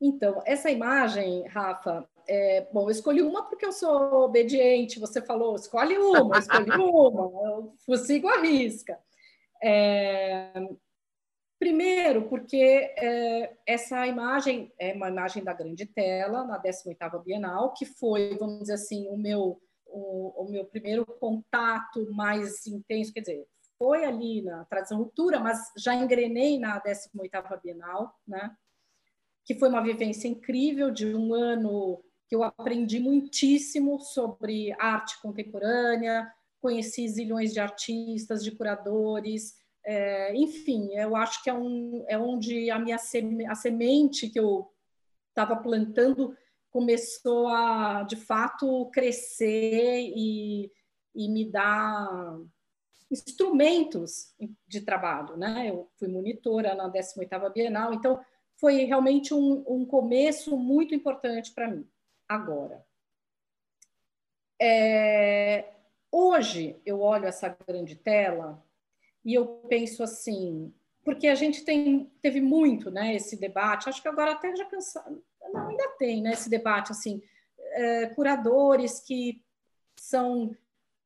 Então, 0.00 0.42
essa 0.46 0.70
imagem, 0.70 1.46
Rafa, 1.48 2.08
é, 2.26 2.66
bom, 2.72 2.84
eu 2.84 2.90
escolhi 2.90 3.22
uma 3.22 3.44
porque 3.44 3.66
eu 3.66 3.72
sou 3.72 4.24
obediente, 4.24 4.98
você 4.98 5.20
falou, 5.20 5.56
escolhe 5.56 5.98
uma, 5.98 6.34
eu 6.34 6.38
escolhi 6.38 6.70
uma, 6.80 7.72
eu 7.88 7.96
sigo 7.98 8.28
a 8.28 8.40
risca. 8.40 8.98
É, 9.62 10.52
Primeiro, 11.60 12.26
porque 12.26 12.56
é, 12.56 13.54
essa 13.66 14.06
imagem 14.06 14.72
é 14.78 14.94
uma 14.94 15.10
imagem 15.10 15.44
da 15.44 15.52
grande 15.52 15.84
tela, 15.84 16.42
na 16.42 16.58
18ª 16.58 17.22
Bienal, 17.22 17.74
que 17.74 17.84
foi, 17.84 18.34
vamos 18.38 18.60
dizer 18.60 18.72
assim, 18.72 19.06
o 19.08 19.18
meu, 19.18 19.60
o, 19.86 20.42
o 20.42 20.50
meu 20.50 20.64
primeiro 20.64 21.04
contato 21.04 22.10
mais 22.12 22.66
intenso, 22.66 23.12
quer 23.12 23.20
dizer, 23.20 23.46
foi 23.78 24.06
ali 24.06 24.40
na 24.40 24.64
tradição 24.64 24.96
ruptura, 24.96 25.38
mas 25.38 25.70
já 25.76 25.94
engrenei 25.94 26.58
na 26.58 26.80
18ª 26.80 27.60
Bienal, 27.62 28.10
né? 28.26 28.56
Que 29.44 29.54
foi 29.54 29.68
uma 29.68 29.82
vivência 29.82 30.28
incrível 30.28 30.90
de 30.90 31.14
um 31.14 31.34
ano 31.34 32.02
que 32.28 32.36
eu 32.36 32.42
aprendi 32.42 33.00
muitíssimo 33.00 33.98
sobre 34.00 34.72
arte 34.78 35.20
contemporânea, 35.20 36.30
conheci 36.60 37.08
zilhões 37.08 37.52
de 37.52 37.60
artistas, 37.60 38.44
de 38.44 38.52
curadores, 38.52 39.54
é, 39.84 40.34
enfim, 40.36 40.94
eu 40.94 41.16
acho 41.16 41.42
que 41.42 41.50
é, 41.50 41.54
um, 41.54 42.04
é 42.06 42.18
onde 42.18 42.70
a 42.70 42.78
minha 42.78 42.98
seme, 42.98 43.46
a 43.46 43.54
semente 43.54 44.28
que 44.28 44.38
eu 44.38 44.70
estava 45.30 45.56
plantando 45.56 46.36
começou 46.70 47.48
a, 47.48 48.02
de 48.04 48.16
fato, 48.16 48.90
crescer 48.92 50.12
e, 50.14 50.70
e 51.14 51.28
me 51.28 51.50
dar 51.50 52.38
instrumentos 53.10 54.34
de 54.68 54.82
trabalho, 54.82 55.36
né? 55.36 55.68
Eu 55.68 55.90
fui 55.98 56.06
monitora 56.06 56.74
na 56.74 56.88
18ª 56.88 57.52
Bienal, 57.52 57.92
então 57.92 58.20
foi 58.60 58.84
realmente 58.84 59.32
um, 59.32 59.64
um 59.66 59.86
começo 59.86 60.54
muito 60.54 60.94
importante 60.94 61.50
para 61.52 61.66
mim. 61.66 61.88
Agora, 62.28 62.84
é, 64.60 65.72
hoje 66.12 66.78
eu 66.84 67.00
olho 67.00 67.24
essa 67.24 67.48
grande 67.66 67.96
tela 67.96 68.62
e 69.24 69.32
eu 69.32 69.46
penso 69.66 70.02
assim, 70.02 70.74
porque 71.02 71.26
a 71.26 71.34
gente 71.34 71.64
tem, 71.64 72.12
teve 72.20 72.42
muito 72.42 72.90
né, 72.90 73.14
esse 73.14 73.34
debate, 73.34 73.88
acho 73.88 74.02
que 74.02 74.08
agora 74.08 74.32
até 74.32 74.54
já 74.54 74.66
cansado, 74.66 75.24
não, 75.50 75.68
ainda 75.68 75.88
tem 75.98 76.20
né, 76.20 76.32
esse 76.32 76.50
debate, 76.50 76.92
assim, 76.92 77.22
é, 77.58 78.06
curadores 78.08 79.00
que 79.00 79.42
são 79.98 80.54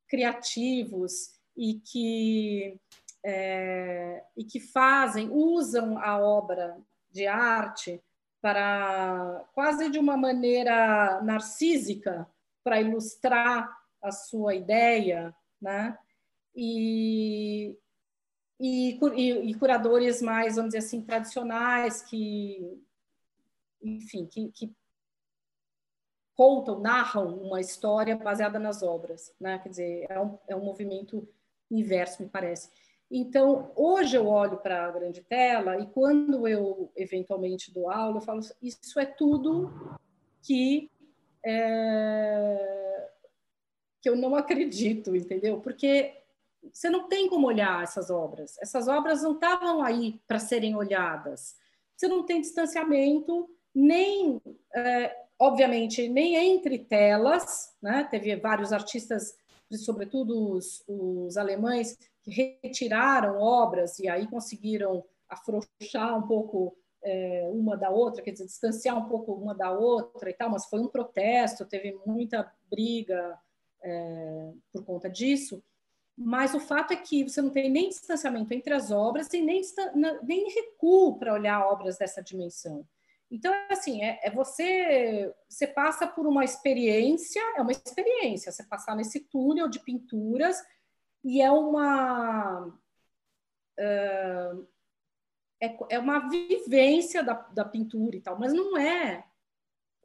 criativos 0.09 1.39
e 1.57 1.75
que, 1.75 2.81
é, 3.25 4.25
e 4.37 4.45
que 4.45 4.59
fazem, 4.59 5.31
usam 5.31 5.97
a 5.99 6.19
obra 6.19 6.77
de 7.15 7.27
arte 7.29 8.03
para 8.43 9.43
quase 9.55 9.89
de 9.89 9.99
uma 9.99 10.17
maneira 10.17 11.23
narcísica 11.23 12.29
para 12.63 12.81
ilustrar 12.81 13.75
a 14.03 14.11
sua 14.11 14.55
ideia, 14.55 15.35
né? 15.63 15.97
E, 16.55 17.79
e, 18.61 18.99
e, 19.17 19.55
curadores 19.55 20.21
mais, 20.21 20.57
vamos 20.57 20.75
dizer 20.75 20.87
assim, 20.87 21.01
tradicionais, 21.03 22.03
que, 22.03 22.83
enfim, 23.83 24.27
que, 24.27 24.51
que, 24.53 24.77
contam, 26.35 26.81
narram 26.81 27.37
uma 27.39 27.61
história 27.61 28.17
baseada 28.17 28.59
nas 28.59 28.83
obras, 28.83 29.33
né? 29.41 29.59
Quer 29.61 29.69
dizer, 29.69 30.07
é 30.11 30.21
um, 30.21 30.39
é 30.49 30.57
um 30.57 30.65
movimento 30.65 31.27
inverso, 31.71 32.23
me 32.23 32.29
parece. 32.29 32.71
Então, 33.11 33.71
hoje 33.77 34.17
eu 34.17 34.27
olho 34.27 34.59
para 34.59 34.87
a 34.87 34.91
grande 34.91 35.23
tela 35.23 35.79
e 35.79 35.87
quando 35.87 36.49
eu 36.49 36.91
eventualmente 36.97 37.73
dou 37.73 37.91
aula, 37.91 38.17
eu 38.17 38.23
falo, 38.23 38.41
isso 38.63 38.99
é 38.99 39.07
tudo 39.07 39.71
que 40.43 40.91
é, 41.45 43.11
que 44.01 44.09
eu 44.09 44.17
não 44.17 44.35
acredito, 44.35 45.15
entendeu? 45.15 45.61
Porque 45.61 46.15
você 46.73 46.89
não 46.89 47.09
tem 47.09 47.29
como 47.29 47.47
olhar 47.47 47.83
essas 47.83 48.11
obras. 48.11 48.57
Essas 48.61 48.89
obras 48.89 49.23
não 49.23 49.33
estavam 49.33 49.83
aí 49.83 50.21
para 50.27 50.39
serem 50.39 50.75
olhadas. 50.75 51.57
Você 51.97 52.09
não 52.09 52.25
tem 52.25 52.41
distanciamento, 52.41 53.49
nem, 53.75 54.41
é, 54.75 55.15
obviamente, 55.39 56.09
nem 56.09 56.37
entre 56.37 56.79
telas. 56.79 57.75
Né? 57.83 58.07
Teve 58.11 58.35
vários 58.37 58.73
artistas, 58.73 59.37
sobretudo 59.71 60.53
os, 60.53 60.83
os 60.87 61.37
alemães, 61.37 61.99
que 62.25 62.59
retiraram 62.63 63.39
obras 63.39 63.99
e 63.99 64.09
aí 64.09 64.27
conseguiram 64.27 65.05
afrouxar 65.29 66.19
um 66.19 66.27
pouco 66.27 66.77
é, 67.03 67.47
uma 67.53 67.77
da 67.77 67.91
outra, 67.91 68.23
quer 68.23 68.31
dizer, 68.31 68.47
distanciar 68.47 68.97
um 68.97 69.09
pouco 69.09 69.33
uma 69.35 69.55
da 69.55 69.71
outra 69.71 70.31
e 70.31 70.35
tal, 70.35 70.51
mas 70.51 70.65
foi 70.65 70.81
um 70.81 70.89
protesto, 70.89 71.67
teve 71.67 71.99
muita 72.07 72.51
briga 72.71 73.39
é, 73.83 74.53
por 74.73 74.85
conta 74.85 75.09
disso. 75.11 75.63
Mas 76.17 76.55
o 76.55 76.61
fato 76.61 76.93
é 76.93 76.97
que 76.97 77.29
você 77.29 77.43
não 77.43 77.51
tem 77.51 77.69
nem 77.69 77.89
distanciamento 77.89 78.55
entre 78.55 78.73
as 78.73 78.91
obras 78.91 79.33
e 79.35 79.43
nem, 79.43 79.61
nem 80.23 80.49
recuo 80.49 81.19
para 81.19 81.35
olhar 81.35 81.67
obras 81.67 81.99
dessa 81.99 82.23
dimensão. 82.23 82.87
Então, 83.31 83.53
assim, 83.69 84.03
é, 84.03 84.21
é, 84.23 84.31
você, 84.31 85.35
você 85.49 85.67
passa 85.67 86.07
por 86.07 86.27
uma 86.27 86.45
experiência, 86.45 87.41
é 87.57 87.61
uma 87.61 87.73
experiência, 87.73 88.53
você 88.53 88.63
passar 88.63 88.95
nesse 88.95 89.21
túnel 89.21 89.69
de 89.69 89.81
pinturas 89.81 90.63
e 91.25 91.41
é 91.41 91.51
uma 91.51 92.73
é, 95.61 95.77
é 95.91 95.99
uma 95.99 96.29
vivência 96.29 97.23
da, 97.23 97.33
da 97.33 97.65
pintura 97.65 98.17
e 98.17 98.21
tal, 98.21 98.39
mas 98.39 98.53
não 98.53 98.77
é 98.77 99.25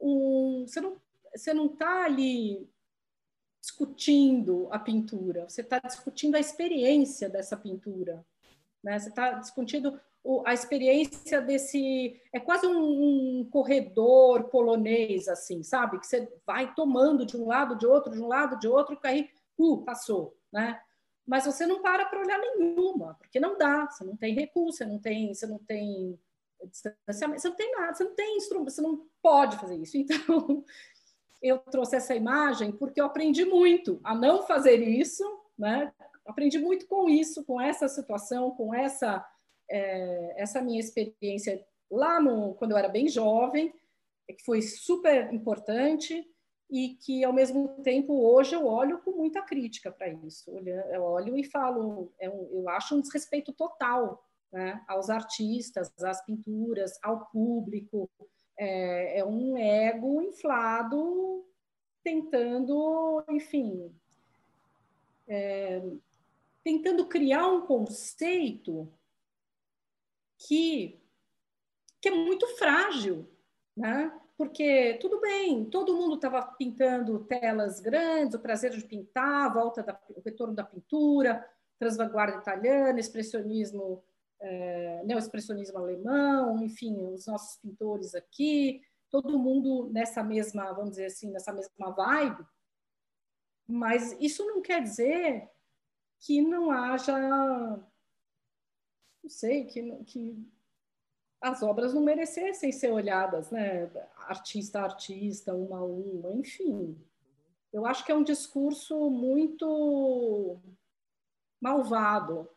um, 0.00 0.64
você 0.66 0.80
não 0.80 1.00
você 1.34 1.54
não 1.54 1.66
está 1.66 2.04
ali 2.04 2.68
discutindo 3.60 4.68
a 4.72 4.78
pintura, 4.78 5.48
você 5.48 5.60
está 5.60 5.78
discutindo 5.78 6.34
a 6.34 6.40
experiência 6.40 7.28
dessa 7.28 7.56
pintura, 7.56 8.24
né? 8.82 8.98
Você 8.98 9.10
está 9.10 9.32
discutindo 9.32 10.00
o, 10.22 10.42
a 10.46 10.52
experiência 10.52 11.40
desse 11.40 12.20
é 12.32 12.40
quase 12.40 12.66
um, 12.66 13.40
um, 13.40 13.44
corredor 13.44 14.44
polonês 14.44 15.28
assim, 15.28 15.62
sabe? 15.62 15.98
Que 15.98 16.06
você 16.06 16.30
vai 16.46 16.74
tomando 16.74 17.24
de 17.24 17.36
um 17.36 17.46
lado, 17.46 17.76
de 17.76 17.86
outro, 17.86 18.12
de 18.12 18.20
um 18.20 18.26
lado, 18.26 18.58
de 18.58 18.68
outro, 18.68 18.98
que 18.98 19.06
aí 19.06 19.30
uh, 19.58 19.78
passou, 19.84 20.36
né? 20.52 20.80
Mas 21.30 21.44
você 21.44 21.64
não 21.64 21.80
para 21.80 22.06
para 22.06 22.18
olhar 22.18 22.40
nenhuma, 22.40 23.14
porque 23.14 23.38
não 23.38 23.56
dá, 23.56 23.86
você 23.86 24.02
não 24.02 24.16
tem 24.16 24.34
recurso, 24.34 24.78
você 24.78 24.84
não 24.84 24.98
tem, 24.98 25.32
você 25.32 25.46
não 25.46 25.60
tem 25.60 26.18
distanciamento, 26.64 27.40
você 27.40 27.48
não 27.48 27.54
tem 27.54 27.70
nada, 27.70 27.94
você 27.94 28.02
não 28.02 28.14
tem 28.16 28.36
instrumento, 28.36 28.70
você 28.72 28.82
não 28.82 29.06
pode 29.22 29.56
fazer 29.56 29.76
isso. 29.76 29.96
Então, 30.10 30.64
eu 31.40 31.58
trouxe 31.58 31.94
essa 31.94 32.16
imagem 32.16 32.72
porque 32.72 33.00
eu 33.00 33.04
aprendi 33.04 33.44
muito 33.44 34.00
a 34.02 34.12
não 34.12 34.42
fazer 34.42 34.82
isso, 34.82 35.22
né? 35.56 35.92
Aprendi 36.26 36.58
muito 36.58 36.88
com 36.88 37.08
isso, 37.08 37.44
com 37.44 37.60
essa 37.60 37.86
situação, 37.86 38.50
com 38.50 38.74
essa 38.74 39.24
é, 39.70 40.34
essa 40.36 40.60
minha 40.60 40.80
experiência 40.80 41.64
lá 41.88 42.20
no 42.20 42.54
quando 42.54 42.72
eu 42.72 42.76
era 42.76 42.88
bem 42.88 43.06
jovem, 43.06 43.72
que 44.28 44.44
foi 44.44 44.62
super 44.62 45.32
importante 45.32 46.28
e 46.70 46.94
que 46.94 47.24
ao 47.24 47.32
mesmo 47.32 47.68
tempo 47.82 48.12
hoje 48.24 48.54
eu 48.54 48.66
olho 48.66 49.00
com 49.00 49.10
muita 49.10 49.42
crítica 49.42 49.90
para 49.90 50.08
isso. 50.08 50.50
Eu 50.92 51.02
olho 51.02 51.36
e 51.36 51.44
falo, 51.44 52.12
é 52.18 52.28
eu 52.28 52.68
acho 52.68 52.94
um 52.94 53.00
desrespeito 53.00 53.52
total 53.52 54.24
né, 54.52 54.82
aos 54.86 55.10
artistas, 55.10 55.92
às 56.02 56.24
pinturas, 56.24 56.98
ao 57.02 57.26
público, 57.26 58.08
é, 58.56 59.18
é 59.18 59.24
um 59.24 59.56
ego 59.56 60.20
inflado 60.22 61.46
tentando, 62.02 63.24
enfim, 63.30 63.94
é, 65.26 65.82
tentando 66.62 67.06
criar 67.06 67.46
um 67.48 67.66
conceito 67.66 68.92
que, 70.38 71.00
que 72.00 72.08
é 72.08 72.12
muito 72.12 72.46
frágil, 72.56 73.28
né? 73.76 74.19
Porque 74.40 74.94
tudo 75.02 75.20
bem, 75.20 75.66
todo 75.66 75.94
mundo 75.94 76.14
estava 76.14 76.40
pintando 76.56 77.26
telas 77.26 77.78
grandes, 77.78 78.34
o 78.34 78.40
prazer 78.40 78.70
de 78.70 78.82
pintar, 78.82 79.50
a 79.50 79.52
volta 79.52 79.82
da, 79.82 80.00
o 80.16 80.22
retorno 80.22 80.54
da 80.54 80.64
pintura, 80.64 81.46
transvanguarda 81.78 82.38
italiana, 82.38 82.98
expressionismo, 82.98 84.02
é, 84.40 85.02
neoexpressionismo 85.04 85.76
alemão, 85.76 86.58
enfim, 86.64 87.04
os 87.12 87.26
nossos 87.26 87.58
pintores 87.58 88.14
aqui, 88.14 88.80
todo 89.10 89.38
mundo 89.38 89.90
nessa 89.92 90.24
mesma, 90.24 90.72
vamos 90.72 90.92
dizer 90.92 91.04
assim, 91.04 91.30
nessa 91.30 91.52
mesma 91.52 91.90
vibe. 91.90 92.42
Mas 93.68 94.16
isso 94.18 94.42
não 94.46 94.62
quer 94.62 94.82
dizer 94.82 95.50
que 96.18 96.40
não 96.40 96.70
haja, 96.70 97.14
não 99.22 99.28
sei, 99.28 99.66
que, 99.66 100.02
que 100.04 100.50
as 101.40 101.62
obras 101.62 101.94
não 101.94 102.02
merecessem 102.02 102.70
ser 102.70 102.92
olhadas, 102.92 103.50
né? 103.50 103.90
Artista 104.26 104.80
a 104.80 104.84
artista, 104.84 105.54
uma 105.54 105.78
a 105.78 105.84
uma, 105.84 106.32
enfim. 106.34 106.98
Eu 107.72 107.86
acho 107.86 108.04
que 108.04 108.12
é 108.12 108.14
um 108.14 108.22
discurso 108.22 109.10
muito 109.10 110.60
malvado, 111.60 112.48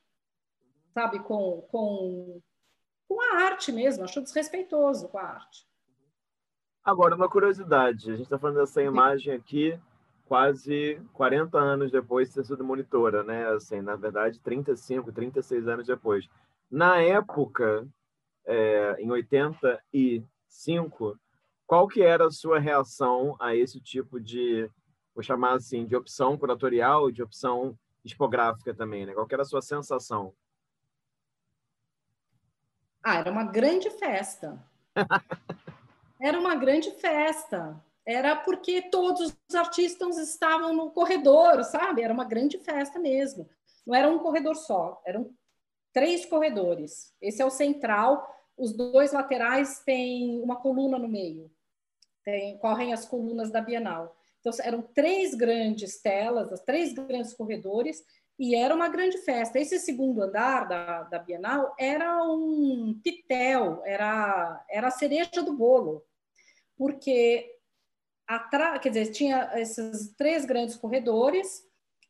sabe, 0.94 1.20
com, 1.20 1.62
com, 1.72 2.42
com 3.08 3.22
a 3.22 3.44
arte 3.46 3.72
mesmo. 3.72 4.04
Acho 4.04 4.22
desrespeitoso 4.22 5.08
com 5.08 5.18
a 5.18 5.24
arte. 5.24 5.66
Agora, 6.84 7.16
uma 7.16 7.30
curiosidade: 7.30 8.12
a 8.12 8.16
gente 8.16 8.26
está 8.26 8.38
falando 8.38 8.58
dessa 8.58 8.82
imagem 8.82 9.34
aqui 9.34 9.80
quase 10.26 11.00
40 11.14 11.58
anos 11.58 11.92
depois 11.92 12.30
de 12.30 12.36
ter 12.36 12.46
sido 12.46 12.64
monitora, 12.64 13.24
né? 13.24 13.48
Assim, 13.50 13.82
na 13.82 13.96
verdade, 13.96 14.40
35, 14.40 15.12
36 15.12 15.68
anos 15.68 15.88
depois. 15.88 16.28
Na 16.70 16.98
época, 16.98 17.88
é, 18.46 18.96
em 19.00 19.10
85, 19.10 21.20
qual 21.66 21.88
que 21.88 22.02
era 22.02 22.28
a 22.28 22.32
sua 22.32 22.60
reação 22.60 23.36
a 23.40 23.56
esse 23.56 23.80
tipo 23.80 24.20
de, 24.20 24.70
vou 25.14 25.24
chamar 25.24 25.54
assim, 25.54 25.86
de 25.86 25.96
opção 25.96 26.38
curatorial, 26.38 27.12
de 27.12 27.24
opção 27.24 27.78
tipográfica 28.06 28.74
também, 28.74 29.06
né? 29.06 29.14
Qual 29.14 29.26
que 29.26 29.34
era 29.34 29.44
a 29.44 29.46
sua 29.46 29.62
sensação? 29.62 30.34
Ah, 33.02 33.18
era 33.18 33.32
uma 33.32 33.44
grande 33.44 33.90
festa. 33.90 34.62
era 36.20 36.40
uma 36.40 36.56
grande 36.56 36.92
festa. 36.92 37.82
Era 38.06 38.36
porque 38.36 38.82
todos 38.84 39.36
os 39.50 39.56
artistas 39.56 40.18
estavam 40.18 40.74
no 40.74 40.92
corredor, 40.92 41.64
sabe? 41.64 42.02
Era 42.02 42.14
uma 42.14 42.26
grande 42.26 42.58
festa 42.58 43.00
mesmo. 43.00 43.50
Não 43.86 43.96
era 43.96 44.10
um 44.10 44.20
corredor 44.20 44.56
só, 44.56 45.02
eram 45.06 45.34
três 45.94 46.26
corredores. 46.26 47.14
Esse 47.22 47.42
é 47.42 47.46
o 47.46 47.52
central. 47.52 48.28
Os 48.58 48.74
dois 48.74 49.12
laterais 49.14 49.82
têm 49.86 50.42
uma 50.42 50.56
coluna 50.56 50.98
no 50.98 51.08
meio. 51.08 51.50
Tem, 52.24 52.58
correm 52.58 52.94
as 52.94 53.06
colunas 53.06 53.52
da 53.52 53.62
Bienal. 53.62 54.16
Então, 54.40 54.52
eram 54.62 54.82
três 54.82 55.34
grandes 55.34 56.02
telas, 56.02 56.52
as 56.52 56.62
três 56.62 56.94
grandes 56.94 57.34
corredores, 57.34 58.04
e 58.38 58.56
era 58.56 58.76
uma 58.76 58.90
grande 58.90 59.18
festa. 59.20 59.60
Esse 59.60 59.80
segundo 59.80 60.22
andar 60.22 60.68
da, 60.68 61.04
da 61.04 61.20
Bienal 61.20 61.74
era 61.80 62.24
um 62.24 63.00
pitel, 63.04 63.82
era, 63.86 64.66
era 64.70 64.88
a 64.88 64.92
cereja 64.92 65.44
do 65.44 65.54
bolo, 65.54 66.04
porque 66.76 67.50
atrás, 68.28 68.82
quer 68.82 68.90
dizer, 68.90 69.12
tinha 69.12 69.52
esses 69.56 70.14
três 70.16 70.46
grandes 70.46 70.76
corredores 70.76 71.64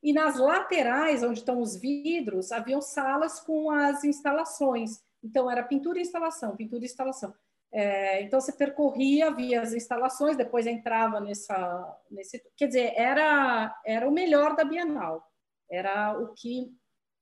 e 0.04 0.12
nas 0.12 0.38
laterais, 0.38 1.24
onde 1.24 1.40
estão 1.40 1.62
os 1.62 1.78
vidros, 1.78 2.52
haviam 2.52 2.82
salas 2.82 3.40
com 3.40 3.72
as 3.72 4.04
instalações. 4.04 5.02
Então, 5.24 5.50
era 5.50 5.64
pintura 5.64 5.98
e 5.98 6.02
instalação, 6.02 6.58
pintura 6.58 6.84
e 6.84 6.86
instalação. 6.86 7.34
É, 7.72 8.22
então, 8.22 8.40
você 8.42 8.52
percorria, 8.52 9.32
via 9.32 9.62
as 9.62 9.74
instalações, 9.74 10.36
depois 10.36 10.68
entrava 10.68 11.22
nessa... 11.22 11.98
Nesse, 12.12 12.44
quer 12.58 12.68
dizer, 12.68 12.94
era, 12.98 13.74
era 13.86 14.08
o 14.08 14.12
melhor 14.12 14.58
da 14.58 14.66
Bienal. 14.66 15.26
Era 15.72 16.20
o 16.20 16.34
que... 16.34 16.70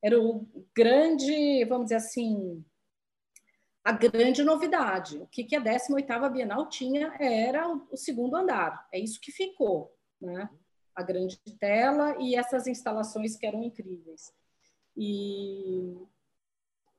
Era 0.03 0.19
o 0.19 0.47
grande, 0.75 1.63
vamos 1.65 1.85
dizer 1.85 1.97
assim, 1.97 2.65
a 3.83 3.91
grande 3.91 4.43
novidade. 4.43 5.19
O 5.19 5.27
que, 5.27 5.43
que 5.43 5.55
a 5.55 5.61
18ª 5.61 6.31
Bienal 6.31 6.67
tinha 6.67 7.15
era 7.19 7.69
o, 7.69 7.87
o 7.91 7.95
segundo 7.95 8.35
andar. 8.35 8.87
É 8.91 8.99
isso 8.99 9.21
que 9.21 9.31
ficou, 9.31 9.95
né? 10.19 10.49
A 11.01 11.03
grande 11.03 11.37
tela 11.59 12.15
e 12.19 12.35
essas 12.35 12.67
instalações 12.67 13.35
que 13.35 13.45
eram 13.45 13.63
incríveis. 13.63 14.33
E 14.95 15.97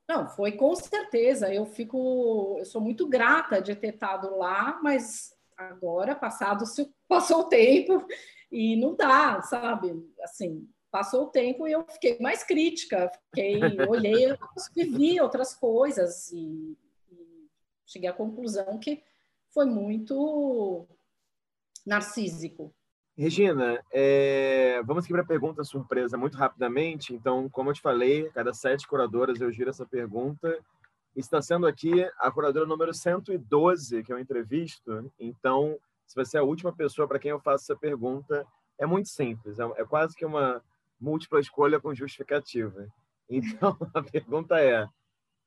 não, 0.09 0.29
foi 0.29 0.53
com 0.53 0.75
certeza. 0.75 1.53
Eu 1.53 1.65
fico, 1.65 2.57
eu 2.59 2.65
sou 2.65 2.81
muito 2.81 3.09
grata 3.09 3.63
de 3.63 3.75
ter 3.75 3.95
estado 3.95 4.37
lá, 4.37 4.79
mas 4.83 5.35
agora 5.57 6.15
passado 6.15 6.65
passou 7.09 7.41
o 7.41 7.49
tempo 7.49 8.07
e 8.51 8.77
não 8.77 8.95
dá, 8.95 9.41
sabe? 9.43 9.95
Assim, 10.23 10.69
passou 10.91 11.25
o 11.25 11.31
tempo 11.31 11.67
e 11.67 11.73
eu 11.73 11.87
fiquei 11.89 12.19
mais 12.21 12.45
crítica, 12.45 13.11
fiquei, 13.31 13.81
olhei, 13.89 14.37
vivi 14.77 15.21
outras 15.21 15.55
coisas 15.55 16.31
e, 16.33 16.77
e 17.11 17.49
cheguei 17.87 18.11
à 18.11 18.13
conclusão 18.13 18.79
que 18.79 19.03
foi 19.49 19.65
muito 19.65 20.87
narcísico. 21.87 22.75
Regina, 23.17 23.83
é... 23.93 24.83
vamos 24.85 25.05
aqui 25.05 25.13
para 25.13 25.23
a 25.23 25.27
pergunta 25.27 25.63
surpresa 25.65 26.17
muito 26.17 26.37
rapidamente. 26.37 27.15
Então, 27.15 27.49
como 27.49 27.71
eu 27.71 27.75
te 27.75 27.81
falei, 27.81 28.31
cada 28.31 28.55
sete 28.55 28.87
curadoras 28.87 29.41
eu 29.41 29.53
giro 29.53 29.71
essa 29.71 29.85
pergunta. 29.85 30.59
Está 31.15 31.43
sendo 31.43 31.67
aqui 31.67 31.93
a 32.19 32.31
curadora 32.31 32.67
número 32.67 32.95
112 32.95 34.03
que 34.03 34.13
eu 34.13 34.19
entrevisto. 34.19 35.13
Então, 35.21 35.79
se 36.07 36.15
você 36.15 36.39
é 36.39 36.41
a 36.41 36.45
última 36.45 36.73
pessoa 36.73 37.07
para 37.07 37.19
quem 37.19 37.31
eu 37.31 37.41
faço 37.41 37.65
essa 37.65 37.79
pergunta, 37.79 38.47
é 38.79 38.87
muito 38.87 39.09
simples. 39.09 39.59
É, 39.59 39.65
é 39.77 39.85
quase 39.85 40.15
que 40.17 40.25
uma 40.25 40.63
múltipla 41.01 41.41
escolha 41.41 41.81
com 41.81 41.95
justificativa. 41.95 42.87
Então, 43.29 43.77
a 43.95 44.03
pergunta 44.03 44.59
é, 44.59 44.89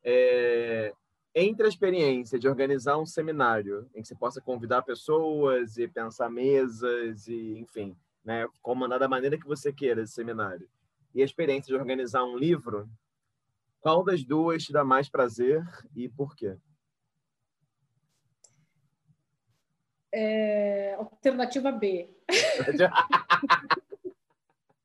é, 0.04 0.94
entre 1.36 1.66
a 1.66 1.70
experiência 1.70 2.40
de 2.40 2.48
organizar 2.48 2.98
um 2.98 3.06
seminário 3.06 3.90
em 3.94 4.02
que 4.02 4.08
você 4.08 4.16
possa 4.16 4.40
convidar 4.40 4.84
pessoas 4.84 5.78
e 5.78 5.86
pensar 5.86 6.30
mesas 6.30 7.28
e, 7.28 7.58
enfim, 7.60 7.94
né, 8.24 8.48
comandar 8.62 9.00
da 9.00 9.10
maneira 9.10 9.38
que 9.38 9.46
você 9.46 9.74
queira 9.74 10.02
esse 10.02 10.14
seminário, 10.14 10.70
e 11.14 11.22
a 11.22 11.26
experiência 11.26 11.68
de 11.68 11.76
organizar 11.80 12.24
um 12.24 12.38
livro, 12.38 12.90
qual 13.82 14.02
das 14.02 14.24
duas 14.24 14.64
te 14.64 14.72
dá 14.72 14.86
mais 14.86 15.10
prazer 15.10 15.62
e 15.94 16.08
por 16.08 16.34
quê? 16.36 16.58
É, 20.14 20.96
alternativa 20.96 21.70
B. 21.72 22.10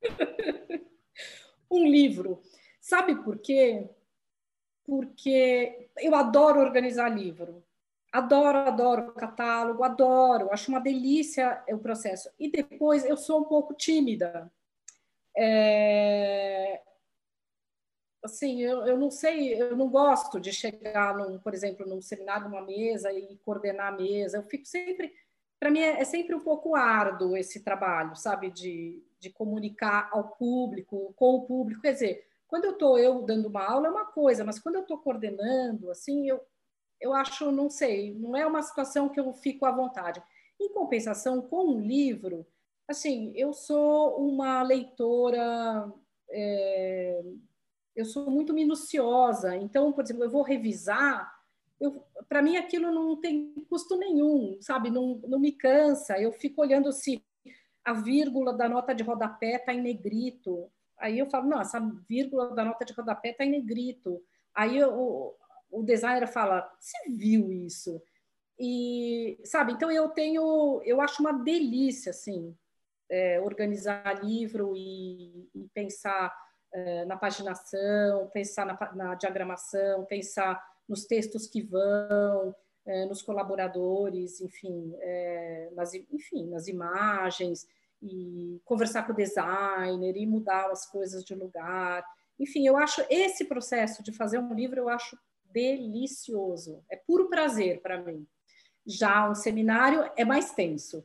um 1.70 1.86
livro. 1.86 2.42
Sabe 2.80 3.14
por 3.22 3.38
quê? 3.38 3.88
Porque 4.90 5.88
eu 5.98 6.16
adoro 6.16 6.58
organizar 6.58 7.08
livro. 7.08 7.62
Adoro, 8.10 8.58
adoro 8.58 9.12
catálogo, 9.12 9.84
adoro, 9.84 10.52
acho 10.52 10.68
uma 10.68 10.80
delícia 10.80 11.62
o 11.68 11.78
processo. 11.78 12.28
E 12.36 12.50
depois 12.50 13.04
eu 13.04 13.16
sou 13.16 13.42
um 13.42 13.44
pouco 13.44 13.72
tímida. 13.72 14.50
É... 15.36 16.82
Assim, 18.20 18.62
eu, 18.62 18.84
eu 18.84 18.98
não 18.98 19.12
sei, 19.12 19.62
eu 19.62 19.76
não 19.76 19.88
gosto 19.88 20.40
de 20.40 20.52
chegar, 20.52 21.16
num, 21.16 21.38
por 21.38 21.54
exemplo, 21.54 21.86
num 21.86 22.02
seminário, 22.02 22.48
numa 22.48 22.62
mesa 22.62 23.12
e 23.12 23.36
coordenar 23.44 23.92
a 23.92 23.96
mesa. 23.96 24.38
Eu 24.38 24.42
fico 24.42 24.66
sempre, 24.66 25.14
para 25.60 25.70
mim 25.70 25.78
é, 25.78 26.00
é 26.00 26.04
sempre 26.04 26.34
um 26.34 26.40
pouco 26.40 26.74
árduo 26.74 27.36
esse 27.36 27.62
trabalho, 27.62 28.16
sabe, 28.16 28.50
de, 28.50 29.00
de 29.20 29.30
comunicar 29.30 30.08
ao 30.10 30.30
público, 30.30 31.14
com 31.14 31.36
o 31.36 31.46
público. 31.46 31.80
Quer 31.80 31.92
dizer, 31.92 32.29
quando 32.50 32.64
eu 32.64 32.72
estou 32.72 32.98
eu 32.98 33.22
dando 33.22 33.48
uma 33.48 33.64
aula 33.64 33.86
é 33.86 33.90
uma 33.90 34.06
coisa, 34.06 34.44
mas 34.44 34.58
quando 34.58 34.74
eu 34.74 34.82
estou 34.82 34.98
coordenando, 34.98 35.90
assim, 35.90 36.28
eu, 36.28 36.40
eu 37.00 37.14
acho, 37.14 37.50
não 37.52 37.70
sei, 37.70 38.12
não 38.14 38.36
é 38.36 38.44
uma 38.44 38.60
situação 38.60 39.08
que 39.08 39.20
eu 39.20 39.32
fico 39.32 39.64
à 39.64 39.70
vontade. 39.70 40.20
Em 40.60 40.68
compensação, 40.72 41.40
com 41.40 41.64
um 41.64 41.80
livro, 41.80 42.44
assim, 42.88 43.32
eu 43.36 43.52
sou 43.52 44.18
uma 44.18 44.62
leitora, 44.62 45.90
é, 46.28 47.22
eu 47.94 48.04
sou 48.04 48.28
muito 48.28 48.52
minuciosa, 48.52 49.56
então, 49.56 49.92
por 49.92 50.02
exemplo, 50.02 50.24
eu 50.24 50.30
vou 50.30 50.42
revisar, 50.42 51.32
para 52.28 52.42
mim 52.42 52.56
aquilo 52.56 52.92
não 52.92 53.18
tem 53.20 53.54
custo 53.70 53.96
nenhum, 53.96 54.58
sabe? 54.60 54.90
Não, 54.90 55.20
não 55.26 55.38
me 55.38 55.52
cansa, 55.52 56.20
eu 56.20 56.32
fico 56.32 56.60
olhando 56.60 56.92
se 56.92 57.24
a 57.84 57.92
vírgula 57.92 58.52
da 58.52 58.68
nota 58.68 58.92
de 58.92 59.04
rodapé 59.04 59.56
está 59.56 59.72
em 59.72 59.80
negrito. 59.80 60.68
Aí 61.00 61.18
eu 61.18 61.26
falo, 61.26 61.48
não, 61.48 61.60
essa 61.60 61.80
vírgula 62.08 62.54
da 62.54 62.64
nota 62.64 62.84
de 62.84 62.92
rodapé 62.92 63.30
está 63.30 63.44
em 63.44 63.50
negrito. 63.50 64.22
Aí 64.54 64.82
o, 64.84 65.34
o 65.70 65.82
designer 65.82 66.28
fala, 66.28 66.70
você 66.78 67.10
viu 67.10 67.50
isso? 67.50 68.00
e 68.62 69.40
sabe, 69.42 69.72
então 69.72 69.90
eu 69.90 70.10
tenho, 70.10 70.82
eu 70.84 71.00
acho 71.00 71.22
uma 71.22 71.32
delícia 71.32 72.10
assim 72.10 72.54
é, 73.08 73.40
organizar 73.40 74.22
livro 74.22 74.76
e, 74.76 75.48
e 75.54 75.66
pensar 75.72 76.30
é, 76.70 77.06
na 77.06 77.16
paginação, 77.16 78.28
pensar 78.34 78.66
na, 78.66 78.94
na, 78.94 79.14
diagramação, 79.14 80.04
pensar 80.04 80.62
nos 80.86 81.06
textos 81.06 81.46
que 81.46 81.62
vão, 81.62 82.54
é, 82.84 83.06
nos 83.06 83.22
colaboradores, 83.22 84.42
enfim, 84.42 84.94
é, 85.00 85.70
nas, 85.72 85.94
enfim, 85.94 86.46
nas 86.50 86.68
imagens 86.68 87.66
e 88.02 88.60
conversar 88.64 89.06
com 89.06 89.12
o 89.12 89.16
designer 89.16 90.16
e 90.16 90.26
mudar 90.26 90.70
as 90.70 90.86
coisas 90.86 91.24
de 91.24 91.34
lugar. 91.34 92.04
Enfim, 92.38 92.66
eu 92.66 92.76
acho 92.76 93.04
esse 93.10 93.44
processo 93.44 94.02
de 94.02 94.12
fazer 94.12 94.38
um 94.38 94.54
livro 94.54 94.80
eu 94.80 94.88
acho 94.88 95.18
delicioso. 95.52 96.82
É 96.88 96.96
puro 96.96 97.28
prazer 97.28 97.80
para 97.80 98.00
mim. 98.02 98.26
Já 98.86 99.28
um 99.28 99.34
seminário 99.34 100.10
é 100.16 100.24
mais 100.24 100.52
tenso. 100.52 101.04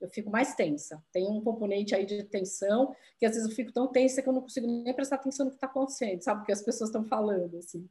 Eu 0.00 0.08
fico 0.08 0.30
mais 0.30 0.54
tensa. 0.54 1.02
Tem 1.12 1.28
um 1.28 1.40
componente 1.40 1.94
aí 1.94 2.04
de 2.04 2.24
tensão, 2.24 2.94
que 3.18 3.24
às 3.24 3.34
vezes 3.34 3.48
eu 3.48 3.54
fico 3.54 3.72
tão 3.72 3.86
tensa 3.86 4.20
que 4.20 4.28
eu 4.28 4.32
não 4.32 4.42
consigo 4.42 4.66
nem 4.66 4.92
prestar 4.92 5.16
atenção 5.16 5.46
no 5.46 5.52
que 5.52 5.56
está 5.56 5.68
acontecendo, 5.68 6.20
sabe? 6.22 6.42
O 6.42 6.44
que 6.44 6.52
as 6.52 6.62
pessoas 6.62 6.90
estão 6.90 7.04
falando, 7.04 7.56
assim. 7.58 7.88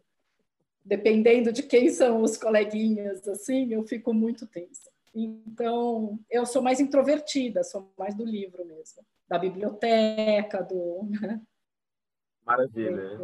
Dependendo 0.84 1.54
de 1.54 1.64
quem 1.64 1.90
são 1.90 2.22
os 2.22 2.36
coleguinhas, 2.36 3.26
assim, 3.28 3.72
eu 3.74 3.84
fico 3.84 4.14
muito 4.14 4.46
tensa. 4.46 4.91
Então, 5.14 6.20
eu 6.30 6.46
sou 6.46 6.62
mais 6.62 6.80
introvertida, 6.80 7.64
sou 7.64 7.94
mais 7.98 8.16
do 8.16 8.24
livro 8.24 8.66
mesmo, 8.66 9.04
da 9.28 9.38
biblioteca, 9.38 10.64
do. 10.64 11.10
Né? 11.22 11.42
Maravilha. 12.46 13.20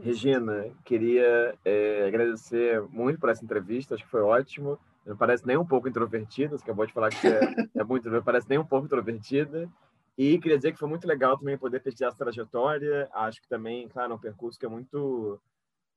Regina, 0.00 0.74
queria 0.84 1.58
é, 1.64 2.06
agradecer 2.06 2.80
muito 2.88 3.20
por 3.20 3.28
essa 3.28 3.44
entrevista, 3.44 3.94
acho 3.94 4.04
que 4.04 4.10
foi 4.10 4.22
ótimo. 4.22 4.78
Não 5.04 5.16
parece 5.16 5.46
nem 5.46 5.56
um 5.56 5.66
pouco 5.66 5.88
introvertida, 5.88 6.56
você 6.56 6.62
acabou 6.62 6.86
de 6.86 6.92
falar 6.92 7.10
que 7.10 7.26
é, 7.26 7.40
é 7.74 7.84
muito, 7.84 8.08
não 8.08 8.22
parece 8.22 8.48
nem 8.48 8.58
um 8.58 8.64
pouco 8.64 8.86
introvertida. 8.86 9.68
E 10.16 10.38
queria 10.38 10.56
dizer 10.56 10.72
que 10.72 10.78
foi 10.78 10.88
muito 10.88 11.06
legal 11.06 11.38
também 11.38 11.58
poder 11.58 11.80
pesquisar 11.80 12.08
essa 12.08 12.18
trajetória. 12.18 13.08
Acho 13.12 13.40
que 13.40 13.48
também, 13.48 13.88
claro, 13.88 14.12
é 14.12 14.14
um 14.14 14.18
percurso 14.18 14.58
que 14.58 14.66
é 14.66 14.68
muito 14.68 15.40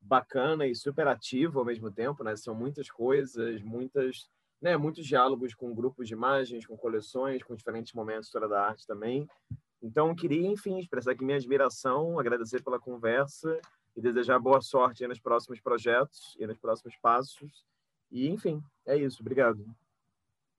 bacana 0.01 0.65
e 0.65 0.75
super 0.75 1.07
ativo 1.07 1.59
ao 1.59 1.65
mesmo 1.65 1.91
tempo, 1.91 2.23
né? 2.23 2.35
São 2.35 2.55
muitas 2.55 2.89
coisas, 2.89 3.61
muitas, 3.61 4.29
né, 4.65 4.75
muitos 4.75 5.05
diálogos 5.05 5.53
com 5.53 5.75
grupos 5.75 6.07
de 6.07 6.15
imagens, 6.15 6.65
com 6.65 6.75
coleções, 6.75 7.43
com 7.43 7.55
diferentes 7.55 7.93
momentos 7.93 8.21
da 8.21 8.29
história 8.29 8.47
da 8.47 8.65
arte 8.65 8.87
também. 8.87 9.27
Então, 9.79 10.15
queria, 10.15 10.47
enfim, 10.47 10.79
expressar 10.79 11.11
aqui 11.11 11.23
minha 11.23 11.37
admiração, 11.37 12.19
agradecer 12.19 12.63
pela 12.63 12.79
conversa 12.79 13.61
e 13.95 14.01
desejar 14.01 14.39
boa 14.39 14.59
sorte 14.61 15.05
nos 15.05 15.19
próximos 15.19 15.61
projetos 15.61 16.35
e 16.39 16.47
nos 16.47 16.57
próximos 16.57 16.97
passos. 16.97 17.63
E, 18.11 18.27
enfim, 18.27 18.59
é 18.87 18.97
isso. 18.97 19.21
Obrigado. 19.21 19.63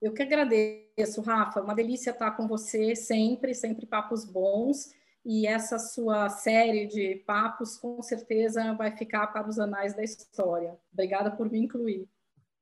Eu 0.01 0.15
que 0.15 0.23
agradeço, 0.23 1.21
Rafa. 1.21 1.61
Uma 1.61 1.75
delícia 1.75 2.11
estar 2.11 2.31
com 2.31 2.47
você 2.47 2.95
sempre, 2.95 3.57
sempre 3.57 3.87
papos 3.87 4.25
bons. 4.25 4.95
E 5.25 5.49
essa 5.49 5.81
sua 5.81 6.29
série 6.29 6.87
de 6.87 7.17
papos, 7.27 7.77
com 7.77 8.01
certeza, 8.03 8.73
vai 8.75 8.97
ficar 8.97 9.27
para 9.27 9.49
os 9.49 9.59
anais 9.59 9.97
da 9.97 10.05
história. 10.05 10.79
Obrigada 10.93 11.33
por 11.33 11.51
me 11.51 11.59
incluir. 11.59 12.09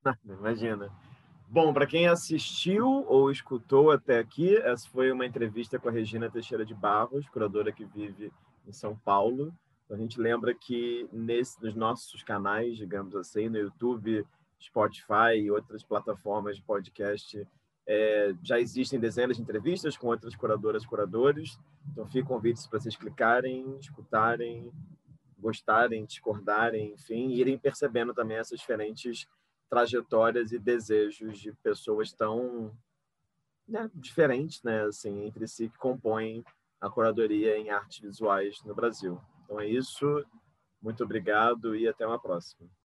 Imagina. 0.25 1.04
Bom, 1.47 1.71
para 1.73 1.85
quem 1.85 2.07
assistiu 2.07 3.05
ou 3.07 3.29
escutou 3.29 3.91
até 3.91 4.17
aqui, 4.17 4.57
essa 4.57 4.89
foi 4.89 5.11
uma 5.11 5.25
entrevista 5.25 5.77
com 5.79 5.87
a 5.87 5.91
Regina 5.91 6.29
Teixeira 6.29 6.65
de 6.65 6.73
Barros, 6.73 7.29
curadora 7.29 7.71
que 7.71 7.85
vive 7.85 8.31
em 8.67 8.73
São 8.73 8.95
Paulo. 8.95 9.53
Então, 9.85 9.95
a 9.95 9.99
gente 9.99 10.19
lembra 10.19 10.53
que 10.53 11.07
nesse, 11.13 11.61
nos 11.61 11.75
nossos 11.75 12.23
canais, 12.23 12.75
digamos 12.75 13.15
assim, 13.15 13.47
no 13.47 13.59
YouTube, 13.59 14.25
Spotify 14.59 15.37
e 15.37 15.51
outras 15.51 15.83
plataformas 15.83 16.55
de 16.57 16.63
podcast, 16.63 17.47
é, 17.87 18.33
já 18.41 18.59
existem 18.59 18.99
dezenas 18.99 19.37
de 19.37 19.43
entrevistas 19.43 19.95
com 19.95 20.07
outras 20.07 20.35
curadoras 20.35 20.85
curadores. 20.85 21.59
Então, 21.91 22.07
fica 22.07 22.27
convites 22.27 22.65
para 22.65 22.79
vocês 22.79 22.95
clicarem, 22.95 23.77
escutarem, 23.79 24.71
gostarem, 25.37 26.05
discordarem, 26.05 26.93
enfim, 26.93 27.29
irem 27.29 27.57
percebendo 27.57 28.15
também 28.15 28.37
essas 28.37 28.59
diferentes 28.59 29.27
trajetórias 29.69 30.51
e 30.51 30.59
desejos 30.59 31.39
de 31.39 31.51
pessoas 31.53 32.11
tão 32.11 32.71
né, 33.67 33.89
diferentes, 33.93 34.61
né, 34.63 34.83
assim, 34.83 35.25
entre 35.25 35.47
si 35.47 35.69
que 35.69 35.77
compõem 35.77 36.43
a 36.79 36.89
curadoria 36.89 37.57
em 37.57 37.69
artes 37.69 37.99
visuais 37.99 38.61
no 38.63 38.75
Brasil. 38.75 39.19
Então 39.43 39.59
é 39.59 39.67
isso. 39.67 40.25
Muito 40.81 41.03
obrigado 41.03 41.75
e 41.75 41.87
até 41.87 42.05
uma 42.05 42.19
próxima. 42.19 42.69